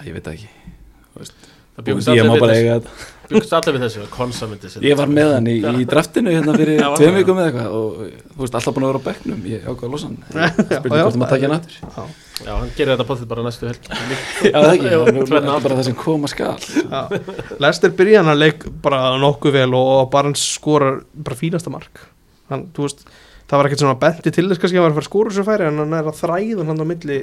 ég 0.09 0.17
veit 0.17 0.25
það 0.25 0.39
ekki. 0.39 0.49
Það 0.49 1.21
Búst, 1.21 1.35
bjókst 1.37 1.48
ég 1.87 1.95
má 1.95 2.11
allir 2.13 2.41
bara 2.43 2.53
við 2.53 2.59
eiga 2.59 2.75
þessu. 2.79 2.89
þetta. 2.89 3.15
Bjókst 3.29 3.53
allir 3.59 3.75
við 3.77 3.83
þessu 3.85 4.05
Konsa 4.11 4.47
myndi 4.49 4.71
sér 4.73 4.85
Ég 4.89 4.97
var 4.99 5.11
með 5.13 5.33
hann 5.35 5.49
í, 5.53 5.57
í 5.61 5.85
draftinu 5.89 6.33
hérna 6.33 6.55
fyrir 6.57 6.81
tveim 6.99 7.19
vikum 7.19 7.41
eða 7.43 7.51
eitthvað 7.51 7.75
og 7.77 7.99
þú 8.33 8.41
veist 8.43 8.57
alltaf 8.59 8.77
búin 8.77 8.87
að 8.87 8.93
vera 8.93 9.03
á 9.03 9.09
bekknum 9.09 9.43
ég 9.53 9.67
ákvað 9.69 9.85
að 9.85 9.93
losa 9.95 10.09
hann 10.09 10.17
já, 10.33 10.49
spurning 10.57 11.03
hvort 11.05 11.19
maður 11.21 11.33
takja 11.35 11.51
hann 11.51 11.57
aftur. 11.59 12.17
Já, 12.39 12.53
hann 12.55 12.73
gerir 12.79 12.93
þetta 12.95 13.07
potið 13.11 13.31
bara 13.35 13.45
næstu 13.47 13.69
helg 13.69 13.89
Já 14.49 14.57
það 14.57 14.73
ekki, 14.73 14.93
það 14.95 15.39
er 15.39 15.47
bara 15.67 15.79
það 15.79 15.87
sem 15.91 15.99
koma 15.99 16.31
skal. 16.33 16.55
Já. 16.79 17.01
Lester 17.67 17.95
byrja 18.01 18.23
hann 18.23 18.33
að 18.33 18.43
leik 18.45 18.67
bara 18.85 19.01
nokkuð 19.21 19.57
vel 19.59 19.71
og 19.79 20.09
Barnes 20.15 20.45
skorar 20.57 21.01
bara 21.13 21.39
fínasta 21.39 21.73
mark. 21.75 22.05
Hann, 22.49 22.69
þú 22.77 22.87
veist, 22.87 23.05
það 23.51 23.61
var 23.61 23.69
ekkert 23.69 23.83
svona 23.85 23.99
benti 24.01 24.33
til 24.33 24.47
þess 24.49 24.63
kannski 24.63 24.79
að 24.79 24.87
hann 24.87 24.89
var 24.89 24.95
að 24.95 25.01
fara 25.01 25.07
að 25.07 25.11
skora 25.11 25.35
þessu 25.35 25.47
færi 25.51 25.69
en 25.69 25.83
hann 25.83 25.99
er 25.99 26.09
að 26.09 26.19
þræða 26.23 26.69
hann 26.71 26.81
á 26.81 26.87
milli 26.95 27.19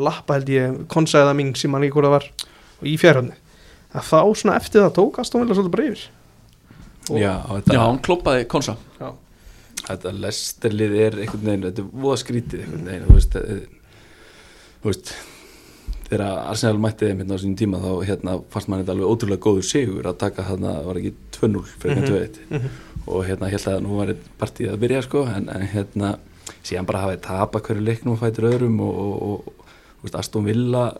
lappa 0.00 0.38
held 0.38 0.50
ég, 0.54 0.80
konsa 0.92 1.24
eða 1.24 1.34
ming 1.36 1.52
sem 1.58 1.74
hann 1.74 1.84
ekki 1.84 1.98
hvort 1.98 2.08
það 2.08 2.16
var 2.16 2.28
og 2.80 2.88
í 2.88 2.94
fjárhandi 3.00 3.36
að 3.94 4.04
þá 4.10 4.20
svona 4.40 4.56
eftir 4.60 4.82
það 4.84 4.94
tók 5.00 5.18
Aston 5.22 5.42
Villa 5.42 5.54
svolítið 5.58 5.74
bara 5.76 5.88
yfir 5.90 6.06
Og- 7.10 7.18
Já, 7.20 7.32
og 7.48 7.56
þetta, 7.58 7.74
Já, 7.74 7.80
hann 7.86 7.98
kloppaði 8.06 8.44
konsa 8.46 8.76
þetta 9.80 10.12
lesterlið 10.20 10.92
er 11.00 11.14
einhvern 11.24 11.44
veginn, 11.48 11.62
þetta 11.70 11.82
er 11.82 12.02
voða 12.04 12.18
skrítið 12.20 12.60
einhvern 12.64 12.84
veginn, 12.86 13.06
þú 13.08 13.14
veist 13.16 13.36
eh, 13.40 13.62
þú 14.82 14.90
veist 14.92 15.12
þegar 16.10 16.26
Arsenal 16.50 16.78
mætti 16.82 17.06
þeim 17.08 17.20
hérna 17.22 17.34
á 17.38 17.42
sínum 17.42 17.56
tíma 17.58 17.80
þá 17.82 17.90
hérna 18.06 18.34
fannst 18.50 18.68
mann 18.70 18.82
þetta 18.82 18.94
alveg 18.96 19.10
ótrúlega 19.14 19.42
góður 19.46 19.66
sigur 19.66 20.06
að 20.10 20.16
taka 20.18 20.42
þarna, 20.50 20.72
var 20.86 20.98
ekki 21.00 21.12
2-0 21.38 21.64
fyrir 21.80 21.96
Mhm. 21.96 22.30
mm 22.50 22.58
-hmm. 22.58 22.70
og 23.06 23.24
hérna 23.26 23.48
held 23.50 23.66
að 23.66 23.80
nú 23.82 23.96
var 23.96 24.14
partíð 24.38 24.72
að 24.72 24.80
byrja 24.84 25.02
sko 25.02 25.24
en, 25.26 25.48
en 25.48 25.66
hérna 25.66 26.18
síðan 26.62 26.86
bara 26.86 26.98
hafið 27.06 27.20
tapa 27.22 27.58
hverju 27.60 27.80
leiknum 27.84 28.12
og 28.14 28.18
fætur 28.20 28.50
öðrum 28.52 28.80
og, 28.80 28.94
og, 28.98 29.22
og, 29.22 29.44
og 29.48 30.02
veist, 30.02 30.14
Aston 30.14 30.44
Villa 30.44 30.92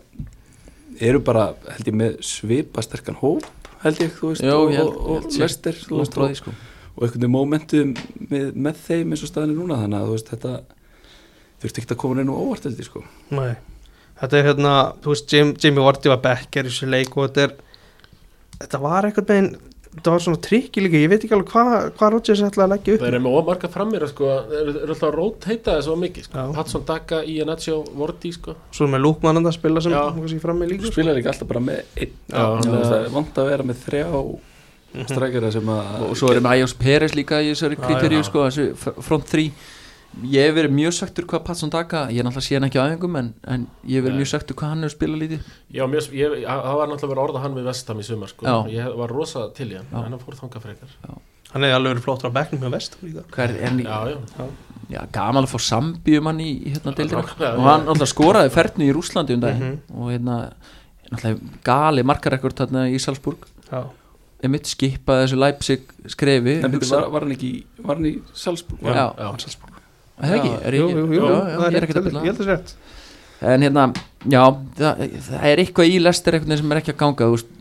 eru 1.00 1.20
bara 1.24 1.48
held 1.76 1.88
ég 1.90 1.96
með 1.96 2.18
svipa 2.26 2.82
sterkan 2.84 3.16
hóp 3.22 3.46
held 3.84 4.02
ég 4.02 4.12
þú 4.18 4.32
veist 4.32 4.44
Jó, 4.44 4.56
og, 4.66 4.74
held- 4.74 4.92
og, 4.98 5.08
og 5.24 5.30
sé 5.32 5.40
Lester 5.44 5.78
þú 5.80 6.02
veist, 6.02 6.18
og, 6.20 6.34
sko 6.36 6.52
og 6.90 7.06
einhvern 7.06 7.22
veginn 7.22 7.32
momentum 7.32 7.92
með, 8.28 8.50
með 8.66 8.80
þeim 8.86 9.14
eins 9.14 9.22
og 9.24 9.30
staðinu 9.30 9.56
núna 9.62 9.78
þannig 9.80 10.00
að 10.02 10.08
þú 10.10 10.16
veist 10.18 10.30
þetta 10.34 10.52
þurfti 11.62 11.82
ekki 11.84 11.94
að 11.94 12.00
koma 12.02 12.18
neina 12.20 12.36
óvart 12.36 12.66
held 12.68 12.80
ég 12.82 12.88
sko 12.90 13.02
Nei. 13.36 13.54
þetta 14.20 14.38
er 14.40 14.48
hérna, 14.50 14.74
þú 15.04 15.14
veist 15.14 15.32
Jamie, 15.34 15.56
Jamie 15.62 15.84
Vardy 15.86 16.12
var 16.12 16.22
backer 16.24 16.66
í 16.66 16.72
þessu 16.72 16.90
leik 16.90 17.16
og 17.16 17.28
þetta 17.30 17.46
er 17.46 17.54
þetta 18.60 18.82
var 18.84 19.08
einhvern 19.08 19.30
veginn 19.30 19.50
þetta 19.94 20.12
var 20.14 20.22
svona 20.22 20.38
trikki 20.44 20.82
líka, 20.84 21.00
ég 21.02 21.10
veit 21.10 21.24
ekki 21.26 21.34
alveg 21.34 21.48
hvað 21.50 21.86
hva 21.98 22.10
Rodgers 22.14 22.42
ætlaði 22.46 22.66
að 22.66 22.72
leggja 22.74 22.94
upp 22.94 23.00
Það 23.02 23.14
er 23.16 23.24
með 23.24 23.38
ómarga 23.40 23.70
frammir 23.74 24.04
sko, 24.10 24.28
eru 24.60 24.74
eru 24.84 24.94
alltaf 24.94 25.14
rót 25.16 25.48
heita 25.50 25.74
þessu 25.78 25.96
mikið 25.98 26.26
sko. 26.28 26.36
Já. 26.38 26.52
Patson 26.60 26.84
Daga, 26.86 27.18
Iannaccio, 27.26 27.78
Vorti 27.98 28.30
sko. 28.36 28.54
svo 28.70 28.86
er 28.86 28.92
með 28.94 29.02
Lúkmann 29.06 29.42
að 29.42 29.56
spila 29.58 29.82
sem 29.82 29.92
Já. 29.96 30.04
kannski 30.14 30.38
fram 30.44 30.62
með 30.62 30.70
líka 30.74 30.86
sko. 30.86 30.92
spilar 30.94 31.18
ekki 31.18 31.32
alltaf 31.32 31.48
bara 31.50 31.60
með 31.60 31.82
einn 31.96 32.14
það 32.30 32.70
er- 32.70 33.04
er 33.04 33.10
vant 33.18 33.34
að 33.42 33.50
vera 33.50 33.66
með 33.66 33.82
þrjá 33.88 34.06
strækjara 35.10 35.52
sem 35.52 35.68
að 35.70 36.00
og 36.10 36.16
svo 36.18 36.30
erum 36.34 36.46
Ajos 36.50 36.74
Peres 36.74 37.12
líka 37.14 37.38
í 37.42 37.50
þessari 37.52 37.76
já. 37.78 38.22
sko, 38.26 39.02
front 39.02 39.26
3 39.30 39.50
ég 40.26 40.42
hef 40.48 40.54
verið 40.56 40.72
mjög 40.74 40.92
söktur 40.96 41.24
hvað 41.30 41.44
Patson 41.46 41.70
Daka 41.70 42.00
ég 42.10 42.18
er 42.20 42.26
náttúrulega 42.26 42.46
sé 42.48 42.54
hann 42.58 42.66
ekki 42.66 42.80
á 42.82 42.84
æfingum 42.90 43.16
en, 43.20 43.28
en 43.46 43.66
ég 43.86 44.00
hef 44.00 44.04
verið 44.08 44.16
Nei. 44.16 44.22
mjög 44.24 44.30
söktur 44.34 44.56
hvað 44.58 44.72
hann 44.74 44.82
hefur 44.84 44.96
spilað 44.96 45.20
lítið 45.22 45.50
Já, 45.70 45.84
mjög, 45.86 46.08
ég, 46.18 46.34
það 46.46 46.78
var 46.80 46.88
náttúrulega 46.90 47.12
verið 47.14 47.24
orða 47.26 47.42
hann 47.44 47.54
við 47.60 47.68
Vestam 47.70 48.00
í 48.02 48.06
sumar 48.08 48.28
sko. 48.32 48.46
Já. 48.46 48.56
Ég 48.74 48.96
var 48.98 49.14
rosa 49.14 49.44
til 49.54 49.68
í 49.70 49.76
hann, 49.78 49.86
Já. 49.92 49.98
en 50.02 50.10
hann 50.16 50.22
fór 50.24 50.38
þanga 50.40 50.62
frekar 50.64 50.96
Hann 51.50 51.62
hefði 51.66 51.74
alveg 51.78 51.94
verið 51.94 52.04
flottur 52.06 52.30
á 52.30 52.36
bekknum 52.40 52.60
hjá 52.62 52.70
vest 52.74 52.96
líka. 53.02 53.22
hvað 53.34 53.44
er, 53.44 53.56
er, 53.66 53.78
Já, 53.82 53.98
já, 54.10 54.46
já, 54.90 55.00
gaman 55.14 55.46
að 55.46 55.50
fá 55.54 55.58
sambíum 55.66 56.26
hann 56.30 56.42
í, 56.42 56.50
í 56.66 56.74
hérna 56.74 56.92
deildina 56.94 57.22
og 57.22 57.64
hann 57.66 57.86
náttúrulega 57.86 58.10
skoraði 58.12 58.52
fernu 58.54 58.86
í 58.86 58.92
Rúslandi 58.94 59.34
um 59.34 59.40
daginn 59.42 59.64
Mhm. 59.64 59.80
og 59.98 60.10
hérna 60.12 60.36
náttúrulega 61.10 61.62
gali 61.66 62.02
markarekord 62.06 62.54
þarna 62.54 62.84
í 62.90 62.98
Salzburg 63.02 63.46
Já. 63.70 63.82
emitt 64.46 64.66
skipaði 64.70 65.26
þessu 65.26 65.38
Leipzig 65.42 65.80
skrefi 66.06 66.54
En 66.64 66.70
byrju, 66.70 66.90
var, 66.94 67.10
var 67.10 67.26
hann 67.26 67.34
ekki 67.34 67.50
í- 67.50 67.64
var 67.82 67.96
hann 67.98 68.06
í 68.06 68.14
Salzburg? 68.32 68.80
Já. 68.86 69.10
já. 69.18 69.28
Það 70.20 70.36
ekki, 70.36 70.52
er 70.68 70.76
jú, 70.76 70.86
ég, 70.86 70.96
jú, 70.96 71.04
jú, 71.14 71.20
já, 71.20 71.36
já, 71.36 71.56
það 71.56 71.66
ég 71.66 71.78
er 71.78 71.86
ekkert 71.86 72.00
að 72.00 72.06
byrja 72.08 72.20
Ég 72.20 72.26
held 72.28 72.40
að 72.40 72.40
það 72.40 72.50
er 72.50 72.56
rétt. 72.56 72.72
En 73.40 73.64
hérna, 73.64 73.84
já, 74.28 74.42
það, 74.76 75.04
það 75.26 75.46
er 75.48 75.62
eitthvað 75.62 75.90
í 75.90 76.00
lestir 76.04 76.36
eitthvað 76.36 76.60
sem 76.60 76.74
er 76.74 76.80
ekki 76.82 76.92
að 76.92 76.98
ganga 77.00 77.28
þú 77.30 77.36
veist, 77.38 77.54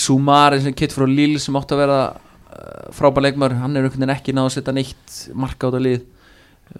Sumari 0.00 0.60
sem 0.62 0.76
kitt 0.78 0.94
frá 0.94 1.04
Lille 1.10 1.42
sem 1.42 1.58
átti 1.58 1.76
að 1.76 1.82
vera 1.82 1.98
uh, 2.14 2.86
frábær 2.96 3.26
leikmar, 3.26 3.56
hann 3.60 3.76
er 3.76 3.84
einhvern 3.84 4.06
veginn 4.06 4.14
ekki 4.14 4.34
náð 4.36 4.48
að 4.48 4.54
setja 4.56 4.74
neitt 4.76 5.16
marka 5.34 5.68
á 5.68 5.72
það 5.74 5.84
lið. 5.88 6.06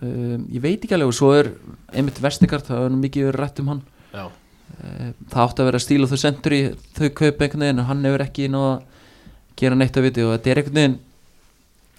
Um, 0.01 0.47
ég 0.55 0.62
veit 0.62 0.87
ekki 0.87 0.97
alveg 0.97 1.11
og 1.11 1.16
svo 1.18 1.33
er 1.35 1.51
einmitt 1.91 2.22
Vestigard, 2.22 2.64
það 2.68 2.87
er 2.87 2.95
nú 2.95 3.01
mikið 3.03 3.26
verið 3.28 3.43
rætt 3.43 3.61
um 3.61 3.72
hann. 3.74 3.83
Já. 4.14 4.24
uh, 4.31 5.11
það 5.35 5.45
átti 5.45 5.64
að 5.64 5.70
vera 5.72 5.83
stíl 5.83 6.01
og 6.07 6.12
þau 6.14 6.22
sendur 6.22 6.57
í 6.57 6.62
þau 6.97 7.09
kaup 7.20 7.45
einhvern 7.45 7.66
veginn 7.66 7.83
og 7.83 7.91
hann 7.91 8.07
hefur 8.07 8.24
ekki 8.24 8.49
náð 8.55 8.68
að 8.70 9.07
gera 9.61 9.81
neitt 9.83 9.99
að 9.99 10.07
viti 10.07 10.24
og 10.24 10.37
þetta 10.37 10.55
er 10.55 10.62
einhvern 10.62 10.81
veginn 10.81 10.99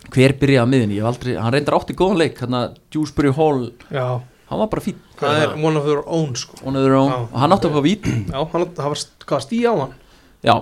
hver 0.10 0.34
byrjaði 0.42 0.62
að 0.66 0.70
miðinni, 0.74 0.96
ég 0.98 1.06
hef 1.06 1.12
aldrei 1.14 1.36
hann 1.38 1.54
reyndar 1.54 1.78
átti 1.78 1.94
góðan 1.96 2.18
leik, 2.18 2.40
hann 2.42 2.58
að 2.58 2.76
Dewsbury 2.92 3.32
Hall. 3.38 3.72
Já, 3.92 4.22
hann 4.50 4.60
var 4.60 4.68
bara 4.68 4.82
fín 4.82 4.96
það 5.22 5.42
er 5.46 5.54
one 5.64 5.78
of 5.78 5.86
their 5.86 6.02
own 6.08 6.34
sko. 6.36 6.58
their 6.74 6.96
own, 6.98 7.12
Já. 7.12 7.20
og 7.32 7.40
hann 7.40 7.52
átti 7.56 7.68
fá 7.78 7.82
vít 7.86 8.04
Já, 8.32 8.40
hann, 8.52 8.66
var 8.90 8.98
hvað 9.30 9.46
stí 9.46 9.62
á 9.64 9.74
hann? 9.78 9.94
Já, 10.44 10.56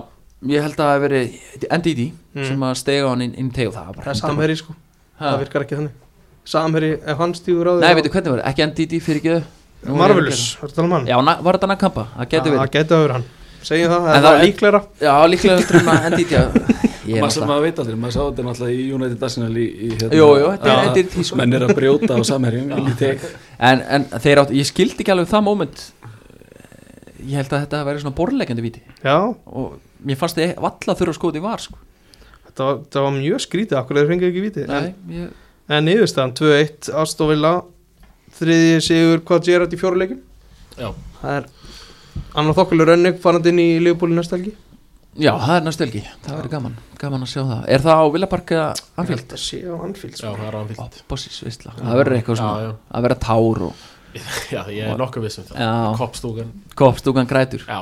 ég 0.46 0.62
held 0.62 0.76
að 0.76 0.84
það 0.84 0.92
hef 0.94 1.02
verið 1.08 1.38
NDD 1.80 2.12
Mm. 2.30 2.44
sem 2.46 2.60
að 2.62 2.76
stega 2.78 3.08
hann 3.08 3.22
inn, 3.24 3.32
inn 3.34 3.50
teg 3.50 3.66
og 3.66 3.74
það 3.74 3.86
var 3.86 3.94
Það 3.94 4.04
bara 4.04 4.10
er 4.12 4.18
samherri 4.20 4.54
sko, 4.56 4.74
Ha. 5.18 5.24
það 5.32 5.40
virkar 5.40 5.64
ekki 5.64 5.76
þannig. 5.80 5.90
Samherri, 6.46 6.90
ef 7.02 7.18
hann 7.18 7.32
stígur 7.34 7.66
á 7.66 7.72
því 7.74 7.80
Nei, 7.80 7.94
veitu 7.98 8.10
hvernig 8.14 8.30
var 8.30 8.38
það, 8.38 8.46
ekki 8.52 8.66
NDD 8.68 9.00
fyrir 9.02 9.18
ekki 9.18 9.42
Marvelous, 9.98 10.56
um 10.78 10.90
hann? 10.92 11.06
Já, 11.10 11.16
var 11.42 11.58
þetta 11.58 11.68
Nakampa, 11.72 12.06
það 12.14 12.28
getur 12.30 12.52
Það 12.52 12.58
verið. 12.60 12.70
geti 12.70 12.94
að 12.94 13.10
hann. 13.16 13.24
Segjum 13.62 13.90
það, 13.90 14.06
En 14.06 14.14
en 14.16 14.22
það 14.22 14.40
líklegra. 14.44 14.80
Já, 15.00 15.14
líklega 15.26 15.58
að 17.16 17.20
Maður 17.24 17.34
sem 17.36 17.46
maður 17.50 17.64
veit 17.66 17.78
aldrei, 17.82 17.96
maður 18.04 18.14
sá 18.16 18.20
þetta 18.26 18.44
náttúrulega 18.48 18.74
í 18.80 18.86
United 18.96 19.22
Arsenal 19.28 19.50
í, 19.56 19.66
í 19.70 19.88
hérna, 19.94 20.10
Jú, 20.20 20.26
jú, 20.40 20.48
þetta 20.54 20.70
er- 20.70 20.76
að 20.80 20.86
þetta 20.88 21.00
er 21.04 21.10
því, 21.14 21.24
sko. 21.30 21.36
Menn 21.40 21.56
er 21.58 21.64
að 21.66 21.74
brjóta 21.80 22.16
á 22.16 22.20
samherjum 22.30 22.72
inn 22.76 22.90
í 22.90 22.96
teg 23.00 23.24
en, 23.70 23.82
en 23.98 24.04
þeir 24.24 24.42
átt, 24.44 24.52
ég 24.60 24.68
skildi 24.70 25.04
ekki 25.04 25.14
alveg 25.14 25.28
það 25.32 25.44
moment. 25.50 25.84
Ég 27.20 27.36
held 27.36 27.52
að 27.52 27.62
þetta 27.66 27.80
væri 27.84 28.00
svona 28.02 28.16
borlegjandi 28.16 28.62
víti. 28.64 28.82
Já, 29.04 29.16
og 29.28 29.74
mér 30.08 30.16
fannst 30.20 30.38
þið 30.40 30.54
valla 30.64 30.94
þurfa 30.96 31.12
að 31.12 31.18
skoða 31.18 31.40
í 31.40 31.44
var 31.44 31.60
sko. 31.66 31.76
þetta 32.48 32.64
var, 32.68 32.78
þetta 32.86 33.02
var 33.04 33.12
mjög 33.18 33.42
skrítið 33.44 33.78
Akkur 33.80 33.98
þeir 34.00 34.08
fengið 34.10 34.28
ekki 34.30 34.44
viti 34.46 34.64
Nei, 34.70 34.94
ég, 35.14 35.28
En 35.70 35.84
niðurstaðan 35.86 36.32
2-1 36.40 36.88
Astovilla 37.02 37.52
Þriðji 38.40 38.80
sigur 38.82 39.20
hvað 39.28 39.44
Gerard 39.46 39.76
í 39.76 39.78
fjóruleikum 39.78 40.18
Já. 40.80 40.88
Það 41.20 41.36
er 41.36 41.46
annar 42.40 42.56
þokkulur 42.56 42.88
rönnig 42.90 43.20
farandi 43.22 43.52
inn 43.52 43.60
í 43.62 43.68
Leopold 43.84 44.16
næsta 44.16 44.38
helgi 44.38 44.54
Já, 45.18 45.32
það 45.42 45.56
er 45.56 45.64
næstu 45.66 45.82
helgi, 45.84 46.00
það 46.22 46.36
verður 46.38 46.50
gaman 46.52 46.74
Gaman 47.00 47.24
að 47.26 47.30
sjá 47.32 47.40
það, 47.42 47.62
er 47.74 47.82
það 47.82 47.98
á 47.98 48.04
Villapark 48.14 48.52
eða 48.54 48.66
Anfield? 49.00 49.20
held 49.24 49.32
að 49.34 49.40
sé 49.42 49.58
á 49.66 49.74
Anfield 49.82 50.12
Já, 50.14 50.20
sko. 50.20 50.34
það 50.38 50.46
er 50.46 50.54
Ó, 50.54 50.60
anfyllt 50.60 51.00
Bossis, 51.10 51.38
veistla, 51.42 51.72
það 51.80 51.96
verður 52.00 52.16
eitthvað 52.20 52.36
Já, 52.36 52.42
svona 52.44 52.62
já. 52.62 52.70
að 52.94 53.06
vera 53.08 53.16
tár 53.26 53.62
og 53.66 53.74
Já, 54.54 54.60
ég 54.74 54.86
er 54.90 54.96
nokkuð 54.98 55.22
viss 55.26 55.38
um 55.38 55.44
það. 55.50 55.58
Já. 55.62 55.72
Koppstúkan. 55.98 56.48
Kopstúkan 56.78 57.28
grætur. 57.30 57.62
Já, 57.66 57.80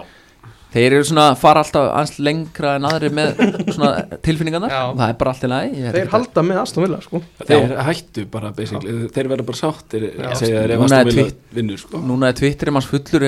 þeir 0.73 0.93
eru 0.99 1.05
svona, 1.09 1.27
fara 1.41 1.63
alltaf 1.65 1.87
ans 1.97 2.11
lengra 2.21 2.75
en 2.77 2.85
aðri 2.89 3.09
með 3.17 3.39
svona 3.73 3.91
tilfinningarnar 4.25 4.73
Já. 4.75 4.81
það 4.99 5.09
er 5.09 5.17
bara 5.23 5.33
allt 5.33 5.45
í 5.47 5.49
lagi 5.53 5.83
Þeir 5.87 5.99
að- 6.03 6.11
halda 6.13 6.45
með 6.45 6.61
Aston 6.63 6.85
Villa 6.85 6.99
sko. 7.01 7.21
Þeir 7.49 7.73
hættu 7.89 8.25
bara 8.31 8.51
basically, 8.53 8.97
þeir 9.17 9.31
verða 9.33 9.47
bara 9.49 9.61
sáttir 9.63 10.05
Já. 10.13 10.29
segja 10.37 10.61
þeir 10.63 10.75
ef 10.77 10.79
er 10.79 10.85
Aston 10.85 11.11
Villa 11.13 11.27
vinnur 11.59 11.81
sko. 11.81 12.03
núna 12.11 12.29
er 12.29 12.37
Twitter 12.43 12.71
manns 12.77 12.89
fullur 12.91 13.27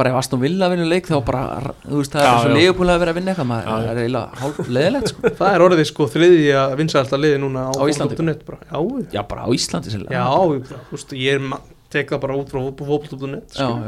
bara 0.00 0.10
ef 0.14 0.20
Aston 0.22 0.40
Villa 0.40 0.70
vinnur 0.72 0.88
leik 0.88 1.06
þá 1.12 1.18
bara, 1.28 1.44
þú 1.84 2.00
veist, 2.00 2.12
það 2.16 2.24
Já, 2.24 2.32
er 2.32 2.42
svo 2.42 2.50
já. 2.50 2.58
leifbúlega 2.62 2.96
að 2.96 3.04
vera 3.04 3.12
að 3.12 3.18
vinna 3.20 3.34
eitthvað 3.34 3.50
maður, 3.52 3.68
Já, 3.68 3.74
já. 3.74 3.88
það 3.88 3.92
er 3.92 4.02
eiginlega 4.04 4.42
hálf 4.42 4.74
leðilegt 4.78 5.12
sko. 5.12 5.34
Það 5.42 5.54
er 5.58 5.66
orðið 5.68 5.86
sko 5.92 6.08
þriðja 6.16 6.62
vinsælta 6.80 7.20
liði 7.20 7.40
núna 7.44 7.66
á, 7.68 7.70
Á 7.76 7.84
Íslandi? 7.84 8.16
Já, 8.18 8.80
já, 9.12 9.22
bara 9.28 9.44
á 9.44 9.48
Íslandi 9.52 9.92
sérlega. 9.92 10.12
já, 10.16 10.24
þú 10.88 10.96
veist, 10.96 11.12
ég 11.12 11.34
er 11.36 11.38
ma- 11.52 11.60
tek 11.88 12.10
það 12.12 12.20
bara 12.20 12.34
út 12.36 12.50
frá 12.52 12.60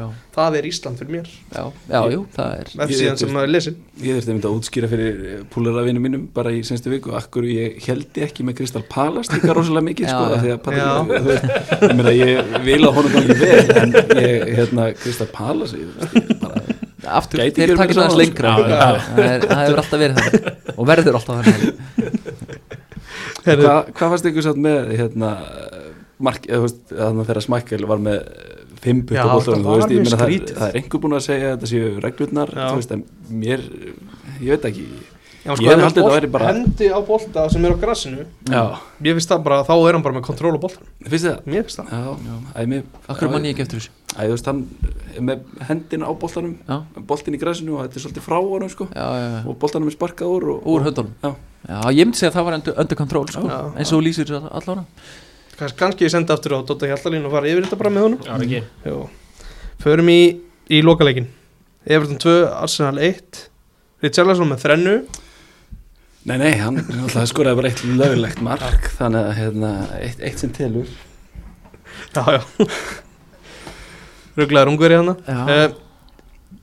já, 0.00 0.04
Það 0.32 0.54
er 0.56 0.66
Ísland 0.70 0.96
fyrir 1.00 1.12
mér. 1.12 1.26
Já, 1.52 1.64
já, 1.90 2.00
jú, 2.14 2.20
það 2.32 2.52
er. 2.56 2.70
Með 2.80 2.92
síðan 2.96 3.18
sem 3.20 3.32
maður 3.34 3.50
lesin 3.52 3.74
Ég 4.00 4.16
þurfti 4.16 4.32
einmitt 4.32 4.46
að 4.48 4.54
útskýra 4.56 4.88
fyrir 4.88 5.18
púlara 5.52 5.82
vinnum 5.84 6.06
mínum 6.06 6.22
bara 6.32 6.52
í 6.56 6.62
senstu 6.64 6.92
viku 6.94 7.12
akkur 7.18 7.44
ég 7.50 7.76
heldi 7.84 8.24
ekki 8.24 8.46
með 8.48 8.56
Kristal 8.62 8.82
Palace 8.88 9.34
líka 9.34 9.52
rosalega 9.56 9.84
mikið 9.90 10.08
Já, 10.08 10.14
sko, 10.14 10.22
já. 10.24 10.32
af 10.32 10.40
því 10.40 10.50
að 10.54 10.56
ég, 11.90 11.96
meina, 12.00 12.14
ég 12.16 12.54
vil 12.64 12.80
að 12.88 12.96
honum 13.00 13.16
gangi 13.18 13.36
vel 13.42 13.76
en 13.82 13.94
ég, 14.16 14.48
hérna, 14.56 14.88
Kristal 15.02 15.28
Palace 15.34 15.76
ég, 15.76 15.92
ég 16.16 16.32
bara, 16.40 16.64
aftur, 17.20 17.44
þeir 17.44 17.74
takir 17.76 17.98
saman, 18.00 18.16
lengra. 18.22 18.54
Já, 18.56 18.64
já, 18.64 18.78
já. 18.80 19.00
það 19.10 19.28
er- 19.28 19.46
það 19.50 19.62
hefur 19.66 19.82
alltaf 19.84 20.00
verið 20.06 20.16
það 20.22 20.74
og 20.76 20.90
verður 20.94 21.20
alltaf 21.20 21.44
verið 21.44 21.60
Herðu, 23.40 23.64
Hvað 23.64 23.92
hva 23.96 24.08
fannst 24.12 24.26
ykkur 24.28 24.44
satt 24.44 24.58
með 24.60 24.90
hérna, 24.98 25.30
mark, 26.20 26.48
eða, 26.48 26.58
þú 26.60 26.66
veist, 26.66 26.82
þannig 26.90 27.22
að 27.24 27.30
þegar 27.30 27.46
Smækkel 27.46 27.86
var 27.90 28.02
með 28.04 28.18
fimm 28.80 29.00
það 29.10 29.16
ég 29.20 29.60
mjög 29.60 29.88
meina 29.90 30.18
það, 30.20 30.34
það 30.56 30.66
er 30.68 30.80
einhver 30.80 31.02
búin 31.04 31.16
að 31.18 31.24
segja 31.26 31.48
að 31.50 31.54
þetta 31.56 31.70
séu 31.72 31.94
reglurnar, 32.04 32.52
veist, 32.76 32.94
en 32.96 33.04
mér, 33.42 33.64
ég 34.40 34.54
veit 34.54 34.68
ekki, 34.70 34.86
Já, 35.40 35.54
Ég 35.56 35.70
hefði 35.70 35.84
haldið 35.86 36.02
þetta 36.02 36.12
væri 36.12 36.28
bara- 36.28 36.48
Hendi 36.52 36.88
á 36.92 37.00
bolta 37.00 37.48
sem 37.48 37.64
er 37.64 37.72
á 37.72 37.76
grassinu 37.80 38.26
Mér 38.44 39.14
finnst 39.16 39.30
það 39.30 39.44
bara, 39.46 39.62
þá 39.64 39.72
er 39.88 39.96
hann 39.96 40.02
bara 40.04 40.14
með 40.18 40.24
kontról 40.26 40.52
á 40.52 40.60
boltan 40.60 40.84
finnst 41.00 41.24
þið 41.24 41.30
það? 41.30 41.46
Mér 41.46 41.62
finnst 41.64 41.80
það. 41.80 41.86
Já, 41.96 42.34
æ, 42.60 42.66
mér, 42.68 42.82
okkur 43.08 43.30
mann 43.32 43.46
ég 43.48 43.54
ekki 43.54 43.64
eftir 43.64 43.80
þessu? 43.80 43.90
Æ, 44.10 44.28
veist, 44.28 44.50
hann 44.50 44.60
er 45.16 45.22
með 45.22 45.40
hendina 45.70 46.04
á 46.04 46.12
boltanum, 46.12 46.58
já, 46.68 46.76
boltin 47.08 47.34
í 47.34 47.40
græsinu 47.40 47.78
og 47.78 47.86
þetta 47.86 47.96
er 47.96 48.04
svolítið 48.04 48.26
frá 48.26 48.36
honum, 48.36 48.68
sko, 48.68 48.88
já, 48.92 49.06
já, 49.16 49.26
já. 49.32 49.40
og 49.48 49.58
boltanum 49.58 49.88
er 49.88 49.96
sparkað 49.96 50.34
úr 50.36 50.48
og, 50.58 50.68
úr 50.68 50.84
höndunum. 50.84 51.14
Já. 51.24 51.32
já, 51.70 51.80
ég 51.88 52.04
myndi 52.04 52.20
segja 52.20 52.32
að 52.34 52.36
það 52.36 52.44
var 52.50 52.58
undir, 52.60 52.78
undir 52.84 53.00
kontról 53.00 53.26
sko, 53.32 53.46
eins 53.80 53.92
og 53.96 54.04
lýsir 54.04 54.34
allána 54.36 54.84
Kannski 55.60 56.06
ég 56.06 56.12
sendi 56.12 56.32
aftur 56.32 56.56
á 56.56 56.58
Dóta 56.64 56.88
Hjallalín 56.88 57.26
og 57.28 57.34
fara 57.34 57.50
yfir 57.50 57.66
þetta 57.66 57.78
bara 57.80 57.92
með 57.92 58.06
honum. 58.06 58.22
Já, 58.24 58.32
ekki? 58.40 58.60
Jó. 58.88 58.96
Förum 59.82 60.08
í, 60.12 60.20
í 60.72 60.80
lokaleikin 60.84 61.28
Everton 61.84 62.20
2, 62.20 62.36
Arsenal 62.60 63.00
1 63.04 63.42
Richarlison 64.04 64.48
með 64.48 64.62
þrennu. 64.64 64.94
Nei, 66.28 66.36
nei, 66.40 66.50
hann 66.60 66.80
skoraði 67.30 67.58
bara 67.60 67.70
eitt 67.70 67.84
lögulegt 67.84 68.42
mark, 68.44 68.90
þannig 68.96 69.20
að, 69.28 69.36
hérna, 69.38 69.70
eitt, 70.00 70.20
eitt 70.24 70.40
sem 70.40 70.52
telur. 70.56 70.88
Já, 72.14 72.24
já. 72.38 72.40
Ruglaður 74.40 74.70
ungveri 74.72 74.96
hann 74.96 75.10
já, 75.26 75.40
uh, 75.42 75.72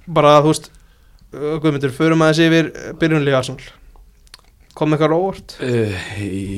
Bara, 0.07 0.37
þú 0.41 0.53
veist 0.53 0.69
uh, 0.71 1.57
Guðmundur, 1.61 1.93
förum 1.93 2.23
aðeins 2.25 2.41
yfir 2.47 2.69
uh, 2.71 2.93
byrjunlega 2.97 3.41
Arsenal. 3.41 3.67
Kom 4.77 4.93
eitthvað 4.95 5.13
á 5.13 5.17
óvart? 5.17 5.57
Uh, 5.61 6.07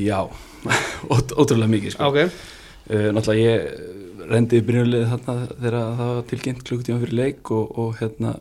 já, 0.05 0.19
Ót, 0.27 0.49
ótrúlega 1.39 1.72
mikið, 1.76 1.95
sko. 1.97 2.10
Ok, 2.14 2.45
Uh, 2.89 3.12
náttúrulega 3.14 3.43
ég 3.45 4.30
rendi 4.32 4.60
byrjunlið 4.66 5.03
þarna 5.12 5.34
þegar 5.60 5.76
það 5.78 5.99
var 6.10 6.24
tilkynnt 6.32 6.62
klukkutíma 6.66 7.01
fyrir 7.03 7.14
leik 7.20 7.51
og, 7.53 7.76
og 7.78 7.91
hérna 7.99 8.32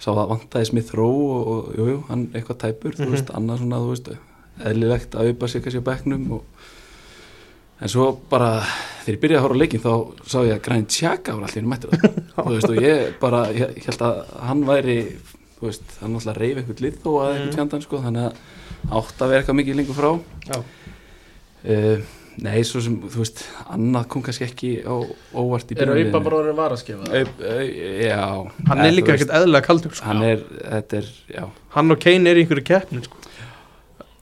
sá 0.00 0.06
að 0.14 0.30
vantaði 0.30 0.68
Smith 0.70 0.94
Rowe 0.96 1.26
og, 1.36 1.50
og 1.50 1.76
jú, 1.76 1.96
hann 2.08 2.22
eitthvað 2.32 2.56
tæpur, 2.62 2.94
Mhm. 2.96 3.02
þú 3.04 3.10
veist, 3.12 3.32
annað 3.36 3.58
svona, 3.60 3.80
þú 3.84 3.90
veist, 3.92 4.08
eðlilegt 4.70 5.18
að 5.18 5.28
aupa 5.28 5.48
sig 5.52 5.62
kannski 5.66 5.82
á 5.84 5.88
bekknum 5.90 6.24
og 6.38 6.64
en 7.82 7.92
svo 7.92 8.06
bara, 8.30 8.48
þegar 9.04 9.12
ég 9.18 9.20
byrjaði 9.26 9.36
að 9.42 9.44
horfa 9.44 9.56
á 9.56 9.60
leikin 9.60 9.84
þá 9.84 9.92
sá 10.24 10.38
ég 10.46 10.54
að 10.56 10.62
Granit 10.70 10.88
Xhaka 10.96 11.36
var 11.36 11.44
allir 11.50 11.68
mættur 11.68 11.90
þú 12.36 12.48
veist, 12.54 12.70
og 12.72 12.80
ég 12.80 13.12
bara 13.20 13.42
ég, 13.52 13.76
ég 13.76 13.90
held 13.90 14.06
að 14.08 14.22
hann 14.48 14.64
væri 14.64 14.96
þú 15.60 15.68
veist, 15.68 15.84
hann 16.00 16.16
náttúrulega 16.16 16.40
reyf 16.40 16.62
eitthvað 16.62 16.80
lið 16.86 16.96
þó 17.04 17.10
að 17.12 17.28
Mhm. 17.28 17.36
eitthvað 17.36 17.54
tjandan, 17.60 17.84
sko, 17.84 18.00
þannig 18.00 18.24
að 18.24 18.32
átt 19.02 19.20
að 19.20 19.28
vera 19.28 19.42
eitthvað 19.44 19.60
mikið 19.60 19.80
lengur 19.82 20.00
frá 20.00 20.10
já 20.48 20.62
Uh, 21.66 21.98
nei, 22.44 22.60
svo 22.68 22.78
sem, 22.84 22.94
þú 23.10 23.22
veist, 23.24 23.40
annað 23.72 24.04
kom 24.12 24.22
kannski 24.22 24.44
ekki 24.46 24.70
á 24.86 24.92
óvart 25.34 25.70
í 25.72 25.74
Er 25.74 25.80
byrjunarliðinu. 25.80 26.10
aupa 26.12 26.20
bara 26.26 26.36
orðin 26.42 26.58
var 26.58 26.74
að 26.76 26.82
skefa? 26.82 27.06
Aup- 27.10 27.40
au- 27.40 27.70
Já 28.06 28.18
Hann 28.68 28.78
eða, 28.78 28.86
er 28.86 28.92
líka 28.98 29.14
ekkert 29.16 29.32
eðlilega 29.38 29.66
kaldur 29.66 29.94
sko. 29.96 30.04
Hann 30.06 30.22
er, 30.22 30.42
þetta 30.76 31.00
er, 31.00 31.08
já 31.34 31.44
Hann 31.76 31.90
og 31.96 31.98
Kane 32.04 32.30
er 32.30 32.36
í 32.36 32.44
einhverju 32.44 32.66
keppni 32.68 33.02
sko. 33.06 33.16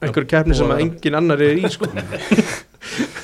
Einhverju 0.01 0.29
keppni 0.31 0.55
sem 0.57 0.71
að 0.73 0.81
engin 0.85 1.15
annar 1.21 1.41
er 1.45 1.59
í 1.59 1.69
sko. 1.75 1.89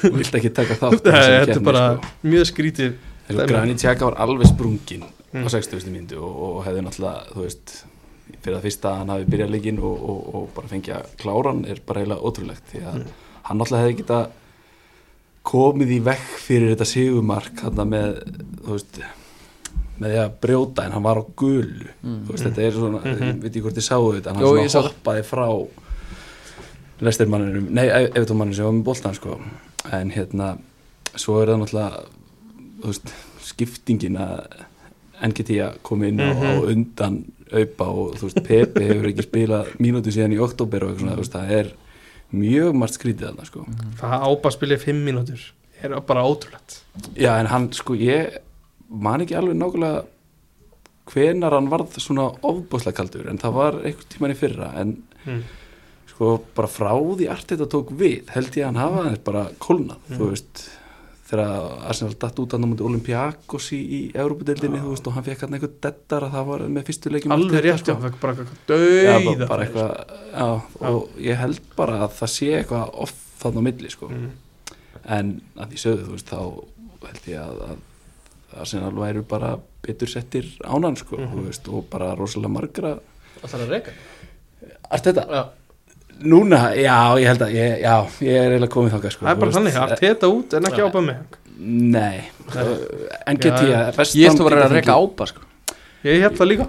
Þú 0.01 0.11
vilt 0.17 0.37
ekki 0.39 0.51
taka 0.59 0.77
þátt 0.79 0.99
í 0.99 1.01
Nei, 1.07 1.15
þessari 1.15 1.31
Þetta 1.31 1.41
er 1.41 1.49
keppni, 1.53 1.65
bara 1.71 1.83
sko. 1.95 2.11
mjög 2.33 2.45
skrítið 2.51 2.93
Granit 3.47 3.79
Xhaka 3.81 4.09
var 4.11 4.19
alveg 4.27 4.51
sprungin 4.53 5.07
Mm. 5.31 5.45
á 5.45 5.49
60. 5.53 5.85
myndu 5.87 6.17
og, 6.19 6.31
og 6.43 6.55
hefði 6.65 6.81
náttúrulega, 6.83 7.21
þú 7.31 7.43
veist 7.45 7.71
fyrir 8.43 8.57
að 8.57 8.65
fyrsta 8.65 8.89
að 8.89 8.97
hann 8.99 9.11
hafi 9.13 9.27
byrjað 9.31 9.53
leikinn 9.53 9.77
og, 9.79 10.01
og, 10.11 10.25
og 10.35 10.49
bara 10.57 10.67
fengið 10.67 10.95
að 10.97 11.05
klára 11.21 11.53
hann 11.53 11.61
er 11.71 11.79
bara 11.87 12.01
eiginlega 12.01 12.25
ótrúlegt 12.27 12.65
því 12.73 12.81
að 12.83 12.97
Mm. 12.97 13.13
Hann 13.51 13.61
náttúrulega 13.61 13.87
hefði 13.87 13.97
geta 14.01 14.21
komið 15.51 15.95
í 15.95 15.99
vekk 16.05 16.37
fyrir 16.45 16.73
þetta 16.73 16.89
sigumark 16.89 17.63
með 17.81 18.15
veist 18.65 19.01
með 20.01 20.15
því 20.15 20.19
að 20.23 20.35
brjóta 20.41 20.87
en 20.87 20.95
hann 20.95 21.05
var 21.05 21.21
á 21.21 21.23
gulu 21.37 21.91
þú 22.01 22.33
veist 22.33 22.47
þetta 22.47 22.65
er 22.65 22.75
svona, 22.77 23.01
ég 23.05 23.23
veit 23.43 23.51
ekki 23.51 23.63
hvort 23.67 23.77
þið 23.77 23.87
sáu 23.87 24.11
þetta 24.17 24.31
en 24.33 24.39
hann 24.41 24.61
ég 24.63 24.71
sá 24.73 24.79
svona 24.79 24.89
hoppaði 24.89 25.25
frá 25.29 25.45
lestirmanninum, 27.01 27.69
nei, 27.73 27.87
eftirmanninum 27.89 28.57
sem 28.57 28.67
var 28.67 28.75
með 28.77 28.87
boltan 28.89 29.17
sko. 29.17 29.37
En 29.97 30.11
hérna, 30.13 30.53
svo 31.17 31.39
er 31.41 31.51
það 31.51 31.63
náttúrulega 31.63 32.03
veist, 32.85 33.13
skiptingin 33.45 34.19
að 34.21 34.65
NGT 35.25 35.57
að 35.65 35.79
koma 35.85 36.09
inn 36.09 36.21
á, 36.21 36.29
á 36.33 36.51
undan 36.61 37.21
aupa 37.51 37.87
og 37.89 38.17
þú 38.19 38.29
veist, 38.29 38.43
Pepe 38.45 38.85
hefur 38.85 39.09
ekki 39.11 39.25
spilað 39.25 39.73
mínútu 39.81 40.13
síðan 40.13 40.35
í 40.37 40.41
oktober 40.41 40.85
og 40.85 40.93
eitthvað 40.93 41.05
svona, 41.05 41.17
þú 41.17 41.25
veist, 41.25 41.37
það 41.37 41.55
er 41.57 41.71
mjög 42.31 42.75
margt 42.79 42.97
skrítið 42.99 43.27
þarna 43.29 43.45
sko. 43.49 43.65
Það 43.99 44.25
ápa 44.29 44.51
spilið 44.55 44.83
fimm 44.85 45.03
mínútur 45.07 45.41
er 45.81 45.95
bara 46.05 46.23
ótrúlegt. 46.29 46.81
Já, 47.17 47.31
en 47.41 47.49
hann, 47.49 47.69
sko, 47.73 47.95
ég 47.97 48.35
man 48.89 49.21
ekki 49.23 49.35
alveg 49.39 49.57
nákvæmlega 49.57 50.03
hvenar 51.11 51.55
hann 51.57 51.69
varð 51.71 51.97
svona 51.99 52.27
ofbúslega 52.45 52.95
kaldur 53.01 53.27
en 53.31 53.39
það 53.41 53.55
var 53.57 53.79
einhvern 53.81 54.11
tíman 54.13 54.35
í 54.35 54.37
fyrra 54.37 54.69
en 54.81 54.97
Mm. 55.25 55.41
sko, 56.09 56.39
bara 56.55 56.67
frá 56.67 56.91
því 56.97 57.27
allt 57.29 57.47
þetta 57.51 57.67
tók 57.69 57.91
við, 57.93 58.29
held 58.33 58.55
ég 58.57 58.63
að 58.63 58.65
hann 58.65 58.79
hafa 58.81 59.01
aðeins 59.03 59.23
bara 59.23 59.43
kólnað, 59.59 59.99
þú 60.09 60.29
veist 60.31 60.61
þegar 61.31 61.87
Arsenal 61.87 62.15
datt 62.19 62.39
út 62.43 62.53
hann 62.55 62.65
á 62.67 62.67
mútið 62.67 62.87
Olympiakos 62.89 63.69
í, 63.75 63.79
í 63.79 63.99
Európa-deildinni, 64.19 64.81
þú 64.83 64.91
veist, 64.91 65.05
og 65.07 65.15
hann 65.15 65.25
fekk 65.27 65.45
hann 65.45 65.55
einhvern 65.55 65.77
dettar 65.85 66.25
að 66.27 66.33
það 66.35 66.49
var 66.49 66.63
með 66.75 66.87
fyrstu 66.89 67.13
leikjum 67.13 67.35
alveg 67.35 67.55
allt 67.55 67.65
rétt, 67.65 67.83
þetta, 67.85 67.93
já, 67.93 68.01
fekk 68.05 68.17
bara 68.21 68.33
Já, 68.35 68.41
bara, 68.41 69.21
döiða 69.31 69.47
bara 69.51 69.67
eitthvað, 69.67 69.93
já, 70.33 70.49
og 70.89 71.21
ég 71.23 71.39
held 71.39 71.61
bara 71.77 72.01
að 72.03 72.17
það 72.17 72.33
sé 72.35 72.49
eitthvað 72.57 72.99
off 73.05 73.15
þannig 73.41 73.63
á 73.63 73.67
milli, 73.69 73.93
sko. 73.93 74.11
Mm. 74.11 74.27
en 75.17 75.31
að 75.55 75.71
því 75.71 75.81
sögðu, 75.85 76.09
þú 76.09 76.17
veist, 76.17 76.33
þá 76.33 77.07
held 77.07 77.31
ég 77.31 77.45
að, 77.45 77.63
að 77.69 78.61
Arsenal 78.61 78.93
væru 78.99 79.23
bara 79.31 79.53
betur 79.87 80.11
settir 80.11 80.51
ánan, 80.67 80.99
sko, 80.99 81.15
þú 81.31 81.47
veist, 81.47 81.71
og 81.71 81.87
bara 81.93 82.11
rosalega 82.19 82.55
margra 82.59 82.97
Það 83.41 83.55
er 83.55 83.63
að 83.63 83.71
reyka 83.77 83.95
Arteta, 84.91 85.23
Já, 85.31 85.41
núna, 86.23 86.59
já, 86.77 86.97
ég 87.21 87.27
held 87.31 87.41
að 87.45 87.53
ég, 87.55 87.77
já, 87.81 87.95
ég 88.21 88.35
er 88.41 88.51
eiginlega 88.55 88.73
komið 88.75 88.93
þangað, 88.95 89.13
sko. 89.15 89.25
Það 89.25 89.31
er 89.31 89.39
bara 89.41 89.51
þannig, 89.57 89.73
veist, 89.77 89.93
að 89.95 89.99
teta 90.05 90.29
út 90.31 90.53
en 90.57 90.67
ekki 90.71 90.83
ápa 90.87 91.01
mig. 91.05 91.37
Nei, 91.61 92.21
Já, 92.51 93.93
West 93.97 94.15
Ég 94.17 94.27
Ham 94.31 94.35
stóð 94.37 94.47
að 94.47 94.49
vera 94.55 94.65
að 94.67 94.75
reyka 94.77 94.95
ápa 94.97 95.27
sko. 95.29 95.41
ég 96.03 96.21
hef 96.25 96.33
það 96.39 96.47
líka. 96.51 96.65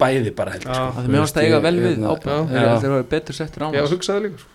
Bæði 0.00 0.32
bara 0.36 0.50
held 0.54 0.64
ég, 0.64 0.70
sko. 0.70 0.86
Að 0.86 1.04
Þú 1.04 1.10
Mér 1.10 1.20
veist, 1.20 1.24
varst 1.24 1.36
að 1.36 1.44
eiga 1.46 1.56
ég- 1.58 1.62
vel 1.62 1.76
við 1.80 1.96
hérna. 1.98 2.80
Þeir 2.80 2.90
eru 2.90 3.02
betur 3.10 3.34
settir 3.34 3.62
á 3.62 3.68
ég 3.68 3.74
hef 3.74 3.80
hans. 3.80 3.94
hugsað 3.94 4.14
það 4.14 4.22
líka 4.26 4.38
sko. 4.38 4.50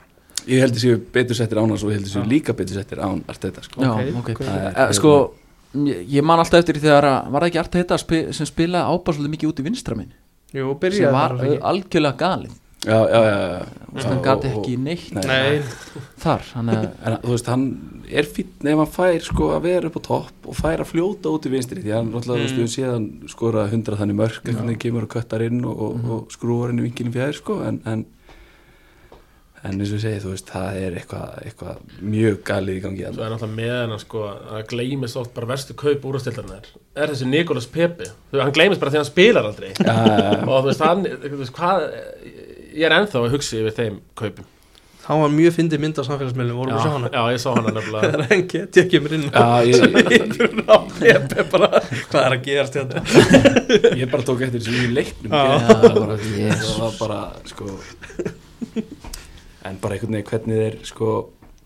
Ég 0.46 0.60
held 0.62 0.74
að 0.76 0.84
séu 0.86 1.00
betur 1.12 1.36
settir 1.36 1.58
án 1.58 1.72
og 1.72 1.80
ég 1.80 1.96
held 1.98 2.06
að 2.06 2.14
séu 2.16 2.26
líka 2.30 2.54
betur 2.56 2.76
settir 2.80 2.98
án 3.04 3.24
Arteta, 3.28 3.62
sko. 3.64 3.82
Já, 3.82 3.92
Ok, 3.92 4.16
ok. 4.16 4.30
ok. 4.30 4.46
Það 4.46 4.66
er- 4.66 4.90
Eh, 4.90 4.92
Sko, 4.94 5.34
ég 5.76 6.06
ég 6.16 6.24
man 6.24 6.40
alltaf 6.40 6.60
eftir 6.64 6.76
því 6.76 6.82
þegar 6.88 7.04
að 7.04 7.32
var 7.32 7.42
það 7.42 7.52
ekki 7.52 7.98
spi, 8.00 8.34
sem 8.34 8.46
spilaði 8.46 8.86
ápa 8.96 9.12
svolítið 9.14 9.34
mikið 9.36 9.50
út 9.52 9.60
í 9.60 9.64
vinstra 9.64 9.96
minn 9.98 10.12
jú, 10.54 10.70
sem 10.72 10.80
byrjaði 10.80 11.12
var 11.12 11.30
bara 11.36 11.48
ekki. 11.50 11.60
algjörlega 11.60 12.18
galið 12.18 12.52
Já, 12.86 12.98
já, 13.10 13.20
já, 13.26 13.36
já. 13.50 13.66
Þú 13.86 13.96
veist, 13.98 14.08
hann 14.12 14.24
gati 14.26 14.50
ekki 14.52 14.74
neitt 14.86 15.14
Nei. 15.16 15.26
nei, 15.26 16.00
þar 16.22 16.42
þannig 16.52 16.80
að 16.82 16.88
En 17.10 17.16
þú 17.24 17.32
veist, 17.36 17.50
hann 17.54 17.66
er 18.22 18.28
fínn 18.36 18.70
ef 18.74 18.82
hann 18.84 18.92
fær 18.98 19.24
sko 19.26 19.48
að 19.56 19.64
vera 19.70 19.90
upp 19.90 19.98
á 19.98 20.02
topp 20.10 20.50
og 20.52 20.58
fær 20.60 20.84
að 20.84 20.92
fljóta 20.92 21.32
út 21.34 21.48
í 21.50 21.54
vinstri 21.56 21.82
því 21.86 21.96
hann 21.96 22.12
náttúrulega, 22.14 22.44
þú 22.44 22.48
veist, 22.50 22.60
við 22.62 22.74
séðan 22.76 23.08
skora 23.32 23.68
hundra 23.72 23.98
þannig 24.02 24.20
mörk, 24.20 24.42
einhvern 24.46 24.70
veginn 24.74 24.84
kemur 24.86 25.08
og 25.08 25.16
köttar 25.16 25.46
inn 25.48 25.64
og, 25.66 25.80
og, 25.88 26.12
og 26.18 26.36
skrúar 26.36 26.74
inn 26.76 26.84
í 26.84 26.90
vinkilin 26.90 27.16
fjær 27.16 27.40
sko, 27.40 27.62
en, 27.66 27.82
en 27.90 28.06
en 29.66 29.80
eins 29.82 29.90
og 29.90 29.98
ég 29.98 30.02
segi, 30.04 30.20
þú 30.22 30.32
veist, 30.36 30.50
það 30.54 30.76
er 30.78 30.96
eitthvað 31.00 31.38
eitthvað 31.50 31.78
mjög 32.06 32.36
galið 32.46 32.76
í 32.78 32.82
gangi 32.84 33.02
Svo 33.08 33.14
þarna. 33.16 33.26
er 33.26 33.32
náttúrulega 33.34 33.56
með 33.58 33.72
hennar 33.80 34.02
sko 34.04 34.20
að 34.30 34.68
gleymist 34.70 35.18
oft 35.18 35.32
bara 35.34 35.50
verstu 35.50 35.74
kaup 35.80 36.06
úrastildarnar 36.06 36.68
er 37.02 37.10
þessi 37.16 37.30
Nikolas 37.32 37.66
Pepe 37.74 38.12
Þú, 38.30 38.44
hann 38.44 38.54
gleymist 38.54 38.84
bara 38.84 38.94
því 38.94 39.00
hann 39.02 39.10
spilar 39.10 39.48
aldrei 39.50 39.72
Já, 39.72 39.90
já, 39.90 40.20
já. 40.22 40.36
og 40.46 40.54
þú 40.60 40.68
veist, 40.70 40.84
hann, 40.86 41.02
þú 41.26 41.40
veist 41.42 41.56
hvað 41.58 41.88
ég 42.76 42.86
er 42.90 42.96
ennþá 43.00 43.24
að 43.24 43.34
hugsa 43.36 43.58
yfir 43.62 43.76
þeim 43.80 43.98
kaupum. 44.20 44.52
Hann 45.06 45.20
var 45.22 45.30
mjög 45.30 45.54
fyndið 45.54 45.82
mynd 45.84 46.00
á 46.02 46.04
samfélagsmiðlum 46.08 46.58
voru 46.58 46.72
já, 46.72 46.76
að 46.76 46.82
sjá 46.82 46.92
hana? 46.96 47.10
já, 47.14 47.22
ég 47.36 47.42
sá 47.44 47.50
hana 47.54 47.74
nefnilega. 47.76 48.08
Þegar 48.10 48.24
hann 48.32 48.46
geti 48.50 48.82
ekki 48.82 49.02
mér 49.06 49.14
inn 49.14 49.26
Já, 49.30 49.50
ég, 51.06 51.28
er 51.38 51.46
bara 51.52 51.70
hvað 52.10 52.22
er 52.24 52.34
að 52.34 52.42
gerast 52.48 52.78
hérna? 52.80 53.04
Ég 54.02 54.10
bara 54.10 54.26
tók 54.26 54.42
eftir 54.48 54.64
þessu 54.66 54.80
í 54.82 54.90
leiknum 54.96 55.36
það 55.36 56.00
bara, 56.00 56.18
það 56.18 56.74
var 56.80 56.98
bara 57.04 57.20
sko 57.52 57.70
en 59.66 59.78
bara 59.82 59.96
einhvern 60.00 60.18
veginn 60.18 60.28
hvernig 60.32 60.60
þeir 60.64 60.80
sko 60.90 61.12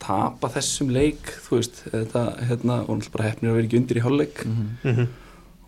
tapa 0.03 0.51
þessum 0.57 0.91
leik 0.95 1.31
þú 1.47 1.57
veist, 1.61 1.81
þetta 1.91 2.25
hérna 2.49 2.81
og 2.83 2.99
náttúrulega 2.99 3.15
bara 3.15 3.29
hefnir 3.29 3.51
að 3.53 3.57
vera 3.61 3.67
ekki 3.69 3.79
undir 3.81 3.99
í 3.99 4.03
hálfleik. 4.05 4.43
Mhm. 4.83 5.09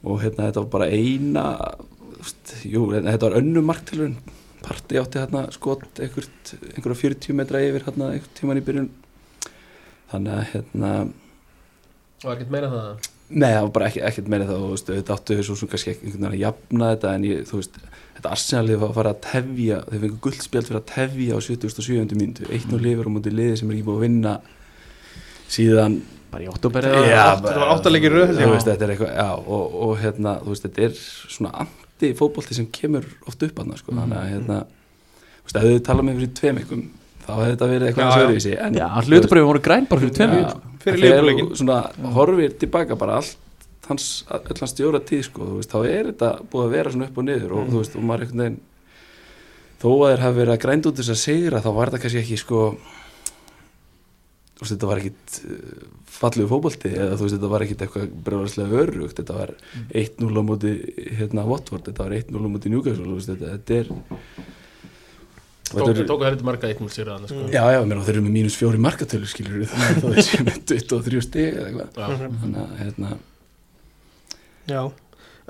og 0.04 0.22
hérna 0.24 0.48
þetta 0.50 0.64
var 0.66 0.70
bara 0.76 0.92
eina 0.92 1.48
þú 2.12 2.22
veist, 2.22 2.54
jú, 2.68 2.86
þetta 3.00 3.26
var 3.30 3.40
önnu 3.42 3.64
marktilurinn 3.72 4.20
parti 4.62 5.00
átti 5.02 5.22
hérna 5.22 5.48
skot 5.56 6.02
einhvert, 6.02 6.54
einhverja 6.76 7.00
40 7.04 7.38
metra 7.40 7.64
yfir 7.66 7.88
hérna 7.88 8.12
einhvern 8.14 8.38
tíman 8.38 8.62
í 8.62 8.66
byrjun. 8.68 8.92
Þannig 10.12 10.38
að 10.38 10.48
hérna 10.52 10.92
var 12.22 12.38
ekkert 12.38 12.54
meira 12.54 12.70
það? 12.70 13.10
Nei, 13.32 13.48
það 13.48 13.64
var 13.64 13.72
bara 13.74 13.88
ekki, 13.88 14.02
ekkert 14.06 14.30
meira 14.30 14.46
það 14.46 14.58
og 14.60 14.64
þú 14.66 14.72
veist, 14.76 14.90
þetta 14.92 15.16
áttu 15.16 15.36
svo 15.48 15.56
sem 15.58 15.70
kannski 15.72 15.94
einhvern 15.94 16.12
veginn 16.12 16.28
að 16.28 16.42
jafna 16.42 16.90
þetta 16.92 17.14
en 17.16 17.26
ég, 17.26 17.44
þú 17.48 17.60
veist, 17.62 17.78
þetta 18.18 18.34
Arsenalið 18.36 18.82
var 18.82 18.92
að 18.92 18.98
fara 19.00 19.14
að 19.16 19.22
tefja, 19.26 19.78
þeir 19.88 20.02
fengur 20.04 20.20
guldspjald 20.26 20.68
fyrir 20.68 20.80
að 20.82 20.90
tefja 20.92 21.38
á 21.38 21.40
77. 21.48 22.18
mínútu, 22.20 22.50
eitt 22.52 22.68
nú 22.70 22.82
lifur 22.84 23.08
á 23.08 23.12
mútið 23.16 23.38
liði 23.40 23.62
sem 23.62 23.72
er 23.72 23.78
ekki 23.78 23.88
búið 23.88 23.98
að 23.98 24.06
vinna 24.06 24.34
síðan, 25.56 25.98
bara 26.34 26.46
í 26.46 26.52
óttúber 26.52 26.90
Já, 26.92 27.24
þetta 27.40 27.56
var 27.64 27.74
áttalegir 27.78 28.18
röð 28.20 28.36
þú 28.36 28.52
veist, 28.52 28.70
þetta 28.70 28.86
er 28.86 28.94
eitthvað, 28.98 29.16
já, 29.16 29.30
og, 29.42 29.80
og 29.88 29.96
hérna, 30.04 30.36
þú 30.44 30.54
veist, 30.54 30.68
þetta 30.68 30.86
er 30.90 31.02
svona 31.38 31.66
anti-fótbolti 32.02 32.58
sem 32.58 32.68
kemur 32.74 33.06
oft 33.30 33.44
upp 33.46 33.62
að 33.62 33.76
sko, 33.82 33.94
þannig 33.94 34.18
að, 34.18 34.32
hérna, 34.32 34.58
þú 35.38 35.46
veist, 35.46 35.60
ef 35.60 35.68
þau 35.68 35.86
tala 35.88 36.06
með 36.08 36.20
fyrir 36.22 36.34
tveim 36.40 36.60
ekkum, 36.62 36.82
þá 37.22 37.32
hefði 37.36 37.52
þetta 37.52 37.70
verið 37.72 37.88
eitthvað 37.88 38.08
að 38.08 38.12
já. 38.12 38.18
sögðu 38.22 38.40
í 38.40 38.44
sig, 38.46 38.58
en 38.58 38.80
Já, 38.80 38.88
hlutubröfum 39.06 39.52
voru 39.52 39.64
græn 39.68 39.88
bara 39.90 40.04
fyrir 40.04 40.16
tveim 40.18 40.32
Já, 40.32 40.36
mínútum. 40.40 40.68
Fyrir 40.82 41.30
þú 41.30 41.48
svona 41.60 41.78
horfir 42.16 42.58
tilbaka 42.62 42.98
bara 42.98 43.20
allt 43.22 43.38
hans, 43.92 44.08
öll 44.32 44.58
hans 44.58 44.74
stjóra 44.74 45.02
tíð 45.06 45.28
sko, 45.28 45.46
þú 45.46 45.60
veist, 45.60 45.74
þá 45.74 45.80
er 45.92 46.12
þetta 46.12 46.32
búið 46.52 46.66
að 46.66 46.76
vera 46.78 46.94
svona 46.94 47.10
upp 47.10 47.22
og 47.22 47.28
niður 47.28 47.56
og 47.58 47.70
þú 47.70 47.82
veist, 47.84 47.98
og 47.98 48.08
maður 48.08 48.26
einhvern 48.26 48.44
veginn 48.46 48.60
þó 49.82 49.90
að 49.92 50.08
þeir 50.12 50.24
hafi 50.26 50.40
verið 50.40 50.56
að 50.56 50.64
grænda 50.66 50.92
út 50.92 51.00
þess 51.02 51.14
að 51.14 51.22
sigra 51.22 51.62
þá 51.62 51.70
var 51.76 51.92
þetta 51.92 52.02
kannski 52.06 52.22
ekki 52.22 52.40
sko 52.42 52.64
veist, 54.62 54.74
þetta 54.76 54.90
var 54.92 55.02
ekkit 55.02 55.36
uh, 55.42 55.84
fallegu 56.22 56.50
fótbolti 56.52 56.92
eða 56.94 57.18
þú 57.20 57.26
veist, 57.28 57.36
þetta 57.38 57.50
var 57.52 57.66
ekkit 57.66 57.84
eitthvað 57.86 58.10
brjóðarslega 58.28 58.82
örugt, 58.86 59.18
þetta 59.22 59.38
var 59.38 59.54
1-0 60.04 60.32
á 60.32 60.44
móti 60.52 60.74
hérna 61.20 61.46
Watford, 61.50 61.86
þetta 61.90 62.06
var 62.08 62.16
1-0 62.20 62.42
á 62.42 62.50
móti 62.56 62.72
Newcastle, 62.74 63.08
þú 63.10 63.18
veist, 63.20 63.32
þetta, 63.32 63.54
þetta 63.58 63.80
er 63.82 63.92
tóku, 65.72 65.90
er- 65.96 66.08
tóku 66.10 66.26
heldur 66.28 66.48
marga 66.50 66.68
eitt 66.72 66.82
múl 66.84 66.92
sér 66.92 67.12
að 67.14 67.30
sko. 67.32 67.46
Já, 67.54 67.62
já, 67.72 67.80
mér 67.88 68.02
á 68.02 68.06
þeir 68.06 68.16
eru 68.18 68.26
með 68.26 68.36
mínus 68.38 68.58
fjóri 68.60 68.82
markatölu 68.84 69.30
skilur 69.32 69.64
það, 69.72 70.02
þá 70.04 70.08
er 70.12 70.26
sér 70.28 70.44
með 70.50 70.58
23 70.74 71.22
stig 71.28 71.54
eða 71.56 71.70
eitthvað. 71.70 72.02
Já. 72.02 72.28
þannig 72.44 72.62
að 72.66 72.74
hérna 72.82 73.14
já. 74.72 74.82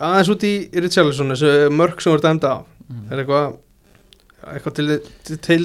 Aðeins 0.02 0.30
út 0.34 0.46
í 0.48 0.54
Richarlison 0.82 1.34
þessu 1.34 1.50
mörg 1.74 2.00
sem 2.02 2.14
voru 2.14 2.24
dæmda 2.26 2.52
af 2.62 2.70
er 3.12 3.22
eitthvað 3.22 3.58
eitthvað 4.52 4.74
til, 4.78 4.88
til, 5.28 5.38
til 5.46 5.62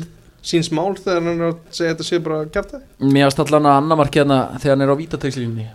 síns 0.47 0.69
mál 0.75 0.93
þegar 0.95 1.21
hann 1.21 1.31
er 1.43 1.49
að 1.51 1.57
segja 1.75 1.93
þetta 1.95 2.07
sé 2.07 2.21
bara 2.23 2.39
kjarta 2.55 2.81
Mér 3.03 3.27
varst 3.27 3.41
allan 3.43 3.67
að 3.71 3.79
annar 3.83 4.01
mark 4.01 4.19
hérna 4.21 4.39
þegar 4.63 4.77
hann 4.77 4.85
er 4.87 4.93
á 4.95 5.01
vítategslinni 5.03 5.67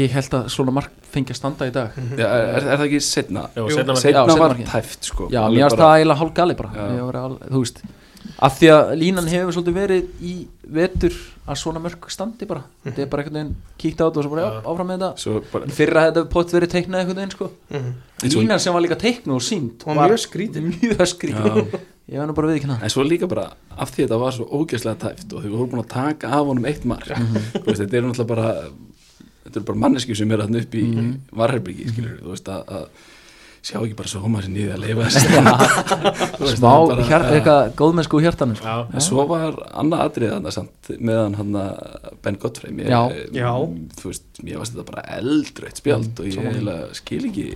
Ég 0.00 0.14
held 0.14 0.36
að 0.40 0.50
svona 0.54 0.74
mark 0.76 0.92
fengi 1.10 1.34
að 1.34 1.40
standa 1.40 1.66
í 1.66 1.72
dag. 1.74 1.96
Já, 2.14 2.26
er, 2.26 2.44
er, 2.54 2.66
er 2.70 2.76
það 2.78 2.84
ekki 2.86 3.00
setna? 3.02 3.48
Jú, 3.58 3.64
Setna 3.74 3.96
Já, 3.96 4.02
seinna 4.04 4.36
var 4.38 4.52
tæft 4.70 5.08
sko. 5.10 5.26
Já, 5.34 5.40
mér 5.50 5.64
varst 5.66 5.74
bara- 5.80 5.88
það 5.88 5.96
eiginlega 5.98 6.20
hálf 6.22 6.34
gali 6.36 6.54
bara. 6.60 6.84
Var 7.08 7.18
al, 7.18 7.34
Þú 7.50 7.62
veist 7.64 7.80
Af 8.40 8.56
því 8.58 8.70
að 8.72 8.90
línan 9.00 9.28
hefur 9.28 9.56
svolítið 9.56 9.76
verið 9.76 10.24
í 10.24 10.34
vetur 10.76 11.16
að 11.50 11.58
svona 11.60 11.82
mörg 11.82 12.08
standi 12.12 12.48
bara. 12.48 12.62
Þetta 12.84 13.02
er 13.02 13.08
bara 13.12 13.24
einhvern 13.24 13.38
veginn 13.38 13.54
kíkt 13.80 14.00
á 14.00 14.04
þetta 14.06 14.20
og 14.20 14.26
svo 14.26 14.32
bara 14.34 14.44
já, 14.44 14.58
áfram 14.72 14.90
með 14.90 15.04
þetta. 15.04 15.60
Í 15.60 15.76
fyrra 15.76 16.04
þetta 16.08 16.24
pott 16.34 16.54
verið 16.54 16.72
teiknað 16.74 17.02
einhvern 17.02 17.20
veginn 17.20 17.34
sko. 17.34 17.50
En 17.70 17.94
svo- 18.26 18.44
Línan 18.44 18.60
sem 18.60 18.76
var 18.76 18.84
líka 18.84 19.00
teiknuð 19.00 19.36
og 19.36 19.44
sínd 19.44 19.86
og 19.86 19.96
mjög 19.96 20.20
skrítið 20.26 20.68
Mjög 20.68 21.06
skrítið 21.14 21.80
Ég 22.10 22.18
var 22.18 22.26
nú 22.26 22.34
bara 22.34 22.48
við 22.50 22.58
ekki 22.58 22.76
En 22.82 22.90
svo 22.90 23.04
líka 23.06 23.28
bara 23.30 23.52
af 23.78 23.92
því 23.94 24.06
þetta 24.06 24.18
var 24.18 24.32
svo 24.34 24.46
ógeðslega 24.50 24.98
tæft 24.98 25.32
og 25.32 25.44
þau 25.44 25.50
voru 25.52 25.68
búin 25.70 25.84
að 25.84 25.92
taka 25.92 26.32
af 26.34 26.46
honum 26.48 26.66
eitt 26.66 26.84
mark. 26.84 27.06
Þú 27.06 27.66
veist, 27.68 27.82
þetta 27.84 27.96
er 27.96 28.02
náttúrulega 28.02 28.26
bara 28.32 28.48
þetta 29.44 29.60
eru 29.60 29.66
bara 29.70 29.82
manneski 29.84 30.16
sem 30.18 30.32
er 30.34 30.42
þarna 30.42 30.62
upp 30.64 30.74
í 30.74 30.82
mm. 30.90 31.12
varherbyggi, 31.38 32.06
sjá 33.60 33.76
ekki 33.82 33.96
bara 33.98 34.08
svo 34.08 34.28
maður 34.30 34.46
sem 34.46 34.54
niður 34.56 34.74
að 34.76 34.84
leifa 34.86 35.08
Smá 36.54 36.70
eitthvað 37.34 37.72
góðmennsku 37.80 38.20
í 38.20 38.24
hjartanu 38.24 38.56
sko. 38.56 38.66
Já, 38.72 38.86
En 38.96 39.04
svo 39.04 39.26
var 39.30 39.58
annað 39.82 40.04
atrið 40.06 40.32
meðan 41.10 41.36
hann 41.40 41.58
Ben 42.24 42.38
Godfrey 42.40 42.72
mér, 42.76 42.88
Já. 42.92 43.00
Já. 43.36 43.52
þú 44.00 44.12
veist, 44.12 44.24
mér 44.44 44.62
varst 44.62 44.76
þetta 44.76 44.88
bara 44.92 45.04
eldrautt 45.18 45.82
spjald 45.82 46.08
Mm, 46.10 46.20
og 46.20 46.30
ég 46.30 46.96
skil 47.00 47.22
ekki 47.28 47.46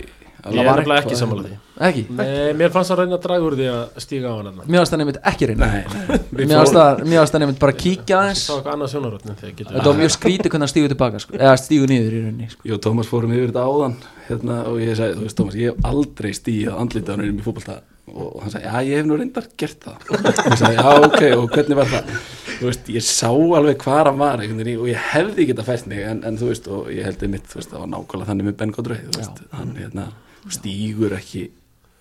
Ég 0.45 0.59
er 0.61 0.67
var 0.67 0.77
nefnilega 0.77 1.01
ekki 1.01 1.15
sammála 1.17 1.43
því. 1.47 1.55
Ekki? 1.87 2.01
Nei, 2.13 2.53
mér 2.59 2.69
fannst 2.73 2.91
það 2.91 2.99
reyna 3.01 3.17
að 3.17 3.23
draga 3.23 3.45
úr 3.47 3.55
því 3.57 3.69
að 3.71 4.03
stíga 4.03 4.29
á 4.29 4.33
hann 4.37 4.49
þarna. 4.49 4.65
Mér 4.69 4.81
varst 4.83 4.93
það 4.93 5.01
nefnt 5.01 5.17
ekki 5.31 5.47
reyna. 5.49 5.69
Nei, 5.71 6.19
Mér 6.45 6.59
varst 6.59 6.75
það- 6.75 7.01
það 7.33 7.41
nefnt 7.45 7.59
bara 7.63 7.73
að 7.73 7.79
kíkja 7.81 8.19
aðeins. 8.19 8.43
Sá 8.45 8.53
eitthvað 8.53 8.75
annað 8.75 8.91
sjónarotni 8.93 9.35
þegar 9.41 9.55
getur 9.55 9.73
Þetta 9.73 9.89
var 9.89 9.99
mjög 10.01 10.13
skrítið 10.15 10.49
hvernig 10.53 10.65
hann 10.65 10.73
stígur 10.73 10.93
tilbaka 10.93 11.19
sko. 11.23 11.33
Eða 11.39 11.55
stígur 11.63 11.89
niður 11.89 12.13
í 12.13 12.21
rauninni 12.21 12.49
sko. 12.51 12.61
Og 12.75 12.81
Tómas 12.85 13.09
fórum 13.09 13.33
yfir 13.33 13.49
þetta 13.49 13.65
áðan 13.65 13.97
hérna, 14.29 14.59
og 14.69 14.77
ég 14.85 14.95
sagði, 14.95 15.17
þú 15.17 15.25
veist 15.25 15.37
Tómas, 15.41 15.57
ég 15.57 15.73
hef 15.73 15.89
aldrei 15.91 16.31
stíð 16.37 16.71
andlitaðanum 16.77 17.39
í 17.41 17.45
fótbolta. 17.45 17.81
Og 18.05 18.41
hann 18.43 18.51
sagði, 18.53 18.69
já 18.69 18.77
ég 18.85 18.99
hef 19.01 19.05
nú 19.09 19.17
reyndar 19.17 19.47
gert 19.57 19.79
það. 19.81 19.97
Og 20.13 20.51
ég 20.53 20.59
sagði, 20.61 20.75
já 20.77 20.89
ok, 21.09 21.21
og 21.41 21.49
hvernig 21.49 21.75
var 21.81 21.89
það? 21.89 22.11
Þú 22.55 22.69
veist, 22.69 22.91
ég 22.93 23.03
sá 23.03 23.31
alveg 23.33 23.81
hvar 23.83 24.05
hann 24.11 24.19
var 24.21 24.39
og 24.45 24.87
ég 24.87 24.99
hefði 25.11 25.47
geta 25.49 25.65
fært 25.65 25.87
mig 25.91 26.05
en, 26.05 26.21
en 26.23 26.37
þú 26.37 26.51
veist, 26.51 26.69
og 26.71 26.91
ég 26.93 27.03
heldur 27.03 27.31
mitt, 27.33 27.49
þú 27.49 27.59
veist, 27.59 27.71
það 27.73 27.81
var 27.83 27.89
nákvæmlega 27.91 28.29
þannig 28.29 28.47
með 28.47 28.57
Ben 28.61 28.71
Godrey, 28.77 29.01
þú 29.09 29.17
veist, 29.19 29.41
hann 29.57 29.73
hérna, 29.75 30.05
stígur 30.53 31.15
ekki 31.17 31.47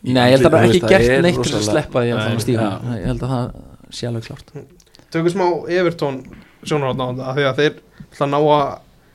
Nei, 0.05 0.27
ég 0.29 0.37
held 0.37 0.47
að 0.51 0.57
hann 0.59 0.69
þú 0.69 0.75
ekki 0.75 0.83
það 0.85 0.93
gert 0.93 1.11
er 1.15 1.23
neitt 1.25 1.39
til 1.41 1.55
að 1.57 1.63
sleppa 1.65 2.03
því 2.05 2.11
að 2.13 2.41
stígur 2.45 2.65
já. 2.67 2.97
Ég 3.01 3.07
held 3.09 3.23
að 3.25 3.31
það 3.35 3.45
sé 3.97 4.09
alveg 4.11 4.27
klárt. 4.29 4.51
Tökum 5.15 5.33
smá 5.33 5.47
Evertón 5.73 6.19
sjónarhóttna 6.65 7.07
á 7.09 7.13
þetta 7.15 7.29
af 7.31 7.39
því 7.39 7.47
að 7.49 7.61
þeir 7.63 7.79
ætla 8.05 8.27
að 8.27 8.33
ná 8.35 8.39
að 8.43 8.65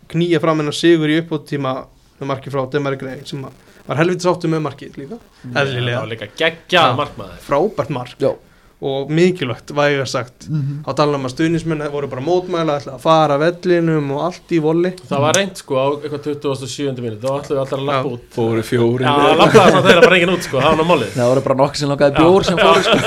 knýja 0.09 0.41
fram 0.41 0.63
hennar 0.63 0.77
sigur 0.79 1.13
í 1.13 1.19
uppbóttíma 1.21 1.73
með 2.19 2.31
marki 2.31 2.53
frá 2.53 2.63
Demari 2.73 2.97
Grey 2.97 3.21
sem 3.29 3.45
að 3.45 3.65
var 3.89 3.97
helviti 4.01 4.25
sáttu 4.25 4.49
með 4.49 4.65
markið 4.67 4.97
líka. 5.01 5.17
Það 5.41 5.55
var 5.55 5.69
eðlilega, 5.69 6.01
líka 6.11 6.27
geggjað 6.37 6.91
markmaður. 6.99 7.39
Frábært 7.45 7.93
mark. 7.93 8.17
Já. 8.21 8.31
Og 8.79 9.09
mikilvægt 9.11 9.73
væga 9.75 10.05
sagt. 10.07 10.47
Á 10.87 10.91
talanum 10.95 11.27
að 11.27 11.33
stuðnismenn 11.33 11.83
voru 11.91 12.07
bara 12.11 12.23
mótmæla 12.23 12.77
ætla 12.79 12.93
að 12.95 13.03
fara 13.03 13.35
vellinum 13.41 14.13
og 14.15 14.21
allt 14.29 14.53
í 14.55 14.61
voli 14.63 14.93
Það 15.01 15.23
var 15.25 15.35
reynd 15.35 15.59
sko 15.59 15.75
á 15.75 15.85
eitthvað 15.99 16.29
27. 16.29 17.03
minút 17.03 17.19
þá 17.19 17.29
ætluðu 17.33 17.59
allar 17.65 17.81
að 17.81 17.85
lappa 17.89 18.13
út. 18.13 18.25
Fóru 18.37 18.63
fjóri 18.63 19.03
Já, 19.03 19.13
lappaði 19.41 19.75
það 19.75 19.89
þeirra 19.89 20.05
bara 20.07 20.19
enginn 20.21 20.33
út 20.37 20.47
sko, 20.47 20.63
það 20.63 21.05
Það 21.19 21.31
voru 21.33 21.45
bara 21.49 21.59
nokkuð 21.63 21.83
sem 21.83 21.93
langaði 21.93 22.17
bjór 22.23 22.47
sem 22.47 22.63
fóru 22.63 22.87
sko. 22.87 22.97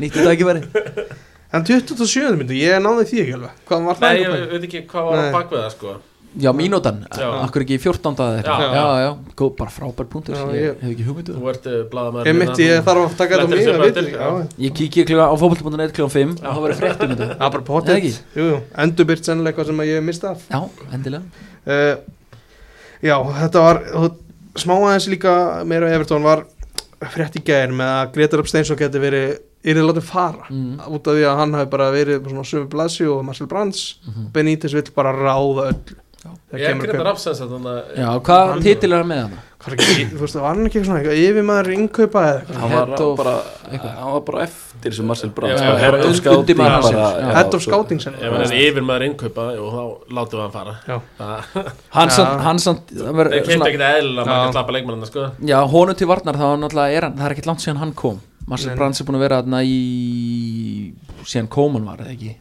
Nýtti 0.00 0.16
þetta 0.16 0.34
ekki 0.34 0.50
verið 0.50 1.14
en 1.56 1.64
27. 1.64 2.36
myndu, 2.36 2.56
ég 2.58 2.80
náði 2.82 3.04
því 3.08 3.20
ekki 3.22 3.36
alveg. 3.36 3.60
Hvað 3.68 3.84
var 3.86 3.98
það 4.00 4.16
Nei, 4.16 4.24
ég 4.24 4.50
veit 4.50 4.64
ekki 4.66 4.82
hvað 4.90 5.06
var 5.08 5.20
á 5.22 5.44
það 5.52 5.70
sko 5.76 5.94
Já, 6.36 6.50
mínútan, 6.52 6.98
akkur 7.16 7.62
ekki 7.64 7.76
í 7.78 7.80
14. 7.80 8.12
eða 8.20 8.40
eitthvað? 8.42 8.60
Já. 8.60 8.72
Já, 8.76 8.86
já, 9.06 9.10
góð, 9.40 9.50
bara 9.56 9.70
frábær 9.72 10.08
punktur. 10.12 10.34
Já, 10.36 10.44
Ég 10.52 10.64
ég- 10.66 10.80
hef 10.82 10.90
ekki 10.92 11.06
hugmyndu 11.06 11.36
Þú 11.36 11.48
ert 11.52 11.66
uh, 11.70 11.76
blaðamaður 11.92 12.26
ég 12.28 12.36
mitt, 12.36 12.58
ég 12.60 12.82
þarf 12.84 13.04
að 13.06 13.14
taka 13.16 13.38
þetta 13.40 13.56
þessu 13.56 13.72
að 13.72 13.78
bara 13.78 14.02
já, 14.12 14.48
Ég 14.66 14.74
kíkja 14.76 15.06
klukka 15.08 15.28
á 15.32 15.34
fótboll.net 15.40 15.94
klukkan 15.96 16.12
5 16.12 16.34
og 16.36 16.42
það 16.44 16.60
verður 16.66 16.80
fréttum 16.82 17.14
þetta. 17.14 17.28
Já, 17.32 17.46
bara 17.46 17.62
Eða 17.62 17.68
potið 17.70 17.96
ekki? 17.96 18.12
jú, 18.36 18.44
jú, 18.50 18.58
endurbyrt 18.84 19.24
sennilega 19.30 19.52
eitthvað 19.56 19.66
sem 19.72 19.80
að 19.86 19.90
ég 19.94 20.04
misti 20.10 20.26
af. 20.28 20.44
Já, 20.52 20.60
endilega. 20.92 21.24
Uh, 21.66 21.96
já, 23.02 23.16
þetta 23.40 23.64
var 23.66 23.82
þú- 23.96 24.14
smá 24.56 24.74
aðeins 24.76 25.08
líka 25.12 25.34
meira 25.68 25.90
Evertón 25.96 26.22
var 26.24 26.44
frétt 27.12 27.36
í 27.36 27.44
gæðin 27.44 27.74
með 27.76 27.92
að 27.96 28.12
Gretar 28.14 28.40
Uppsteinsson 28.44 28.76
geti 28.80 29.00
verið 29.02 29.38
yrðið 29.66 29.88
látið 29.90 30.02
fara 30.06 30.46
Mm. 30.48 30.78
út 30.86 31.06
af 31.08 31.14
því 31.16 31.24
að 31.26 31.36
hann 31.40 31.52
hafi 31.58 31.70
bara 31.70 31.90
verið 31.92 32.22
svona 32.28 32.44
sömu 32.46 32.68
blasi 32.70 33.04
og 33.08 33.24
Marcel 33.24 33.46
Brands 33.50 33.98
Mhm. 34.06 34.30
Benítez 34.32 34.72
vill 34.72 34.92
bara 34.94 35.12
ráða 35.12 35.72
öll 35.72 35.80
Það 35.82 36.05
Ég 36.56 36.62
er 36.68 36.74
að 36.76 36.80
greið 36.86 37.02
rafsens 37.06 37.40
að 37.44 37.52
þannig 37.56 37.72
að 37.72 38.00
Já, 38.00 38.08
hvað 38.28 38.62
titil 38.64 38.90
er 38.92 38.98
hann 39.02 39.08
með 39.10 39.20
hann? 39.26 39.36
Ekki, 39.66 40.04
þú 40.12 40.18
veist, 40.20 40.36
var 40.38 40.52
hann 40.54 40.66
ekki 40.68 40.80
svona 40.86 41.00
eitthvað 41.00 41.20
yfirmaður 41.26 41.68
innkaupa 41.74 42.20
eða 42.22 42.34
eitthvað? 42.38 42.58
Hann 42.60 42.74
var, 42.76 42.90
bara, 43.18 43.32
eitthvað. 43.66 43.94
hann 43.98 44.12
var 44.14 44.20
bara 44.28 44.42
eftir 44.44 44.94
sem 44.94 45.08
Marcel 45.10 45.30
bara 45.34 45.48
já, 45.50 45.70
head 45.82 45.96
of 46.06 46.14
scouting 46.20 46.60
bara, 46.60 47.08
Head 47.34 47.56
of 47.58 47.64
scouting 47.64 48.02
sem 48.04 48.14
ef 48.14 48.36
hann 48.36 48.44
er 48.46 48.54
yfir 48.60 48.86
maður 48.86 49.06
innkaupa 49.08 49.46
og 49.58 49.74
þá 49.74 50.12
látum 50.20 50.38
við 50.38 50.44
hann 50.44 50.54
fara. 50.54 50.76
Já. 50.86 51.00
Það 51.18 51.72
Hann 51.96 52.62
samt, 52.62 52.94
það 52.94 53.20
er 53.24 53.32
svona- 53.42 53.66
ekkert 53.72 53.86
eðlilega 53.88 54.22
Já. 54.22 54.30
margir 54.30 54.54
slappa 54.54 54.76
leikmannina 54.78 55.10
sko. 55.10 55.26
Já, 55.50 55.58
honum 55.74 55.98
til 55.98 56.06
varnar 56.12 56.38
þá 56.38 56.46
náttúrulega 56.62 56.96
er 57.00 57.08
hann, 57.08 57.16
það 57.18 57.26
er 57.30 57.34
ekkert 57.36 57.50
langt 57.50 57.66
síðan 57.66 57.82
hann 57.82 57.92
kom. 58.04 58.20
Marcel 58.46 58.70
Nei. 58.70 58.76
Brands 58.78 59.00
er 59.02 59.06
búin 59.08 59.18
að 59.18 59.24
vera 59.26 59.42
þarna 59.42 59.64
í 59.66 60.94
síðan 61.26 61.48
Kóman 61.50 61.84
var, 61.90 62.04
eða 62.06 62.14
ekki 62.14 62.36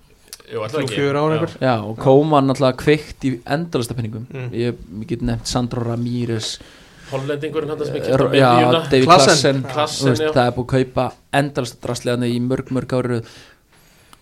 Jú, 0.46 0.62
alltaf 0.62 0.78
Þrjú, 0.80 0.86
ekki? 0.86 0.96
fjögur 1.00 1.18
ár 1.18 1.54
Já. 1.62 1.74
og 1.82 1.98
Kóman 1.98 2.46
náttúrulega 2.50 2.78
kveikt 2.84 3.26
í 3.26 3.32
endalasta 3.46 3.96
penningum 3.98 4.28
Mm. 4.30 4.50
ég, 4.54 4.76
ég 5.02 5.08
get 5.08 5.22
nefnt 5.22 5.48
Sandro 5.48 5.82
Ramírez 5.84 6.60
Hollendingurinn 7.12 7.70
hann 7.70 7.86
sem 7.86 7.96
er 7.96 8.02
kemd 8.02 8.34
á 8.34 8.34
Já, 8.34 8.52
miðjuna. 8.58 8.84
David 8.89 9.06
Klassen. 9.06 9.36
Klassen, 9.36 9.64
Klassen, 9.74 10.08
veist, 10.10 10.22
já. 10.22 10.32
það 10.34 10.48
er 10.48 10.56
búið 10.56 10.66
að 10.66 10.74
kaupa 10.76 11.06
endalasta 11.34 11.78
drastlega 11.88 12.26
í 12.30 12.39
mörg, 12.41 12.72
mörg 12.74 12.96
árið 12.98 13.26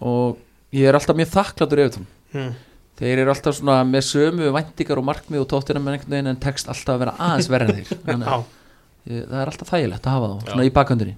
og 0.04 0.38
ég 0.74 0.88
er 0.90 0.98
alltaf 0.98 1.16
mjög 1.16 1.32
þakkláttur 1.32 1.80
yfir 1.84 1.94
þeim. 1.98 2.08
Hmm. 2.34 2.54
þeir 3.00 3.18
eru 3.24 3.32
alltaf 3.34 3.56
svona 3.58 3.84
með 3.88 4.04
sömu 4.08 4.52
væntingar 4.54 4.98
og 5.02 5.06
markmið 5.08 5.42
og 5.44 5.48
tóttina 5.50 5.80
með 5.82 5.96
einhvern 5.98 6.14
veginn 6.16 6.28
en 6.34 6.40
tekst 6.44 6.68
alltaf 6.70 6.96
að 6.96 7.00
vera 7.04 7.14
aðeins 7.20 7.50
verið 7.50 7.70
en 7.70 7.76
þeir. 7.80 7.98
Þannig 8.08 8.28
Já, 8.28 8.34
að 8.34 8.44
ég- 9.14 9.28
það 9.30 9.40
er 9.42 9.52
alltaf 9.54 9.72
þægilegt 9.74 10.08
að 10.08 10.14
hafa 10.18 10.28
þá 10.28 10.52
svona 10.52 10.66
í 10.68 10.74
bakhöndinni 10.78 11.16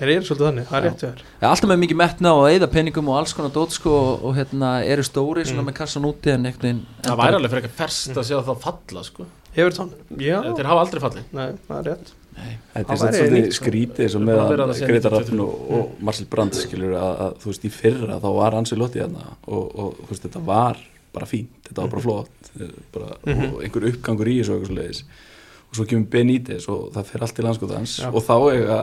þeir 0.00 0.12
eru 0.16 0.26
svolítið 0.28 0.46
þannig, 0.48 0.66
það 0.70 0.78
er 0.80 0.86
rétt 0.88 1.02
Það 1.04 1.44
er 1.44 1.50
alltaf 1.50 1.70
með 1.70 1.80
mikið 1.84 1.98
metna 2.00 2.32
og 2.40 2.46
eða 2.50 2.68
peningum 2.72 3.08
og 3.12 3.18
alls 3.20 3.34
konar 3.36 3.52
dót 3.54 3.74
sko 3.76 3.90
og, 4.00 4.24
og 4.30 4.38
hérna 4.40 4.70
eru 4.84 5.04
stóri 5.06 5.44
svona 5.46 5.60
Mm. 5.62 5.68
með 5.70 5.76
kassan 5.80 6.08
úti 6.08 6.32
en 6.34 6.46
einhvern 6.48 6.64
veginn 6.64 6.86
Það 7.04 7.20
væri 7.20 7.38
alveg 7.40 7.50
fyrir 7.52 7.62
eitthvað 7.68 7.80
ferst 7.82 8.16
að 8.16 8.26
sjá 8.30 8.38
það 8.48 8.64
falla 8.64 9.04
sko. 9.04 9.26
Evertón, 9.50 9.88
já, 10.22 10.36
Þeir 10.54 10.68
hafa 10.70 10.80
aldrei 10.84 11.00
fallið. 11.02 11.24
Nei, 11.34 11.46
það 11.68 11.78
er 11.80 11.86
rétt. 11.90 12.12
Þetta 12.40 12.96
Það 12.96 13.06
er 13.08 13.16
svolítið 13.18 13.48
sko. 13.52 13.64
skrítið 13.64 14.04
eins 14.04 14.14
og 14.14 14.20
Það 14.20 14.28
með 14.30 14.36
bara 14.38 14.50
verið 14.50 14.62
að 14.64 14.70
að 14.70 14.78
segja 14.78 14.90
Greta 14.90 15.10
92. 15.10 15.18
Raffn 15.18 15.40
og, 15.44 15.72
og 15.76 16.04
Marcel 16.06 16.26
Brandt 16.30 16.54
skilur 16.60 16.94
að, 16.94 17.16
að 17.24 17.34
þú 17.42 17.50
veist 17.50 17.64
í 17.66 17.70
fyrra 17.74 18.20
þá 18.22 18.28
var 18.38 18.56
Ansi 18.60 18.78
Lotti 18.78 19.02
hérna 19.02 19.24
og, 19.50 19.64
og 19.74 19.98
þú 20.04 20.08
veist 20.12 20.24
þetta 20.28 20.44
var 20.46 20.78
bara 21.12 21.26
fínt, 21.26 21.50
þetta 21.66 21.82
var 21.82 21.90
bara 21.90 22.04
flott 22.06 22.52
eh, 22.60 22.70
bara, 22.94 23.10
Mhm. 23.26 23.50
og 23.56 23.64
einhver 23.66 23.88
uppgangur 23.90 24.30
í 24.30 24.38
þessu 24.38 24.54
og 24.54 24.62
eitthvað 24.70 25.02
og 25.70 25.76
svo 25.76 25.84
kemur 25.90 26.08
Benítez 26.10 26.68
og 26.70 26.88
það 26.94 27.04
fer 27.10 27.22
allt 27.26 27.38
í 27.38 27.44
landskóðans 27.46 27.92
og 28.08 28.22
þá 28.26 28.34
eiga 28.54 28.78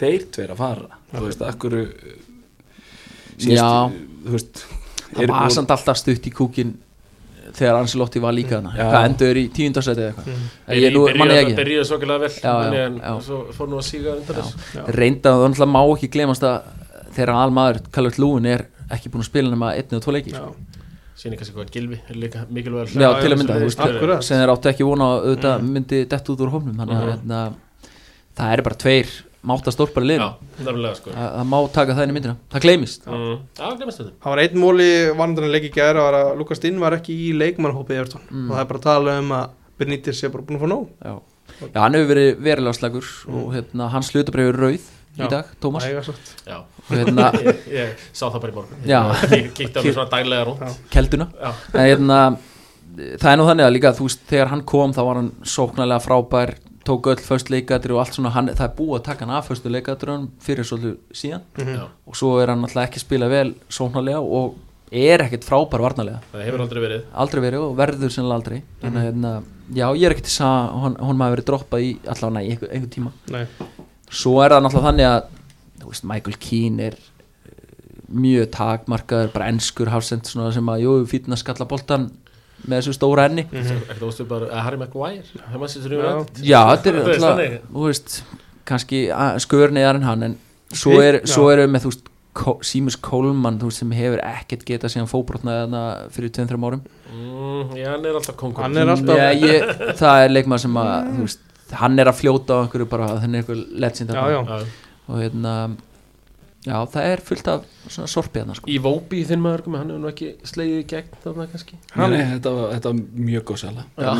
þeir 0.00 0.26
tveir 0.34 0.50
að 0.54 0.56
fara 0.56 0.88
þú 1.12 1.24
veist, 1.26 1.42
akkur 1.42 1.76
Já. 3.38 3.68
þú 4.24 4.32
veist 4.34 4.64
það 5.12 5.22
er- 5.22 5.28
var 5.32 5.50
samt 5.54 5.70
alltaf 5.70 5.96
stutt 6.00 6.26
í 6.26 6.32
kúkin 6.32 6.74
þegar 7.56 7.78
Anselotti 7.80 8.20
var 8.20 8.32
líka 8.36 8.58
hana 8.60 8.72
hvað 8.76 9.04
endur 9.08 9.38
í 9.40 9.44
tíundarsæti 9.54 10.02
eða 10.02 10.12
eitthvað 10.12 10.26
Mm. 10.26 10.48
En 10.68 10.76
ég 10.82 10.92
nú 10.92 11.02
manni 11.16 11.34
ekki 11.40 11.54
Byrjuðu 11.56 11.84
svakalega 11.88 12.20
vel 12.20 12.30
Já, 12.30 12.54
já, 12.72 12.86
en 12.86 12.98
já. 13.00 13.20
Svo 13.22 13.38
fór 13.52 13.68
nú 13.68 13.76
að 13.78 13.86
síga 13.86 14.16
undan 14.16 14.36
þess 14.36 14.94
reynda 14.96 15.30
og 15.36 15.54
það 15.56 15.70
má 15.70 15.80
ekki 15.96 16.08
glemast 16.10 16.42
að 16.42 16.62
þegar 17.14 17.30
almaður 17.34 17.80
Calvert 17.92 18.18
Lúin 18.18 18.46
er 18.46 18.66
ekki 18.90 19.08
búin 19.10 19.22
að 19.22 19.30
spila 19.30 19.50
nema 19.50 19.72
einni 19.76 19.96
og 19.96 20.02
tvo 20.02 20.12
leiki 20.12 20.32
Já, 20.32 20.36
sko. 20.42 20.54
Kannski 21.16 21.52
hvað 21.56 21.70
Gilvi 21.72 22.00
er 22.10 22.14
líka 22.14 22.44
mikilvæg 22.50 22.92
Já, 22.92 23.20
til 23.20 23.30
að 23.32 23.38
mynda, 23.38 23.54
sem 23.54 23.56
þú 23.56 24.02
er- 24.02 24.06
veist, 24.16 24.24
sem 24.24 24.36
þeir 24.38 24.52
áttu 24.52 24.68
ekki 24.68 24.84
vona 24.84 25.04
að 25.04 25.24
auðvitað 25.26 25.60
Mm. 25.60 25.70
myndi 25.72 26.08
dett 26.08 26.28
út 26.28 26.38
úr 26.40 26.50
hófnum 26.52 26.76
þannig 26.76 26.96
að 26.96 27.06
Mhm. 27.06 27.10
hérna, 27.12 27.54
það 28.36 28.52
eru 28.52 28.62
bara 28.62 28.74
tveir 28.76 29.06
máta 29.46 29.72
stórpari 29.74 30.16
nefnilega 30.18 30.94
sko. 30.98 31.12
Það, 31.14 31.28
það 31.36 31.46
má 31.52 31.56
taka 31.76 31.94
það 31.96 32.02
inn 32.08 32.12
í 32.12 32.16
myndina, 32.16 32.36
það 32.52 32.64
gleymist. 32.66 33.06
Mm. 33.06 33.36
Já, 33.60 33.66
glemast 33.78 34.00
þetta. 34.02 34.12
Það 34.24 34.32
var 34.34 34.42
einn 34.42 34.58
móli 34.62 34.88
varnarinn 35.20 35.52
leik 35.54 35.68
í 35.68 35.72
gæra 35.76 36.02
var 36.08 36.18
að 36.18 36.32
Lukas 36.40 36.62
Dinn 36.64 36.80
var 36.82 36.96
ekki 36.98 37.14
í 37.28 37.30
leikmannhópi 37.38 37.96
Evertón 38.00 38.24
Mm. 38.30 38.50
og 38.50 38.56
það 38.56 38.60
er 38.64 38.68
bara 38.72 38.80
að 38.82 38.86
tala 38.90 39.16
um 39.22 39.32
að 39.38 39.48
Benítez 39.78 40.18
sé 40.20 40.30
bara 40.32 40.42
búin 40.42 40.58
að 40.58 40.64
fá 40.64 40.68
nóg. 40.72 40.86
Já, 41.04 41.14
Já 41.74 41.80
hann 41.84 41.94
hefur 41.94 42.10
verið 42.14 42.30
verulega 42.42 42.78
slagur 42.80 43.08
og 43.28 43.48
hérna, 43.54 43.88
hans 43.92 44.10
hlutabrið 44.12 44.48
er 44.50 44.60
rauð 44.64 44.86
í 45.16 45.28
dag, 45.30 45.50
Tómas. 45.62 45.84
Hérna, 46.90 47.30
ég, 47.46 47.62
ég 47.72 48.04
sá 48.12 48.26
það 48.28 48.40
bara 48.42 48.52
í 48.52 48.56
morgun. 48.56 48.82
Ég 48.86 49.52
kíkti 49.56 49.78
á 49.78 49.82
mig 49.84 49.94
svona 49.96 50.10
daglega 50.12 50.44
rúnt. 50.48 50.80
Kelduna. 50.92 51.28
Hérna, 51.74 52.18
það 53.20 53.30
er 53.32 53.38
nú 53.40 53.46
þannig 53.48 53.66
að 53.68 53.74
líka 53.76 53.92
þú 53.96 54.06
veist, 54.08 54.22
þegar 54.30 54.50
hann 54.52 54.64
kom 54.68 54.92
þá 54.96 55.00
var 55.08 55.20
hann 55.20 55.30
sóknarlega 55.46 56.04
frábær 56.04 56.54
tók 56.86 57.08
öll 57.12 57.22
föst 57.22 57.50
leikadri 57.52 57.94
og 57.94 58.02
allt 58.02 58.16
svona 58.16 58.32
hann, 58.34 58.52
það 58.52 58.68
er 58.68 58.76
búið 58.78 58.94
að 58.98 59.04
taka 59.08 59.26
hann 59.26 59.34
af 59.36 59.50
föstu 59.50 59.72
leikadri 59.72 60.16
fyrir 60.42 60.68
svolítið 60.68 60.96
síðan. 61.12 61.42
Mhm. 61.58 61.74
já. 61.74 61.84
Og 62.06 62.16
svo 62.16 62.36
er 62.42 62.52
hann 62.52 62.64
alltaf 62.64 62.86
ekki 62.86 63.02
spila 63.02 63.28
vel 63.28 63.54
sóknarlega 63.68 64.20
og 64.22 64.56
er 64.92 65.24
ekkert 65.24 65.44
frábær 65.46 65.82
varnarlega. 65.82 66.20
Það 66.32 66.44
hefur 66.46 66.62
aldrei 66.64 66.82
verið. 66.84 67.02
Aldrei 67.12 67.42
verið 67.42 67.64
og 67.64 67.76
verður 67.76 68.12
sennilega 68.14 68.38
aldrei. 68.40 68.62
Þannig 68.82 69.00
að 69.00 69.08
hérna, 69.08 69.32
já 69.74 69.86
ég 69.96 70.06
er 70.06 70.14
ekki 70.14 70.26
til 70.28 70.44
að 70.46 70.70
hún, 70.84 70.96
hún 71.08 71.18
maður 71.18 71.36
verið 71.36 71.48
droppað 71.50 71.86
í 71.86 71.90
allavega 72.06 72.44
í 72.46 72.52
einhver, 72.54 72.72
einhver 72.76 72.92
tíma. 72.94 73.12
Nei, 73.34 73.44
svo 74.10 74.36
er 74.44 74.54
það 74.54 74.62
náttúrulega 74.62 74.90
þannig 74.90 75.10
að 75.10 75.20
þú 75.80 75.90
veist, 75.90 76.06
Michael 76.12 76.38
Keane 76.42 76.86
er 76.86 76.96
eh, 76.96 77.64
mjög 78.26 78.50
takmarkaður, 78.56 79.32
bara 79.34 79.50
enskur 79.50 79.90
hafsend 79.90 80.30
svona 80.30 80.54
sem 80.54 80.70
að, 80.70 80.84
jú, 80.86 80.94
fýtna 81.10 81.38
skalla 81.40 81.66
boltan 81.68 82.10
með 82.64 82.80
þessu 82.80 82.94
stóra 82.96 83.26
enni. 83.28 83.44
Ekkert 83.52 84.02
óstu 84.08 84.26
bara 84.28 84.48
að 84.50 84.64
Harry 84.66 84.80
Maguire? 84.80 85.22
Það 85.36 85.60
Já. 86.42 86.60
Þetta 86.72 86.90
er 86.92 86.98
alltaf, 87.02 87.22
þannig. 87.26 87.56
þú 87.72 87.86
veist 87.86 88.18
kannski 88.66 89.00
skörniðar 89.44 90.00
en 90.00 90.06
hann 90.08 90.22
en 90.26 90.36
svo, 90.74 90.96
er, 91.02 91.20
erum 91.52 91.66
við 91.68 91.74
með, 91.76 91.86
þú 91.86 91.92
veist 91.94 92.12
Seamus 92.68 92.96
Coleman, 93.00 93.58
þú 93.60 93.70
veist, 93.70 93.80
sem 93.80 93.92
hefur 93.96 94.20
ekkert 94.28 94.64
getað 94.68 94.92
síðan 94.92 95.08
fóbrotnaði 95.08 95.62
þarna 95.62 95.82
fyrir 96.12 96.32
2-3 96.36 96.66
árum. 96.68 96.82
Mm, 97.08 97.76
Já, 97.78 97.86
hann 97.94 98.04
er 98.04 98.18
alltaf 98.18 98.36
kongur 98.36 98.62
Hann 98.66 98.76
er 98.76 98.90
alltaf- 98.92 99.16
Já, 99.16 99.30
ég, 99.40 99.70
það 99.96 100.24
er 100.24 100.34
leikmaður 100.34 100.64
sem 100.66 100.76
að, 100.82 100.90
veist 101.22 101.40
hann 101.80 101.98
er 101.98 102.10
að 102.10 102.18
fljóta 102.20 102.58
á 102.60 102.62
einhverju 102.66 102.88
bara, 102.90 103.06
þannig 103.22 103.40
er 103.40 103.42
einhver 103.42 103.62
legend 103.86 104.10
já, 104.10 104.18
þarna. 104.20 104.36
já. 104.36 104.58
Já, 104.66 104.92
og 105.08 105.22
hérna 105.22 105.54
Já, 106.66 106.74
það 106.90 107.04
er 107.12 107.20
fullt 107.22 107.48
af 107.52 107.66
svona 107.86 108.08
sorpiðna 108.10 108.54
sko. 108.58 108.66
Í 108.66 108.76
Vóbi 108.82 109.20
þinn 109.28 109.38
maður, 109.44 109.60
hann 109.78 109.90
hefur 109.92 110.00
nú 110.02 110.08
ekki 110.10 110.30
slegið 110.50 110.80
í 110.80 110.86
gegn 110.90 111.12
þarna 111.22 111.44
kannski 111.52 111.76
Nei, 111.94 112.06
nei, 112.10 112.22
þetta, 112.32 112.52
var, 112.56 112.72
þetta 112.74 112.90
var 112.90 112.98
mjög 113.28 113.44
góð 113.46 113.62
Já. 114.02 114.10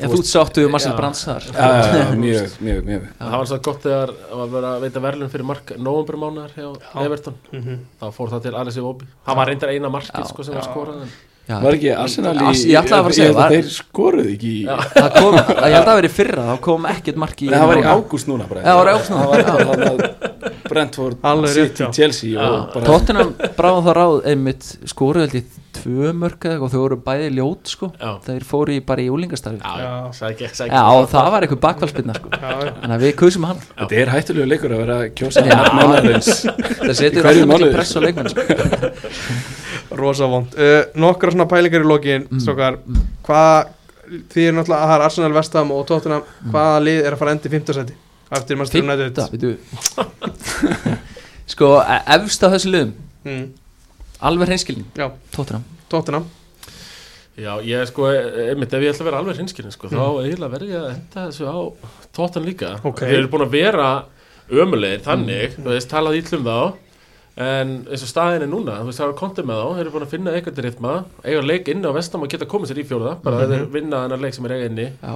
En 0.00 0.10
þú 0.10 0.20
sáttu 0.26 0.64
um 0.66 0.74
Marcel 0.74 0.90
Já. 0.90 0.96
Brands 0.98 1.22
þar 1.28 1.46
Já, 1.46 1.54
já, 1.54 1.94
já, 2.00 2.08
mjög, 2.24 2.58
mjög, 2.66 2.82
mjög 2.90 3.06
Það 3.20 3.36
var 3.38 3.50
svo 3.52 3.60
gott 3.70 3.86
þegar 3.86 4.12
var 4.40 4.52
verið 4.56 4.68
að 4.72 4.84
veita 4.88 5.04
verðlun 5.06 5.32
fyrir 5.36 5.48
mark 5.52 5.72
novembermánar 5.78 6.54
hjá 6.58 6.68
Everton 7.06 7.38
Mhm. 7.54 7.78
þá 8.02 8.06
fór 8.18 8.34
það 8.34 8.42
til 8.48 8.54
Alessi 8.64 8.82
Vóbi 8.84 9.06
Það 9.26 9.36
var 9.40 9.46
reyndar 9.54 9.70
eina 9.76 9.88
markið 9.94 10.24
Já. 10.24 10.30
sko, 10.34 10.42
sem 10.50 10.54
var 10.58 10.66
skorað 10.66 11.02
en 11.06 11.12
Já. 11.50 11.56
Var 11.64 11.74
ekki 11.78 11.90
Arsenal 11.98 12.34
í 12.36 12.50
Ég 12.70 12.76
að 12.78 12.98
að 13.00 13.06
held 13.24 13.34
var, 13.34 13.50
Þeir 13.54 13.70
skoruðu 13.74 14.34
ekki 14.36 14.50
í 14.50 14.66
það 14.66 15.16
kom, 15.16 15.34
Ég 15.40 15.74
held 15.74 15.80
að 15.80 15.88
það 15.88 15.98
verið 16.02 16.14
fyrra 16.18 16.44
Þá 16.50 16.60
kom 16.66 16.84
ekkert 16.92 17.16
mark 17.22 17.42
í 17.42 17.48
Nei, 17.50 17.56
það 17.58 17.70
var 17.70 17.80
í 17.80 17.86
ágúst 17.90 18.30
núna 18.30 18.46
Brentford 20.70 21.16
City. 21.54 21.88
Chelsea 21.96 22.36
og 22.40 22.74
bara 22.74 22.86
Tottenham 22.86 23.32
bráða 23.58 23.82
það 23.88 23.96
ráð 24.00 24.20
einmitt 24.32 24.68
ég 25.40 25.56
tvö 25.80 26.10
mörk 26.18 26.42
eða 26.44 26.56
eitthvað 26.56 26.64
og 26.66 26.72
þau 26.74 26.80
voru 26.82 26.96
bæði 27.06 27.28
ljót 27.36 27.70
sko 27.70 27.88
Já. 27.94 28.08
þeir 28.26 28.42
fóru 28.44 28.72
í, 28.74 28.80
bara 28.84 29.04
í 29.04 29.08
úlingastarfi 29.14 29.60
og 30.98 31.06
það 31.12 31.28
var 31.34 31.46
eitthvað 31.46 31.60
bakvælspinna 31.62 32.16
sko 32.18 32.32
Já, 32.34 32.50
já. 32.50 32.72
Þannig 32.82 32.96
að 32.96 33.04
við 33.06 33.14
kusum 33.22 33.46
hann 33.48 33.62
Þetta 33.78 34.00
er 34.02 34.12
hættulegu 34.14 34.48
leikur 34.50 34.74
að 34.74 34.82
vera 34.82 34.96
að 35.04 35.14
kjósa 35.20 35.44
Já. 35.46 35.60
mánaðarins 35.78 36.30
Það 36.82 36.94
setur 37.00 37.30
alltaf 37.30 37.52
mikið 37.54 37.74
press 37.78 37.94
á 37.96 38.00
leikmenn 38.04 38.32
sko. 38.34 38.42
rosa 40.00 40.26
vond 40.30 40.54
uh, 40.58 40.82
nokkra 41.00 41.32
svona 41.34 41.48
pælingar 41.50 41.86
í 41.86 41.88
lokin 41.90 42.26
Mm. 42.30 42.40
strókar, 42.44 42.76
hvað 43.26 43.70
því 44.34 44.44
er 44.50 44.54
náttúrulega 44.58 44.82
að 44.84 44.90
það 44.90 44.94
er 44.98 45.04
Arsenal, 45.06 45.32
Vestham 45.38 45.72
og 45.74 45.86
Tottenham 45.88 46.22
Mm. 46.26 46.52
hvaða 46.54 46.78
lið 46.86 47.00
er 47.06 47.14
að 47.14 47.18
fara 47.22 47.34
endi 47.34 47.48
í 47.50 47.52
fimmtasæti 47.54 47.94
eftir 47.94 47.99
Manchester 48.30 48.56
Fymta, 48.56 48.94
United 48.94 49.16
veitu. 49.34 49.50
Sko, 51.50 51.70
e- 51.82 52.02
efst 52.16 52.44
af 52.46 52.52
þessu 52.54 52.70
liðum 52.70 52.92
mm. 53.26 53.46
Alveg 54.28 54.50
hreinskilning, 54.50 54.84
já, 54.94 55.06
Tottenham. 55.32 55.62
Tottenham. 55.90 56.26
Já, 57.40 57.54
ég 57.64 57.86
sko, 57.88 58.04
einmitt, 58.12 58.74
ef 58.76 58.82
ég 58.84 58.92
ætla 58.92 59.00
að 59.06 59.08
vera 59.08 59.20
alveg 59.22 59.38
hinskilin 59.40 59.72
sko, 59.72 59.88
Mm. 59.88 59.96
þá 59.96 60.04
eiginlega 60.26 60.52
verði 60.52 60.68
ég 60.74 60.82
að 60.84 60.90
henda 60.92 61.22
þessu 61.30 61.48
á 61.48 61.56
tóttan 62.18 62.44
líka. 62.44 62.74
Ok. 62.84 63.00
Þeir 63.06 63.16
eru 63.22 63.30
búin 63.32 63.46
að 63.46 63.54
vera 63.56 63.86
ömulegir 64.50 65.00
þannig, 65.06 65.56
þú 65.56 65.70
veist, 65.72 65.88
talað 65.90 66.18
ítlum 66.20 66.44
þá 66.44 66.58
en 67.40 67.72
eins 67.88 68.02
og 68.04 68.10
staðin 68.10 68.44
er 68.44 68.50
núna 68.50 68.74
þú 68.82 68.90
veist, 68.90 69.00
það 69.00 69.08
er 69.14 69.18
kontið 69.22 69.46
með 69.48 69.60
þá, 69.62 69.68
þeir 69.78 69.80
eru 69.86 69.94
búin 69.94 70.04
að 70.06 70.12
finna 70.12 70.34
eitthvað 70.36 70.62
ritma, 70.66 70.94
eiga 71.24 71.42
leik 71.46 71.68
inni 71.72 71.88
á 71.88 71.92
vestam 71.96 72.26
og 72.26 72.28
geta 72.34 72.48
komið 72.50 72.72
sér 72.74 72.82
í 72.82 72.86
fjóða, 72.90 73.14
bara 73.24 73.46
þeir 73.48 73.64
vinna 73.72 74.02
þennan 74.04 74.20
leik 74.26 74.36
sem 74.36 74.44
er 74.50 74.54
eiga 74.58 74.68
inni. 74.68 74.88
Já, 75.00 75.14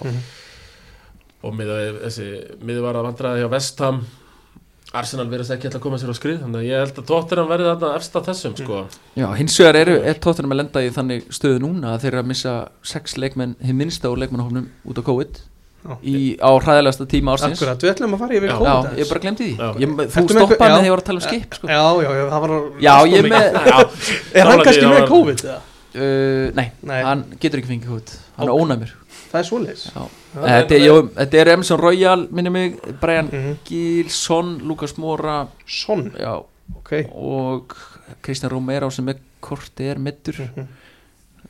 og 1.44 1.54
miða 1.58 1.78
við 1.80 1.96
þessi, 2.08 2.28
miða 2.64 2.84
var 2.88 2.98
að 3.00 3.06
vandraði 3.10 3.42
hjá 3.44 3.50
vestam 3.52 4.04
Arsenal 4.94 5.24
verðast 5.26 5.50
ekki 5.56 5.66
ætla 5.66 5.80
að 5.80 5.84
koma 5.88 5.96
sér 5.98 6.12
á 6.14 6.16
skrið 6.16 6.36
þannig 6.44 6.60
að 6.60 6.66
ég 6.68 6.82
held 6.84 6.98
að 7.00 7.06
Tottenham 7.08 7.48
verði 7.50 7.64
þarna 7.72 7.88
efst 7.98 8.18
af 8.20 8.26
þessum 8.28 8.52
sko. 8.60 8.76
já 9.18 9.24
hins 9.40 9.56
vegar 9.58 9.78
eru, 9.80 9.96
er 10.06 10.20
Tottenham 10.22 10.54
að 10.54 10.60
lenda 10.60 10.82
í 10.86 10.92
þannig 10.94 11.24
stöðu 11.34 11.62
núna 11.64 11.96
að 11.96 12.04
þeir 12.04 12.12
eru 12.12 12.20
að 12.22 12.28
missa 12.30 12.52
sex 12.86 13.16
leikmenn, 13.18 13.56
hinn 13.64 13.80
minnsta 13.80 14.12
úr 14.12 14.22
leikmannahofnum 14.22 14.68
út 14.86 15.00
á 15.02 15.04
COVID 15.10 15.40
Já. 15.84 15.96
í, 16.00 16.14
á 16.40 16.48
hræðilegasta 16.64 17.04
tíma 17.10 17.34
ársins 17.34 17.58
Akkurat, 17.58 17.82
við 17.84 17.90
ætlum 17.92 18.14
að 18.16 18.22
fara 18.22 18.36
yfir. 18.38 18.52
COVID 18.54 18.70
Já, 18.70 18.94
ég 19.02 19.10
bara 19.10 19.20
glemdi 19.26 19.48
því 19.50 19.82
ég, 19.82 19.98
Þú 20.14 20.22
stoppaði 20.30 20.62
með 20.62 20.78
því 20.78 20.78
að 20.78 20.86
ég 20.86 20.94
var 20.94 21.02
að 21.02 21.08
tala 21.10 21.20
um 21.20 21.26
skip 21.26 21.58
sko. 21.58 21.68
Já, 21.68 21.82
já, 22.06 22.10
já, 22.14 22.24
það 22.30 22.44
var 22.46 22.54
Já, 22.86 22.94
ég 23.10 23.18
er 23.18 23.28
með 23.34 23.58
Er 24.40 24.48
hann 24.48 24.62
kannski 24.64 24.86
með 24.94 25.08
COVID? 25.10 25.44
eða? 25.44 25.58
uh, 25.94 26.46
nei, 26.56 26.66
Nei. 26.88 27.00
hann 27.04 27.26
getur 27.42 27.60
ekki 27.60 27.72
fengið 27.74 27.90
COVID 27.92 28.14
Hann 28.38 28.48
er 28.48 28.54
Ok. 28.54 28.62
ónæmur 28.64 28.94
Það 29.35 29.40
er 29.40 29.48
svoleiðis 29.48 29.85
Já. 29.90 30.05
Þetta 30.35 30.77
er, 30.78 31.09
er 31.43 31.48
Emerson 31.56 31.81
Royal, 31.82 32.28
minni 32.31 32.51
mig 32.55 32.77
Brian 33.02 33.27
Mhm. 33.32 33.56
Gilson, 33.66 34.52
Lukas 34.69 34.94
Mora 35.02 35.40
Son, 35.66 36.12
já, 36.15 36.36
ok 36.78 36.93
og 37.12 37.74
Kristján 38.23 38.51
Romero 38.55 38.90
sem 38.94 39.09
er 39.11 39.19
korti 39.43 39.90
er 39.90 39.98
middur 39.98 40.39
Mhm. 40.39 40.66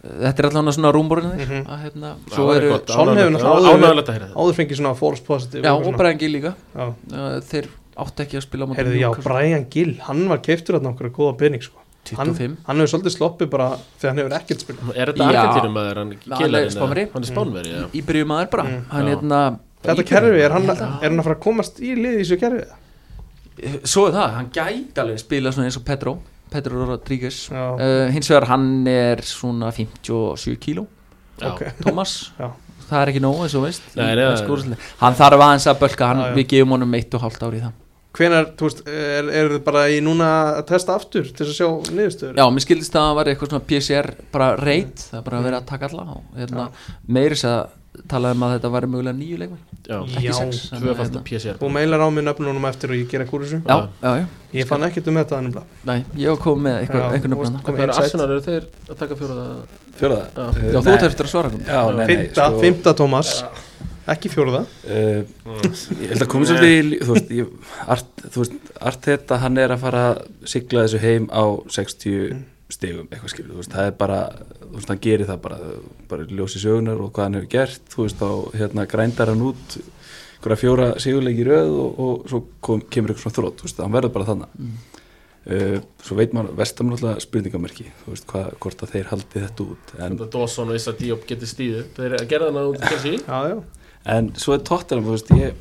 Þetta 0.04 0.38
er 0.42 0.46
allavega 0.50 0.72
svona 0.76 0.90
rúmborinn 0.92 1.30
þér 1.32 1.48
Mhm. 1.48 1.66
að 1.66 1.78
hérna, 1.84 2.08
svo 2.28 2.50
eru 2.54 2.68
gott, 2.74 2.88
Son 2.90 3.08
hefur 3.08 3.30
ánægulegt- 3.30 3.40
náttúrulega 3.40 4.34
áður- 4.34 4.54
fengið 4.58 4.76
svona 4.80 4.94
false 4.96 5.22
positive 5.24 5.62
Já, 5.64 5.72
og 5.74 5.86
og. 5.86 5.96
Brian 5.96 6.18
Gill 6.18 6.32
líka 6.32 6.54
Já. 6.76 6.88
Uh, 7.12 7.40
þeir 7.40 7.68
áttu 7.96 8.20
ekki 8.24 8.36
að 8.36 8.42
spila 8.42 8.64
á 8.64 8.68
móti 8.68 8.76
Heyrðu, 8.76 9.00
já. 9.00 9.22
Brian 9.22 9.66
Gill, 9.70 9.94
hann 10.00 10.28
var 10.28 10.38
keiftur 10.38 10.74
okkur 10.80 11.08
að 11.08 11.12
góða 11.12 11.38
pening 11.38 11.62
sko. 11.62 11.78
Hann, 12.18 12.30
25 12.34 12.56
hann 12.68 12.80
hefur 12.82 12.90
svolítið 12.92 13.14
sloppið 13.16 13.50
bara 13.54 13.68
þegar 13.98 14.10
hann 14.12 14.20
hefur 14.22 14.34
ekkert 14.38 14.64
spilað 14.64 14.96
Er 14.96 15.12
þetta. 15.12 15.28
Argentínum 15.30 15.78
að 15.80 15.88
hann 15.88 16.14
Hann 16.34 16.54
er 16.60 16.70
Spánverji. 16.74 17.04
eða? 17.04 17.12
Hann 17.14 17.24
er 17.24 17.30
spánveri, 17.32 17.72
já 17.74 17.84
í 17.94 18.02
byrjumaður 18.08 18.50
bara 18.54 18.64
Mm, 18.68 18.84
hann 18.90 19.10
hérna 19.12 19.40
Þetta 19.84 20.04
kerfi, 20.08 20.40
er 20.40 20.50
hann, 20.56 20.64
er 20.70 20.78
hann 21.10 21.18
að 21.20 21.26
fara 21.26 21.36
að 21.36 21.42
komast 21.44 21.80
í 21.84 21.94
lið 21.98 22.14
í 22.14 22.22
þessu 22.24 22.38
kerfi? 22.40 22.64
Svo 23.84 24.06
er 24.08 24.14
það, 24.16 24.30
hann 24.38 24.48
gæti 24.54 25.00
alveg 25.02 25.20
spila 25.22 25.52
svona 25.54 25.68
eins 25.68 25.76
og 25.78 25.84
Pedro 25.86 26.14
Pedro 26.54 26.84
Rodríguez 26.88 27.38
uh, 27.52 28.10
hins 28.14 28.28
vegar 28.30 28.46
hann 28.50 28.66
er 28.90 29.22
svona 29.26 29.70
57 29.74 30.56
kíló 30.62 30.86
Já. 31.40 31.50
Ok. 31.52 31.62
Thomas 31.84 32.32
Já. 32.38 32.48
það 32.88 32.98
er 33.02 33.12
ekki 33.12 33.22
nóg 33.24 33.40
eins 33.44 33.54
og 33.58 33.64
veist 33.66 33.82
Nei, 33.98 34.10
hann 35.00 35.16
þarf 35.18 35.40
aðeins 35.44 35.66
að 35.70 35.80
bölka 35.84 36.10
hann, 36.12 36.20
Já, 36.24 36.28
já. 36.30 36.34
við 36.40 36.46
gefum 36.54 36.74
honum 36.76 36.94
eitt 36.98 37.14
og 37.18 37.24
hálft 37.26 37.42
ári 37.46 37.60
í 37.60 37.64
það 37.64 37.72
Hvenær, 38.14 38.50
þú 38.54 38.68
veist, 38.68 38.82
er, 38.86 39.28
er 39.34 39.48
þið 39.56 39.62
bara 39.66 39.84
í 39.90 40.02
núna 40.04 40.26
að 40.60 40.66
testa 40.68 40.94
aftur 40.94 41.30
til 41.34 41.46
að 41.48 41.54
sjá 41.56 41.66
niðurstöður? 41.90 42.36
Já, 42.38 42.44
mér 42.54 42.62
skildist 42.62 42.94
að 42.98 43.08
það 43.08 43.16
var 43.18 43.30
eitthvað 43.32 43.50
svona 43.50 43.66
PCR 43.70 44.10
bara 44.34 44.50
reit, 44.60 45.06
það 45.08 45.18
er 45.18 45.24
bara 45.26 45.40
að 45.40 45.48
vera 45.48 45.58
að 45.58 45.72
taka 45.72 45.88
alla 45.90 46.04
og 46.14 46.36
hérna, 46.38 46.68
meiri 47.10 47.34
þess 47.34 47.48
að 47.50 47.64
talaði 48.10 48.36
um 48.36 48.44
að 48.44 48.52
þetta 48.56 48.70
væri 48.74 48.88
mögulega 48.90 49.16
nýju 49.18 49.36
leikmenn. 49.38 49.66
Já, 49.84 49.96
ekki 50.02 50.32
sex 50.34 50.62
hérna, 50.72 51.20
PCR 51.26 51.58
Þú 51.60 51.68
meilar 51.74 52.02
á 52.02 52.08
mig 52.14 52.24
nöfnunum 52.26 52.66
eftir 52.70 52.94
og 52.94 52.98
ég 52.98 53.10
gera 53.10 53.26
kúr 53.28 53.44
þessu. 53.44 53.60
Já, 53.66 53.76
já, 54.02 54.14
já, 54.22 54.24
Ég 54.54 54.68
fann 54.70 54.86
ekkert 54.86 55.10
um 55.10 55.18
þetta 55.20 55.38
þannig 55.38 55.58
nei, 55.90 55.96
ég 56.22 56.32
var 56.32 56.40
komið 56.42 56.64
með 56.64 56.78
eitthvað, 56.80 57.04
eitthvað 57.18 57.36
komið 57.36 57.68
Hvað 57.68 57.84
er. 57.84 57.92
Arsenal, 57.98 58.28
eru 58.30 58.44
þeir 58.46 58.66
að 58.88 58.98
taka 59.02 59.18
fjóraða 59.20 59.46
Fjóraða 60.00 60.24
Já. 60.34 60.64
Já, 60.64 60.80
þú 60.80 60.94
eftir 60.96 61.28
að 61.28 61.32
svara 61.34 61.52
hún 61.54 61.64
Já, 61.68 61.80
nei, 61.84 62.00
nei 62.00 62.06
Fymta, 62.10 62.48
fymta 62.62 62.96
Tómas 62.98 63.34
Ekki 64.12 64.28
fjóruða 64.32 64.64
uh, 64.64 65.20
Ég 66.00 66.10
held 66.12 66.24
að 66.24 66.30
koma 66.32 66.48
svolítið 66.48 67.04
Þú 67.06 67.14
veist, 67.16 67.30
ég, 67.32 67.70
art, 67.94 68.24
þú 68.26 68.42
veist 68.42 68.72
Arteta, 68.84 69.38
hann 69.40 69.60
er 69.62 69.72
að 69.72 69.86
fara 69.86 70.02
að 70.10 70.24
sigla 70.50 70.84
þessu 70.84 71.00
heim 71.00 71.30
á 71.32 71.44
60 71.72 72.42
stigum 72.72 73.08
eitthvað 73.10 73.32
skilur, 73.32 73.52
þú 73.52 73.60
veist, 73.60 73.74
það 73.74 73.88
er 73.88 73.96
bara 73.98 74.20
þú 74.60 74.72
veist, 74.76 74.90
hann 74.90 75.02
gerir 75.04 75.28
það 75.28 75.42
bara, 75.44 75.58
bara 76.10 76.26
ljósi 76.30 76.62
sögunar 76.62 77.02
og 77.02 77.12
hvað 77.14 77.28
hann 77.28 77.38
hefur 77.38 77.50
gert, 77.52 77.84
þú 77.92 78.06
veist, 78.06 78.22
þá 78.22 78.58
hérna 78.60 78.86
grændar 78.90 79.32
hann 79.32 79.44
út 79.50 79.76
einhverja 79.76 80.60
fjóra 80.60 80.88
sigurleiki 81.00 81.44
í 81.44 81.46
röð 81.48 81.70
og, 81.72 82.02
og 82.06 82.26
svo 82.32 82.42
kom, 82.64 82.82
kemur 82.92 83.12
eitthvað 83.12 83.26
svona 83.26 83.38
þrótt, 83.38 83.60
þú 83.60 83.68
veist, 83.68 83.84
hann 83.84 83.94
verður 83.94 84.14
bara 84.16 84.28
þannig 84.32 84.58
uh, 85.52 85.78
svo 86.08 86.18
veit 86.18 86.34
maður 86.36 86.58
vestam 86.60 86.90
náttúrulega 86.90 87.24
spurningamerki, 87.24 87.88
þú 88.02 88.16
veist, 88.16 88.28
hvað, 88.32 88.50
hvort 88.64 88.84
að 88.84 88.96
þeir 88.96 89.12
haldi 89.12 89.44
þetta 89.46 89.68
út, 89.68 89.94
en, 90.08 90.20
Dawson 90.24 90.72
og 90.72 90.80
Issa 90.80 90.96
Diop 90.98 91.24
getið 91.28 91.52
stíðu 91.52 91.86
Þeir 91.96 92.18
gera 92.32 92.50
þannig 92.50 92.74
út 92.74 93.80
en 94.06 94.32
svo 94.40 94.54
er 94.56 94.64
Tottenham, 94.66 95.06
þú 95.06 95.14
veist, 95.16 95.30
ég 95.38 95.54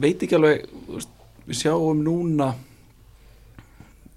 veit 0.00 0.22
ekki 0.24 0.38
alveg, 0.38 0.64
veist, 0.88 1.10
við 1.48 1.60
sjáum 1.60 2.00
núna 2.04 2.54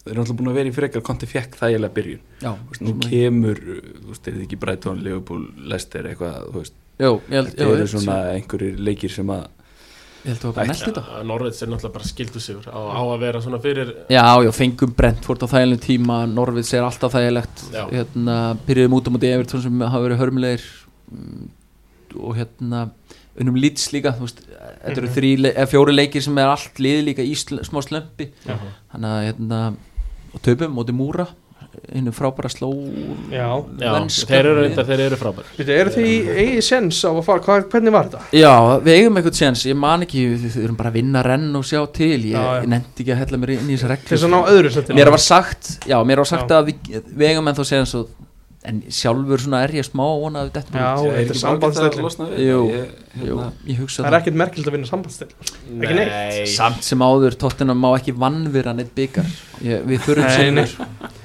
þeir 0.08 0.14
eru 0.14 0.22
náttúrulega 0.22 0.38
búin 0.40 0.52
að 0.54 0.58
vera 0.62 0.72
í 0.72 0.76
frekar 0.78 1.04
konti 1.04 1.28
fekk 1.28 1.58
þægilega 1.60 1.96
byrjun, 1.98 2.22
Já, 2.46 2.52
veist, 2.70 2.82
nú 2.86 2.96
kemur 3.04 3.60
þú 3.60 4.08
veist, 4.14 4.28
er 4.30 4.38
þið 4.38 4.46
ekki 4.48 4.60
Brighton, 4.64 5.04
Liverpool, 5.04 5.44
Leicester 5.68 6.08
eitthvað, 6.08 6.40
þú 6.54 6.64
veist, 6.64 6.78
Jú, 6.98 7.12
ég 7.30 7.36
held, 7.38 7.52
þetta 7.54 7.70
eru 7.76 7.88
svona 7.92 8.18
einhverjir 8.34 8.80
leikir 8.88 9.12
sem 9.14 9.30
að 9.36 9.46
Ég 10.28 10.34
held 10.34 10.40
að 10.40 10.42
það 10.42 10.48
var 10.48 10.56
bara 10.58 10.64
Ætli. 10.66 10.74
næst 10.74 10.88
þetta. 10.88 11.02
Já, 11.08 11.20
Norveits 11.30 11.62
er 11.62 11.70
náttúrulega 11.72 11.94
bara 11.94 12.08
skildu 12.10 12.40
sigur 12.42 12.66
á, 12.68 12.80
á 12.90 13.02
að 13.06 13.20
vera 13.22 13.42
svona 13.46 13.60
fyrir 13.64 13.92
Já, 14.12 14.24
já, 14.44 14.50
fengum 14.58 14.96
Brentford 14.98 15.44
á 15.46 15.48
þægilegum 15.54 15.84
tíma 15.86 16.18
Norvids 16.28 16.72
er 16.74 16.84
alltaf 16.88 17.14
þægilegt. 17.14 17.62
Hérna, 17.94 18.36
Byrjuðum 18.68 18.96
út 18.98 19.08
á 19.08 19.12
móti 19.14 19.30
Evertón 19.30 19.64
sem 19.64 19.86
hafa 19.86 20.02
verið 20.04 20.20
hörmulegir. 20.24 20.66
Mm, 21.14 21.46
og 22.18 22.36
hérna 22.42 22.82
unnum 23.42 23.58
Leeds 23.62 23.90
líka 23.94 24.14
veist, 24.20 24.44
þetta 24.84 25.02
eru 25.04 25.34
le- 25.44 25.54
eða 25.56 25.72
fjóri 25.72 25.96
leikir 25.98 26.24
sem 26.26 26.38
er 26.42 26.54
allt 26.54 26.80
liði 26.84 27.04
líka 27.12 27.26
í 27.26 27.36
sl 27.38 27.60
smá 27.68 27.82
slömpi 27.86 28.32
Já. 28.48 28.56
þannig 28.94 29.12
að 29.12 29.28
hérna 29.32 29.60
töpum 30.46 30.74
móti 30.78 30.96
Múra 30.96 31.28
hinn 31.94 32.08
frábæra 32.16 32.50
sló 32.50 32.72
Já. 33.30 33.46
Já, 33.78 33.92
þeir 34.10 34.48
eru, 34.50 34.62
lið. 34.66 34.80
þeir 34.88 35.02
eru 35.04 35.18
frábær 35.20 35.50
Veitu, 35.58 35.74
eru 35.76 35.92
þið 35.94 36.08
í 36.10 36.16
eigið 36.42 36.64
sens 36.66 37.02
á 37.06 37.10
að 37.12 37.20
fara, 37.28 37.44
hvað, 37.46 37.68
hvernig 37.74 37.94
var 37.94 38.08
þetta? 38.10 38.22
Já, 38.34 38.54
við 38.82 38.94
eigum 38.96 39.20
eitthvað 39.20 39.38
séns, 39.38 39.66
ég 39.70 39.78
man 39.78 40.06
ekki 40.08 40.24
við 40.32 40.46
við 40.48 40.58
erum 40.64 40.80
bara 40.80 40.90
að 40.90 40.98
vinna 40.98 41.22
renn 41.28 41.60
og 41.60 41.68
sjá 41.70 41.84
til 41.94 42.18
ég, 42.32 42.34
ég 42.34 42.68
nefndi 42.74 43.06
ekki 43.06 43.14
að 43.14 43.22
hella 43.22 43.42
mér 43.44 43.54
inn 43.60 43.70
í 43.70 43.78
þessar 43.78 43.94
Til 44.02 44.10
þess 44.10 44.26
að 44.26 44.32
reglur 44.32 44.34
ná 44.34 44.54
öðru 44.56 44.74
setinu 44.74 44.98
mér 44.98 45.14
var 45.14 45.24
sagt, 45.28 45.72
já, 45.86 45.98
mér 46.10 46.24
var 46.24 46.32
sagt 46.34 46.50
Já. 46.50 46.58
að 46.58 46.72
við, 46.72 46.98
við 47.14 47.30
eigum 47.30 47.52
ennþá 47.54 47.68
séns 47.70 47.94
og, 48.02 48.10
en 48.68 48.82
sjálfur 48.92 49.42
svona 49.44 49.62
er 49.66 49.74
ég 49.78 49.86
smá 49.88 50.04
að 50.06 50.22
vona 50.24 50.42
að 50.44 50.50
við 50.50 50.56
dettum 50.58 50.78
Já, 50.82 50.90
þetta 51.18 51.34
er 51.36 51.40
sambandsdeildin. 51.42 52.26
Jú, 52.44 52.60
ég, 52.74 52.92
hérna, 53.22 53.48
ég 53.70 53.80
hugsa 53.82 54.04
Það 54.04 54.10
er 54.10 54.18
ekkert 54.20 54.40
merkild 54.42 54.70
að 54.70 54.76
vinna 54.78 54.90
sambandstil 54.90 55.28
Ekki 55.32 55.98
neitt. 55.98 56.12
Nei, 56.12 56.42
samt 56.52 56.88
sem 56.88 57.06
áður, 57.08 57.38
tóttina 57.40 57.76
má 57.78 57.90
ekki 57.96 58.16
vannvira 58.20 58.76
neitt 58.78 58.94
byggar 58.98 59.32
ég, 59.66 59.88
við 59.88 60.06
þurfum 60.08 60.62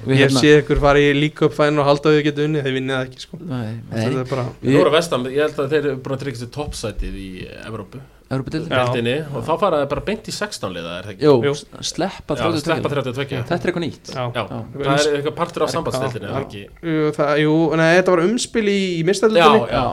við, 0.07 0.19
Ég 0.23 0.35
sé 0.35 0.55
ykkur 0.63 0.83
fara 0.83 1.03
í 1.03 1.13
líka 1.19 1.47
upp 1.49 1.59
fæn 1.59 1.79
og 1.83 1.87
halda 1.87 2.11
að 2.11 2.19
þau 2.19 2.25
geta 2.29 2.47
unnið 2.47 2.67
Þeir 2.67 2.79
vinnið 2.79 2.97
það 2.97 3.05
ekki 3.11 3.23
sko. 3.27 3.43
Nei, 3.43 3.69
Þetta 3.93 4.09
nei, 4.09 4.23
er 4.23 4.33
bara 4.33 4.47
eru 4.83 4.95
vestam, 4.97 5.29
ég 5.31 5.45
held 5.47 5.63
að 5.63 5.77
þeir 5.77 5.85
eru 5.85 6.01
búin 6.03 6.17
að 6.17 6.25
tryggja 6.25 6.43
sér 6.43 6.53
toppsætið 6.57 7.21
í 7.23 7.29
Evrópu 7.63 8.03
Europadildin 8.33 8.73
Já. 8.73 8.83
deildinni 8.83 9.15
og 9.29 9.45
þá 9.47 9.53
faraði 9.61 9.89
bara 9.93 10.05
beint 10.07 10.29
í 10.31 10.35
16 10.35 10.75
liða 10.77 10.95
er 10.99 11.09
það 11.09 11.13
ekki? 11.15 11.27
Jú, 11.47 11.53
sleppa 11.93 12.37
Já, 12.39 12.45
sleppa 12.63 12.93
32 12.93 13.13
32 13.13 13.43
Þetta 13.43 13.59
er 13.59 13.73
eitthvað 13.73 13.85
nýtt. 13.87 14.13
Já. 14.13 14.23
Já, 14.33 14.43
það 14.49 14.91
er 14.93 15.17
eitthvað 15.19 15.37
partur 15.39 15.67
af 15.67 15.73
sambandsdeildinni 15.75 16.33
er? 16.33 16.67
Jú, 16.93 17.13
það, 17.19 17.33
jú, 17.43 17.55
nei, 17.81 17.87
þetta 17.99 18.17
var 18.17 18.25
umspil 18.27 18.67
í, 18.73 18.81
já. 19.03 19.85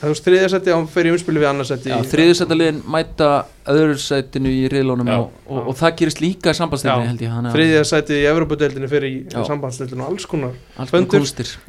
Þú 0.00 0.12
veist, 0.12 0.26
þriðasetti, 0.28 0.74
hann 0.76 0.88
fer 0.92 1.10
í 1.10 1.14
umspili 1.16 1.42
við 1.42 1.50
annarsætti 1.50 1.92
Já, 1.92 1.98
þriðjusættaliðin 2.12 2.80
mæta 2.92 3.30
öðru 3.66 3.98
sætinu 3.98 4.52
í 4.52 4.64
riðlónum 4.70 5.10
og, 5.16 5.28
og, 5.48 5.70
og 5.72 5.78
það 5.78 5.96
gerist 6.00 6.22
líka 6.22 6.52
í 6.54 6.58
sambandstæðinni 6.58 7.06
Já. 7.06 7.10
held 7.10 7.24
ég 7.24 7.52
Þriðasetti 7.56 8.18
í 8.20 8.26
Evropadeildinni 8.30 8.90
fer 8.90 9.06
í 9.08 9.12
sambandsdeildinu 9.34 10.04
og 10.04 10.12
alls 10.12 10.28
konar 10.30 10.54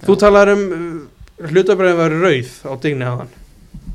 Þú 0.05 0.17
talar 0.21 0.53
um 0.53 0.63
uh, 0.67 1.49
hlutabröðin 1.49 1.99
var 1.99 2.15
rauð 2.17 2.53
á 2.65 2.71
digni 2.81 3.07
aðan 3.07 3.33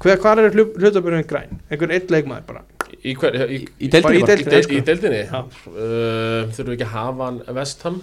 Hver, 0.02 0.18
hvað 0.22 0.42
er 0.42 0.56
hlutabröðin 0.56 1.28
græn? 1.30 1.60
Einhver 1.70 1.92
eitt 1.94 2.10
leikmaður 2.10 2.48
bara. 2.48 2.64
Í, 3.02 3.14
hver, 3.18 3.36
í, 3.46 3.60
Í 3.62 3.86
í 3.86 3.90
deildinni 3.92 4.24
bara 4.24 4.32
deild- 4.32 4.42
í, 4.42 4.50
de, 4.50 4.62
í 4.74 4.82
deildinni? 4.88 5.22
Já. 5.28 5.38
uh, 5.42 6.50
þurfum 6.52 6.72
við 6.72 6.74
ekki 6.76 6.88
að 6.88 6.96
hafa 6.96 7.28
hann 7.28 7.40
Vestham 7.56 8.02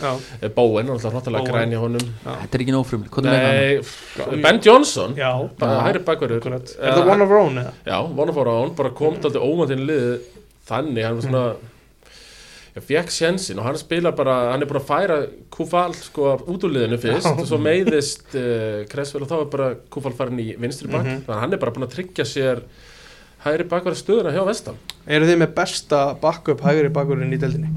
Já, 0.00 0.14
Bóen, 0.56 0.86
hann 0.88 0.88
er 0.88 0.94
alltaf 0.96 1.12
hróttalega 1.12 1.44
Bowen. 1.44 1.52
græn 1.52 1.74
í 1.74 1.80
honum. 1.80 2.04
Þetta 2.24 2.56
er 2.56 2.62
ekki 2.64 2.72
f- 3.84 4.30
Ben 4.42 4.60
Johnson. 4.64 5.14
Já. 5.18 5.32
Bara 5.60 5.74
Já. 5.76 5.80
hæri 5.88 6.02
bakverður 6.06 6.40
akkurat. 6.40 6.72
Er 6.80 6.94
það 6.96 7.10
one 7.12 7.22
of 7.26 7.30
our 7.34 7.42
own 7.42 7.58
eða? 7.60 7.72
Já, 7.84 7.98
one 8.00 8.30
of 8.32 8.38
our 8.40 8.48
own, 8.48 8.72
bara 8.78 8.90
kom 8.96 9.14
mm. 9.14 9.20
alltaf 9.28 9.44
óvæntinn 9.44 9.84
liðið 9.90 10.16
þannig, 10.70 11.04
hann 11.04 11.18
var 11.20 11.26
svona 11.28 11.44
ég 12.76 12.84
fekk 12.86 13.10
sjensin 13.10 13.58
og 13.58 13.64
hann 13.66 13.78
spilar 13.80 14.12
bara 14.14 14.34
hann 14.52 14.62
er 14.62 14.68
bara 14.70 14.80
að 14.82 14.86
færa 14.90 15.16
Kufal 15.50 15.94
sko 15.98 16.36
út 16.46 16.62
úr 16.68 16.74
liðinu 16.76 16.98
fyrst 17.02 17.26
og 17.32 17.42
svo 17.48 17.58
meiðist 17.58 18.36
uh, 18.38 18.84
Kresvel 18.90 19.24
og 19.26 19.30
þá 19.32 19.36
er 19.40 19.48
bara 19.56 19.68
Kufal 19.90 20.12
farin 20.14 20.38
í 20.42 20.52
vinstri 20.60 20.86
bak 20.92 21.02
Mhm. 21.04 21.24
þannig 21.26 21.34
að 21.36 21.40
hann 21.44 21.52
er 21.56 21.62
bara 21.64 21.74
búin 21.74 21.88
að 21.88 21.94
tryggja 21.96 22.26
sér 22.30 22.62
hæri 23.44 23.64
bakverð 23.66 23.98
stöðuna 24.02 24.34
hjá 24.36 24.44
Vestam 24.46 24.78
Eru 25.08 25.26
þið 25.26 25.38
með 25.42 25.54
besta 25.58 26.00
backup 26.22 26.60
hægri 26.66 26.90
bakkurinn 26.94 27.32
í 27.34 27.40
deildinni? 27.42 27.70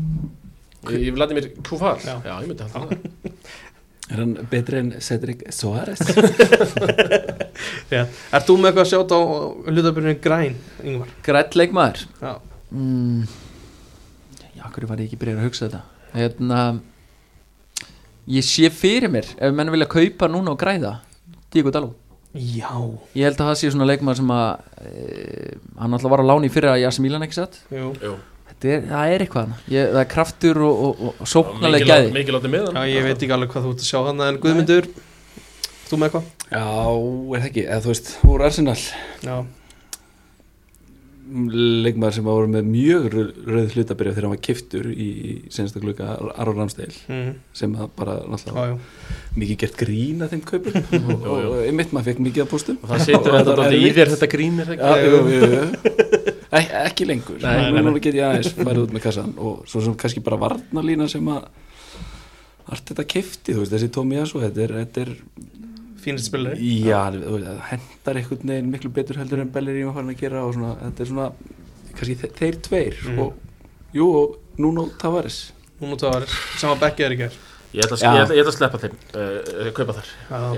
ég, 0.92 1.08
ég 1.10 1.18
lati 1.18 1.34
mér 1.38 1.50
Kufal, 1.64 1.98
Já. 2.04 2.18
já, 2.22 2.34
ég 2.44 2.48
myndi 2.52 2.64
halda 2.64 2.80
það 2.80 2.98
Er 4.14 4.20
hann 4.20 4.34
betri 4.52 4.78
en 4.82 4.90
Cedric 5.00 5.46
Soares? 5.56 6.02
Já. 7.94 8.04
Ert 8.36 8.46
þú 8.48 8.56
með 8.60 8.70
eitthvað 8.70 8.84
að 8.84 8.90
sjáta 8.92 9.16
á 9.18 9.22
hlutabröðin 9.72 10.20
græn, 10.22 10.58
Ingvar? 10.84 11.14
Grætt 11.26 11.56
leikmaður 11.58 12.04
Já, 12.22 12.34
mm, 12.76 13.24
Já, 14.58 14.66
hverju 14.70 14.90
var 14.90 15.02
ég 15.02 15.10
ekki 15.10 15.20
byrjað 15.22 15.40
að 15.42 15.48
hugsa 15.48 15.68
þetta? 15.68 15.82
Hérna 16.14 16.60
Ég 18.34 18.46
sé 18.48 18.70
fyrir 18.72 19.12
mér 19.12 19.28
Ef 19.36 19.56
menn 19.56 19.72
vilja 19.74 19.90
kaupa 19.92 20.30
núna 20.32 20.54
og 20.54 20.60
græða 20.62 20.98
Diego 21.54 21.74
Daló 21.74 21.94
já. 22.34 22.70
Ég 23.14 23.28
held 23.28 23.38
að 23.38 23.50
það 23.52 23.58
sé 23.60 23.72
svona 23.74 23.86
leikmaður 23.90 24.22
sem 24.22 24.32
að 24.34 24.48
e, 24.82 25.56
Hann 25.78 25.94
alltaf 25.98 26.14
var 26.14 26.24
á 26.24 26.30
láni 26.32 26.50
í 26.50 26.54
fyrra 26.54 26.76
að 26.76 26.84
Jasi 26.86 27.04
Milan 27.06 27.26
ekki 27.28 27.38
satt? 27.38 27.60
Jú. 27.74 27.92
Jú. 28.02 28.14
Þetta 28.50 28.72
er, 28.74 28.86
það 28.90 29.14
er 29.16 29.26
eitthvað 29.26 29.44
hann 29.48 29.74
ég, 29.74 29.90
Það 29.92 30.00
er 30.04 30.10
kraftur 30.14 30.62
og, 30.66 30.84
og, 30.88 31.04
og, 31.10 31.20
og 31.22 31.30
sóknarlega 31.34 31.90
gæði. 31.90 32.14
mikið 32.16 32.38
látið 32.38 32.54
með 32.56 32.64
Já, 32.64 32.72
hann 32.80 32.90
ég 32.94 33.06
veit 33.10 33.18
ekki 33.28 33.36
alveg 33.38 33.54
hvað 33.54 33.68
þú 33.68 33.74
ert 33.76 33.84
að 33.84 33.90
sjá 33.90 34.00
hann 34.08 34.24
En 34.28 34.40
Guðmundur, 34.44 34.90
þú 35.90 36.00
með 36.02 36.08
eitthvað? 36.10 36.32
Já, 36.54 36.64
er 36.64 37.44
það 37.44 37.48
ekki, 37.50 37.66
eða 37.68 37.84
þú 37.84 37.92
veist, 37.94 38.10
úr 38.30 38.46
Arsenal. 38.48 38.78
Já, 39.26 39.36
leikmaður 41.34 42.16
sem 42.18 42.28
var 42.28 42.50
með 42.52 42.68
mjög 42.70 43.08
rauð, 43.14 43.74
hlutabyrja 43.74 44.14
þegar 44.14 44.28
hann 44.28 44.34
var 44.34 44.42
kiftur 44.48 44.90
í, 44.92 45.08
senasta 45.54 45.82
glugga 45.82 46.14
Aron 46.36 46.60
Ramsdale 46.60 46.94
mm. 47.08 47.32
sem 47.58 47.74
bara 47.98 48.20
náttúrulega 48.30 48.78
mikið 49.40 49.60
gert 49.64 49.80
grín 49.80 50.22
að 50.22 50.36
þeim 50.36 50.44
kaupum. 50.48 50.78
Og, 51.14 51.26
og 51.26 51.58
einmitt 51.64 51.94
maður 51.96 52.12
fekk 52.12 52.22
mikið 52.28 52.46
að 52.46 52.52
póstum. 52.52 52.78
Og 52.84 52.92
það 52.92 53.04
situr 53.08 53.38
þetta 53.40 53.58
dálítið 53.58 53.88
í 53.88 53.92
þér 53.98 54.14
þetta 54.14 54.30
grínir 54.34 54.72
Já, 54.78 54.92
jú, 55.02 55.20
jú, 55.34 55.50
jú. 55.56 55.64
Ek, 56.60 56.70
ekki 56.84 57.08
lengur. 57.10 57.40
Nei, 57.42 57.54
nei, 57.58 57.80
nei. 57.80 57.88
nú 57.88 57.98
get 57.98 58.18
ég 58.18 58.28
aðeins 58.28 58.54
farið 58.54 58.84
út 58.84 58.94
með 58.94 59.06
kassan 59.08 59.34
og 59.42 59.64
svo 59.70 59.82
sem 59.82 59.96
kannski 59.98 60.22
bara 60.26 60.38
varnalína 60.44 61.08
sem 61.10 61.30
að 61.34 61.48
allt 62.70 62.92
þetta 62.92 63.06
kifti, 63.10 63.56
þú 63.56 63.64
veist, 63.64 63.74
þessi 63.74 63.90
Tómi 63.94 64.20
Jassu 64.20 64.42
þetta 64.44 64.62
er, 64.68 64.76
þetta 64.84 65.04
er 65.04 65.16
Fínast 66.04 66.28
spilari. 66.30 66.60
Já, 66.84 67.00
það 67.14 67.62
hendar 67.72 68.20
einhvern 68.20 68.50
veginn 68.54 68.72
miklu 68.74 68.90
betur 68.94 69.16
heldur 69.22 69.40
en 69.44 69.52
Bellerín 69.56 69.88
var 69.90 69.94
farin 70.02 70.12
að 70.16 70.20
gera 70.20 70.44
og 70.44 70.54
svona, 70.58 70.76
þetta 70.84 71.06
er 71.06 71.12
svona 71.14 71.30
kannski 71.94 72.16
þe 72.24 72.30
þeir 72.40 72.60
tveir 72.68 73.00
Mhm. 73.08 73.20
og, 73.20 73.34
jú, 73.96 74.10
og 74.20 74.38
Nuno 74.60 74.90
Tavares. 75.00 75.52
Núna 75.82 75.98
það 75.98 76.14
var 76.14 76.24
Sama 76.60 76.76
bekkið 76.76 77.06
er 77.06 77.12
í 77.12 77.18
gær. 77.24 77.34
Ég 77.74 77.82
ætla, 77.88 77.98
ég, 77.98 78.30
ég 78.38 78.42
ætla 78.44 78.52
að 78.52 78.58
sleppa 78.60 78.78
þeim 78.78 78.92
uh, 79.18 79.72
kaupa 79.74 79.94
þar. 79.98 80.10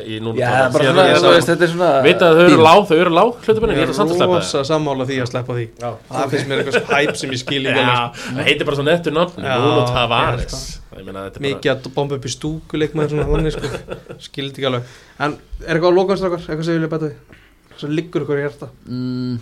Í 0.04 0.18
já, 0.36 0.50
Tavares. 0.52 0.84
Ég- 0.84 1.24
ég- 1.38 1.46
þetta 1.48 1.64
er 1.64 1.72
svona 1.72 1.92
veit 2.04 2.20
að 2.26 2.36
þau 2.36 2.44
eru 2.50 2.58
lág, 2.66 2.82
þau 2.90 2.98
eru 3.00 3.14
lág 3.16 3.30
hlutabunni, 3.46 3.72
ég 3.72 3.80
Ég 3.80 3.86
ætla 3.86 3.94
er 3.94 4.00
samt 4.02 4.12
að 4.12 4.18
sleppa 4.20 4.36
rosa 4.42 4.64
sammála 4.68 5.06
því 5.08 5.20
að 5.24 5.30
sleppa 5.32 5.54
því. 5.56 5.66
Já. 5.80 5.92
Það 6.12 6.30
finnst 6.34 6.48
mér 6.50 6.60
eitthvað 6.66 6.90
hæp 6.92 7.16
sem 7.22 7.32
ég 7.32 7.40
skil 7.40 7.62
ekki 7.72 7.86
Já, 7.86 8.12
það 8.36 8.44
heitir 8.50 8.66
bara 8.68 8.76
svo 8.76 8.84
nettur 8.90 9.14
Já, 9.40 9.56
Nuno 9.64 9.86
ég 9.86 9.94
Tavares 9.96 10.82
þetta 10.96 11.40
er 11.40 11.44
Mikið 11.46 11.72
að 11.74 11.90
bomba 11.96 12.16
upp 12.20 12.26
í 12.26 12.32
stúkuleikmaður 12.34 13.14
svona 13.14 13.28
þannig 13.32 13.56
sko 13.56 14.20
Skildi 14.30 14.62
ekki 14.62 14.70
alveg 14.70 14.94
En 15.26 15.36
er 15.66 15.76
eitthvað 15.76 15.92
á 15.92 15.98
lokanstrakar? 16.00 16.46
Eitthvað 16.46 16.66
sem 16.70 16.76
ég 16.76 16.80
vilja 16.82 16.94
bæta 16.96 17.10
við? 17.10 17.42
Svo 17.76 17.90
liggur 17.92 18.24
ykkur 18.26 18.40
í 18.40 18.46
hjarta 18.46 18.70
mm, 18.88 19.36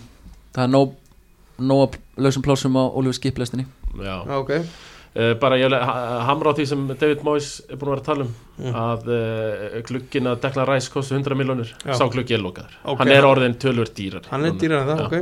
Það 0.56 0.64
er 0.66 0.72
nóg 0.74 0.96
Nóg 1.64 1.84
að 1.84 2.00
lausum 2.26 2.42
plásum 2.42 2.74
á 2.74 2.82
Ólífur 2.90 3.14
skiplestinni 3.20 3.68
Já, 3.94 4.16
Já, 4.26 4.34
ok 4.40 4.50
uh, 4.58 5.34
bara 5.38 5.54
ég 5.60 5.68
vil 5.70 5.78
ha- 5.78 6.24
hamra 6.26 6.50
á 6.50 6.56
því 6.58 6.64
sem 6.66 6.80
David 6.98 7.20
Moyes 7.22 7.52
er 7.70 7.78
búin 7.78 7.92
að 7.92 7.94
vera 7.94 8.02
að 8.02 8.08
tala 8.10 8.26
um 8.26 8.34
Mm. 8.54 8.70
að 8.78 9.08
uh, 9.10 9.80
glugginn 9.82 10.28
að 10.30 10.36
Declan 10.44 10.68
Rice 10.68 10.86
kosti 10.92 11.16
100 11.16 11.34
miljónir 11.34 11.72
sá 11.98 12.04
gluggi 12.06 12.36
er 12.36 12.42
lokaður 12.42 12.76
Ok. 12.86 13.00
hann 13.00 13.10
er 13.10 13.26
orðin 13.26 13.56
tölvör 13.58 13.88
dýrar 13.90 14.28
Hann 14.30 14.44
er 14.46 14.52
dýrar 14.60 14.84
en 14.84 14.90
það, 14.92 15.00
Já. 15.00 15.06
ok 15.08 15.16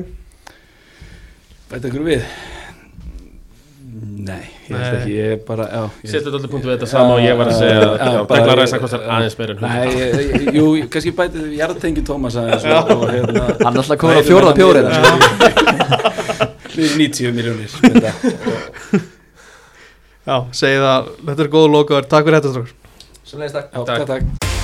Bæta 1.71 1.89
ykkur 1.89 2.05
við? 2.11 2.27
Nei, 3.93 4.47
ég 4.71 4.77
held 4.79 4.95
ekki, 4.97 5.13
ég 5.19 5.33
er 5.35 5.41
bara, 5.45 5.65
Settu 6.09 6.31
allir 6.33 6.49
punktu 6.49 6.71
við 6.71 6.79
þetta 6.79 6.87
sama 6.89 7.17
og 7.19 7.25
ég 7.27 7.35
var 7.37 7.51
að 7.51 7.59
segja 7.59 7.81
að 7.83 7.91
já, 7.93 8.23
bara- 8.25 8.39
Declan 8.41 8.57
Rice 8.63 8.73
hann 8.73 8.81
kostar 8.87 9.03
aðeins 9.05 9.37
meir 9.39 9.51
en 9.53 9.59
100 9.59 9.69
Nei, 9.69 9.89
ég- 9.99 10.15
ég- 10.47 10.57
jú, 10.57 10.65
kannski 10.95 11.13
bætið 11.19 11.43
við 11.45 11.59
jarðtengi 11.61 12.05
Tómas 12.09 12.39
aðeins 12.41 12.65
hérna 12.65 13.45
Hann 13.61 13.75
er 13.77 13.83
alltaf 13.83 13.99
komin 14.01 14.17
á 14.17 14.25
fjórða 14.31 14.55
pjórið 14.57 14.85
Við 16.73 16.97
90 16.97 17.35
miljónir 17.37 17.69
þetta. 17.69 18.13
Já, 20.25 20.37
segi 20.57 20.79
það. 20.81 21.13
Þetta 21.29 21.45
er 21.45 21.53
góð 21.53 21.69
lokaður 21.77 22.09
Takk 22.09 22.25
fyrir 22.31 22.41
þetta 22.41 22.65
Svo 23.29 23.43
leiðist 23.43 23.61
takk 23.61 24.62